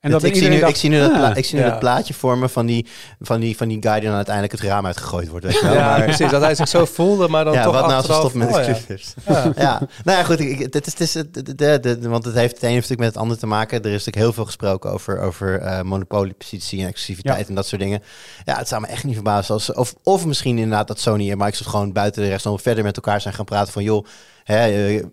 En 0.00 0.10
ik, 0.14 0.20
dan 0.20 0.20
zie 0.20 0.30
nu, 0.30 0.40
iedereen 0.48 0.68
ik 0.68 0.76
zie 0.76 0.90
nu, 0.90 0.98
dat, 0.98 1.12
pla- 1.12 1.30
ah, 1.30 1.36
ik 1.36 1.44
zie 1.44 1.58
nu 1.58 1.64
ja. 1.64 1.70
dat 1.70 1.78
plaatje 1.78 2.14
vormen 2.14 2.50
van 2.50 2.66
die, 2.66 2.86
van, 3.20 3.40
die, 3.40 3.56
van 3.56 3.68
die 3.68 3.76
guy 3.82 3.94
die 3.94 4.02
dan 4.08 4.14
uiteindelijk 4.14 4.54
het 4.54 4.62
raam 4.70 4.86
uitgegooid 4.86 5.28
wordt. 5.28 5.44
Weet 5.44 5.54
je 5.54 5.62
wel? 5.64 5.74
Ja, 5.74 5.88
maar, 5.96 6.02
precies. 6.04 6.30
Dat 6.30 6.42
hij 6.42 6.54
zich 6.54 6.68
zo 6.68 6.84
voelde, 6.84 7.28
maar 7.28 7.44
dan 7.44 7.52
ja, 7.54 7.62
toch 7.62 7.72
wat 7.72 7.82
nou 7.86 7.94
als 7.94 8.06
we 8.06 8.12
achteraf... 8.12 8.30
stoppen 8.30 8.50
met 8.50 8.58
oh, 8.58 8.64
ja. 8.64 8.68
exclusives? 8.68 9.14
Ja. 9.26 9.52
Ja, 9.64 9.78
nou 10.04 10.18
ja, 10.18 10.24
goed. 10.24 10.40
ik- 10.40 10.58
ik- 10.60 10.72
Het 10.72 10.86
is, 10.86 10.92
het 10.92 11.00
is, 11.00 11.12
de, 11.12 11.30
de, 11.30 11.54
de- 11.54 11.98
de- 11.98 12.08
want 12.08 12.24
het 12.24 12.34
heeft 12.34 12.54
het 12.54 12.62
een 12.62 12.68
heeft 12.68 12.88
natuurlijk 12.88 13.00
met 13.00 13.08
het 13.08 13.16
ander 13.22 13.38
te 13.38 13.46
maken. 13.46 13.78
Er 13.78 13.84
is 13.86 13.90
natuurlijk 13.90 14.16
heel 14.16 14.32
veel 14.32 14.44
gesproken 14.44 14.90
over, 14.92 15.20
over 15.20 15.60
eh 15.60 15.82
monopoliepositie 15.82 16.80
en 16.82 16.88
exclusiviteit 16.88 17.40
Ja. 17.40 17.48
en 17.48 17.54
dat 17.54 17.66
soort 17.66 17.80
dingen. 17.80 18.02
Ja, 18.44 18.56
het 18.58 18.68
zou 18.68 18.80
me 18.80 18.86
echt 18.86 19.04
niet 19.04 19.14
verbazen. 19.14 19.54
Als, 19.54 19.72
of, 19.72 19.94
of 20.02 20.26
misschien 20.26 20.58
inderdaad 20.58 20.88
dat 20.88 21.00
Sony 21.00 21.30
en 21.30 21.38
Microsoft 21.38 21.70
gewoon 21.70 21.92
buiten 21.92 22.22
de 22.22 22.28
rest 22.28 22.44
nog 22.44 22.62
verder 22.62 22.84
met 22.84 22.96
elkaar 22.96 23.20
zijn 23.20 23.34
gaan 23.34 23.44
praten 23.44 23.72
van... 23.72 23.82
joh, 23.82 24.04
hè, 24.44 24.86
eh, 24.86 25.04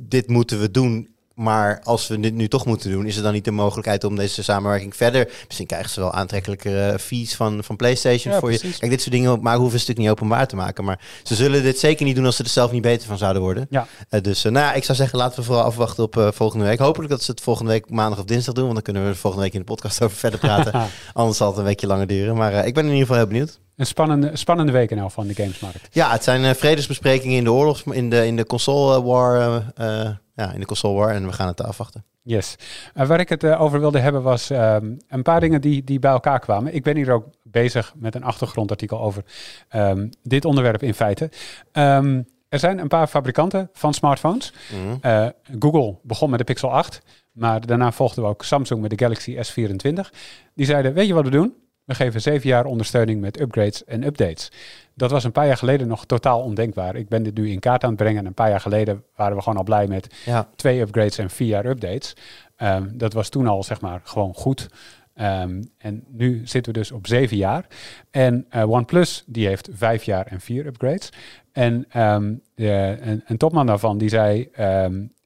dit 0.00 0.28
moeten 0.28 0.60
we 0.60 0.70
doen. 0.70 1.08
Maar 1.40 1.80
als 1.84 2.08
we 2.08 2.20
dit 2.20 2.34
nu 2.34 2.48
toch 2.48 2.66
moeten 2.66 2.90
doen, 2.90 3.06
is 3.06 3.16
er 3.16 3.22
dan 3.22 3.32
niet 3.32 3.44
de 3.44 3.50
mogelijkheid 3.50 4.04
om 4.04 4.16
deze 4.16 4.42
samenwerking 4.42 4.96
verder... 4.96 5.30
Misschien 5.46 5.66
krijgen 5.66 5.90
ze 5.90 6.00
wel 6.00 6.12
aantrekkelijkere 6.12 6.98
fees 6.98 7.34
van, 7.34 7.64
van 7.64 7.76
PlayStation 7.76 8.32
Ja, 8.32 8.40
voor 8.40 8.52
je. 8.52 8.58
Kijk, 8.58 8.90
dit 8.90 9.00
soort 9.00 9.14
dingen 9.14 9.42
maar 9.42 9.56
hoeven 9.56 9.80
ze 9.80 9.86
natuurlijk 9.86 9.98
niet 9.98 10.08
openbaar 10.08 10.46
te 10.46 10.56
maken. 10.56 10.84
Maar 10.84 11.00
ze 11.22 11.34
zullen 11.34 11.62
dit 11.62 11.78
zeker 11.78 12.04
niet 12.04 12.16
doen 12.16 12.24
als 12.24 12.36
ze 12.36 12.42
er 12.42 12.48
zelf 12.48 12.72
niet 12.72 12.82
beter 12.82 13.06
van 13.06 13.18
zouden 13.18 13.42
worden. 13.42 13.66
Ja. 13.70 13.86
Eh, 14.08 14.20
dus 14.20 14.44
eh, 14.44 14.52
nou, 14.52 14.66
ja, 14.66 14.72
ik 14.72 14.84
zou 14.84 14.98
zeggen, 14.98 15.18
laten 15.18 15.38
we 15.38 15.44
vooral 15.44 15.64
afwachten 15.64 16.04
op 16.04 16.16
eh, 16.16 16.28
volgende 16.32 16.64
week. 16.64 16.78
Hopelijk 16.78 17.10
dat 17.10 17.22
ze 17.22 17.30
het 17.30 17.40
volgende 17.40 17.70
week 17.70 17.90
maandag 17.90 18.18
of 18.18 18.24
dinsdag 18.24 18.54
doen. 18.54 18.64
Want 18.64 18.74
dan 18.74 18.84
kunnen 18.84 19.02
we 19.02 19.08
er 19.08 19.16
volgende 19.16 19.44
week 19.44 19.54
in 19.54 19.60
de 19.60 19.66
podcast 19.66 20.02
over 20.02 20.16
verder 20.16 20.38
praten. 20.38 20.72
Anders 21.12 21.38
zal 21.38 21.48
het 21.48 21.58
een 21.58 21.64
weekje 21.64 21.86
langer 21.86 22.06
duren. 22.06 22.36
Maar 22.36 22.66
ik 22.66 22.74
ben 22.74 22.84
in 22.84 22.90
ieder 22.90 23.06
geval 23.06 23.16
heel 23.16 23.26
benieuwd. 23.26 23.60
Een 23.80 23.86
spannende, 23.86 24.36
spannende 24.36 24.72
week 24.72 24.90
elk 24.90 25.10
van 25.10 25.26
de 25.26 25.34
gamesmarkt. 25.34 25.88
Ja, 25.90 26.10
het 26.10 26.24
zijn 26.24 26.44
eh, 26.44 26.54
vredesbesprekingen 26.54 27.36
in 27.36 27.44
de 27.44 27.52
oorlogs, 27.52 27.82
in 27.84 28.10
de, 28.10 28.26
in 28.26 28.36
de 28.36 28.46
console 28.46 29.02
war. 29.02 29.40
eh, 29.40 30.06
eh, 30.06 30.10
ja, 30.34 30.52
in 30.52 30.60
de 30.60 30.66
console 30.66 30.98
war. 30.98 31.10
En 31.14 31.26
we 31.26 31.32
gaan 31.32 31.46
het 31.46 31.62
afwachten. 31.62 32.04
Yes. 32.22 32.56
Eh, 32.94 33.06
waar 33.06 33.20
ik 33.20 33.28
het 33.28 33.44
eh, 33.44 33.60
over 33.60 33.80
wilde 33.80 33.98
hebben 33.98 34.22
was 34.22 34.50
ehm, 34.50 34.92
een 35.08 35.22
paar 35.22 35.40
dingen 35.40 35.60
die, 35.60 35.84
die 35.84 35.98
bij 35.98 36.10
elkaar 36.10 36.40
kwamen. 36.40 36.74
Ik 36.74 36.82
ben 36.82 36.96
hier 36.96 37.12
ook 37.12 37.26
bezig 37.42 37.92
met 37.96 38.14
een 38.14 38.24
achtergrondartikel 38.24 39.00
over 39.00 39.24
ehm, 39.68 40.08
dit 40.22 40.44
onderwerp 40.44 40.82
in 40.82 40.94
feite. 40.94 41.30
Ehm, 41.72 42.22
er 42.48 42.58
zijn 42.58 42.78
een 42.78 42.88
paar 42.88 43.06
fabrikanten 43.06 43.70
van 43.72 43.94
smartphones. 43.94 44.52
Mhm. 44.72 44.96
Eh, 45.00 45.26
Google 45.58 45.98
begon 46.02 46.30
met 46.30 46.38
de 46.38 46.44
Pixel 46.44 46.72
8, 46.72 47.02
maar 47.32 47.66
daarna 47.66 47.92
volgden 47.92 48.22
we 48.24 48.28
ook 48.28 48.44
Samsung 48.44 48.80
met 48.80 48.90
de 48.90 48.98
Galaxy 48.98 49.36
S24. 49.36 50.10
Die 50.54 50.66
zeiden, 50.66 50.94
weet 50.94 51.06
je 51.06 51.14
wat 51.14 51.24
we 51.24 51.30
doen? 51.30 51.54
We 51.90 51.96
geven 51.96 52.20
zeven 52.20 52.48
jaar 52.48 52.64
ondersteuning 52.64 53.20
met 53.20 53.40
upgrades 53.40 53.84
en 53.84 54.04
updates. 54.04 54.50
Dat 54.94 55.10
was 55.10 55.24
een 55.24 55.32
paar 55.32 55.46
jaar 55.46 55.56
geleden 55.56 55.88
nog 55.88 56.06
totaal 56.06 56.42
ondenkbaar. 56.42 56.96
Ik 56.96 57.08
ben 57.08 57.22
dit 57.22 57.34
nu 57.34 57.50
in 57.50 57.58
kaart 57.58 57.82
aan 57.84 57.88
het 57.88 57.98
brengen. 57.98 58.20
En 58.20 58.26
een 58.26 58.34
paar 58.34 58.48
jaar 58.50 58.60
geleden 58.60 59.04
waren 59.16 59.36
we 59.36 59.42
gewoon 59.42 59.58
al 59.58 59.64
blij 59.64 59.86
met 59.86 60.14
Ja. 60.24 60.48
twee 60.56 60.80
upgrades 60.80 61.18
en 61.18 61.30
vier 61.30 61.46
jaar 61.48 61.66
updates. 61.66 62.16
Ehm, 62.56 62.88
dat 62.92 63.12
was 63.12 63.28
toen 63.28 63.46
al 63.46 63.62
zeg 63.62 63.80
maar 63.80 64.00
gewoon 64.04 64.34
goed. 64.34 64.68
Ehm, 65.14 65.62
en 65.78 66.04
nu 66.08 66.40
zitten 66.44 66.72
we 66.72 66.78
dus 66.78 66.92
op 66.92 67.06
zeven 67.06 67.36
jaar. 67.36 67.66
En 68.10 68.46
eh, 68.48 68.70
OnePlus 68.70 69.24
die 69.26 69.46
heeft 69.46 69.68
vijf 69.72 70.02
jaar 70.02 70.26
en 70.26 70.40
vier 70.40 70.66
upgrades. 70.66 71.08
En 71.52 71.84
ehm, 71.88 72.34
de, 72.54 72.98
een, 73.00 73.22
een 73.26 73.36
topman 73.36 73.66
daarvan 73.66 73.98
die 73.98 74.08
zei 74.08 74.48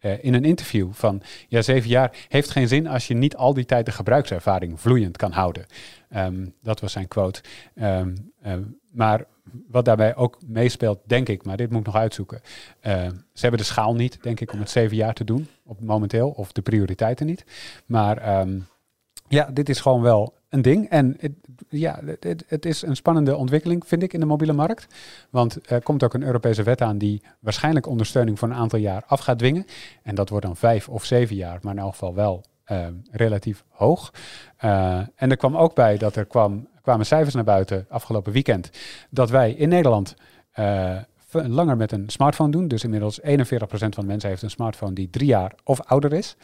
eh, 0.04 0.24
in 0.24 0.34
een 0.34 0.44
interview 0.44 0.88
van 0.92 1.22
ja 1.48 1.62
zeven 1.62 1.88
jaar 1.88 2.16
heeft 2.28 2.50
geen 2.50 2.68
zin 2.68 2.86
als 2.86 3.06
je 3.06 3.14
niet 3.14 3.36
al 3.36 3.54
die 3.54 3.64
tijd 3.64 3.86
de 3.86 3.92
gebruikservaring 3.92 4.80
vloeiend 4.80 5.16
kan 5.16 5.32
houden. 5.32 5.66
Ehm, 6.08 6.46
dat 6.62 6.80
was 6.80 6.92
zijn 6.92 7.08
quote. 7.08 7.40
Ehm, 7.74 8.16
ehm, 8.42 8.62
maar 8.90 9.24
wat 9.68 9.84
daarbij 9.84 10.16
ook 10.16 10.38
meespeelt, 10.46 10.98
denk 11.06 11.28
ik, 11.28 11.44
maar 11.44 11.56
dit 11.56 11.70
moet 11.70 11.80
ik 11.80 11.86
nog 11.86 11.96
uitzoeken. 11.96 12.40
Ze 13.32 13.40
hebben 13.40 13.60
de 13.60 13.66
schaal 13.66 13.94
niet, 13.94 14.22
denk 14.22 14.40
ik, 14.40 14.52
om 14.52 14.58
het 14.58 14.70
zeven 14.70 14.96
jaar 14.96 15.14
te 15.14 15.24
doen 15.24 15.48
op 15.64 15.80
momenteel, 15.80 16.30
of 16.30 16.52
de 16.52 16.62
prioriteiten 16.62 17.26
niet. 17.26 17.44
Maar 17.86 18.46
ja, 19.28 19.50
dit 19.52 19.68
is 19.68 19.80
gewoon 19.80 20.02
wel 20.02 20.34
een 20.48 20.62
ding. 20.62 20.88
En 20.88 21.16
het, 21.18 21.32
ja, 21.68 22.00
het, 22.20 22.44
het 22.46 22.66
is 22.66 22.82
een 22.82 22.96
spannende 22.96 23.36
ontwikkeling, 23.36 23.86
vind 23.86 24.02
ik, 24.02 24.12
in 24.12 24.20
de 24.20 24.26
mobiele 24.26 24.52
markt. 24.52 24.86
Want 25.30 25.58
er 25.70 25.82
komt 25.82 26.02
ook 26.02 26.14
een 26.14 26.22
Europese 26.22 26.62
wet 26.62 26.80
aan 26.80 26.98
die 26.98 27.22
waarschijnlijk 27.40 27.86
ondersteuning 27.86 28.38
voor 28.38 28.48
een 28.48 28.54
aantal 28.54 28.78
jaar 28.78 29.02
af 29.06 29.20
gaat 29.20 29.38
dwingen. 29.38 29.66
En 30.02 30.14
dat 30.14 30.28
wordt 30.28 30.46
dan 30.46 30.56
vijf 30.56 30.88
of 30.88 31.04
zeven 31.04 31.36
jaar, 31.36 31.58
maar 31.62 31.72
in 31.72 31.78
elk 31.78 31.92
geval 31.92 32.14
wel 32.14 32.44
eh, 32.64 32.86
relatief 33.10 33.64
hoog. 33.68 34.12
Eh, 34.56 34.98
en 35.14 35.30
er 35.30 35.36
kwam 35.36 35.56
ook 35.56 35.74
bij 35.74 35.96
dat 35.96 36.16
er 36.16 36.24
kwam, 36.24 36.68
kwamen 36.82 37.06
cijfers 37.06 37.34
naar 37.34 37.44
buiten 37.44 37.86
afgelopen 37.88 38.32
weekend. 38.32 38.70
Dat 39.10 39.30
wij 39.30 39.52
in 39.52 39.68
Nederland 39.68 40.14
eh, 40.52 40.96
langer 41.30 41.76
met 41.76 41.92
een 41.92 42.08
smartphone 42.08 42.50
doen. 42.50 42.68
Dus 42.68 42.84
inmiddels 42.84 43.20
41% 43.20 43.24
van 43.66 43.90
de 43.90 44.06
mensen 44.06 44.28
heeft 44.28 44.42
een 44.42 44.50
smartphone 44.50 44.92
die 44.92 45.10
drie 45.10 45.26
jaar 45.26 45.52
of 45.64 45.80
ouder 45.80 46.12
is. 46.12 46.36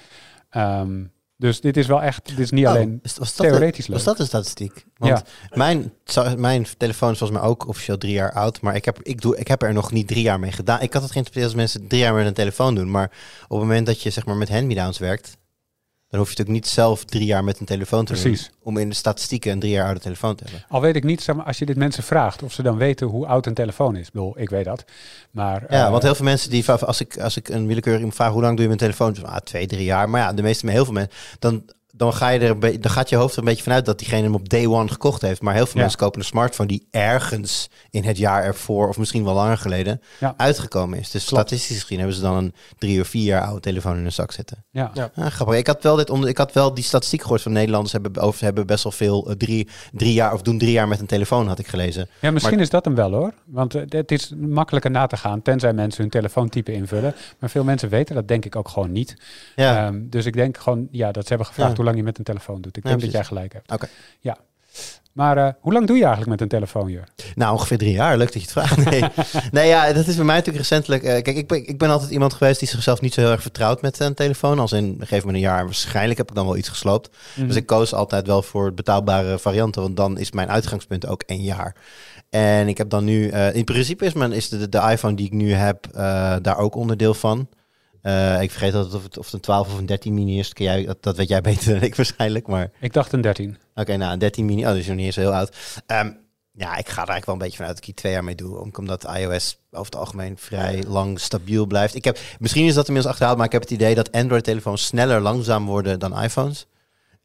Ehm, 0.50 1.04
dus 1.40 1.60
dit 1.60 1.76
is 1.76 1.86
wel 1.86 2.02
echt, 2.02 2.26
dit 2.28 2.38
is 2.38 2.50
niet 2.50 2.66
Oh, 2.66 2.72
alleen 2.72 2.98
is- 3.02 3.16
was 3.16 3.34
de- 3.36 3.42
theoretisch 3.42 3.86
leuk. 3.86 3.96
Was 3.96 4.06
dat 4.06 4.18
een 4.18 4.26
statistiek? 4.26 4.84
Want 4.96 5.22
mijn, 5.54 5.92
mijn 6.36 6.66
telefoon 6.76 7.12
is 7.12 7.18
volgens 7.18 7.40
mij 7.40 7.48
ook 7.48 7.68
officieel 7.68 7.98
drie 7.98 8.12
jaar 8.12 8.32
oud. 8.32 8.60
Maar 8.60 8.74
ik 8.74 8.84
heb, 8.84 8.98
ik, 9.02 9.20
doe, 9.20 9.36
ik 9.38 9.48
heb 9.48 9.62
er 9.62 9.72
nog 9.72 9.92
niet 9.92 10.08
drie 10.08 10.22
jaar 10.22 10.40
mee 10.40 10.52
gedaan. 10.52 10.80
Ik 10.80 10.92
had 10.92 11.02
het 11.02 11.10
geïnterpreteerd 11.12 11.54
als 11.54 11.62
mensen 11.62 11.88
drie 11.88 12.00
jaar 12.00 12.14
met 12.14 12.26
een 12.26 12.34
telefoon 12.34 12.74
doen. 12.74 12.90
Maar 12.90 13.10
op 13.44 13.58
het 13.58 13.58
moment 13.68 13.86
dat 13.86 14.02
je 14.02 14.10
zeg 14.10 14.26
maar, 14.26 14.36
met 14.36 14.48
hand-me-downs 14.48 14.98
werkt... 14.98 15.36
dan 16.10 16.20
hoef 16.20 16.30
je 16.30 16.36
natuurlijk 16.36 16.64
niet 16.64 16.74
zelf 16.74 17.04
drie 17.04 17.24
jaar 17.24 17.44
met 17.44 17.60
een 17.60 17.66
telefoon 17.66 18.04
te 18.04 18.12
Precies. 18.12 18.42
doen... 18.44 18.54
om 18.62 18.76
in 18.76 18.88
de 18.88 18.94
statistieken 18.94 19.52
een 19.52 19.60
drie 19.60 19.72
jaar 19.72 19.84
oude 19.84 20.00
telefoon 20.00 20.34
te 20.34 20.44
hebben. 20.44 20.64
Al 20.68 20.80
weet 20.80 20.96
ik 20.96 21.04
niet, 21.04 21.26
als 21.44 21.58
je 21.58 21.66
dit 21.66 21.76
mensen 21.76 22.02
vraagt 22.02 22.42
of 22.42 22.52
ze 22.52 22.62
dan 22.62 22.76
weten 22.76 23.06
hoe 23.06 23.26
oud 23.26 23.46
een 23.46 23.54
telefoon 23.54 23.96
is. 23.96 24.06
Ik 24.06 24.12
bedoel, 24.12 24.40
ik 24.40 24.50
weet 24.50 24.64
dat. 24.64 24.84
Maar 25.30 25.64
Ja, 25.68 25.84
eh, 25.84 25.90
want 25.90 26.02
heel 26.02 26.14
veel 26.14 26.24
mensen 26.24 26.50
die... 26.50 26.70
Als 26.70 27.00
ik, 27.00 27.18
als 27.18 27.36
ik 27.36 27.48
een 27.48 27.66
willekeurig 27.66 28.14
vraag... 28.14 28.32
hoe 28.32 28.42
lang 28.42 28.56
doe 28.56 28.66
je 28.66 28.72
een 28.72 28.78
telefoon? 28.78 29.12
Dus, 29.12 29.24
ah, 29.24 29.36
twee, 29.36 29.66
drie 29.66 29.84
jaar. 29.84 30.10
Maar 30.10 30.20
ja, 30.20 30.32
de 30.32 30.42
meeste, 30.42 30.70
heel 30.70 30.84
veel 30.84 30.94
mensen... 30.94 31.12
dan 31.38 31.64
dan, 32.00 32.12
ga 32.14 32.28
je 32.28 32.38
er 32.40 32.50
een 32.50 32.58
beetje, 32.58 32.78
dan 32.78 32.90
gaat 32.90 33.08
je 33.08 33.16
hoofd 33.16 33.32
er 33.32 33.38
een 33.38 33.44
beetje 33.44 33.62
vanuit 33.62 33.84
dat 33.84 33.98
diegene 33.98 34.22
hem 34.22 34.34
op 34.34 34.48
day 34.48 34.66
one 34.66 34.88
gekocht 34.88 35.22
heeft. 35.22 35.42
Maar 35.42 35.54
heel 35.54 35.64
veel 35.66 35.74
Ja. 35.74 35.80
mensen 35.80 35.98
kopen 35.98 36.18
een 36.20 36.26
smartphone 36.26 36.68
die 36.68 36.86
ergens 36.90 37.70
in 37.90 38.04
het 38.04 38.18
jaar 38.18 38.42
ervoor, 38.44 38.88
of 38.88 38.98
misschien 38.98 39.24
wel 39.24 39.34
langer 39.34 39.58
geleden, 39.58 40.00
Ja. 40.20 40.34
uitgekomen 40.36 40.98
is. 40.98 41.10
Dus 41.10 41.24
Klopt. 41.24 41.48
statistisch 41.48 41.80
gezien 41.80 41.98
hebben 41.98 42.16
ze 42.16 42.22
dan 42.22 42.36
een 42.36 42.54
drie 42.78 43.00
of 43.00 43.08
vier 43.08 43.24
jaar 43.24 43.42
oude 43.44 43.60
telefoon 43.60 43.96
in 43.96 44.02
hun 44.02 44.12
zak 44.12 44.32
zitten. 44.32 44.64
ja. 44.70 44.90
Ja. 44.94 45.10
Ah, 45.14 45.26
grappig. 45.26 45.56
Ik 45.56 45.66
had 45.66 45.82
wel 45.82 45.96
dit 45.96 46.10
onder, 46.10 46.28
ik 46.28 46.38
had 46.38 46.52
wel 46.52 46.74
die 46.74 46.84
statistiek 46.84 47.22
gehoord 47.22 47.42
van 47.42 47.52
Nederlanders 47.52 47.92
hebben 47.92 48.16
over 48.22 48.44
hebben 48.44 48.66
best 48.66 48.82
wel 48.82 48.92
veel 48.92 49.28
eh, 49.28 49.36
drie, 49.36 49.68
drie 49.92 50.12
jaar 50.12 50.32
of 50.32 50.42
doen 50.42 50.58
drie 50.58 50.72
jaar 50.72 50.88
met 50.88 51.00
een 51.00 51.06
telefoon, 51.06 51.48
had 51.48 51.58
ik 51.58 51.66
gelezen. 51.66 52.08
Ja, 52.20 52.30
misschien 52.30 52.54
Maar- 52.54 52.64
is 52.64 52.70
dat 52.70 52.84
hem 52.84 52.94
wel 52.94 53.12
hoor. 53.12 53.32
Want 53.44 53.74
eh, 53.74 53.82
het 53.88 54.10
is 54.12 54.32
makkelijker 54.36 54.90
na 54.90 55.06
te 55.06 55.16
gaan, 55.16 55.42
tenzij 55.42 55.72
mensen 55.72 56.00
hun 56.02 56.10
telefoontype 56.10 56.72
invullen. 56.72 57.14
Maar 57.38 57.50
veel 57.50 57.64
mensen 57.64 57.88
weten 57.88 58.14
dat 58.14 58.28
denk 58.28 58.44
ik 58.44 58.56
ook 58.56 58.68
gewoon 58.68 58.92
niet. 58.92 59.16
Ja. 59.56 59.86
Ehm, 59.86 60.00
dus 60.08 60.26
ik 60.26 60.32
denk 60.34 60.58
gewoon, 60.58 60.88
ja, 60.90 61.12
dat 61.12 61.22
ze 61.22 61.28
hebben 61.28 61.46
gevraagd 61.46 61.70
Ja. 61.70 61.76
hoe 61.76 61.84
lang 61.90 61.96
je 61.98 62.08
met 62.10 62.18
een 62.18 62.24
telefoon 62.24 62.60
doet. 62.60 62.76
Ik 62.76 62.82
denk 62.84 63.00
dat 63.00 63.12
jij 63.12 63.24
gelijk 63.24 63.52
hebt. 63.52 63.72
Oké. 63.72 63.88
Ja. 64.20 64.36
Maar 65.12 65.36
eh, 65.36 65.52
hoe 65.60 65.72
lang 65.72 65.86
doe 65.86 65.96
je 65.96 66.02
eigenlijk 66.04 66.30
met 66.30 66.40
een 66.40 66.48
telefoon, 66.58 66.90
Jur? 66.90 67.04
Nou, 67.34 67.52
ongeveer 67.52 67.78
drie 67.78 67.92
jaar. 67.92 68.16
Leuk 68.16 68.32
dat 68.32 68.42
je 68.42 68.48
het 68.48 68.52
vraagt. 68.52 68.84
Nee, 68.90 69.04
nee 69.50 69.68
ja, 69.68 69.92
dat 69.92 70.06
is 70.06 70.16
bij 70.16 70.24
mij 70.24 70.36
natuurlijk 70.36 70.68
recentelijk. 70.68 71.02
eh, 71.02 71.22
kijk, 71.22 71.36
ik 71.36 71.48
ben, 71.48 71.68
ik 71.68 71.78
ben 71.78 71.90
altijd 71.90 72.10
iemand 72.10 72.32
geweest 72.32 72.58
die 72.58 72.68
zichzelf 72.68 73.00
niet 73.00 73.14
zo 73.14 73.20
heel 73.20 73.30
erg 73.30 73.42
vertrouwt 73.42 73.82
met 73.82 73.98
een 74.00 74.14
telefoon. 74.14 74.58
Als 74.58 74.72
in, 74.72 75.00
geef 75.00 75.24
me 75.24 75.32
een 75.32 75.38
jaar. 75.38 75.64
Waarschijnlijk 75.64 76.18
heb 76.18 76.28
ik 76.28 76.34
dan 76.34 76.46
wel 76.46 76.56
iets 76.56 76.68
gesloopt. 76.68 77.10
Mhm. 77.34 77.46
Dus 77.46 77.56
ik 77.56 77.66
koos 77.66 77.94
altijd 77.94 78.26
wel 78.26 78.42
voor 78.42 78.74
betaalbare 78.74 79.38
varianten. 79.38 79.82
Want 79.82 79.96
dan 79.96 80.18
is 80.18 80.32
mijn 80.32 80.50
uitgangspunt 80.50 81.06
ook 81.06 81.22
één 81.26 81.42
jaar. 81.42 81.74
En 82.30 82.68
ik 82.68 82.78
heb 82.78 82.90
dan 82.90 83.04
nu... 83.04 83.28
eh, 83.28 83.54
in 83.54 83.64
principe 83.64 84.04
is, 84.04 84.12
mijn, 84.12 84.32
is 84.32 84.48
de, 84.48 84.68
de 84.68 84.88
iPhone 84.90 85.14
die 85.14 85.26
ik 85.26 85.32
nu 85.32 85.52
heb 85.52 85.86
daar 86.42 86.58
ook 86.58 86.74
onderdeel 86.74 87.14
van. 87.14 87.48
Eh, 88.02 88.42
ik 88.42 88.50
vergeet 88.50 88.74
altijd 88.74 88.94
of 88.94 89.02
het, 89.02 89.18
of 89.18 89.24
het 89.24 89.34
een 89.34 89.40
12 89.40 89.66
of 89.72 89.78
een 89.78 89.86
13 89.86 90.14
mini 90.14 90.38
is. 90.38 90.50
Jij, 90.54 90.84
dat, 90.84 91.02
dat 91.02 91.16
weet 91.16 91.28
jij 91.28 91.40
beter 91.40 91.72
dan 91.74 91.82
ik 91.82 91.94
waarschijnlijk. 91.96 92.46
Maar 92.46 92.70
Ik 92.80 92.92
dacht 92.92 93.12
een 93.12 93.20
13. 93.20 93.56
Oké, 93.74 93.96
nou, 93.96 94.12
een 94.12 94.18
13 94.18 94.44
mini. 94.44 94.66
Oh, 94.66 94.76
is 94.76 94.86
nog 94.86 94.96
niet 94.96 95.06
eens 95.06 95.16
heel 95.16 95.34
oud. 95.34 95.56
Ehm, 95.86 96.10
ja, 96.52 96.76
ik 96.76 96.88
ga 96.88 97.02
er 97.02 97.08
eigenlijk 97.08 97.26
wel 97.26 97.34
een 97.34 97.40
beetje 97.40 97.56
vanuit 97.56 97.74
dat 97.74 97.78
ik 97.78 97.84
hier 97.84 97.94
twee 97.94 98.12
jaar 98.12 98.24
mee 98.24 98.34
doe. 98.34 98.58
om- 98.60 98.70
Omdat 98.78 99.04
iOS 99.16 99.58
over 99.70 99.84
het 99.84 99.96
algemeen 99.96 100.38
vrij 100.38 100.82
lang 100.88 101.20
stabiel 101.20 101.66
blijft. 101.66 101.94
Ik 101.94 102.04
heb, 102.04 102.18
misschien 102.38 102.66
is 102.66 102.74
dat 102.74 102.86
inmiddels 102.86 103.12
achterhaald, 103.12 103.36
maar 103.38 103.46
ik 103.46 103.52
heb 103.52 103.62
het 103.62 103.70
idee 103.70 103.94
dat 103.94 104.12
Android-telefoons 104.12 104.84
sneller 104.84 105.20
langzaam 105.20 105.66
worden 105.66 105.98
dan 105.98 106.22
iPhones. 106.22 106.66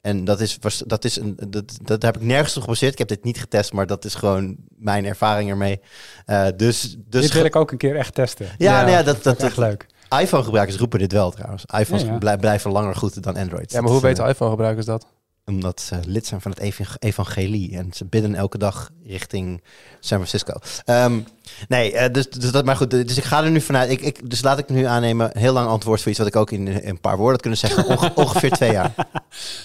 En 0.01 0.25
dat 0.25 0.39
is, 0.41 0.57
was- 0.61 0.83
dat 0.85 1.03
is 1.05 1.15
een, 1.19 1.37
dat, 1.47 1.77
dat 1.81 2.01
heb 2.01 2.15
ik 2.15 2.21
nergens 2.21 2.57
op 2.57 2.63
gebaseerd. 2.63 2.91
Ik 2.91 2.97
heb 2.99 3.07
dit 3.07 3.23
niet 3.23 3.39
getest, 3.39 3.73
maar 3.73 3.87
dat 3.87 4.05
is 4.05 4.15
gewoon 4.15 4.55
mijn 4.77 5.05
ervaring 5.05 5.49
ermee. 5.49 5.79
Eh, 6.25 6.47
dus, 6.55 6.95
dus 7.07 7.21
Dit 7.21 7.33
wil 7.33 7.45
ik 7.45 7.55
ook 7.55 7.71
een 7.71 7.77
keer 7.77 7.95
echt 7.95 8.13
testen. 8.13 8.47
Ja, 8.57 8.79
nou 8.79 8.91
ja, 8.91 9.03
dat, 9.03 9.15
Dat 9.15 9.23
dat, 9.23 9.37
is 9.37 9.43
echt 9.43 9.57
leuk. 9.57 9.85
iPhone-gebruikers 10.09 10.77
roepen 10.77 10.99
dit 10.99 11.11
wel 11.11 11.31
trouwens. 11.31 11.65
iPhones 11.65 12.03
Ja, 12.03 12.11
ja. 12.11 12.17
blij- 12.17 12.37
blijven 12.37 12.71
langer 12.71 12.95
goed 12.95 13.23
dan 13.23 13.35
Android. 13.37 13.71
Ja, 13.71 13.81
maar 13.81 13.91
hoe 13.91 14.01
weten 14.01 14.27
iPhone-gebruikers 14.27 14.85
dat? 14.85 15.05
omdat 15.47 15.81
ze 15.81 15.99
lid 16.05 16.25
zijn 16.25 16.41
van 16.41 16.51
het 16.51 16.59
evan- 16.59 16.85
evangelie. 16.99 17.77
En 17.77 17.93
ze 17.93 18.05
bidden 18.05 18.35
elke 18.35 18.57
dag 18.57 18.89
richting 19.03 19.61
San 19.99 20.17
Francisco. 20.17 20.53
Ehm, 20.85 21.19
Nee, 21.67 21.93
eh, 21.93 22.11
dus, 22.13 22.29
dus 22.29 22.51
dat, 22.51 22.65
maar 22.65 22.75
goed, 22.75 22.89
dus 22.91 23.17
ik 23.17 23.23
ga 23.23 23.43
er 23.43 23.51
nu 23.51 23.61
vanuit. 23.61 23.89
Ik, 23.91 24.01
ik, 24.01 24.29
dus 24.29 24.41
laat 24.43 24.57
ik 24.59 24.69
nu 24.69 24.83
aannemen, 24.83 25.29
heel 25.37 25.53
lang 25.53 25.67
antwoord 25.67 26.01
voor 26.01 26.09
iets 26.09 26.19
wat 26.19 26.27
ik 26.27 26.35
ook 26.35 26.51
in, 26.51 26.67
in 26.67 26.89
een 26.89 26.99
paar 26.99 27.17
woorden 27.17 27.31
had 27.31 27.41
kunnen 27.41 27.59
zeggen. 27.59 27.85
Onge- 27.85 28.11
ongeveer 28.25 28.51
twee 28.51 28.71
jaar. 28.71 28.93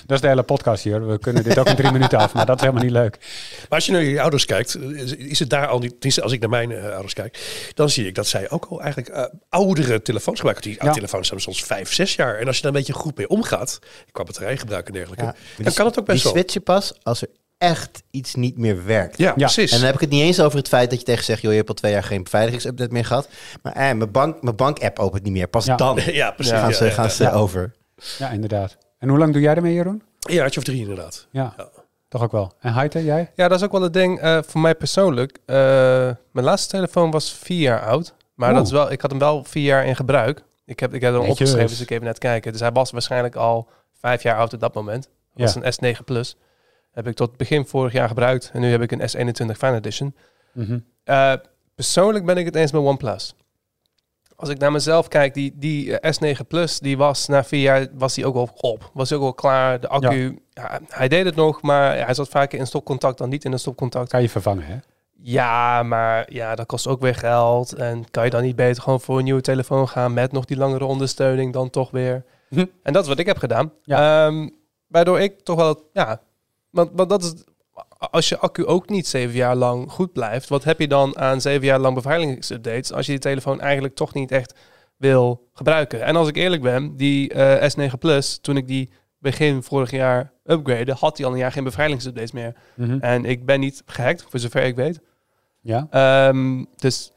Dat 0.06 0.16
is 0.16 0.20
de 0.20 0.28
hele 0.28 0.42
podcast 0.42 0.84
hier. 0.84 1.06
We 1.08 1.18
kunnen 1.18 1.42
dit 1.42 1.58
ook 1.58 1.68
in 1.68 1.76
drie 1.76 1.92
minuten 1.92 2.18
af, 2.18 2.32
maar 2.32 2.46
dat 2.46 2.54
is 2.56 2.60
helemaal 2.62 2.82
niet 2.84 2.92
leuk. 2.92 3.16
Maar 3.60 3.68
als 3.78 3.86
je 3.86 3.92
naar 3.92 4.02
je 4.02 4.20
ouders 4.20 4.44
kijkt, 4.44 4.76
is- 5.18 5.38
het 5.38 5.50
daar 5.50 5.66
al 5.66 5.78
niet. 5.78 5.90
tenminste, 5.90 6.22
Als 6.22 6.32
ik 6.32 6.40
naar 6.40 6.48
mijn 6.50 6.72
eh, 6.72 6.90
ouders 6.92 7.14
kijk, 7.14 7.38
dan 7.74 7.90
zie 7.90 8.06
ik 8.06 8.14
dat 8.14 8.26
zij 8.26 8.50
ook 8.50 8.64
al 8.70 8.80
eigenlijk 8.82 9.14
eh, 9.14 9.24
oudere 9.48 10.02
telefoons 10.02 10.36
gebruiken. 10.38 10.70
Die 10.70 10.84
Ja. 10.84 10.92
telefoons 10.92 11.28
zijn 11.28 11.40
soms 11.40 11.62
vijf, 11.64 11.92
zes 11.92 12.14
jaar. 12.14 12.38
En 12.38 12.46
als 12.46 12.56
je 12.56 12.62
daar 12.62 12.70
een 12.72 12.76
beetje 12.78 12.92
goed 12.92 13.16
mee 13.16 13.28
omgaat, 13.28 13.78
qua 14.12 14.22
batterijgebruik 14.24 14.86
en 14.86 14.92
dergelijke, 14.92 15.24
Ja, 15.24 15.34
dan 15.64 15.72
kan 15.72 15.86
het 15.86 15.98
ook 15.98 16.04
best 16.06 16.22
Die 16.22 16.32
wel. 16.32 16.40
switch 16.42 16.54
je 16.54 16.60
pas 16.60 16.92
als 17.02 17.22
er 17.22 17.28
echt 17.60 18.02
iets 18.10 18.34
niet 18.34 18.58
meer 18.58 18.84
werkt. 18.84 19.18
Ja, 19.18 19.32
precies. 19.32 19.70
En 19.70 19.76
dan 19.76 19.86
heb 19.86 19.94
ik 19.94 20.00
het 20.00 20.10
niet 20.10 20.22
eens 20.22 20.40
over 20.40 20.58
het 20.58 20.68
feit 20.68 20.90
dat 20.90 20.98
je 20.98 21.04
tegen 21.04 21.24
zegt, 21.24 21.40
joh, 21.42 21.50
je 21.50 21.56
hebt 21.56 21.68
al 21.68 21.74
twee 21.74 21.92
jaar 21.92 22.02
geen 22.02 22.22
beveiligingsupdate 22.22 22.92
meer 22.92 23.04
gehad. 23.04 23.28
Maar 23.62 23.72
eh, 23.72 23.80
mijn 23.92 24.10
bank, 24.10 24.42
mijn 24.42 24.56
bank-app 24.56 24.98
opent 24.98 25.22
niet 25.22 25.32
meer. 25.32 25.46
Pas 25.48 25.64
Ja. 25.64 25.76
dan 25.76 25.98
ja, 26.12 26.30
precies. 26.30 26.52
gaan 26.52 26.72
ze, 26.74 26.84
ja, 26.84 26.90
gaan 26.90 27.04
ja. 27.04 27.10
ze 27.10 27.30
over. 27.32 27.72
Ja, 28.18 28.30
inderdaad. 28.30 28.76
En 28.98 29.08
hoe 29.08 29.18
lang 29.18 29.32
doe 29.32 29.42
jij 29.42 29.54
ermee, 29.54 29.74
Jeroen? 29.74 30.02
Een 30.20 30.34
jaartje 30.34 30.58
of 30.60 30.64
drie 30.66 30.80
inderdaad. 30.80 31.26
Ja, 31.30 31.54
Ja. 31.56 31.68
toch 32.08 32.22
ook 32.22 32.32
wel. 32.32 32.52
En 32.60 32.72
Heite, 32.72 33.04
jij? 33.04 33.30
Ja, 33.34 33.48
dat 33.48 33.58
is 33.58 33.64
ook 33.64 33.72
wel 33.72 33.82
het 33.82 33.92
ding 33.92 34.20
eh, 34.20 34.38
voor 34.46 34.60
mij 34.60 34.74
persoonlijk. 34.74 35.38
Eh, 35.46 35.56
mijn 36.32 36.46
laatste 36.46 36.70
telefoon 36.70 37.10
was 37.10 37.32
vier 37.32 37.60
jaar 37.60 37.82
oud. 37.86 38.14
Maar 38.34 38.48
Oeh. 38.48 38.58
dat 38.58 38.66
is 38.66 38.72
wel, 38.72 38.92
ik 38.92 39.00
had 39.00 39.10
hem 39.10 39.18
wel 39.20 39.44
vier 39.44 39.62
jaar 39.64 39.86
in 39.86 39.96
gebruik. 39.96 40.42
Ik 40.64 40.80
heb, 40.80 40.94
ik 40.94 41.00
heb 41.00 41.10
hem 41.12 41.20
Netjes. 41.20 41.38
opgeschreven, 41.38 41.68
dus 41.68 41.80
ik 41.80 41.90
even 41.90 42.04
net 42.04 42.18
kijken. 42.18 42.52
Dus 42.52 42.60
hij 42.60 42.72
was 42.72 42.90
waarschijnlijk 42.90 43.36
al 43.36 43.68
vijf 44.00 44.22
jaar 44.22 44.36
oud 44.36 44.52
op 44.52 44.60
dat 44.60 44.74
moment. 44.74 45.02
Dat 45.02 45.52
Ja. 45.54 45.60
was 45.60 45.74
een 45.80 45.94
S9 45.94 46.04
Plus. 46.04 46.36
Heb 46.90 47.06
ik 47.06 47.14
tot 47.14 47.36
begin 47.36 47.66
vorig 47.66 47.92
jaar 47.92 48.08
gebruikt. 48.08 48.50
En 48.52 48.60
nu 48.60 48.70
heb 48.70 48.82
ik 48.82 48.92
een 48.92 49.00
S21 49.00 49.56
Fan 49.56 49.74
Edition. 49.74 50.14
Mhm. 50.52 50.78
Eh, 51.04 51.32
persoonlijk 51.74 52.24
ben 52.24 52.36
ik 52.36 52.44
het 52.44 52.54
eens 52.54 52.72
met 52.72 52.82
OnePlus. 52.82 53.34
Als 54.36 54.48
ik 54.48 54.58
naar 54.58 54.72
mezelf 54.72 55.08
kijk, 55.08 55.34
die, 55.34 55.52
die 55.56 55.98
eh, 55.98 56.34
S9 56.36 56.46
Plus, 56.48 56.78
die 56.78 56.96
was 56.96 57.26
na 57.26 57.44
vier 57.44 57.60
jaar 57.60 57.86
was 57.92 58.14
die 58.14 58.26
ook 58.26 58.34
al 58.34 58.48
op. 58.56 58.90
Was 58.94 59.12
ook 59.12 59.22
al 59.22 59.34
klaar. 59.34 59.80
De 59.80 59.88
accu, 59.88 60.38
ja, 60.50 60.80
hij 60.88 61.08
deed 61.08 61.24
het 61.24 61.34
nog, 61.34 61.62
maar 61.62 62.04
hij 62.04 62.14
zat 62.14 62.28
vaker 62.28 62.58
in 62.58 62.66
stopcontact 62.66 63.18
dan 63.18 63.28
niet 63.28 63.44
in 63.44 63.52
een 63.52 63.58
stopcontact. 63.58 64.10
Kan 64.10 64.22
je 64.22 64.28
vervangen, 64.28 64.64
hè? 64.64 64.76
Ja, 65.22 65.82
maar 65.82 66.32
ja, 66.32 66.54
dat 66.54 66.66
kost 66.66 66.86
ook 66.86 67.00
weer 67.00 67.14
geld. 67.14 67.72
En 67.72 68.10
kan 68.10 68.24
je 68.24 68.30
dan 68.30 68.42
niet 68.42 68.56
beter 68.56 68.82
gewoon 68.82 69.00
voor 69.00 69.18
een 69.18 69.24
nieuwe 69.24 69.40
telefoon 69.40 69.88
gaan 69.88 70.12
met 70.12 70.32
nog 70.32 70.44
die 70.44 70.56
langere 70.56 70.84
ondersteuning 70.84 71.52
dan 71.52 71.70
toch 71.70 71.90
weer. 71.90 72.24
Hm. 72.48 72.64
En 72.82 72.92
dat 72.92 73.02
is 73.02 73.08
wat 73.08 73.18
ik 73.18 73.26
heb 73.26 73.38
gedaan. 73.38 73.72
Ja. 73.82 74.26
Ehm, 74.26 74.48
waardoor 74.86 75.20
ik 75.20 75.40
toch 75.40 75.56
wel, 75.56 75.88
ja, 75.92 76.20
want, 76.70 76.90
want 76.94 77.10
dat 77.10 77.22
is, 77.22 77.34
als 77.98 78.28
je 78.28 78.38
accu 78.38 78.66
ook 78.66 78.88
niet 78.88 79.06
zeven 79.06 79.36
jaar 79.36 79.56
lang 79.56 79.90
goed 79.90 80.12
blijft, 80.12 80.48
wat 80.48 80.64
heb 80.64 80.80
je 80.80 80.88
dan 80.88 81.18
aan 81.18 81.40
zeven 81.40 81.66
jaar 81.66 81.78
lang 81.78 81.94
beveiligingsupdates 81.94 82.92
als 82.92 83.06
je 83.06 83.12
die 83.12 83.20
telefoon 83.20 83.60
eigenlijk 83.60 83.94
toch 83.94 84.14
niet 84.14 84.32
echt 84.32 84.54
wil 84.96 85.48
gebruiken? 85.52 86.04
En 86.04 86.16
als 86.16 86.28
ik 86.28 86.36
eerlijk 86.36 86.62
ben, 86.62 86.96
die 86.96 87.32
eh, 87.32 87.70
S9 87.70 87.98
Plus, 87.98 88.38
toen 88.38 88.56
ik 88.56 88.66
die 88.66 88.90
begin 89.18 89.62
vorig 89.62 89.90
jaar 89.90 90.32
upgrade, 90.44 90.92
had 90.92 91.16
hij 91.16 91.26
al 91.26 91.32
een 91.32 91.38
jaar 91.38 91.52
geen 91.52 91.64
beveiligingsupdates 91.64 92.32
meer. 92.32 92.54
Mhm. 92.74 92.98
En 93.00 93.24
ik 93.24 93.46
ben 93.46 93.60
niet 93.60 93.82
gehackt, 93.86 94.26
voor 94.28 94.38
zover 94.38 94.62
ik 94.62 94.76
weet. 94.76 95.00
Ja? 95.60 95.86
Ehm, 95.90 96.64
dus 96.76 97.12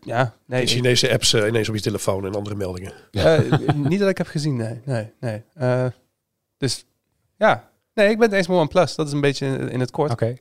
ja, 0.00 0.34
nee. 0.46 0.66
Chinese 0.66 1.12
apps 1.12 1.32
eh, 1.32 1.46
ineens 1.46 1.68
op 1.68 1.74
je 1.74 1.80
telefoon 1.80 2.26
en 2.26 2.34
andere 2.34 2.56
meldingen. 2.56 2.92
eh, 3.10 3.38
niet 3.74 4.00
dat 4.00 4.08
ik 4.08 4.18
heb 4.18 4.26
gezien, 4.26 4.56
nee. 4.56 4.80
nee, 4.84 5.12
nee. 5.20 5.44
Eh, 5.54 5.86
dus 6.56 6.86
ja, 7.36 7.70
nee, 7.94 8.08
ik 8.10 8.18
ben 8.18 8.28
het 8.28 8.36
eens 8.36 8.46
met 8.48 8.56
OnePlus. 8.58 8.94
Dat 8.94 9.06
is 9.06 9.12
een 9.12 9.20
beetje 9.20 9.46
in, 9.70 9.80
het 9.80 9.90
kort. 9.90 10.10
Oké. 10.12 10.34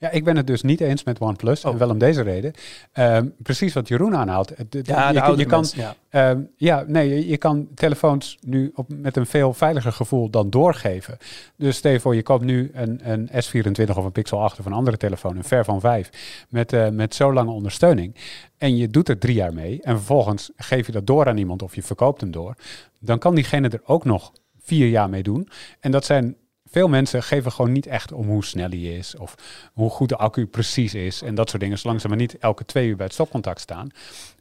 Ja, 0.00 0.10
ik 0.10 0.24
ben 0.24 0.36
het 0.36 0.46
dus 0.46 0.62
niet 0.62 0.80
eens 0.80 1.04
met 1.04 1.18
OnePlus. 1.18 1.64
Oh. 1.64 1.72
En 1.72 1.78
wel 1.78 1.90
om 1.90 1.98
deze 1.98 2.22
reden. 2.22 2.52
Ehm, 2.92 3.26
precies 3.42 3.72
wat 3.72 3.88
Jeroen 3.88 4.16
aanhaalt. 4.16 4.48
Het- 4.56 4.78
Ja, 4.86 5.12
de 5.12 5.36
je, 5.36 5.44
kan, 5.46 5.64
ja. 6.10 6.44
Ja, 6.56 6.84
nee, 6.86 7.28
je- 7.28 7.36
kan 7.36 7.68
telefoons 7.74 8.38
nu 8.40 8.70
op, 8.74 8.88
met 8.94 9.16
een 9.16 9.26
veel 9.26 9.54
veiliger 9.54 9.92
gevoel 9.92 10.30
dan 10.30 10.50
doorgeven. 10.50 11.18
Dus 11.56 11.76
stel 11.76 11.92
je 11.92 12.00
voor, 12.00 12.14
je 12.14 12.22
koopt 12.22 12.44
nu 12.44 12.70
een, 12.74 13.00
een 13.10 13.28
S24 13.28 13.96
of 13.96 14.04
een 14.04 14.12
Pixel 14.12 14.42
8 14.42 14.58
of 14.58 14.66
een 14.66 14.72
andere 14.72 14.96
telefoon, 14.96 15.36
een 15.36 15.44
Fairphone 15.44 15.80
5, 15.80 16.10
met, 16.48 16.72
eh, 16.72 16.88
met 16.88 17.14
zo 17.14 17.32
lange 17.32 17.50
ondersteuning. 17.50 18.14
En 18.58 18.76
je 18.76 18.88
doet 18.88 19.08
er 19.08 19.18
drie 19.18 19.34
jaar 19.34 19.54
mee 19.54 19.78
en 19.82 19.96
vervolgens 19.96 20.50
geef 20.56 20.86
je 20.86 20.92
dat 20.92 21.06
door 21.06 21.26
aan 21.26 21.36
iemand 21.38 21.62
of 21.62 21.74
je 21.74 21.82
verkoopt 21.82 22.20
hem 22.20 22.30
door. 22.30 22.54
Dan 23.00 23.18
kan 23.18 23.34
diegene 23.34 23.68
er 23.68 23.80
ook 23.84 24.04
nog 24.04 24.32
vier 24.60 24.88
jaar 24.88 25.08
mee 25.08 25.22
doen. 25.22 25.48
En 25.80 25.90
dat 25.90 26.04
zijn... 26.04 26.36
Veel 26.70 26.88
mensen 26.88 27.22
geven 27.22 27.52
gewoon 27.52 27.72
niet 27.72 27.86
echt 27.86 28.12
om 28.12 28.26
hoe 28.26 28.44
snel 28.44 28.68
hij 28.68 28.78
is 28.78 29.16
of 29.16 29.34
hoe 29.72 29.90
goed 29.90 30.08
de 30.08 30.16
accu 30.16 30.46
precies 30.46 30.94
is 30.94 31.22
en 31.22 31.34
dat 31.34 31.50
soort 31.50 31.62
dingen, 31.62 31.78
zolang 31.78 32.00
ze 32.00 32.08
maar 32.08 32.16
niet 32.16 32.38
elke 32.38 32.64
twee 32.64 32.88
uur 32.88 32.96
bij 32.96 33.04
het 33.04 33.14
stopcontact 33.14 33.60
staan. 33.60 33.88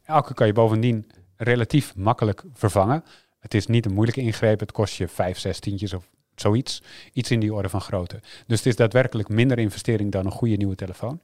Accu 0.06 0.34
kan 0.34 0.48
je 0.48 0.54
bovendien 0.54 1.12
relatief 1.38 1.96
makkelijk 1.96 2.44
vervangen. 2.54 3.04
Het 3.40 3.54
is 3.54 3.68
niet 3.68 3.86
een 3.86 3.94
moeilijke 3.94 4.22
ingreep. 4.22 4.60
Het 4.60 4.72
kost 4.72 4.96
je 4.96 5.08
vijf, 5.08 5.40
zes 5.40 5.60
tientjes 5.60 5.94
of 5.94 6.08
zoiets. 6.36 6.82
Iets 7.14 7.32
in 7.32 7.40
die 7.40 7.54
orde 7.54 7.70
van 7.70 7.82
grootte. 7.82 8.20
Dus 8.48 8.58
het 8.58 8.68
is 8.68 8.76
daadwerkelijk 8.76 9.30
minder 9.30 9.60
investering 9.60 10.12
dan 10.12 10.26
een 10.26 10.32
goede 10.32 10.56
nieuwe 10.56 10.76
telefoon. 10.76 11.22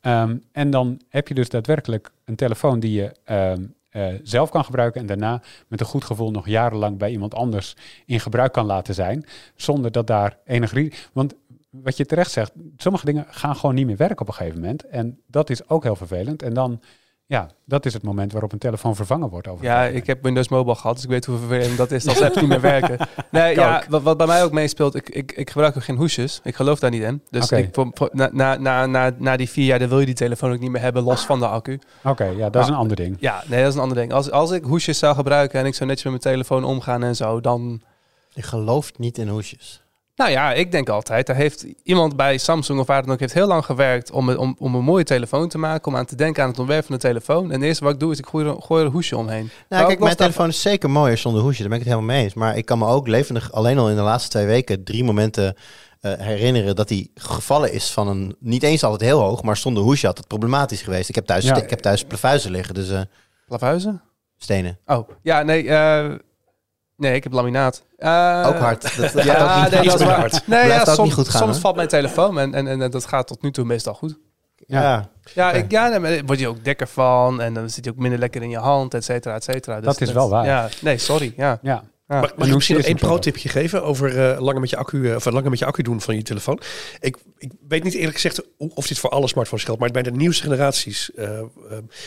Ehm, 0.00 0.36
en 0.52 0.70
dan 0.70 1.00
heb 1.08 1.28
je 1.28 1.34
dus 1.34 1.48
daadwerkelijk 1.48 2.10
een 2.24 2.36
telefoon 2.36 2.80
die 2.80 2.92
je 2.92 3.12
ehm, 3.24 3.64
eh, 3.96 4.14
zelf 4.22 4.50
kan 4.50 4.64
gebruiken 4.64 5.00
en 5.00 5.06
daarna 5.06 5.42
met 5.68 5.80
een 5.80 5.86
goed 5.86 6.04
gevoel 6.04 6.30
nog 6.30 6.48
jarenlang 6.48 6.98
bij 6.98 7.10
iemand 7.10 7.34
anders 7.34 7.76
in 8.06 8.20
gebruik 8.20 8.52
kan 8.52 8.66
laten 8.66 8.94
zijn, 8.94 9.24
zonder 9.54 9.92
dat 9.92 10.06
daar 10.06 10.38
enig. 10.44 10.72
Want 11.12 11.34
wat 11.70 11.96
je 11.96 12.06
terecht 12.06 12.30
zegt, 12.30 12.52
sommige 12.76 13.04
dingen 13.04 13.26
gaan 13.28 13.56
gewoon 13.56 13.74
niet 13.74 13.86
meer 13.86 13.96
werken 13.96 14.20
op 14.20 14.28
een 14.28 14.34
gegeven 14.34 14.60
moment. 14.60 14.84
En 14.84 15.20
dat 15.26 15.50
is 15.50 15.68
ook 15.68 15.82
heel 15.82 15.96
vervelend. 15.96 16.42
En 16.42 16.54
dan, 16.54 16.80
ja, 17.28 17.50
dat 17.64 17.86
is 17.86 17.92
het 17.92 18.02
moment 18.02 18.32
waarop 18.32 18.52
een 18.52 18.58
telefoon 18.58 18.96
vervangen 18.96 19.28
wordt. 19.28 19.48
Over 19.48 19.64
Ja, 19.64 19.84
ik 19.84 20.06
heb 20.06 20.22
Windows 20.22 20.48
Mobile 20.48 20.74
gehad, 20.76 20.94
dus 20.94 21.04
ik 21.04 21.10
weet 21.10 21.24
hoe 21.24 21.38
vervelend 21.38 21.76
dat 21.76 21.90
is 21.90 22.06
als 22.08 22.20
apps 22.22 22.36
niet 22.40 22.48
meer 22.48 22.60
werken. 22.60 22.96
Nee, 23.30 23.54
ja, 23.54 23.82
wat, 23.88 24.02
wat 24.02 24.16
bij 24.16 24.26
mij 24.26 24.44
ook 24.44 24.52
meespeelt, 24.52 24.94
ik, 24.94 25.08
ik, 25.08 25.32
ik 25.32 25.50
gebruik 25.50 25.76
ook 25.76 25.84
geen 25.84 25.96
hoesjes. 25.96 26.40
Ik 26.44 26.54
geloof 26.56 26.78
daar 26.78 26.90
niet 26.90 27.02
in. 27.02 27.22
Dus 27.30 27.44
Oké. 27.44 27.56
ik, 27.56 27.68
voor, 27.72 27.90
voor- 27.94 28.10
na, 28.12 28.28
na, 28.32 28.56
na, 28.56 28.86
na, 28.86 29.12
na 29.18 29.36
die 29.36 29.48
vier 29.48 29.64
jaar, 29.64 29.78
dan 29.78 29.88
wil 29.88 30.00
je 30.00 30.06
die 30.06 30.14
telefoon 30.14 30.52
ook 30.52 30.60
niet 30.60 30.70
meer 30.70 30.80
hebben, 30.80 31.02
los 31.02 31.24
van 31.26 31.38
de 31.38 31.46
accu. 31.46 31.78
Oké, 32.04 32.24
ja, 32.24 32.50
dat 32.50 32.62
is 32.62 32.68
een 32.68 32.74
ander 32.74 32.96
ding. 32.96 33.16
Ja, 33.20 33.42
nee, 33.46 33.60
dat 33.60 33.68
is 33.68 33.74
een 33.74 33.80
ander 33.80 33.96
ding. 33.96 34.12
Als, 34.12 34.30
als 34.30 34.50
ik 34.50 34.64
hoesjes 34.64 34.98
zou 34.98 35.14
gebruiken 35.14 35.60
en 35.60 35.66
ik 35.66 35.74
zou 35.74 35.88
netjes 35.88 36.12
met 36.12 36.22
mijn 36.22 36.34
telefoon 36.36 36.64
omgaan 36.64 37.02
en 37.02 37.16
zo, 37.16 37.40
dan... 37.40 37.80
Je 38.28 38.42
gelooft 38.42 38.98
niet 38.98 39.18
in 39.18 39.28
hoesjes. 39.28 39.82
Nou 40.16 40.30
ja, 40.30 40.52
ik 40.52 40.70
denk 40.72 40.88
altijd, 40.88 41.26
daar 41.26 41.36
heeft 41.36 41.66
iemand 41.82 42.16
bij 42.16 42.38
Samsung 42.38 42.80
of 42.80 42.86
waar 42.86 43.02
dan 43.02 43.12
ook, 43.12 43.20
heeft 43.20 43.32
heel 43.32 43.46
lang 43.46 43.64
gewerkt 43.64 44.10
om, 44.10 44.28
het- 44.28 44.38
om, 44.38 44.56
om 44.58 44.74
een 44.74 44.84
mooie 44.84 45.04
telefoon 45.04 45.48
te 45.48 45.58
maken, 45.58 45.86
om 45.92 45.96
aan 45.96 46.04
te 46.04 46.16
denken 46.16 46.42
aan 46.42 46.48
het 46.48 46.58
ontwerp 46.58 46.84
van 46.86 46.94
de 46.94 47.00
telefoon. 47.00 47.44
En 47.44 47.50
het 47.50 47.62
eerste 47.62 47.84
wat 47.84 47.92
ik 47.92 48.00
doe, 48.00 48.12
is 48.12 48.18
ik 48.18 48.26
gooi 48.26 48.46
er, 48.46 48.62
gooi 48.62 48.80
er 48.80 48.86
een 48.86 48.92
hoesje 48.92 49.16
omheen. 49.16 49.50
Nou, 49.68 49.86
kijk, 49.86 49.98
mijn 49.98 50.16
telefoon 50.16 50.48
is 50.48 50.60
zeker 50.62 50.90
mooier 50.90 51.18
zonder 51.18 51.42
hoesje. 51.42 51.60
Daar 51.60 51.68
ben 51.68 51.78
ik 51.78 51.84
het 51.84 51.94
helemaal 51.94 52.14
mee 52.14 52.24
eens. 52.24 52.34
Maar 52.34 52.56
ik 52.56 52.64
kan 52.64 52.78
me 52.78 52.86
ook 52.86 53.06
levendig 53.08 53.52
alleen 53.52 53.78
al 53.78 53.90
in 53.90 53.96
de 53.96 54.02
laatste 54.02 54.30
twee 54.30 54.46
weken 54.46 54.84
drie 54.84 55.04
momenten 55.04 55.54
eh, 56.00 56.12
herinneren 56.18 56.76
dat 56.76 56.88
hij 56.88 57.08
gevallen 57.14 57.72
is 57.72 57.90
van 57.90 58.08
een 58.08 58.36
niet 58.40 58.62
eens 58.62 58.82
altijd 58.84 59.10
heel 59.10 59.20
hoog, 59.20 59.42
maar 59.42 59.56
zonder 59.56 59.82
hoesje 59.82 60.06
had 60.06 60.18
het 60.18 60.26
problematisch 60.28 60.82
geweest. 60.82 61.08
Ik 61.08 61.14
heb 61.14 61.26
thuis, 61.26 61.44
Ja. 61.44 61.56
ik 61.56 61.70
heb 61.70 61.78
thuis 61.80 62.04
plavuizen 62.04 62.50
liggen, 62.50 62.74
dus 62.74 62.90
eh, 62.90 63.00
Plavuizen? 63.46 64.02
stenen. 64.36 64.78
Oh, 64.86 65.08
ja, 65.22 65.42
nee, 65.42 65.68
eh, 65.68 66.14
nee, 66.96 67.14
ik 67.14 67.22
heb 67.22 67.32
laminaat. 67.32 67.82
Eh, 67.98 68.44
ook 68.46 68.56
hard. 68.56 68.96
Dat, 68.96 69.12
dat 69.12 69.24
Ja, 69.24 69.34
gaat 69.34 69.56
ook 69.56 69.62
niet 69.62 69.80
nee, 69.80 69.90
goed. 69.90 69.98
dat 69.98 70.08
is 70.08 70.14
hard. 70.14 70.46
Nee, 70.46 70.66
ja, 70.66 70.84
soms, 70.84 70.98
niet 70.98 71.12
goed 71.12 71.28
gaan, 71.28 71.40
soms 71.40 71.58
valt 71.58 71.76
mijn 71.76 71.88
telefoon 71.88 72.38
en, 72.38 72.54
en, 72.54 72.66
en 72.66 72.90
dat 72.90 73.06
gaat 73.06 73.26
tot 73.26 73.42
nu 73.42 73.50
toe 73.50 73.64
meestal 73.64 73.94
goed. 73.94 74.18
Ja. 74.66 75.08
Ja, 75.34 75.52
ik, 75.52 75.70
nee, 75.70 76.24
word 76.24 76.38
je 76.38 76.48
ook 76.48 76.64
dikker 76.64 76.86
van 76.86 77.40
en 77.40 77.54
dan 77.54 77.70
zit 77.70 77.84
je 77.84 77.90
ook 77.90 77.96
minder 77.96 78.18
lekker 78.18 78.42
in 78.42 78.50
je 78.50 78.58
hand, 78.58 78.94
et 78.94 79.04
cetera, 79.04 79.34
et 79.34 79.44
cetera. 79.44 79.76
Dus 79.76 79.84
Dat 79.84 80.00
is 80.00 80.12
wel 80.12 80.30
waar. 80.30 80.44
Ja, 80.44 80.68
nee, 80.80 80.98
sorry. 80.98 81.32
Ja. 81.36 81.58
Ja, 81.62 81.82
Ja. 82.08 82.20
Mag, 82.20 82.36
mag 82.36 82.46
ik 82.48 82.54
misschien 82.54 82.82
één 82.82 82.96
pro-tipje 82.96 83.48
geven 83.48 83.82
over 83.82 84.30
eh, 84.30 84.40
langer 84.40 84.60
met 84.60 84.70
je 84.70 84.76
accu, 84.76 85.08
eh, 85.10 85.14
of 85.16 85.24
langer 85.24 85.50
met 85.50 85.58
je 85.58 85.64
accu 85.64 85.82
doen 85.82 86.00
van 86.00 86.16
je 86.16 86.22
telefoon? 86.22 86.60
Ik, 87.00 87.16
ik 87.38 87.50
weet 87.68 87.82
niet 87.84 87.94
eerlijk 87.94 88.14
gezegd 88.14 88.42
of 88.58 88.86
dit 88.86 88.98
voor 88.98 89.10
alle 89.10 89.28
smartphones 89.28 89.64
geldt, 89.64 89.80
maar 89.80 89.90
bij 89.90 90.02
de 90.02 90.10
nieuwste 90.10 90.42
generaties 90.42 91.10
eh, 91.14 91.40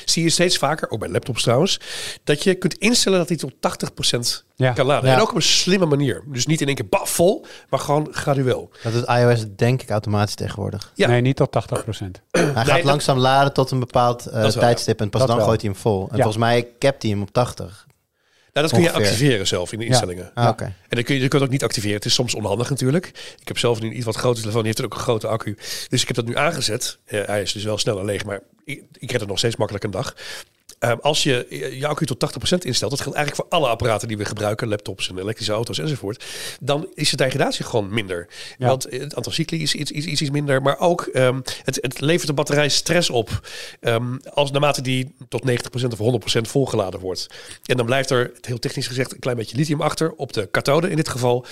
zie 0.06 0.24
je 0.24 0.30
steeds 0.30 0.58
vaker, 0.58 0.90
ook 0.90 1.00
bij 1.00 1.10
laptops 1.10 1.44
trouwens, 1.44 1.80
dat 2.24 2.44
je 2.44 2.56
kunt 2.56 2.74
instellen 2.74 3.18
dat 3.20 3.28
hij 3.28 3.38
tot 3.38 3.54
80% 3.54 4.44
ja. 4.56 4.72
kan 4.72 4.86
laden. 4.86 5.10
Ja. 5.10 5.16
En 5.16 5.22
ook 5.22 5.30
op 5.30 5.36
een 5.36 5.42
slimme 5.42 5.86
manier. 5.86 6.24
Dus 6.26 6.46
niet 6.46 6.62
in 6.62 6.68
één 6.68 6.76
keer 6.76 6.90
baf 6.90 7.10
vol, 7.10 7.46
maar 7.70 7.80
gewoon 7.80 8.08
gradueel. 8.12 8.70
Dat 8.84 8.94
is 8.94 9.04
iOS 9.04 9.46
denk 9.56 9.82
ik 9.82 9.90
automatisch 9.90 10.36
tegenwoordig. 10.36 10.92
Ja. 10.96 11.08
Nee, 11.08 11.22
niet 11.22 11.36
tot 11.36 11.52
80 11.52 11.84
procent. 11.84 12.22
Hij 12.32 12.54
gaat 12.54 12.66
dat- 12.68 12.84
langzaam 12.84 13.18
laden 13.18 13.54
tot 13.54 13.72
een 13.72 13.80
bepaald 13.80 14.26
eh, 14.26 14.48
tijdstip 14.48 15.02
en 15.02 15.10
pas 15.10 15.20
Dat 15.20 15.30
dan 15.30 15.38
wel. 15.38 15.46
gooit 15.48 15.62
hij 15.62 15.70
hem 15.72 15.80
vol. 15.80 16.02
En 16.02 16.16
Ja. 16.18 16.24
volgens 16.24 16.38
mij 16.44 16.68
capt 16.80 17.02
hij 17.02 17.12
hem 17.12 17.22
op 17.22 17.32
80. 17.32 17.88
Nou, 18.54 18.68
dat 18.68 18.72
kun 18.72 18.82
je 18.82 18.92
activeren 18.92 19.48
zelf 19.48 19.72
in 19.72 19.78
de 19.80 19.84
Ja. 19.84 19.90
instellingen. 19.90 20.32
Ah. 20.34 20.46
En 20.62 20.74
dan 20.90 21.04
kun 21.04 21.16
je, 21.16 21.22
je 21.22 21.28
kunt 21.28 21.34
het 21.34 21.42
ook 21.42 21.50
niet 21.50 21.64
activeren. 21.64 21.96
Het 21.96 22.06
is 22.06 22.14
soms 22.14 22.36
onhandig 22.36 22.70
natuurlijk. 22.70 23.08
Ik 23.40 23.48
heb 23.48 23.58
zelf 23.58 23.82
een 23.82 23.96
iets 23.96 24.06
wat 24.06 24.16
grotere 24.16 24.42
telefoon. 24.42 24.64
Die 24.64 24.72
heeft 24.76 24.86
ook 24.86 24.94
een 24.94 25.04
grote 25.04 25.28
accu. 25.28 25.58
Dus 25.90 26.02
ik 26.02 26.08
heb 26.08 26.16
dat 26.16 26.26
nu 26.26 26.36
aangezet. 26.38 26.98
Hij 27.06 27.42
is 27.42 27.52
dus 27.52 27.64
wel 27.64 27.78
sneller 27.78 28.06
leeg, 28.06 28.26
maar 28.26 28.42
ik, 28.64 28.84
ik 29.00 29.12
red 29.12 29.20
het 29.20 29.30
nog 29.30 29.38
steeds 29.38 29.56
makkelijk 29.56 29.84
een 29.86 29.92
dag. 29.92 30.16
Ehm, 30.80 30.98
als 31.02 31.24
je 31.24 31.46
je 31.80 31.88
accu 31.88 32.06
tot 32.06 32.20
80% 32.20 32.66
instelt, 32.66 32.92
dat 32.92 33.02
geldt 33.02 33.18
eigenlijk 33.18 33.50
voor 33.50 33.60
alle 33.60 33.70
apparaten 33.70 34.08
die 34.08 34.18
we 34.18 34.26
gebruiken, 34.26 34.68
laptops 34.68 35.10
en 35.10 35.18
elektrische 35.18 35.54
auto's 35.54 35.80
enzovoort, 35.80 36.26
dan 36.60 36.88
is 36.94 37.10
de 37.10 37.18
degradatie 37.18 37.66
gewoon 37.66 37.90
minder. 37.90 38.28
Ja. 38.58 38.68
Want 38.68 38.84
het 38.90 39.16
aantal 39.16 39.32
cycli 39.32 39.62
is 39.62 39.74
iets, 39.74 39.92
iets, 39.92 40.08
iets, 40.08 40.22
iets 40.22 40.32
minder, 40.32 40.62
maar 40.62 40.80
ook 40.80 41.02
ehm, 41.02 41.40
het, 41.64 41.78
het 41.82 42.00
levert 42.02 42.28
de 42.28 42.34
batterij 42.34 42.70
stress 42.70 43.10
op. 43.10 43.48
Ehm, 43.80 44.18
als 44.34 44.52
naarmate 44.52 44.82
die 44.82 45.16
tot 45.30 45.44
90% 45.44 45.94
of 45.94 45.98
100% 45.98 46.48
volgeladen 46.48 47.00
wordt. 47.00 47.28
En 47.66 47.78
dan 47.78 47.86
blijft 47.86 48.10
er, 48.10 48.32
heel 48.42 48.60
technisch 48.60 48.88
gezegd, 48.88 49.14
een 49.14 49.20
klein 49.20 49.38
beetje 49.38 49.58
lithium 49.58 49.82
achter 49.82 50.12
op 50.12 50.34
de 50.34 50.48
kathode 50.52 50.90
in 50.90 50.96
dit 50.96 51.10
geval. 51.10 51.46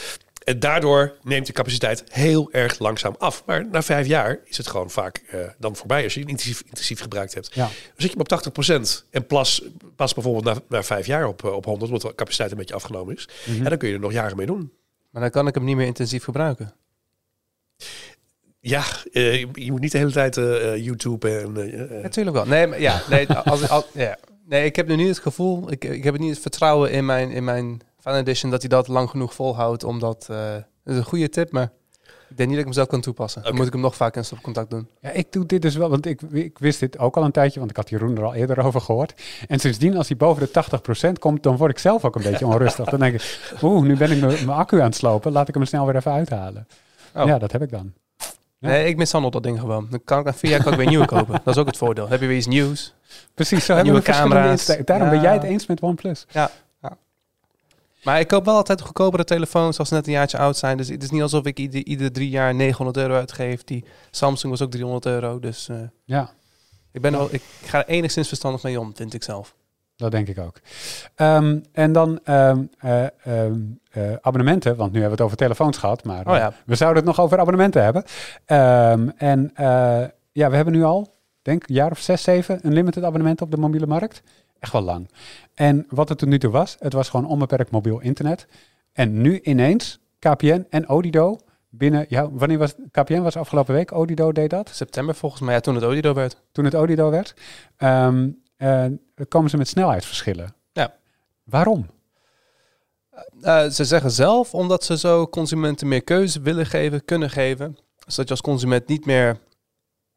En 0.47 0.59
daardoor 0.59 1.17
neemt 1.23 1.45
de 1.45 1.53
capaciteit 1.53 2.03
heel 2.09 2.51
erg 2.51 2.79
langzaam 2.79 3.15
af. 3.17 3.43
Maar 3.45 3.67
na 3.71 3.81
vijf 3.81 4.07
jaar 4.07 4.39
is 4.45 4.57
het 4.57 4.67
gewoon 4.67 4.89
vaak 4.89 5.17
eh, 5.29 5.39
dan 5.57 5.75
voorbij 5.75 6.03
als 6.03 6.13
je 6.13 6.19
het 6.19 6.29
intensief, 6.29 6.61
intensief 6.65 6.99
gebruikt 6.99 7.33
hebt. 7.33 7.53
Ja. 7.53 7.63
Dan 7.65 7.71
zit 7.97 8.11
je 8.11 8.17
maar 8.17 8.39
op 8.39 8.77
80% 8.77 9.05
en 9.09 9.25
pas, 9.25 9.63
pas 9.95 10.13
bijvoorbeeld 10.13 10.43
na, 10.45 10.61
na 10.69 10.83
vijf 10.83 11.05
jaar 11.05 11.27
op, 11.27 11.43
eh, 11.45 11.51
op 11.51 11.65
100, 11.65 11.91
omdat 11.91 12.09
de 12.09 12.15
capaciteit 12.15 12.51
een 12.51 12.57
beetje 12.57 12.73
afgenomen 12.73 13.15
is. 13.15 13.27
Mhm. 13.45 13.63
En 13.63 13.69
dan 13.69 13.77
kun 13.77 13.87
je 13.87 13.93
er 13.93 13.99
nog 13.99 14.11
jaren 14.11 14.37
mee 14.37 14.45
doen. 14.45 14.71
Maar 15.09 15.21
dan 15.21 15.31
kan 15.31 15.47
ik 15.47 15.55
hem 15.55 15.63
niet 15.63 15.75
meer 15.75 15.85
intensief 15.85 16.23
gebruiken. 16.23 16.73
Ja, 18.59 18.83
eh, 19.11 19.39
je- 19.39 19.71
moet 19.71 19.81
niet 19.81 19.91
de 19.91 19.97
hele 19.97 20.11
tijd 20.11 20.35
YouTube 20.83 21.39
en... 21.39 21.51
Natuurlijk 22.01 22.35
wel. 22.35 22.45
Nee, 22.45 22.67
maar 22.67 22.81
ja, 22.81 23.01
nee, 23.09 23.27
als, 23.29 23.69
als, 23.69 23.85
ja. 23.93 24.17
nee, 24.45 24.65
ik 24.65 24.75
heb 24.75 24.87
nu 24.87 24.95
niet 24.95 25.07
het 25.07 25.19
gevoel, 25.19 25.71
ik, 25.71 25.83
ik 25.83 26.03
heb 26.03 26.17
niet 26.17 26.29
het 26.29 26.39
vertrouwen 26.39 26.91
in 26.91 27.05
mijn, 27.05 27.31
in 27.31 27.43
mijn 27.43 27.81
Fan 28.07 28.15
Edition 28.15 28.51
dat 28.51 28.59
hij 28.61 28.69
dat 28.69 28.87
lang 28.87 29.09
genoeg 29.09 29.33
volhoudt. 29.33 29.83
Omdat, 29.83 30.27
eh, 30.31 30.37
dat 30.83 30.93
is 30.93 30.95
een 30.97 31.03
goede 31.03 31.29
tip, 31.29 31.51
maar 31.51 31.71
ik 32.29 32.37
denk 32.37 32.37
niet 32.37 32.49
dat 32.49 32.57
ik 32.57 32.63
hem 32.63 32.73
zelf 32.73 32.87
kan 32.87 33.01
toepassen. 33.01 33.43
Dan 33.43 33.55
moet 33.55 33.65
ik 33.65 33.71
hem 33.73 33.81
nog 33.81 33.95
vaak 33.95 34.15
in 34.15 34.25
stopcontact 34.25 34.69
doen. 34.69 34.87
Ja, 35.01 35.09
ik 35.09 35.31
doe 35.31 35.45
dit 35.45 35.61
dus 35.61 35.75
wel, 35.75 35.89
want 35.89 36.05
ik, 36.05 36.21
ik 36.31 36.59
wist 36.59 36.79
dit 36.79 36.99
ook 36.99 37.17
al 37.17 37.23
een 37.23 37.31
tijdje, 37.31 37.59
want 37.59 37.71
ik 37.71 37.77
had 37.77 37.89
Jeroen 37.89 38.17
er 38.17 38.23
al 38.23 38.33
eerder 38.33 38.59
over 38.63 38.81
gehoord. 38.81 39.13
En 39.47 39.59
sindsdien, 39.59 39.97
als 39.97 40.07
hij 40.07 40.17
boven 40.17 40.41
de 40.41 40.49
80% 41.09 41.19
komt, 41.19 41.43
dan 41.43 41.57
word 41.57 41.71
ik 41.71 41.77
zelf 41.79 42.05
ook 42.05 42.15
een 42.15 42.21
beetje 42.23 42.45
onrustig. 42.53 42.85
Dan 42.89 42.99
denk 42.99 43.13
ik, 43.13 43.51
oeh, 43.61 43.83
nu 43.85 43.97
ben 43.97 44.11
ik 44.11 44.21
mijn 44.21 44.49
accu 44.49 44.77
aan 44.79 44.85
het 44.85 44.95
slopen, 44.95 45.31
laat 45.31 45.47
ik 45.47 45.53
hem 45.55 45.65
snel 45.65 45.85
weer 45.85 45.95
even 45.95 46.11
uithalen. 46.11 46.67
Oh. 47.15 47.25
Ja, 47.25 47.37
dat 47.37 47.51
heb 47.51 47.61
ik 47.61 47.69
dan. 47.69 47.93
Ja. 48.59 48.67
Nee, 48.67 48.87
ik 48.87 48.97
mishandel 48.97 49.31
dat 49.31 49.43
ding 49.43 49.59
gewoon. 49.59 49.87
Dan 49.89 50.01
kan 50.03 50.19
ik 50.19 50.25
na 50.25 50.33
vier 50.33 50.51
jaar 50.51 50.63
kan 50.63 50.71
ik 50.71 50.77
weer 50.77 50.87
nieuwe 50.87 51.05
kopen. 51.15 51.41
Dat 51.43 51.55
is 51.55 51.61
ook 51.61 51.67
het 51.67 51.77
voordeel. 51.77 52.03
Dan 52.03 52.11
heb 52.11 52.21
je 52.21 52.27
weer 52.27 52.37
iets 52.37 52.47
nieuws. 52.47 52.93
Precies, 53.33 53.65
zo 53.65 53.75
hebben 53.75 53.93
we 53.93 54.01
camera's. 54.01 54.65
Daarom 54.85 55.09
ben 55.09 55.17
Ja. 55.17 55.23
jij 55.23 55.33
het 55.33 55.43
eens 55.43 55.65
met 55.65 55.81
OnePlus. 55.81 56.25
Maar 58.03 58.19
ik 58.19 58.27
koop 58.27 58.45
wel 58.45 58.55
altijd 58.55 58.81
goedkopere 58.81 59.23
telefoons 59.23 59.79
als 59.79 59.87
ze 59.87 59.93
net 59.93 60.07
een 60.07 60.13
jaartje 60.13 60.37
oud 60.37 60.57
zijn. 60.57 60.77
Dus 60.77 60.87
het 60.87 61.03
is 61.03 61.09
niet 61.09 61.21
alsof 61.21 61.45
ik 61.45 61.59
ieder, 61.59 61.85
ieder 61.85 62.11
drie 62.11 62.29
jaar 62.29 62.55
900 62.55 62.97
euro 62.97 63.13
uitgeef. 63.13 63.63
Die 63.63 63.85
Samsung 64.11 64.51
was 64.51 64.61
ook 64.61 64.71
300 64.71 65.05
euro. 65.05 65.39
Dus 65.39 65.69
eh, 65.69 65.77
Ja, 66.05 66.29
ik, 66.91 67.01
ben 67.01 67.11
wel, 67.11 67.27
ik 67.31 67.41
ga 67.63 67.77
er 67.77 67.87
enigszins 67.87 68.27
verstandig 68.27 68.63
mee 68.63 68.79
om, 68.79 68.95
vind 68.95 69.13
ik 69.13 69.23
zelf. 69.23 69.55
dat 69.95 70.11
denk 70.11 70.27
ik 70.27 70.39
ook. 70.39 70.59
Ehm, 71.15 71.59
en 71.71 71.91
dan 71.91 72.19
ehm, 72.23 72.63
eh, 72.79 73.03
ehm, 73.03 73.59
eh, 73.91 74.13
abonnementen, 74.21 74.75
want 74.75 74.91
nu 74.91 74.99
hebben 74.99 75.17
we 75.17 75.23
het 75.23 75.33
over 75.33 75.37
telefoons 75.37 75.77
gehad, 75.77 76.03
maar 76.03 76.27
Oh 76.27 76.35
ja. 76.35 76.53
we 76.65 76.75
zouden 76.75 77.03
het 77.03 77.15
nog 77.15 77.25
over 77.25 77.39
abonnementen 77.39 77.83
hebben. 77.83 78.03
En 79.17 79.51
ja, 80.31 80.49
we 80.49 80.55
hebben 80.55 80.73
nu 80.73 80.83
al, 80.83 81.15
denk 81.41 81.67
een 81.67 81.75
jaar 81.75 81.91
of 81.91 81.99
zes, 81.99 82.23
zeven, 82.23 82.59
een 82.61 82.73
limited 82.73 83.03
abonnement 83.03 83.41
op 83.41 83.51
de 83.51 83.57
mobiele 83.57 83.87
markt. 83.87 84.21
Echt 84.59 84.71
wel 84.71 84.81
lang. 84.81 85.09
En 85.53 85.85
wat 85.89 86.09
het 86.09 86.17
tot 86.17 86.29
nu 86.29 86.39
toe 86.39 86.51
was, 86.51 86.75
het 86.79 86.93
was 86.93 87.09
gewoon 87.09 87.25
onbeperkt 87.27 87.71
mobiel 87.71 87.99
internet. 87.99 88.47
En 88.93 89.21
nu 89.21 89.39
ineens 89.41 89.99
KPN 90.19 90.65
en 90.69 90.89
Odido 90.89 91.37
binnen, 91.69 92.05
ja, 92.09 92.31
wanneer 92.31 92.57
was 92.57 92.75
KPN 92.91 93.21
was 93.21 93.35
afgelopen 93.35 93.73
week, 93.73 93.91
Odido 93.91 94.31
deed 94.31 94.49
dat. 94.49 94.69
September 94.69 95.15
volgens 95.15 95.41
mij, 95.41 95.53
ja, 95.53 95.59
toen 95.59 95.75
het 95.75 95.83
Odido 95.83 96.13
werd. 96.13 96.43
Toen 96.51 96.65
het 96.65 96.75
Odido 96.75 97.09
werd, 97.09 97.33
eh, 97.77 98.85
komen 99.27 99.49
ze 99.49 99.57
met 99.57 99.67
snelheidsverschillen. 99.67 100.53
Ja. 100.71 100.93
Waarom? 101.43 101.85
Eh, 103.41 103.67
ze 103.67 103.85
zeggen 103.85 104.11
zelf 104.11 104.53
omdat 104.53 104.83
ze 104.83 104.97
zo 104.97 105.27
consumenten 105.27 105.87
meer 105.87 106.03
keuze 106.03 106.41
willen 106.41 106.65
geven, 106.65 107.05
kunnen 107.05 107.29
geven. 107.29 107.77
Zodat 107.97 108.25
je 108.25 108.31
als 108.31 108.41
consument 108.41 108.87
niet 108.87 109.05
meer 109.05 109.37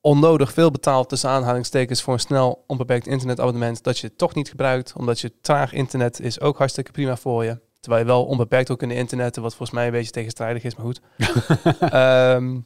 onnodig 0.00 0.52
veel 0.52 0.70
betaalt 0.70 1.08
tussen 1.08 1.30
aanhalingstekens 1.30 2.02
voor 2.02 2.12
een 2.14 2.20
snel 2.20 2.64
onbeperkt 2.66 3.06
internetabonnement 3.06 3.82
dat 3.82 3.98
je 3.98 4.16
toch 4.16 4.34
niet 4.34 4.48
gebruikt. 4.48 4.92
Omdat 4.96 5.20
je 5.20 5.32
traag 5.40 5.72
internet 5.72 6.20
is 6.20 6.40
ook 6.40 6.58
hartstikke 6.58 6.90
prima 6.90 7.16
voor 7.16 7.44
je. 7.44 7.60
Terwijl 7.80 8.02
je 8.02 8.08
wel 8.08 8.24
onbeperkt 8.24 8.68
wil 8.68 8.76
kunnen 8.76 8.96
internetten, 8.96 9.42
wat 9.42 9.54
volgens 9.54 9.78
mij 9.78 9.86
een 9.86 9.92
beetje 9.92 10.10
tegenstrijdig 10.10 10.62
is, 10.62 10.74
maar 10.76 10.84
goed. 10.86 11.00
Ehm, 11.80 12.58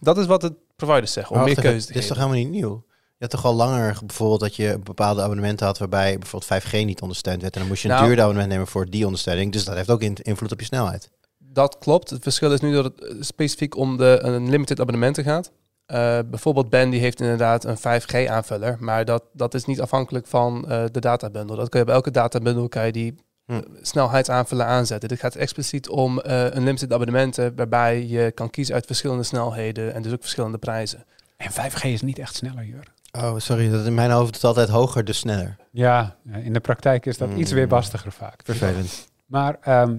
dat 0.00 0.18
is 0.18 0.26
wat 0.26 0.40
de 0.40 0.54
providers 0.76 1.12
zeggen, 1.12 1.32
om 1.32 1.38
Maar 1.40 1.46
meer 1.50 1.60
keuze 1.60 1.86
te 1.86 1.92
Dit 1.92 2.02
is 2.02 2.08
toch 2.08 2.16
helemaal 2.16 2.38
niet 2.38 2.50
nieuw? 2.50 2.84
Je 3.18 3.24
had 3.24 3.30
toch 3.30 3.44
al 3.44 3.54
langer 3.54 3.98
bijvoorbeeld 4.06 4.40
dat 4.40 4.56
je 4.56 4.78
bepaalde 4.82 5.22
abonnementen 5.22 5.66
had 5.66 5.78
waarbij 5.78 6.18
bijvoorbeeld 6.18 6.64
5G 6.64 6.84
niet 6.84 7.00
ondersteund 7.00 7.40
werd. 7.42 7.54
En 7.54 7.60
dan 7.60 7.68
moest 7.68 7.82
je 7.82 7.88
een 7.88 7.94
Nou- 7.94 8.06
duurder 8.06 8.24
abonnement 8.24 8.52
nemen 8.52 8.70
voor 8.70 8.90
die 8.90 9.04
ondersteuning. 9.04 9.52
Dus 9.52 9.64
dat 9.64 9.74
heeft 9.74 9.90
ook 9.90 10.02
in- 10.02 10.16
invloed 10.22 10.52
op 10.52 10.58
je 10.60 10.66
snelheid. 10.66 11.10
Dat 11.38 11.78
klopt. 11.78 12.10
Het 12.10 12.22
verschil 12.22 12.52
is 12.52 12.60
nu 12.60 12.72
dat 12.72 12.84
het 12.84 13.04
eh, 13.04 13.16
specifiek 13.20 13.76
om 13.76 13.96
de 13.96 14.18
een 14.22 14.50
limited 14.50 14.80
abonnementen 14.80 15.24
gaat. 15.24 15.52
Eh, 15.86 16.18
bijvoorbeeld 16.26 16.70
Ben 16.70 16.90
die 16.90 17.00
heeft 17.00 17.20
inderdaad 17.20 17.64
een 17.64 17.76
5G 17.78 18.26
aanvuller, 18.28 18.76
maar 18.80 19.04
dat, 19.04 19.22
dat 19.32 19.54
is 19.54 19.64
niet 19.64 19.80
afhankelijk 19.80 20.26
van 20.26 20.68
eh, 20.70 20.84
de 20.92 21.00
databundel. 21.00 21.56
Dat 21.56 21.68
kun 21.68 21.78
je 21.80 21.84
bij 21.86 21.94
elke 21.94 22.10
databundel 22.10 22.68
kan 22.68 22.86
je 22.86 22.92
die 22.92 23.14
Hm. 23.46 23.52
eh, 23.52 23.58
snelheidsaanvullen 23.82 24.66
aanzetten. 24.66 25.08
Dit 25.08 25.20
gaat 25.20 25.34
expliciet 25.34 25.88
om 25.88 26.20
eh, 26.20 26.44
een 26.44 26.64
limited 26.64 26.92
abonnementen 26.92 27.56
waarbij 27.56 28.06
je 28.06 28.30
kan 28.30 28.50
kiezen 28.50 28.74
uit 28.74 28.86
verschillende 28.86 29.22
snelheden 29.22 29.94
en 29.94 30.02
dus 30.02 30.12
ook 30.12 30.20
verschillende 30.20 30.58
prijzen. 30.58 31.04
En 31.36 31.50
5G 31.52 31.82
is 31.84 32.02
niet 32.02 32.18
echt 32.18 32.34
sneller, 32.34 32.64
Jur. 32.64 32.92
Oh, 33.12 33.34
sorry. 33.38 33.70
Dat 33.70 33.86
in 33.86 33.94
mijn 33.94 34.10
hoofd 34.10 34.28
is 34.30 34.34
het 34.36 34.44
altijd 34.44 34.68
hoger, 34.68 35.04
dus 35.04 35.18
sneller. 35.18 35.56
Ja, 35.70 36.16
in 36.32 36.52
de 36.52 36.60
praktijk 36.60 37.06
is 37.06 37.18
dat 37.18 37.30
iets 37.36 37.50
Mm. 37.50 37.56
weerbastiger 37.56 38.12
vaak. 38.12 38.40
Vervelend. 38.44 39.08
Maar 39.26 39.56
ehm, 39.60 39.96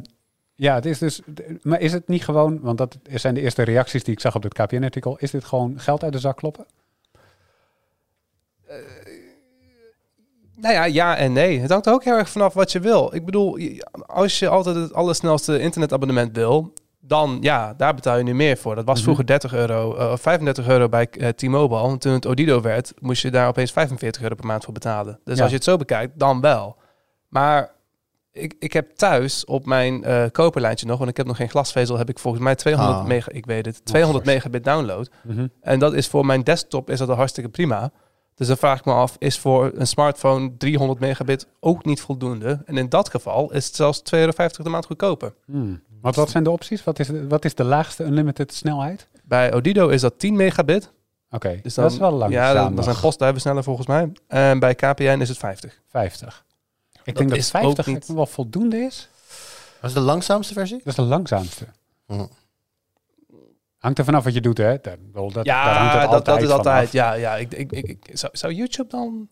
ja, 0.60 0.76
het 0.76 0.86
is 0.86 0.98
dus. 1.00 1.22
Maar 1.62 1.80
is 1.80 1.94
het 1.94 2.08
niet 2.08 2.24
gewoon, 2.24 2.60
want 2.62 2.78
dat 2.78 2.98
zijn 3.14 3.34
de 3.34 3.42
eerste 3.42 3.64
reacties 3.64 4.04
die 4.04 4.14
ik 4.14 4.20
zag 4.20 4.36
op 4.36 4.44
het 4.44 4.54
KPN-artikel. 4.54 5.18
Is 5.20 5.32
dit 5.32 5.46
gewoon 5.46 5.80
geld 5.80 6.04
uit 6.04 6.14
de 6.14 6.20
zak 6.20 6.38
kloppen? 6.38 6.66
Nou 10.56 10.74
ja, 10.74 10.84
ja 10.86 11.16
en 11.18 11.34
nee. 11.34 11.60
Het 11.60 11.70
hangt 11.72 11.86
er 11.86 11.94
ook 11.94 12.04
heel 12.04 12.18
erg 12.18 12.30
vanaf 12.30 12.54
wat 12.54 12.72
je 12.72 12.80
wil. 12.80 13.16
Ik 13.16 13.26
bedoel, 13.26 13.60
als 14.06 14.40
je 14.40 14.48
altijd 14.50 14.76
het 14.76 14.94
allersnelste 14.94 15.60
internetabonnement 15.60 16.36
wil, 16.36 16.74
dan 17.00 17.38
ja, 17.42 17.74
daar 17.74 17.94
betaal 17.94 18.18
je 18.18 18.24
nu 18.24 18.34
meer 18.36 18.58
voor. 18.58 18.76
Dat 18.76 18.86
was 18.86 18.96
Mhm. 18.96 19.04
vroeger 19.04 19.26
30 19.26 19.54
euro, 19.54 19.96
eh, 19.96 20.12
of 20.12 20.22
35 20.22 20.68
euro 20.68 20.90
bij 20.90 21.08
eh, 21.10 21.30
T-Mobile. 21.30 21.90
En 21.90 21.98
toen 22.00 22.14
het 22.14 22.26
Odido 22.26 22.62
werd, 22.62 22.94
moest 23.00 23.22
je 23.22 23.32
daar 23.32 23.48
opeens 23.48 23.72
45 23.72 24.22
euro 24.22 24.36
per 24.36 24.46
maand 24.46 24.64
voor 24.64 24.74
betalen. 24.74 25.20
Dus 25.24 25.36
Ja. 25.36 25.42
als 25.42 25.50
je 25.52 25.56
het 25.58 25.66
zo 25.66 25.78
bekijkt, 25.78 26.20
dan 26.20 26.42
wel. 26.42 26.76
Maar 27.28 27.72
ik, 28.38 28.56
ik 28.60 28.74
heb 28.74 28.90
thuis 28.96 29.46
op 29.46 29.66
mijn 29.66 30.04
eh 30.04 30.24
koperlijntje 30.32 30.86
nog, 30.86 30.98
want 30.98 31.10
ik 31.10 31.18
heb 31.18 31.26
nog 31.26 31.38
geen 31.38 31.50
glasvezel, 31.50 31.98
heb 31.98 32.10
ik 32.10 32.20
volgens 32.20 32.44
mij 32.44 32.56
200 32.56 32.98
Ah. 33.00 33.06
mega, 33.06 33.32
ik 33.32 33.46
weet 33.46 33.66
het, 33.66 33.86
200 33.86 34.24
fors. 34.26 34.36
megabit 34.36 34.64
download. 34.64 35.10
Mhm. 35.24 35.48
En 35.62 35.80
dat 35.80 35.94
is 35.94 36.08
voor 36.08 36.26
mijn 36.26 36.44
desktop 36.44 36.90
is 36.90 37.00
dat 37.00 37.10
al 37.10 37.16
hartstikke 37.16 37.50
prima. 37.50 37.92
Dus 38.36 38.48
dan 38.48 38.58
vraag 38.58 38.80
ik 38.80 38.86
me 38.86 38.94
af, 38.94 39.16
is 39.20 39.40
voor 39.40 39.72
een 39.76 39.88
smartphone 39.88 40.58
300 40.58 41.00
megabit 41.00 41.48
ook 41.60 41.86
niet 41.86 42.02
voldoende? 42.02 42.62
En 42.66 42.78
in 42.78 42.90
dat 42.90 43.10
geval 43.10 43.52
is 43.54 43.66
het 43.66 43.76
zelfs 43.76 44.00
2,50 44.00 44.10
euro 44.20 44.32
de 44.64 44.70
maand 44.70 44.86
goedkoper. 44.86 45.34
Hmm. 45.46 45.82
Want 46.02 46.16
wat 46.16 46.30
zijn 46.30 46.44
de 46.44 46.50
opties? 46.52 46.84
Wat 46.84 47.00
is 47.00 47.08
de, 47.08 47.28
wat 47.28 47.46
is 47.46 47.56
de 47.56 47.64
laagste 47.64 48.04
unlimited 48.04 48.54
snelheid? 48.54 49.08
Bij 49.24 49.54
Odido 49.54 49.88
is 49.88 50.02
dat 50.02 50.20
10 50.20 50.36
megabit. 50.36 50.92
Oké, 51.30 51.60
Dus 51.64 51.74
dat 51.74 51.92
is 51.92 51.98
wel 51.98 52.12
lang. 52.12 52.32
Ja, 52.34 52.54
dat, 52.54 52.76
dat 52.76 52.84
zijn 52.86 53.00
postduiven 53.00 53.42
sneller 53.42 53.64
volgens 53.64 53.88
mij. 53.88 54.12
En 54.28 54.60
bij 54.60 54.76
KPN 54.76 55.18
is 55.22 55.30
het 55.30 55.38
50. 55.38 55.82
50. 55.88 56.46
Ik 57.08 57.14
Dat 57.14 57.18
denk 57.18 57.30
dat 57.30 57.40
is 57.40 57.50
50 57.50 57.88
ook 57.88 57.94
niet- 57.94 58.08
wel 58.08 58.26
voldoende 58.26 58.78
is. 58.78 59.10
Was 59.82 59.94
het 59.94 59.94
de 59.94 60.00
langzaamste 60.00 60.54
versie? 60.54 60.78
Dat 60.78 60.88
is 60.88 60.96
de 60.96 61.02
langzaamste. 61.02 61.66
Hm. 62.06 62.26
Hangt 63.78 63.98
er 64.00 64.06
vanaf 64.06 64.24
wat 64.24 64.34
je 64.34 64.42
doet, 64.42 64.58
hè? 64.58 64.78
Dat, 64.82 64.98
dat, 65.34 65.46
ja, 65.46 65.66
daar 65.66 65.78
hangt 65.78 65.94
dat, 65.94 66.04
altijd 66.04 66.26
dat 66.26 66.42
is 66.42 66.50
altijd. 66.50 66.92
Ja, 66.92 67.14
ja. 67.14 67.36
Ik, 67.36 67.54
ik, 67.54 67.72
ik, 67.72 67.98
zou 68.32 68.54
YouTube 68.54 68.90
dan... 68.90 69.28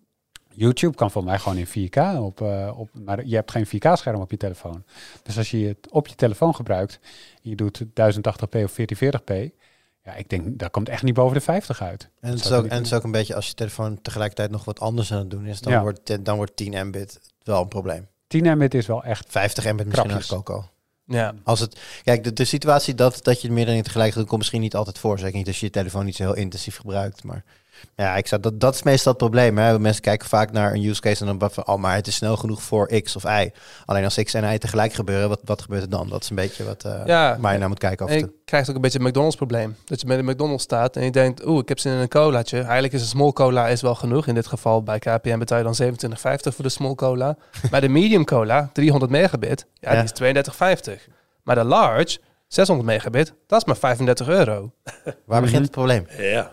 YouTube 0.50 0.96
kan 0.96 1.12
voor 1.12 1.24
mij 1.24 1.40
gewoon 1.40 1.58
in 1.58 1.68
4K 1.68 2.20
op, 2.20 2.42
eh, 2.42 2.74
op, 2.80 2.90
maar 2.94 3.26
je 3.26 3.36
hebt 3.36 3.52
geen 3.52 3.66
4K-scherm 3.66 4.22
op 4.22 4.32
je 4.32 4.38
telefoon. 4.38 4.84
Dus 5.24 5.38
als 5.38 5.52
je 5.52 5.68
het 5.68 5.92
op 5.92 6.08
je 6.08 6.16
telefoon 6.16 6.56
gebruikt, 6.56 7.00
je 7.42 7.56
doet 7.56 7.84
1080p 7.94 8.64
of 8.64 8.72
1440p, 8.72 9.34
ja, 10.06 10.14
ik 10.16 10.30
denk 10.30 10.60
dat 10.60 10.72
komt 10.72 10.90
echt 10.90 11.04
niet 11.04 11.14
boven 11.14 11.34
de 11.38 11.42
50 11.42 11.82
uit. 11.82 12.10
En 12.20 12.30
het, 12.30 12.40
is 12.40 12.52
ook, 12.52 12.66
en 12.66 12.78
het 12.78 12.86
is 12.86 12.94
ook 12.94 13.04
een 13.04 13.12
beetje 13.12 13.36
als 13.36 13.48
je 13.48 13.54
telefoon 13.54 14.02
tegelijkertijd 14.02 14.52
nog 14.52 14.66
wat 14.66 14.80
anders 14.80 15.12
aan 15.12 15.18
het 15.18 15.30
doen 15.30 15.46
is, 15.46 15.62
dan, 15.62 15.74
Ja. 15.74 15.82
wordt, 15.82 16.26
dan 16.26 16.36
wordt 16.36 16.56
10 16.56 16.88
mbit 16.88 17.20
wel 17.44 17.62
een 17.62 17.68
probleem. 17.68 18.08
10 18.28 18.56
mbit 18.58 18.74
is 18.74 18.86
wel 18.86 19.04
echt 19.04 19.26
50 19.30 19.74
mbit 19.74 19.86
misschien 19.86 20.12
eigenlijk 20.12 20.50
ook 20.50 20.58
al. 20.58 20.70
Ja. 21.08 21.34
Als 21.44 21.60
het, 21.60 21.80
kijk, 22.04 22.24
de, 22.24 22.34
de 22.34 22.46
situatie 22.46 22.96
dat, 22.96 23.20
dat 23.24 23.42
je 23.42 23.52
meer 23.52 23.66
dan 23.66 23.82
tegelijk 23.82 24.14
doet, 24.14 24.28
komt 24.28 24.38
misschien 24.40 24.62
niet 24.62 24.76
altijd 24.76 24.98
voor. 25.00 25.20
Zeker 25.20 25.38
niet 25.38 25.48
als 25.48 25.60
je 25.60 25.66
je 25.66 25.72
telefoon 25.72 26.06
niet 26.06 26.16
zo 26.16 26.24
heel 26.24 26.36
intensief 26.36 26.78
gebruikt. 26.78 27.24
Maar 27.24 27.44
Ja, 27.96 28.16
ik 28.16 28.28
zou, 28.28 28.42
dat, 28.42 28.60
dat 28.60 28.74
is 28.76 28.84
meestal 28.84 29.12
het 29.12 29.22
probleem. 29.22 29.58
Hè. 29.58 29.80
Mensen 29.80 30.02
kijken 30.02 30.28
vaak 30.28 30.52
naar 30.52 30.74
een 30.74 30.84
use 30.84 31.02
case 31.02 31.26
en 31.26 31.38
dan 31.38 31.50
van, 31.52 31.68
oh, 31.68 31.76
maar 31.76 31.96
het 31.96 32.08
is 32.08 32.16
snel 32.16 32.38
genoeg 32.38 32.62
voor 32.62 33.02
X 33.02 33.16
of 33.16 33.24
Y. 33.24 33.52
Alleen 33.86 34.04
als 34.04 34.16
X 34.24 34.34
en 34.34 34.54
Y 34.54 34.58
tegelijk 34.58 34.94
gebeuren, 34.94 35.30
wat, 35.30 35.40
wat 35.46 35.62
gebeurt 35.62 35.82
er 35.84 35.90
dan? 35.90 36.10
Dat 36.10 36.24
is 36.24 36.30
een 36.30 36.36
beetje 36.36 36.64
wat, 36.64 36.84
eh, 36.84 37.02
Ja. 37.06 37.38
waar 37.40 37.54
je 37.54 37.60
naar 37.60 37.68
moet 37.70 37.80
kijken. 37.80 38.06
Af 38.06 38.12
En 38.12 38.18
je 38.18 38.34
krijgt 38.46 38.70
ook 38.70 38.76
een 38.76 38.82
beetje 38.82 38.98
het 38.98 39.08
McDonald's 39.08 39.36
probleem. 39.36 39.76
Dat 39.86 40.02
je 40.02 40.08
bij 40.08 40.18
de 40.18 40.24
McDonald's 40.24 40.64
staat 40.64 40.96
en 40.96 41.04
je 41.04 41.12
denkt, 41.12 41.46
oeh, 41.48 41.60
ik 41.62 41.70
heb 41.70 41.80
zin 41.80 41.94
in 41.94 42.00
een 42.00 42.08
colaatje. 42.08 42.58
Eigenlijk 42.62 42.94
is 42.94 43.02
een 43.02 43.08
small 43.08 43.32
cola 43.32 43.68
is 43.68 43.82
wel 43.82 43.96
genoeg. 43.96 44.28
In 44.28 44.34
dit 44.36 44.48
geval 44.48 44.84
bij 44.84 45.00
KPN 45.00 45.38
betaal 45.38 45.58
je 45.58 45.64
dan 45.64 45.76
27,50 45.76 46.54
voor 46.56 46.64
de 46.64 46.70
small 46.70 46.96
cola. 46.96 47.38
maar 47.72 47.82
de 47.82 47.90
medium 47.90 48.26
cola, 48.26 48.70
300 48.74 49.12
megabit, 49.12 49.66
ja, 49.74 49.94
Ja. 49.94 50.02
die 50.02 50.04
is 50.04 50.12
32,50. 50.98 51.08
Maar 51.44 51.56
de 51.56 51.64
large, 51.64 52.20
600 52.48 52.88
megabit, 52.88 53.34
dat 53.48 53.60
is 53.60 53.66
maar 53.66 53.78
35 53.78 54.28
euro. 54.28 54.72
Waar 55.26 55.42
begint 55.42 55.62
het 55.62 55.72
probleem? 55.72 56.08
Ja. 56.18 56.52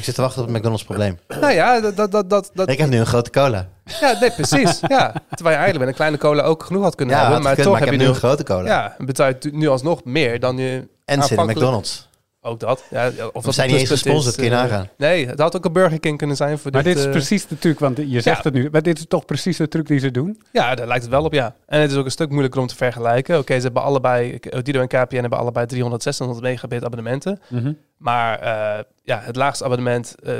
Ik 0.00 0.06
zit 0.06 0.14
te 0.14 0.20
wachten 0.20 0.40
op 0.42 0.48
het 0.48 0.56
McDonald's 0.56 0.84
probleem. 0.84 1.18
nou 1.40 1.52
ja, 1.52 1.80
dat, 1.80 2.10
dat, 2.10 2.30
dat, 2.30 2.68
Ik 2.68 2.78
heb 2.78 2.88
nu 2.88 2.98
een 2.98 3.06
grote 3.06 3.30
cola. 3.30 3.68
ja, 4.00 4.16
nee, 4.20 4.30
precies. 4.30 4.80
ja. 4.88 5.12
Terwijl 5.28 5.56
je 5.56 5.62
eigenlijk 5.62 5.78
met 5.78 5.88
een 5.88 5.94
kleine 5.94 6.18
cola 6.18 6.42
ook 6.42 6.62
genoeg 6.62 6.82
had 6.82 6.94
kunnen 6.94 7.16
Ja, 7.16 7.28
Maar 7.28 7.38
gekund, 7.38 7.56
toch 7.56 7.72
maar 7.72 7.80
heb 7.80 7.90
je 7.92 7.98
nu 7.98 8.04
een 8.04 8.14
grote 8.14 8.42
cola. 8.42 8.66
Ja, 8.66 8.94
en 8.98 9.06
betaal 9.06 9.28
je 9.28 9.50
nu 9.52 9.68
alsnog 9.68 10.04
meer 10.04 10.40
dan 10.40 10.56
je 10.56 10.88
en 11.04 11.22
zit 11.22 11.38
in 11.38 11.46
McDonald's. 11.46 12.08
Ook 12.42 12.60
dat. 12.60 12.84
Ja, 12.90 13.10
of 13.32 13.44
dat 13.44 13.54
zijn 13.54 13.70
niet 13.70 13.78
eens 13.78 13.88
gesponsord, 13.88 14.34
kun 14.34 14.44
je 14.44 14.50
eh, 14.50 14.56
nagaan. 14.56 14.88
Nee, 14.96 15.26
het 15.26 15.38
had 15.38 15.56
ook 15.56 15.64
een 15.64 15.72
Burger 15.72 16.00
King 16.00 16.18
kunnen 16.18 16.36
zijn 16.36 16.58
voor 16.58 16.70
Maar 16.70 16.82
dit 16.82 16.96
is 16.96 17.04
eh, 17.04 17.10
precies 17.10 17.46
de 17.46 17.58
truc, 17.58 17.78
want 17.78 17.96
je 17.96 18.20
zegt 18.20 18.36
ja. 18.36 18.42
het 18.42 18.52
nu. 18.52 18.68
Maar 18.72 18.82
dit 18.82 18.98
is 18.98 19.04
toch 19.08 19.24
precies 19.24 19.56
de 19.56 19.68
truc 19.68 19.86
die 19.86 19.98
ze 19.98 20.10
doen? 20.10 20.42
Ja, 20.52 20.74
daar 20.74 20.86
lijkt 20.86 21.02
het 21.02 21.12
wel 21.12 21.24
op, 21.24 21.32
ja. 21.32 21.54
En 21.66 21.80
het 21.80 21.90
is 21.90 21.96
ook 21.96 22.04
een 22.04 22.10
stuk 22.10 22.28
moeilijker 22.28 22.60
om 22.60 22.66
te 22.66 22.76
vergelijken. 22.76 23.38
Oké, 23.38 23.56
ze 23.56 23.62
hebben 23.62 23.82
allebei, 23.82 24.38
Odido 24.50 24.80
en 24.80 24.88
KPN 24.88 25.20
hebben 25.20 25.38
allebei 25.38 25.66
300, 25.66 26.02
600 26.02 26.40
megabit 26.40 26.84
abonnementen. 26.84 27.40
Maar 27.96 28.38
eh, 28.38 28.84
ja, 29.02 29.20
het 29.22 29.36
laagste 29.36 29.64
abonnement, 29.64 30.14
eh 30.22 30.34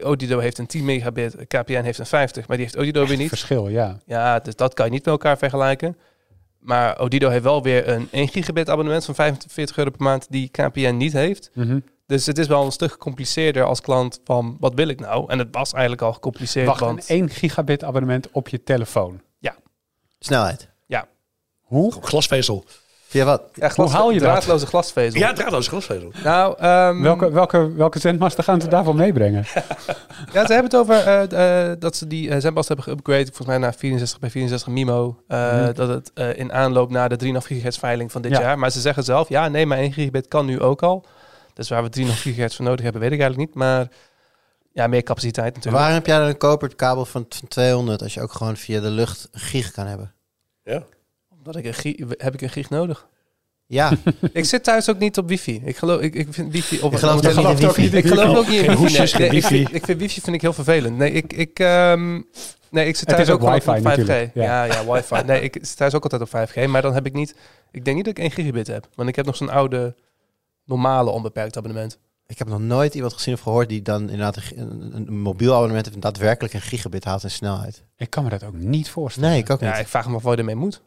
Odido 0.00 0.38
heeft 0.38 0.58
een 0.58 0.66
10 0.66 0.84
megabit, 0.84 1.36
KPN 1.46 1.82
heeft 1.82 1.98
een 1.98 2.06
50, 2.06 2.48
maar 2.48 2.56
die 2.56 2.66
heeft 2.66 2.78
Odido 2.78 3.06
weer 3.06 3.16
niet. 3.16 3.28
Verschil, 3.28 3.68
ja. 3.68 3.98
Ja, 4.04 4.38
dus 4.38 4.56
dat 4.56 4.74
kan 4.74 4.84
je 4.84 4.90
niet 4.90 5.04
met 5.04 5.12
elkaar 5.12 5.38
vergelijken. 5.38 5.96
Maar 6.60 7.00
Odido 7.00 7.28
heeft 7.28 7.42
wel 7.42 7.62
weer 7.62 7.88
een 7.88 8.08
1 8.10 8.28
gigabit 8.28 8.68
abonnement 8.68 9.04
van 9.04 9.14
45 9.14 9.76
euro 9.76 9.90
per 9.90 10.02
maand 10.02 10.26
die 10.30 10.48
KPN 10.48 10.96
niet 10.96 11.12
heeft. 11.12 11.50
Mhm. 11.54 11.80
Dus 12.06 12.26
het 12.26 12.38
is 12.38 12.46
wel 12.46 12.64
een 12.64 12.72
stuk 12.72 12.90
gecompliceerder 12.90 13.64
als 13.64 13.80
klant 13.80 14.20
van 14.24 14.56
wat 14.60 14.74
wil 14.74 14.88
ik 14.88 15.00
nou? 15.00 15.30
En 15.30 15.38
het 15.38 15.48
was 15.50 15.72
eigenlijk 15.72 16.02
al 16.02 16.12
gecompliceerd. 16.12 16.66
Wacht, 16.66 16.80
een 16.80 16.86
want 16.86 17.06
1 17.06 17.30
gigabit 17.30 17.84
abonnement 17.84 18.30
op 18.30 18.48
je 18.48 18.62
telefoon. 18.62 19.20
Snelheid. 20.18 20.68
Hoe? 21.60 21.92
Glasvezel. 22.00 22.64
Via 23.10 23.24
wat? 23.24 23.42
ja, 23.54 23.68
glas, 23.68 23.92
haal 23.92 24.10
je 24.10 24.20
dat? 24.20 24.28
draadloze 24.28 24.66
glasvezel. 24.66 25.20
Ja, 25.20 25.32
draadloze 25.32 25.68
glasvezel. 25.68 26.12
Nou, 26.24 26.54
ehm, 26.58 27.02
Welke, 27.02 27.30
welke, 27.32 27.72
welke 27.74 27.98
zendmasten 27.98 28.44
gaan 28.44 28.60
ze 28.60 28.68
daarvan 28.68 28.96
meebrengen? 28.96 29.44
Ja, 30.32 30.46
ze 30.46 30.52
hebben 30.52 30.64
het 30.64 30.76
over 30.76 30.94
eh, 30.96 31.70
eh, 31.70 31.76
dat 31.78 31.96
ze 31.96 32.06
die 32.06 32.28
uh, 32.28 32.36
zendmast 32.38 32.68
hebben 32.68 32.84
geüpgrade, 32.86 33.24
volgens 33.26 33.46
mij 33.46 33.58
naar 33.58 33.74
64 33.74 34.18
bij 34.18 34.30
64 34.30 34.68
MIMO. 34.72 35.16
eh, 35.26 35.52
Mhm. 35.52 35.72
Dat 35.74 35.88
het 35.88 36.10
eh, 36.14 36.38
in 36.38 36.52
aanloop 36.52 36.90
naar 36.90 37.08
de 37.08 37.16
3,5 37.16 37.46
gigahertz 37.46 37.78
veiling 37.78 38.12
van 38.12 38.22
dit 38.22 38.32
Ja. 38.32 38.40
jaar. 38.40 38.58
Maar 38.58 38.70
ze 38.70 38.80
zeggen 38.80 39.04
zelf, 39.04 39.28
ja, 39.28 39.48
nee, 39.48 39.66
maar 39.66 39.78
1 39.78 39.92
gigabit 39.92 40.28
kan 40.28 40.46
nu 40.46 40.60
ook 40.60 40.82
al. 40.82 41.04
Dus 41.54 41.68
waar 41.68 41.82
we 41.82 41.88
3,5 41.90 42.20
gigahertz 42.22 42.56
voor 42.56 42.64
nodig 42.64 42.82
hebben, 42.82 43.00
weet 43.02 43.12
ik 43.12 43.20
eigenlijk 43.20 43.48
niet. 43.50 43.58
Maar 43.58 43.88
ja, 44.72 44.86
meer 44.86 45.02
capaciteit 45.02 45.54
natuurlijk. 45.54 45.76
Waarom 45.76 45.94
heb 45.94 46.06
jij 46.06 46.18
dan 46.18 46.28
een 46.28 46.36
koperkabel 46.36 47.04
van, 47.04 47.26
van 47.28 47.48
200 47.48 48.02
als 48.02 48.14
je 48.14 48.20
ook 48.22 48.32
gewoon 48.32 48.56
via 48.56 48.80
de 48.80 48.90
lucht 48.90 49.28
gig 49.32 49.70
kan 49.70 49.86
hebben? 49.86 50.12
Ja. 50.64 50.82
Omdat 51.40 51.56
ik 51.56 51.64
een 51.64 51.74
gig, 51.74 51.94
heb 52.16 52.34
ik 52.34 52.40
een 52.40 52.50
gig 52.50 52.70
nodig. 52.70 53.08
Ja, 53.66 53.92
ik 54.32 54.44
zit 54.44 54.64
thuis 54.64 54.90
ook 54.90 54.98
niet 54.98 55.18
op 55.18 55.28
wifi. 55.28 55.60
Ik 55.64 55.76
geloof, 55.76 56.00
ik, 56.00 56.14
ik 56.14 56.26
vind 56.30 56.52
wifi 56.52 56.80
op 56.80 56.92
Je 56.92 56.98
gelooft 56.98 57.24
op- 57.38 57.44
ook 57.44 57.76
niet 57.76 57.84
in 57.84 57.90
wifi. 57.90 57.96
Ik 57.96 58.06
geloof 58.06 58.36
ook 58.36 58.48
niet 58.48 58.60
in 58.62 58.76
wifi. 58.76 58.98
nee. 58.98 59.12
Nee, 59.18 59.26
ik, 59.26 59.30
wifi. 59.32 59.56
vind, 59.56 59.74
ik 59.74 59.84
vind 59.84 59.98
wifi 60.00 60.20
vind 60.20 60.36
ik 60.36 60.40
heel 60.42 60.52
vervelend. 60.52 60.96
Nee, 60.96 61.12
ik, 61.12 61.32
ik, 61.32 61.58
ehm, 61.58 62.20
nee, 62.70 62.86
ik 62.86 62.96
zit 62.96 63.08
thuis 63.08 63.28
is 63.28 63.34
ook, 63.34 63.42
ook 63.42 63.52
wifi 63.52 63.70
op 63.70 63.76
5G. 63.76 63.82
natuurlijk, 63.82 64.30
Ja. 64.34 64.42
ja. 64.42 64.64
ja, 64.64 64.92
wifi. 64.92 65.22
Nee, 65.26 65.40
ik 65.40 65.56
zit 65.60 65.76
thuis 65.76 65.94
ook 65.94 66.02
altijd 66.02 66.22
op 66.22 66.28
5G. 66.28 66.66
Maar 66.68 66.82
dan 66.82 66.94
heb 66.94 67.06
ik 67.06 67.12
niet... 67.12 67.34
Ik 67.70 67.84
denk 67.84 67.96
niet 67.96 68.04
dat 68.04 68.16
ik 68.18 68.22
1 68.22 68.30
gigabit 68.30 68.66
heb. 68.66 68.88
Want 68.94 69.08
ik 69.08 69.16
heb 69.16 69.26
nog 69.26 69.36
zo'n 69.36 69.50
oude, 69.50 69.94
normale 70.64 71.10
onbeperkt 71.10 71.56
abonnement. 71.56 71.98
ik 72.26 72.38
heb 72.38 72.48
nog 72.48 72.60
nooit 72.60 72.94
iemand 72.94 73.12
gezien 73.12 73.34
of 73.34 73.40
gehoord 73.40 73.68
die 73.68 73.82
dan 73.82 74.00
inderdaad 74.00 74.36
een, 74.36 74.70
een, 74.94 75.06
een 75.06 75.18
mobiel 75.18 75.52
abonnement 75.54 75.84
heeft 75.84 75.96
en 75.96 76.02
daadwerkelijk 76.02 76.54
een 76.54 76.60
gigabit 76.60 77.04
haalt 77.04 77.22
in 77.22 77.30
snelheid. 77.30 77.84
Ik 77.96 78.10
kan 78.10 78.24
me 78.24 78.30
dat 78.30 78.44
ook 78.44 78.54
niet 78.54 78.90
voorstellen. 78.90 79.30
Nee, 79.30 79.38
ik 79.38 79.50
ook 79.50 79.60
niet. 79.60 79.70
Ja, 79.70 79.76
ik 79.76 79.88
vraag 79.88 80.08
me 80.08 80.14
af 80.16 80.22
waar 80.22 80.32
je 80.32 80.38
ermee 80.38 80.54
moet. 80.54 80.82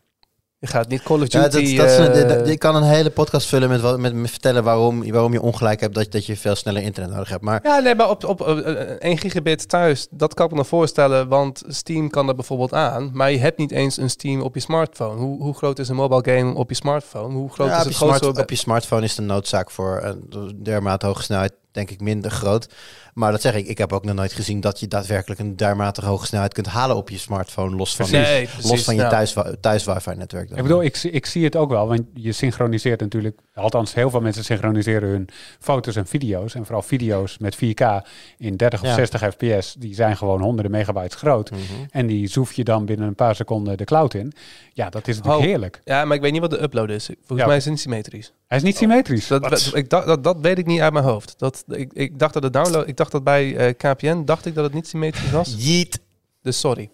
Je 0.64 0.70
gaat 0.70 0.88
niet 0.88 1.04
Call 1.04 1.22
of 1.22 1.28
Duty... 1.28 1.38
Ja, 1.38 1.42
dat, 1.44 1.52
dat 1.54 1.64
is 1.90 1.98
een- 1.98 2.12
eh, 2.12 2.28
dat- 2.38 2.48
ik 2.48 2.60
kan 2.60 2.76
een 2.76 2.84
hele 2.84 3.10
podcast 3.10 3.48
vullen 3.48 3.70
met, 3.70 3.82
wat, 3.82 4.00
met, 4.00 4.14
met 4.14 4.30
vertellen 4.30 4.64
waarom, 4.64 5.12
waarom 5.12 5.34
je 5.34 5.42
ongelijk 5.42 5.80
hebt 5.80 5.96
dat, 5.96 6.12
dat 6.12 6.26
je 6.26 6.38
veel 6.38 6.56
sneller 6.56 6.82
internet 6.82 7.12
nodig 7.12 7.30
hebt. 7.30 7.42
Maar 7.42 7.60
Ja, 7.64 7.80
nee, 7.80 7.96
maar 7.96 8.10
op, 8.10 8.24
op 8.24 8.42
eh, 8.48 8.82
eh, 8.82 8.88
1 9.00 9.18
gigabit 9.18 9.70
thuis, 9.70 10.08
dat 10.10 10.34
kan 10.34 10.46
ik 10.46 10.52
me 10.52 10.58
nog 10.58 10.68
voorstellen, 10.68 11.28
want 11.28 11.64
Steam 11.68 12.10
kan 12.10 12.26
dat 12.26 12.36
bijvoorbeeld 12.36 12.74
aan. 12.74 13.10
Maar 13.14 13.32
je 13.32 13.38
hebt 13.38 13.58
niet 13.58 13.72
eens 13.72 13.98
een 13.98 14.10
Steam 14.10 14.42
op 14.42 14.54
je 14.56 14.62
smartphone. 14.62 15.20
Hoe, 15.20 15.42
hoe 15.42 15.54
groot 15.54 15.80
is 15.80 15.90
een 15.90 15.96
mobile 15.96 16.38
game 16.38 16.54
op 16.54 16.70
je 16.70 16.76
smartphone? 16.76 17.34
Hoe 17.34 17.52
groot 17.52 17.68
ja, 17.68 17.78
is 17.80 17.84
het 17.86 17.96
grootste... 17.96 18.42
op 18.42 18.50
je 18.50 18.56
smartphone 18.56 19.04
is 19.04 19.16
de 19.16 19.22
noodzaak 19.22 19.72
voor 19.72 20.00
een 20.04 20.60
dermate 20.64 21.06
hoge 21.06 21.24
snelheid 21.24 21.54
denk 21.72 21.90
ik 21.90 22.02
minder 22.02 22.32
groot. 22.32 22.68
Maar 23.14 23.32
dat 23.32 23.42
zeg 23.42 23.56
ik, 23.56 23.68
ik 23.68 23.78
heb 23.78 23.94
ook 23.94 24.06
nog 24.06 24.16
nooit 24.16 24.34
gezien 24.34 24.60
dat 24.60 24.80
je 24.80 24.88
daadwerkelijk 24.88 25.40
een 25.40 25.56
dermate 25.56 26.06
hoge 26.06 26.26
snelheid 26.26 26.54
kunt 26.54 26.68
halen 26.68 26.96
op 26.96 27.10
je 27.10 27.18
smartphone, 27.18 27.76
los 27.76 27.96
van, 27.96 28.08
Precies. 28.08 28.50
Precies, 28.52 28.70
los 28.72 28.84
van 28.84 28.96
je 28.96 29.08
thuis, 29.08 29.36
thuis 29.62 29.86
wifi 29.86 30.16
netwerk. 30.16 30.48
dan. 30.50 30.58
Ik 30.58 30.64
bedoel, 30.64 30.84
ik, 30.84 30.96
zie- 30.96 31.12
ik 31.12 31.26
zie 31.26 31.44
het 31.44 31.56
ook 31.56 31.70
wel, 31.70 31.88
want 31.88 32.02
je 32.14 32.32
synchroniseert 32.32 33.00
natuurlijk, 33.00 33.40
althans 33.54 33.94
heel 33.94 34.10
veel 34.10 34.22
mensen 34.22 34.44
synchroniseren 34.44 35.10
hun 35.10 35.28
foto's 35.60 35.96
en 35.96 36.08
video's. 36.08 36.56
En 36.56 36.66
vooral 36.66 36.82
video's 36.82 37.38
met 37.38 37.56
4K 37.56 38.08
in 38.38 38.56
30 38.58 38.82
of 38.82 38.88
Ja. 38.88 38.94
60 38.94 39.22
fps, 39.22 39.74
die 39.80 39.96
zijn 39.96 40.18
gewoon 40.18 40.42
honderden 40.42 40.72
megabytes 40.72 41.16
groot. 41.16 41.52
Mhm. 41.52 41.62
En 41.92 42.08
die 42.08 42.28
zoef 42.28 42.54
je 42.54 42.64
dan 42.64 42.86
binnen 42.86 43.08
een 43.08 43.16
paar 43.16 43.36
seconden 43.36 43.78
de 43.78 43.84
cloud 43.84 44.14
in. 44.14 44.34
Ja, 44.74 44.90
dat 44.90 45.08
is 45.08 45.16
natuurlijk 45.16 45.44
Oh. 45.44 45.48
heerlijk. 45.50 45.82
Ja, 45.84 46.06
maar 46.06 46.16
ik 46.16 46.22
weet 46.22 46.32
niet 46.32 46.42
wat 46.42 46.50
de 46.50 46.62
upload 46.62 46.90
is. 46.90 47.06
Volgens 47.06 47.40
Ja. 47.40 47.46
mij 47.48 47.56
is 47.58 47.64
het 47.64 47.72
niet 47.74 47.82
symmetrisch. 47.82 48.34
Hij 48.48 48.58
is 48.58 48.64
niet 48.64 48.78
symmetrisch. 48.78 49.28
Dat, 49.28 49.44
dat- 49.50 49.72
ik 49.74 49.90
dacht, 49.90 50.06
dat, 50.06 50.24
dat 50.24 50.38
weet 50.42 50.58
ik 50.58 50.66
niet 50.66 50.80
uit 50.82 50.94
mijn 50.94 51.06
hoofd. 51.06 51.34
Dat, 51.38 51.64
ik, 51.68 51.94
ik 51.94 52.20
dacht 52.20 52.34
dat 52.34 52.42
de 52.42 52.50
download... 52.50 52.88
Ik 52.88 52.98
dacht 52.98 53.03
dat 53.12 53.24
bij 53.24 53.56
eh, 53.56 53.74
KPN, 53.78 54.24
dacht 54.24 54.46
ik 54.46 54.56
dat 54.56 54.64
het 54.64 54.74
niet 54.74 54.88
symmetrisch 54.88 55.32
was. 55.32 55.56
Yeet. 55.58 56.00
Dus 56.42 56.60
sorry. 56.60 56.90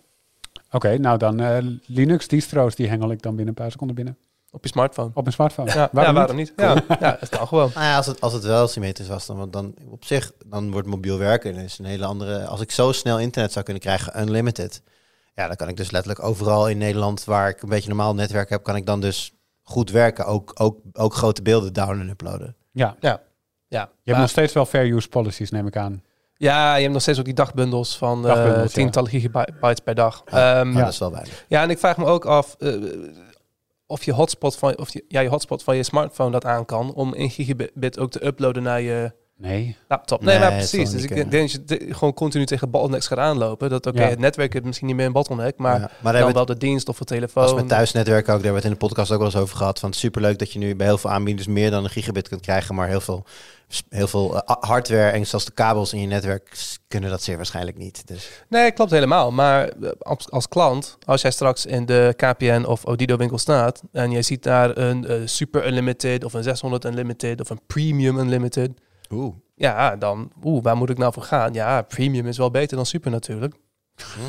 Oké, 0.72 0.98
nou 0.98 1.18
dan 1.18 1.40
eh, 1.40 1.58
Linux 1.86 2.28
distro's, 2.28 2.76
die 2.76 2.88
hengel 2.88 3.12
ik 3.12 3.22
dan 3.22 3.36
binnen 3.36 3.48
een 3.48 3.62
paar 3.62 3.72
seconden 3.72 3.96
binnen. 3.96 4.18
Op 4.52 4.64
je 4.64 4.70
smartphone. 4.70 5.12
Op 5.14 5.22
mijn 5.22 5.34
smartphone. 5.34 5.72
Ja, 5.74 5.90
waarom, 5.92 6.16
ja, 6.16 6.34
niet? 6.34 6.54
waarom 6.56 6.76
niet? 6.78 6.90
Ja, 6.90 7.06
ja, 7.08 7.18
het 7.20 7.30
kan 7.30 7.48
gewoon. 7.48 7.72
Nou 7.74 7.86
ja, 7.86 7.96
als 7.96 8.06
het, 8.06 8.22
als 8.22 8.34
het 8.34 8.44
wel 8.44 8.68
symmetrisch 8.68 9.08
was, 9.08 9.26
dan, 9.26 9.38
want 9.38 9.54
dan 9.54 9.74
op 9.90 10.06
zich, 10.06 10.32
dan 10.46 10.72
wordt 10.72 10.88
mobiel 10.88 11.18
werken 11.18 11.56
is 11.56 11.80
een 11.80 11.86
hele 11.86 12.06
andere. 12.06 12.46
Als 12.46 12.62
ik 12.62 12.72
zo 12.72 12.92
snel 12.92 13.20
internet 13.20 13.52
zou 13.52 13.66
kunnen 13.66 13.84
krijgen, 13.84 14.22
unlimited, 14.22 14.82
ja, 15.36 15.48
dan 15.48 15.56
kan 15.56 15.68
ik 15.68 15.78
dus 15.78 15.92
letterlijk 15.92 16.24
overal 16.24 16.70
in 16.70 16.78
Nederland 16.78 17.24
waar 17.24 17.50
ik 17.50 17.62
een 17.62 17.70
beetje 17.70 17.88
normaal 17.88 18.16
netwerk 18.16 18.50
heb, 18.50 18.64
kan 18.64 18.76
ik 18.76 18.86
dan 18.86 19.02
dus 19.02 19.34
goed 19.62 19.92
werken. 19.92 20.26
Ook, 20.26 20.52
ook, 20.56 20.78
ook 20.94 21.14
grote 21.14 21.42
beelden 21.42 21.74
downloaden 21.74 22.06
en 22.06 22.12
uploaden. 22.12 22.56
Ja, 22.72 22.96
Ja. 23.00 23.22
Je 23.70 23.78
hebt 24.04 24.18
nog 24.18 24.30
steeds 24.30 24.54
wel 24.54 24.66
fair 24.66 24.92
use 24.94 25.10
policies, 25.10 25.52
neem 25.52 25.68
ik 25.68 25.78
aan. 25.78 26.04
Ja, 26.36 26.76
je 26.76 26.82
hebt 26.82 26.94
nog 26.94 27.02
steeds 27.02 27.20
ook 27.20 27.26
die 27.26 27.34
dagbundels 27.34 27.98
van 27.98 28.28
eh, 28.28 28.34
Dagbundels, 28.34 28.74
ja. 28.74 28.82
tientallen 28.82 29.10
gigabytes 29.10 29.80
per 29.84 29.96
dag. 29.96 30.24
Ja, 30.26 30.60
Ehm, 30.60 30.72
ja. 30.72 30.84
dat 30.84 30.94
is 30.94 31.00
wel 31.00 31.12
weinig. 31.12 31.46
en 31.50 31.70
ik 31.70 31.80
vraag 31.80 31.98
me 31.98 32.06
ook 32.06 32.26
af 32.26 32.56
eh, 32.60 32.74
of 33.86 34.04
je 34.04 34.14
hotspot 34.14 34.56
van, 34.56 34.78
of 34.78 34.94
je, 34.94 35.06
ja, 35.08 35.20
je 35.20 35.30
hotspot 35.30 35.64
van 35.64 35.76
je 35.76 35.84
smartphone 35.84 36.32
dat 36.32 36.46
aan 36.46 36.66
kan 36.66 36.94
om 36.94 37.14
1 37.14 37.30
gigabit 37.30 38.00
ook 38.00 38.12
te 38.12 38.26
uploaden 38.26 38.64
naar 38.64 38.82
je 38.82 39.12
Nee. 39.42 39.76
laptop. 39.88 40.22
Nee, 40.22 40.30
Nee, 40.40 40.50
maar 40.50 40.58
precies. 40.58 40.90
Dus 40.90 41.02
ik 41.02 41.08
kunnen. 41.08 41.30
denk 41.30 41.68
dat 41.68 41.80
je 41.82 41.94
gewoon 41.94 42.14
continu 42.14 42.46
tegen 42.46 42.70
bottlenecks 42.70 43.08
gaat 43.08 43.18
aanlopen. 43.18 43.70
Dat 43.70 43.86
oké, 43.86 44.02
Ja. 44.02 44.10
het 44.10 44.20
netwerk 44.20 44.56
is 44.56 44.62
misschien 44.62 44.88
niet 44.88 44.96
meer 44.96 45.06
een 45.06 45.12
bottleneck, 45.12 45.58
maar 45.58 45.80
Ja, 45.80 45.92
maar 46.02 46.14
dan 46.14 46.34
wel 46.34 46.46
de 46.46 46.58
dienst 46.58 46.90
of 46.90 46.98
de 46.98 47.06
telefoon. 47.06 47.44
Als 47.44 47.54
met 47.54 47.68
thuisnetwerk 47.68 48.20
ook, 48.22 48.26
daar 48.26 48.34
hebben 48.36 48.52
we 48.52 48.58
het 48.58 48.66
in 48.66 48.72
de 48.80 48.86
podcast 48.88 49.12
ook 49.12 49.18
wel 49.18 49.28
eens 49.28 49.36
over 49.36 49.58
gehad. 49.58 49.80
Van 49.80 49.94
superleuk 49.94 50.40
dat 50.40 50.52
je 50.54 50.60
nu 50.60 50.76
bij 50.76 50.88
heel 50.88 50.98
veel 50.98 51.10
aanbieders 51.10 51.48
meer 51.48 51.72
dan 51.72 51.84
een 51.84 51.90
gigabit 51.90 52.28
kunt 52.28 52.42
krijgen, 52.42 52.76
maar 52.76 52.88
heel 52.88 53.02
veel, 53.02 53.26
heel 53.90 54.08
veel 54.08 54.42
eh, 54.42 54.56
hardware 54.60 55.10
en 55.10 55.28
zelfs 55.28 55.46
de 55.46 55.52
kabels 55.52 55.94
in 55.94 56.02
je 56.02 56.08
netwerk 56.08 56.58
kunnen 56.88 57.10
dat 57.10 57.22
zeer 57.24 57.36
waarschijnlijk 57.36 57.78
niet. 57.78 58.08
Dus 58.08 58.30
Nee, 58.50 58.72
klopt 58.72 58.92
helemaal. 58.92 59.32
Maar 59.32 59.68
eh, 59.70 59.90
als, 60.00 60.30
als 60.32 60.48
klant, 60.48 60.98
als 61.06 61.22
jij 61.22 61.32
straks 61.32 61.66
in 61.66 61.86
de 61.86 62.14
KPN 62.16 62.64
of 62.68 62.86
Odido 62.86 63.18
winkel 63.18 63.38
staat 63.38 63.82
en 63.92 64.12
jij 64.12 64.22
ziet 64.22 64.44
daar 64.44 64.78
een 64.78 65.06
eh, 65.08 65.16
Super 65.26 65.68
Unlimited 65.68 66.24
of 66.24 66.34
een 66.34 66.44
600 66.44 66.86
Unlimited 66.86 67.42
of 67.42 67.50
een 67.50 67.60
Premium 67.68 68.18
Unlimited, 68.18 68.72
oeh. 69.14 69.36
ja, 69.56 69.96
dan, 69.96 70.32
oeh, 70.44 70.64
waar 70.64 70.78
moet 70.78 70.90
ik 70.90 70.98
nou 70.98 71.14
voor 71.14 71.24
gaan? 71.24 71.54
Ja, 71.54 71.82
Premium 71.82 72.28
is 72.28 72.38
wel 72.38 72.52
beter 72.52 72.76
dan 72.76 72.86
Super 72.86 73.12
natuurlijk. 73.12 73.56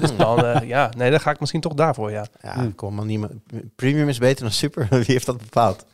Dus 0.01 0.17
dan, 0.17 0.45
eh, 0.45 0.69
ja, 0.69 0.91
nee, 0.97 1.11
dan 1.11 1.21
ga 1.21 1.31
ik 1.31 1.41
misschien 1.41 1.61
toch 1.61 1.75
daarvoor, 1.75 2.11
ja. 2.11 2.27
Ja, 2.43 2.53
Hmm. 2.55 2.75
kom 2.75 2.95
maar 2.95 3.05
niet 3.05 3.19
meer. 3.21 3.31
Premium 3.77 4.09
is 4.09 4.19
beter 4.19 4.43
dan 4.43 4.53
super. 4.53 4.87
Wie 4.91 5.05
heeft 5.07 5.27
dat 5.27 5.39
bepaald? 5.39 5.77
We 5.79 5.87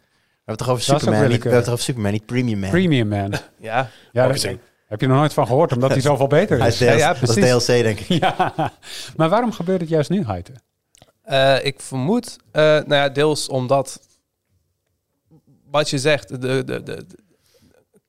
hebben 0.44 0.44
het 0.44 0.58
toch 0.58 0.68
over 0.68 0.86
Dat 0.86 1.00
Superman, 1.00 1.20
niet, 1.28 1.30
we 1.30 1.34
hebben 1.34 1.52
het 1.54 1.64
toch 1.64 1.72
over 1.72 1.84
Superman, 1.84 2.12
niet 2.12 2.26
Premium 2.26 2.58
Man. 2.58 2.70
Premium 2.70 3.08
man. 3.08 3.32
Ja, 3.58 3.90
Ja, 4.12 4.24
Marketing. 4.24 4.58
heb 4.86 5.00
je 5.00 5.06
nog 5.06 5.16
nooit 5.16 5.32
van 5.32 5.46
gehoord, 5.46 5.72
omdat 5.72 5.90
hij 5.90 6.00
zoveel 6.10 6.26
beter 6.26 6.58
Hij 6.58 6.68
is. 6.68 6.80
is 6.80 6.98
Ja, 6.98 7.14
dat 7.14 7.36
is. 7.36 7.64
DLC, 7.64 7.66
denk 7.66 8.00
ik. 8.00 8.06
Ja, 8.22 8.54
maar 9.16 9.28
waarom 9.28 9.52
gebeurt 9.52 9.80
het 9.80 9.88
juist 9.90 10.10
nu, 10.10 10.24
Heite? 10.24 10.52
Eh, 11.22 11.64
ik 11.64 11.80
vermoed, 11.80 12.36
eh, 12.52 12.62
nou 12.62 12.94
ja, 12.94 13.08
deels 13.08 13.48
omdat 13.48 14.00
wat 15.70 15.90
je 15.90 15.98
zegt, 15.98 16.28
de, 16.28 16.64
de, 16.64 16.82
de, 16.82 17.06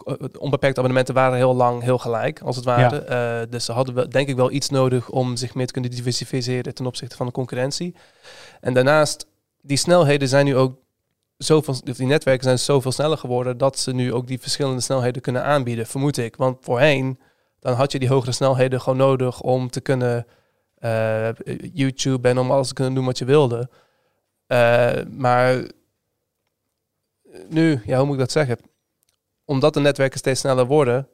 eh, 0.08 0.14
onbeperkte 0.40 0.80
abonnementen 0.80 1.14
waren 1.14 1.38
heel 1.38 1.56
lang 1.56 1.82
heel 1.82 1.98
gelijk, 1.98 2.42
als 2.42 2.56
het 2.56 2.66
ware. 2.66 2.98
Eh, 2.98 3.52
dus 3.52 3.66
ze 3.66 3.72
hadden 3.72 3.96
wel, 3.96 4.10
denk 4.10 4.28
ik 4.28 4.36
wel 4.36 4.52
iets 4.52 4.70
nodig 4.70 5.10
om 5.10 5.36
zich 5.36 5.56
meer 5.56 5.66
te 5.66 5.74
kunnen 5.74 5.92
diversificeren 5.92 6.74
ten 6.74 6.86
opzichte 6.86 7.16
van 7.16 7.26
de 7.26 7.32
concurrentie. 7.32 7.96
En 8.62 8.74
daarnaast, 8.74 9.28
die 9.62 9.78
snelheden 9.78 10.28
zijn 10.28 10.46
nu 10.46 10.56
ook 10.56 10.76
zoveel, 11.38 11.76
die 11.84 12.06
netwerken 12.06 12.44
zijn 12.44 12.60
zoveel 12.60 12.92
sneller 12.92 13.18
geworden 13.18 13.58
dat 13.58 13.80
ze 13.80 13.94
nu 13.94 14.14
ook 14.14 14.28
die 14.28 14.40
verschillende 14.40 14.82
snelheden 14.82 15.22
kunnen 15.22 15.44
aanbieden, 15.44 15.86
vermoed 15.86 16.18
ik. 16.18 16.36
Want 16.36 16.58
voorheen, 16.62 17.20
dan 17.60 17.74
had 17.74 17.92
je 17.92 18.00
die 18.00 18.10
hogere 18.10 18.32
snelheden 18.32 18.82
gewoon 18.82 18.98
nodig 18.98 19.42
om 19.42 19.70
te 19.70 19.82
kunnen 19.82 20.26
eh, 20.78 21.30
YouTube 21.74 22.30
en 22.30 22.38
om 22.38 22.52
alles 22.52 22.68
te 22.68 22.74
kunnen 22.74 22.94
doen 22.94 23.06
wat 23.06 23.18
je 23.18 23.26
wilde. 23.26 23.70
Maar 25.10 25.64
nu, 27.50 27.82
ja, 27.86 27.98
hoe 27.98 28.06
moet 28.06 28.14
ik 28.14 28.20
dat 28.20 28.32
zeggen? 28.32 28.58
Omdat 29.48 29.74
de 29.74 29.80
netwerken 29.80 30.20
steeds 30.20 30.40
sneller 30.40 30.66
worden, 30.66 31.08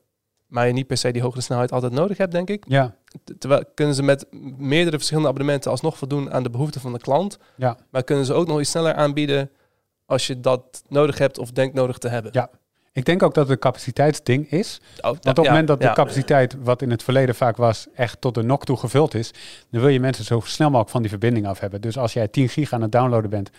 maar 0.48 0.68
je 0.68 0.74
niet 0.74 0.88
per 0.88 0.98
se 0.98 1.12
die 1.12 1.22
hogere 1.22 1.42
snelheid 1.42 1.72
altijd 1.72 1.92
nodig 1.94 2.18
hebt, 2.18 2.32
denk 2.32 2.50
ik. 2.50 2.64
Ja, 2.68 2.96
Terwijl 3.40 3.64
kunnen 3.74 3.96
ze 3.96 4.04
met 4.04 4.26
meerdere 4.58 4.96
verschillende 4.98 5.30
abonnementen 5.30 5.72
alsnog 5.72 5.98
voldoen 5.98 6.32
aan 6.34 6.44
de 6.44 6.50
behoeften 6.50 6.82
van 6.82 6.94
de 6.94 7.00
klant. 7.00 7.38
ja. 7.56 7.78
Maar 7.90 8.04
kunnen 8.04 8.26
ze 8.26 8.34
ook 8.34 8.48
nog 8.48 8.60
iets 8.60 8.70
sneller 8.70 8.94
aanbieden 8.94 9.50
als 10.06 10.28
je 10.28 10.40
dat 10.40 10.84
nodig 10.88 11.18
hebt 11.18 11.38
of 11.38 11.52
denkt 11.52 11.76
nodig 11.76 11.98
te 11.98 12.08
hebben. 12.08 12.32
Ja. 12.34 12.50
Ik 12.92 13.06
denk 13.06 13.24
ook 13.24 13.34
dat 13.34 13.44
het 13.44 13.54
een 13.54 13.60
capaciteitsding 13.60 14.52
is. 14.52 14.82
Oh, 14.98 15.04
Want 15.04 15.18
op 15.18 15.36
het 15.36 15.46
ja, 15.46 15.50
moment 15.52 15.68
dat 15.68 15.82
de 15.82 15.94
capaciteit, 15.94 16.56
wat 16.64 16.82
in 16.82 16.92
het 16.92 17.04
verleden 17.04 17.36
vaak 17.36 17.58
was, 17.58 17.88
echt 17.96 18.22
tot 18.22 18.36
de 18.36 18.44
nok 18.44 18.66
toe 18.66 18.78
gevuld 18.78 19.14
is, 19.14 19.32
dan 19.70 19.82
wil 19.82 19.90
je 19.90 20.00
mensen 20.00 20.26
zo 20.26 20.40
snel 20.44 20.68
mogelijk 20.68 20.92
van 20.92 21.02
die 21.02 21.10
verbinding 21.10 21.48
af 21.48 21.60
hebben. 21.60 21.82
Dus 21.82 21.98
als 21.98 22.14
jij 22.14 22.28
10 22.28 22.50
gig 22.50 22.74
aan 22.74 22.82
het 22.82 22.92
downloaden 22.92 23.30
bent 23.30 23.50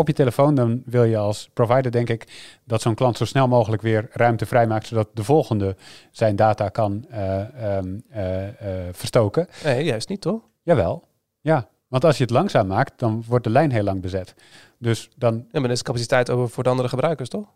op 0.00 0.06
je 0.06 0.12
telefoon, 0.12 0.54
dan 0.54 0.82
wil 0.84 1.04
je 1.04 1.16
als 1.16 1.50
provider, 1.52 1.90
denk 1.90 2.08
ik, 2.08 2.26
dat 2.64 2.80
zo'n 2.82 2.94
klant 2.94 3.16
zo 3.16 3.24
snel 3.24 3.48
mogelijk 3.48 3.82
weer 3.82 4.08
ruimte 4.12 4.46
vrijmaakt, 4.46 4.86
zodat 4.86 5.08
de 5.14 5.24
volgende 5.24 5.76
zijn 6.10 6.36
data 6.36 6.68
kan 6.68 7.04
eh, 7.10 7.76
ehm, 7.76 7.98
eh, 8.08 8.48
eh, 8.48 8.88
verstoken. 8.94 9.46
Nee, 9.64 9.84
juist 9.84 10.08
niet, 10.08 10.20
toch? 10.20 10.40
Jawel, 10.62 11.04
ja. 11.40 11.68
Want 11.88 12.04
als 12.04 12.16
je 12.16 12.22
het 12.22 12.32
langzaam 12.32 12.66
maakt, 12.66 12.92
dan 12.98 13.24
wordt 13.26 13.44
de 13.44 13.50
lijn 13.50 13.72
heel 13.72 13.82
lang 13.82 14.00
bezet. 14.00 14.34
Dus 14.78 15.10
dan, 15.16 15.34
Ja, 15.34 15.44
maar 15.52 15.62
dan 15.62 15.70
is 15.70 15.82
capaciteit 15.82 16.30
over 16.30 16.48
voor 16.50 16.62
de 16.62 16.70
andere 16.70 16.88
gebruikers, 16.88 17.28
toch? 17.28 17.48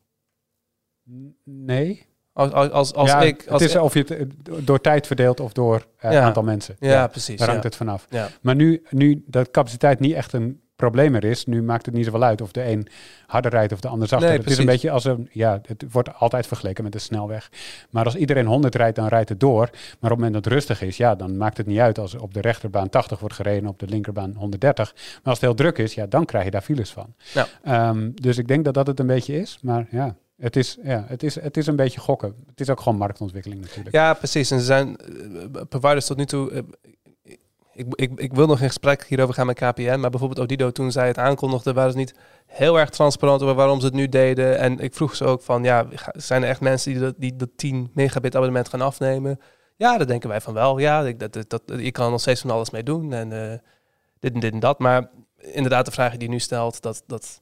nee. 1.45 2.07
Als, 2.33 2.53
als, 2.53 2.95
als, 2.95 3.11
ja, 3.11 3.21
ik... 3.23 3.47
Als 3.49 3.63
het 3.63 3.71
is 3.71 3.77
of 3.77 3.95
je 3.95 4.05
het 4.09 4.67
door 4.67 4.81
tijd 4.81 5.07
verdeelt 5.07 5.41
of 5.41 5.53
door 5.53 5.87
Ja. 6.01 6.21
aantal 6.23 6.43
mensen. 6.43 6.77
ja, 6.81 7.07
precies. 7.07 7.37
Daar 7.39 7.47
Ja. 7.47 7.53
hangt 7.53 7.65
het 7.65 7.77
vanaf. 7.77 8.07
Ja. 8.11 8.29
Maar 8.41 8.55
nu, 8.55 8.83
nu 8.91 9.25
dat 9.27 9.51
capaciteit 9.51 10.01
niet 10.01 10.13
echt 10.15 10.33
een 10.33 10.61
probleem 10.77 11.15
er 11.15 11.25
is, 11.25 11.47
nu 11.47 11.63
maakt 11.63 11.87
het 11.87 11.95
niet 11.95 12.05
zoveel 12.05 12.23
uit 12.23 12.41
of 12.41 12.53
de 12.53 12.65
een 12.65 12.87
harder 13.27 13.51
rijdt 13.51 13.73
of 13.73 13.81
de 13.81 13.89
ander 13.89 14.09
zachter. 14.09 14.29
Nee, 14.29 14.39
het 14.39 14.51
is 14.51 14.59
een 14.59 14.67
beetje 14.67 14.91
als 14.91 15.05
een, 15.05 15.29
ja, 15.33 15.61
het 15.67 15.85
wordt 15.91 16.15
altijd 16.15 16.47
vergeleken 16.47 16.85
met 16.85 16.93
de 16.93 16.99
snelweg. 16.99 17.51
Maar 17.91 18.05
als 18.05 18.15
iedereen 18.15 18.47
100 18.47 18.75
rijdt, 18.75 18.97
dan 18.97 19.09
rijdt 19.09 19.29
het 19.29 19.41
door. 19.41 19.69
Maar 19.71 19.71
op 19.71 20.01
het 20.01 20.11
moment 20.11 20.33
dat 20.33 20.45
het 20.45 20.53
rustig 20.53 20.83
is, 20.83 20.97
ja, 20.97 21.15
dan 21.15 21.37
maakt 21.37 21.57
het 21.57 21.67
niet 21.67 21.79
uit 21.79 21.99
als 21.99 22.15
op 22.15 22.35
de 22.35 22.41
rechterbaan 22.41 22.89
80 22.89 23.21
wordt 23.21 23.35
gereden, 23.35 23.69
op 23.69 23.79
de 23.79 23.87
linkerbaan 23.87 24.35
130. 24.37 24.93
Maar 24.95 25.21
als 25.23 25.35
het 25.35 25.41
heel 25.41 25.55
druk 25.55 25.79
is, 25.79 25.95
ja, 25.95 26.07
dan 26.07 26.25
krijg 26.25 26.45
je 26.45 26.51
daar 26.51 26.63
files 26.63 26.93
van. 26.93 27.15
Ja. 27.33 27.47
Ehm, 27.63 28.11
dus 28.15 28.39
ik 28.39 28.49
denk 28.49 28.65
dat 28.65 28.75
dat 28.75 28.87
het 28.87 29.01
een 29.01 29.07
beetje 29.07 29.41
is. 29.41 29.59
Maar 29.63 29.87
ja, 29.91 30.17
het 30.37 30.57
is, 30.57 30.79
ja, 30.83 31.05
het 31.09 31.23
is, 31.23 31.35
het 31.35 31.57
is 31.57 31.67
een 31.67 31.77
beetje 31.77 32.01
gokken. 32.01 32.35
Het 32.47 32.61
is 32.61 32.71
ook 32.71 32.81
gewoon 32.81 32.99
marktontwikkeling 32.99 33.61
natuurlijk. 33.61 33.95
Ja, 33.95 34.15
precies. 34.15 34.51
En 34.51 34.59
ze 34.59 34.65
zijn 34.65 34.97
eh, 34.97 35.63
providers 35.69 36.07
tot 36.07 36.17
nu 36.17 36.25
toe. 36.25 36.65
Ik, 37.75 37.87
ik, 37.95 38.21
ik 38.21 38.33
wil 38.33 38.47
nog 38.47 38.61
in 38.61 38.67
gesprek 38.67 39.05
hierover 39.05 39.35
gaan 39.35 39.47
met 39.47 39.57
KPN, 39.57 39.99
maar 39.99 40.11
bijvoorbeeld 40.11 40.41
Odido 40.41 40.71
toen 40.71 40.93
zij 40.93 41.07
het 41.07 41.19
aankondigde, 41.19 41.73
waren 41.73 41.93
ze 41.93 41.97
niet 41.97 42.15
heel 42.47 42.79
erg 42.79 42.91
transparant 42.91 43.43
over 43.43 43.55
waarom 43.55 43.81
ze 43.81 43.87
het 43.87 43.95
nu 43.95 44.09
deden. 44.09 44.59
En 44.59 44.79
ik 44.79 44.95
vroeg 44.95 45.17
ze 45.17 45.25
ook 45.25 45.43
van, 45.43 45.65
ja, 45.65 45.87
zijn 46.13 46.43
er 46.43 46.49
echt 46.49 46.61
mensen 46.61 46.93
die 46.93 47.01
dat, 47.01 47.15
die 47.19 47.37
dat 47.37 47.49
10 47.57 47.91
megabit 47.95 48.35
abonnement 48.35 48.69
gaan 48.69 48.81
afnemen? 48.81 49.41
Ja, 49.77 49.99
dat 49.99 50.09
denken 50.09 50.29
wij 50.29 50.41
van 50.41 50.55
wel. 50.55 50.79
Ja, 50.79 51.01
ik, 51.03 51.19
dat, 51.19 51.33
dat, 51.33 51.51
dat, 51.51 51.63
je 51.67 51.91
kan 51.91 52.05
er 52.05 52.11
nog 52.11 52.21
steeds 52.21 52.41
van 52.41 52.51
alles 52.51 52.71
mee 52.71 52.83
doen 52.83 53.13
en 53.13 53.33
eh, 53.33 53.59
dit 54.19 54.35
en 54.35 54.41
dit 54.41 54.53
en 54.53 54.61
dat. 54.61 54.79
Maar 54.79 55.11
inderdaad, 55.39 55.85
de 55.85 55.93
vraag 55.93 56.13
die 56.13 56.23
je 56.23 56.29
nu 56.29 56.39
stelt, 56.39 56.83
dat, 56.83 57.03
dat, 57.07 57.41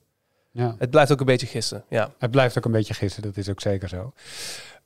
Ja. 0.50 0.74
het 0.78 0.90
blijft 0.90 1.12
ook 1.12 1.20
een 1.20 1.26
beetje 1.26 1.46
gissen. 1.46 1.84
Ja. 1.88 2.10
Het 2.18 2.30
blijft 2.30 2.58
ook 2.58 2.64
een 2.64 2.72
beetje 2.72 2.94
gissen, 2.94 3.22
dat 3.22 3.36
is 3.36 3.48
ook 3.50 3.60
zeker 3.60 3.88
zo. 3.88 4.12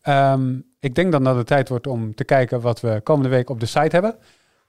Ehm, 0.01 0.59
ik 0.81 0.94
denk 0.94 1.12
dan 1.12 1.24
dat 1.24 1.36
het 1.36 1.47
tijd 1.47 1.68
wordt 1.68 1.86
om 1.86 2.14
te 2.14 2.24
kijken 2.24 2.60
wat 2.60 2.81
we 2.81 3.01
komende 3.02 3.28
week 3.28 3.51
op 3.51 3.60
de 3.60 3.66
site 3.66 3.89
hebben. 3.97 4.16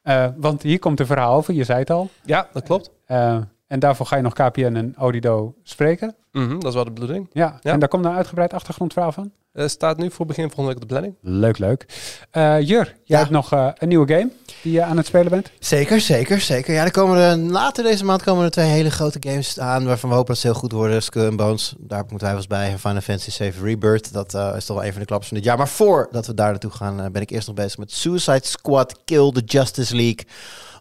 Eh, 0.07 0.27
want 0.37 0.61
hier 0.61 0.79
komt 0.79 0.99
een 0.99 1.05
verhaal 1.05 1.35
over, 1.35 1.53
je 1.53 1.63
zei 1.63 1.79
het 1.79 1.89
al. 1.89 2.09
ja, 2.25 2.47
dat 2.53 2.63
klopt. 2.63 2.91
Eh, 3.05 3.37
en 3.67 3.79
daarvoor 3.79 4.05
ga 4.05 4.15
je 4.15 4.21
nog 4.21 4.33
KPN 4.33 4.75
en 4.75 4.95
Odido 4.99 5.53
spreken. 5.63 6.15
Mhm, 6.31 6.53
dat 6.59 6.63
is 6.67 6.73
wel 6.73 6.83
de 6.83 6.91
bedoeling. 6.91 7.27
Ja, 7.31 7.57
Ja. 7.61 7.71
en 7.71 7.79
daar 7.79 7.89
komt 7.89 8.05
een 8.05 8.11
uitgebreid 8.11 8.53
achtergrondverhaal 8.53 9.11
van. 9.11 9.31
Eh, 9.53 9.67
staat 9.67 9.97
nu 9.97 10.11
voor 10.11 10.25
begin 10.25 10.43
volgende 10.43 10.67
week 10.73 10.75
op 10.83 10.89
de 10.89 10.93
planning. 10.93 11.15
Leuk, 11.21 11.57
leuk. 11.57 11.85
Eh, 12.31 12.59
Jur, 12.61 12.85
jij 12.85 12.95
Ja. 13.03 13.17
hebt 13.17 13.29
nog 13.29 13.51
eh, 13.51 13.69
een 13.73 13.87
nieuwe 13.87 14.07
game 14.13 14.29
die 14.67 14.75
je 14.75 14.83
aan 14.83 14.97
het 14.97 15.05
spelen 15.05 15.31
bent. 15.31 15.51
Zeker, 15.59 16.01
zeker, 16.01 16.39
zeker. 16.39 16.73
Ja, 16.73 16.83
er 16.83 16.91
komen 16.91 17.17
er, 17.17 17.37
later 17.37 17.83
deze 17.83 18.05
maand 18.05 18.23
komen 18.23 18.43
er 18.43 18.51
twee 18.51 18.67
hele 18.67 18.91
grote 18.91 19.17
games 19.19 19.59
aan 19.59 19.85
waarvan 19.85 20.09
we 20.09 20.15
hopen 20.15 20.33
dat 20.33 20.41
ze 20.41 20.47
heel 20.47 20.59
goed 20.59 20.71
worden. 20.71 21.03
Skull 21.03 21.27
and 21.27 21.35
Bones, 21.35 21.73
daar 21.77 22.03
moeten 22.09 22.27
wij 22.27 22.35
eens 22.35 22.47
bij. 22.47 22.71
En 22.71 22.79
Final 22.79 23.01
Fantasy 23.01 23.31
7 23.31 23.63
Rebirth, 23.63 24.13
dat 24.13 24.33
eh, 24.33 24.53
is 24.55 24.65
toch 24.65 24.75
wel 24.77 24.85
een 24.85 24.91
van 24.91 25.01
de 25.01 25.07
klappers 25.07 25.29
van 25.29 25.37
dit 25.37 25.47
jaar. 25.47 25.57
Maar 25.57 25.67
voordat 25.67 26.27
we 26.27 26.33
daar 26.33 26.49
naartoe 26.49 26.71
gaan, 26.71 27.01
eh, 27.01 27.09
ben 27.11 27.21
ik 27.21 27.29
eerst 27.29 27.47
nog 27.47 27.55
bezig 27.55 27.77
met 27.77 27.91
Suicide 27.91 28.45
Squad 28.45 28.99
Kill 29.05 29.31
the 29.31 29.41
Justice 29.45 29.95
League. 29.95 30.25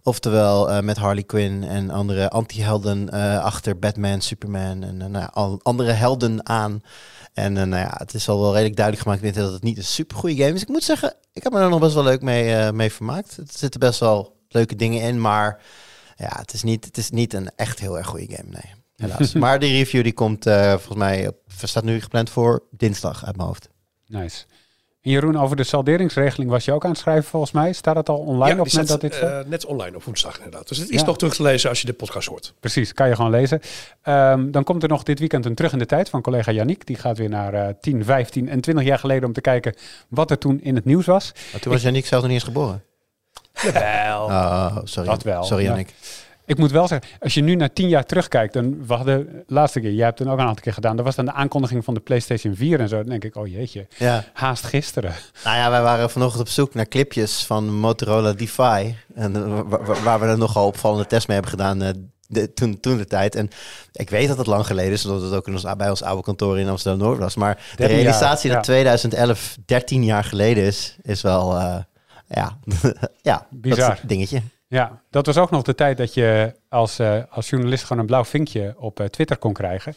Oftewel 0.02 0.70
eh, 0.70 0.80
met 0.80 0.96
Harley 0.96 1.22
Quinn 1.22 1.64
en 1.64 1.90
andere 1.90 2.30
anti-helden 2.30 3.10
achter 3.42 3.78
Batman, 3.78 4.20
Superman 4.20 4.82
en 4.82 5.10
nou 5.10 5.58
andere 5.62 5.92
helden 5.92 6.48
aan. 6.48 6.82
En 7.36 7.56
eh, 7.56 7.64
nou 7.64 7.82
ja, 7.82 7.94
het 7.96 8.14
is 8.14 8.28
al 8.28 8.40
wel 8.40 8.52
redelijk 8.52 8.76
duidelijk 8.76 9.06
gemaakt 9.06 9.34
dat 9.34 9.52
het 9.52 9.62
niet 9.62 9.76
een 9.76 9.84
super 9.84 10.16
goede 10.16 10.36
game 10.36 10.54
is. 10.54 10.62
Ik 10.62 10.68
moet 10.68 10.84
zeggen, 10.84 11.14
ik 11.32 11.42
heb 11.42 11.52
me 11.52 11.58
er 11.58 11.68
nog 11.68 11.80
best 11.80 11.94
wel 11.94 12.04
leuk 12.04 12.22
mee, 12.22 12.54
eh, 12.54 12.70
mee 12.70 12.92
vermaakt. 12.92 13.36
Er 13.36 13.44
zitten 13.50 13.80
best 13.80 14.00
wel 14.00 14.36
leuke 14.48 14.76
dingen 14.76 15.02
in, 15.02 15.20
maar 15.20 15.62
ja, 16.16 16.36
het 16.38 16.52
is 16.52 16.62
niet, 16.62 16.84
het 16.84 16.96
is 16.96 17.10
niet 17.10 17.32
een 17.32 17.50
echt 17.56 17.78
heel 17.78 17.98
erg 17.98 18.06
goede 18.06 18.36
game, 18.36 18.48
nee. 18.48 18.74
Helaas. 18.96 19.32
maar 19.44 19.58
die 19.58 19.72
review 19.72 20.02
die 20.02 20.12
komt 20.12 20.46
eh, 20.46 20.70
volgens 20.70 20.96
mij, 20.96 21.28
op, 21.28 21.36
staat 21.62 21.84
nu 21.84 22.00
gepland 22.00 22.30
voor 22.30 22.62
dinsdag 22.70 23.24
uit 23.24 23.36
mijn 23.36 23.48
hoofd. 23.48 23.68
Nice. 24.06 24.44
En 25.06 25.12
Jeroen, 25.12 25.38
over 25.38 25.56
de 25.56 25.64
salderingsregeling 25.64 26.50
was 26.50 26.64
je 26.64 26.72
ook 26.72 26.84
aan 26.84 26.90
het 26.90 26.98
schrijven 26.98 27.24
volgens 27.24 27.52
mij. 27.52 27.72
Staat 27.72 27.96
het 27.96 28.08
al 28.08 28.16
online 28.16 28.54
ja, 28.54 28.60
op 28.60 28.68
die 28.68 28.78
het 28.78 28.88
moment 28.88 28.88
staat 28.88 29.00
dat 29.00 29.30
dit... 29.30 29.44
eh, 29.44 29.50
net 29.50 29.64
online 29.66 29.96
op 29.96 30.04
woensdag 30.04 30.36
inderdaad. 30.36 30.68
Dus 30.68 30.78
het 30.78 30.90
is 30.90 31.00
Ja. 31.00 31.06
nog 31.06 31.16
terug 31.18 31.34
te 31.34 31.42
lezen 31.42 31.68
als 31.68 31.80
je 31.80 31.86
de 31.86 31.92
podcast 31.92 32.28
hoort. 32.28 32.54
Precies, 32.60 32.92
kan 32.94 33.08
je 33.08 33.14
gewoon 33.14 33.30
lezen. 33.30 33.60
Ehm, 34.02 34.50
dan 34.50 34.64
komt 34.64 34.82
er 34.82 34.88
nog 34.88 35.02
dit 35.02 35.18
weekend 35.18 35.44
een 35.44 35.54
terug 35.54 35.72
in 35.72 35.78
de 35.78 35.86
tijd 35.86 36.08
van 36.08 36.22
collega 36.22 36.52
Yannick. 36.52 36.86
Die 36.86 36.96
gaat 36.96 37.18
weer 37.18 37.28
naar 37.28 37.54
eh 37.54 37.68
10, 37.80 38.04
15 38.04 38.48
en 38.48 38.60
20 38.60 38.84
jaar 38.84 38.98
geleden 38.98 39.24
om 39.24 39.32
te 39.32 39.40
kijken 39.40 39.74
wat 40.08 40.30
er 40.30 40.38
toen 40.38 40.60
in 40.62 40.74
het 40.74 40.84
nieuws 40.84 41.06
was. 41.06 41.32
Maar 41.52 41.60
toen 41.60 41.72
was 41.72 41.82
Yannick 41.82 42.06
zelf 42.06 42.22
nog 42.22 42.30
niet 42.30 42.40
eens 42.40 42.48
geboren. 42.48 42.82
Jawel. 43.62 44.24
Oh, 44.24 44.76
sorry. 44.84 45.08
Dat 45.08 45.22
wel, 45.22 45.44
Sorry, 45.44 45.64
ja. 45.64 45.76
Ik 46.46 46.58
moet 46.58 46.70
wel 46.70 46.88
zeggen, 46.88 47.08
als 47.20 47.34
je 47.34 47.40
nu 47.42 47.54
naar 47.54 47.72
10 47.72 47.88
jaar 47.88 48.04
terugkijkt, 48.04 48.52
dan 48.52 48.86
we 48.86 48.94
hadden 48.94 49.44
laatste 49.46 49.80
keer, 49.80 49.92
jij 49.92 50.04
hebt 50.04 50.18
het 50.18 50.28
ook 50.28 50.38
een 50.38 50.46
aantal 50.46 50.62
keer 50.62 50.72
gedaan, 50.72 50.96
dat 50.96 51.04
was 51.04 51.14
dan 51.14 51.24
de 51.24 51.32
aankondiging 51.32 51.84
van 51.84 51.94
de 51.94 52.00
PlayStation 52.00 52.54
4 52.54 52.80
en 52.80 52.88
zo. 52.88 52.96
Dan 52.96 53.06
denk 53.08 53.24
ik, 53.24 53.36
oh 53.36 53.46
jeetje, 53.46 53.86
Ja. 53.98 54.24
haast 54.32 54.64
gisteren. 54.64 55.12
Nou 55.44 55.56
ja, 55.56 55.70
wij 55.70 55.82
waren 55.82 56.10
vanochtend 56.10 56.40
op 56.42 56.48
zoek 56.48 56.74
naar 56.74 56.88
clipjes 56.88 57.44
van 57.44 57.74
Motorola 57.74 58.32
Defy. 58.32 58.94
En, 59.14 59.36
eh, 59.36 59.60
wa- 59.66 59.82
wa- 59.84 60.00
waar 60.02 60.20
we 60.20 60.26
er 60.26 60.38
nogal 60.38 60.66
opvallende 60.66 61.06
tests 61.06 61.26
mee 61.26 61.36
hebben 61.40 61.58
gedaan 61.58 61.82
eh, 61.82 61.90
de, 62.28 62.52
toen, 62.52 62.80
toen 62.80 62.96
de 62.96 63.04
tijd. 63.06 63.34
En 63.34 63.50
ik 63.92 64.10
weet 64.10 64.28
dat 64.28 64.38
het 64.38 64.46
lang 64.46 64.66
geleden 64.66 64.92
is, 64.92 65.06
omdat 65.06 65.22
het 65.22 65.32
ook 65.32 65.46
in 65.46 65.52
ons, 65.52 65.64
bij 65.76 65.90
ons 65.90 66.02
oude 66.02 66.22
kantoor 66.22 66.58
in 66.58 66.68
Amsterdam-Noord 66.68 67.18
was. 67.18 67.36
Maar 67.36 67.54
de 67.54 67.60
13 67.76 67.96
jaar, 67.96 68.04
realisatie 68.04 68.48
ja. 68.50 68.54
dat 68.56 68.64
2011 68.64 69.56
13 69.66 70.04
jaar 70.04 70.24
geleden 70.24 70.64
is, 70.64 70.96
is 71.02 71.22
wel, 71.22 71.56
eh, 71.58 71.76
ja, 72.28 72.58
ja 73.22 73.46
Bizar. 73.50 73.88
dat 73.88 74.08
dingetje. 74.08 74.42
Ja, 74.68 75.02
dat 75.10 75.26
was 75.26 75.36
ook 75.36 75.50
nog 75.50 75.62
de 75.62 75.74
tijd 75.74 75.96
dat 75.96 76.14
je 76.14 76.54
als, 76.68 76.98
eh, 76.98 77.22
als 77.30 77.48
journalist 77.48 77.84
gewoon 77.84 77.98
een 77.98 78.06
blauw 78.06 78.24
vinkje 78.24 78.74
op 78.78 79.00
eh, 79.00 79.06
Twitter 79.06 79.36
kon 79.36 79.52
krijgen. 79.52 79.94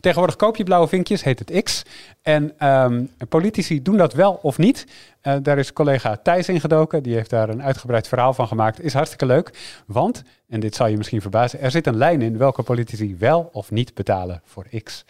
Tegenwoordig 0.00 0.36
koop 0.36 0.56
je 0.56 0.64
blauwe 0.64 0.88
vinkjes, 0.88 1.22
heet 1.22 1.38
het 1.38 1.62
X. 1.62 1.82
En 2.22 2.58
ehm, 2.58 3.04
politici 3.28 3.82
doen 3.82 3.96
dat 3.96 4.12
wel 4.12 4.38
of 4.42 4.58
niet. 4.58 4.86
Eh, 5.20 5.36
daar 5.42 5.58
is 5.58 5.72
collega 5.72 6.16
Thijs 6.16 6.48
ingedoken. 6.48 7.02
Die 7.02 7.14
heeft 7.14 7.30
daar 7.30 7.48
een 7.48 7.62
uitgebreid 7.62 8.08
verhaal 8.08 8.34
van 8.34 8.48
gemaakt. 8.48 8.80
Is 8.80 8.92
hartstikke 8.92 9.26
leuk. 9.26 9.82
Want, 9.86 10.22
en 10.48 10.60
dit 10.60 10.74
zal 10.74 10.86
je 10.86 10.96
misschien 10.96 11.20
verbazen, 11.20 11.60
er 11.60 11.70
zit 11.70 11.86
een 11.86 11.96
lijn 11.96 12.22
in 12.22 12.38
welke 12.38 12.62
politici 12.62 13.16
wel 13.18 13.50
of 13.52 13.70
niet 13.70 13.94
betalen 13.94 14.42
voor 14.44 14.66
X. 14.82 15.04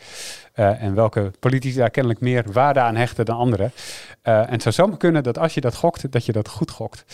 En 0.52 0.94
welke 0.94 1.30
politici 1.39 1.78
daar 1.78 1.90
kennelijk 1.90 2.20
meer 2.20 2.44
waarde 2.52 2.80
aan 2.80 2.97
hechten 2.97 3.24
dan 3.24 3.36
anderen. 3.36 3.72
En 4.22 4.51
het 4.51 4.62
zou 4.62 4.74
zomaar 4.74 4.97
kunnen 4.97 5.22
dat 5.22 5.39
als 5.39 5.55
je 5.55 5.60
dat 5.60 5.74
gokt, 5.74 6.12
dat 6.12 6.26
je 6.26 6.32
dat 6.32 6.48
goed 6.48 6.70
gokt. 6.70 7.05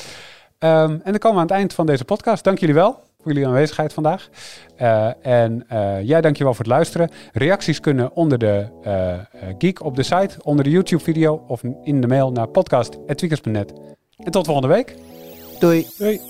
Ehm, 0.59 0.91
en 0.91 1.01
dan 1.05 1.19
komen 1.19 1.37
we 1.37 1.43
aan 1.43 1.49
het 1.49 1.51
eind 1.51 1.75
van 1.75 1.87
deze 1.87 2.05
podcast. 2.05 2.45
Dank 2.45 2.59
jullie 2.59 2.75
wel 2.75 3.07
voor 3.23 3.33
jullie 3.33 3.47
aanwezigheid 3.47 3.93
vandaag. 3.93 4.29
Eh, 4.77 5.27
en 5.27 5.65
eh, 5.69 6.03
jij 6.03 6.21
dankjewel 6.21 6.55
voor 6.55 6.65
het 6.65 6.75
luisteren. 6.75 7.11
Reacties 7.33 7.81
kunnen 7.81 8.15
onder 8.15 8.39
de 8.39 8.67
eh, 8.83 9.15
Geek 9.59 9.85
op 9.85 9.97
de 9.97 10.03
site, 10.03 10.37
onder 10.43 10.65
de 10.65 10.71
YouTube-video 10.71 11.45
of 11.47 11.63
in 11.83 12.01
de 12.01 12.07
mail 12.07 12.33
naar 12.33 12.49
podcast.tweakers.net. 12.49 13.73
En 14.17 14.31
tot 14.31 14.47
volgende 14.47 14.75
week. 14.75 14.95
Doei. 15.59 15.87
Doei. 15.99 16.21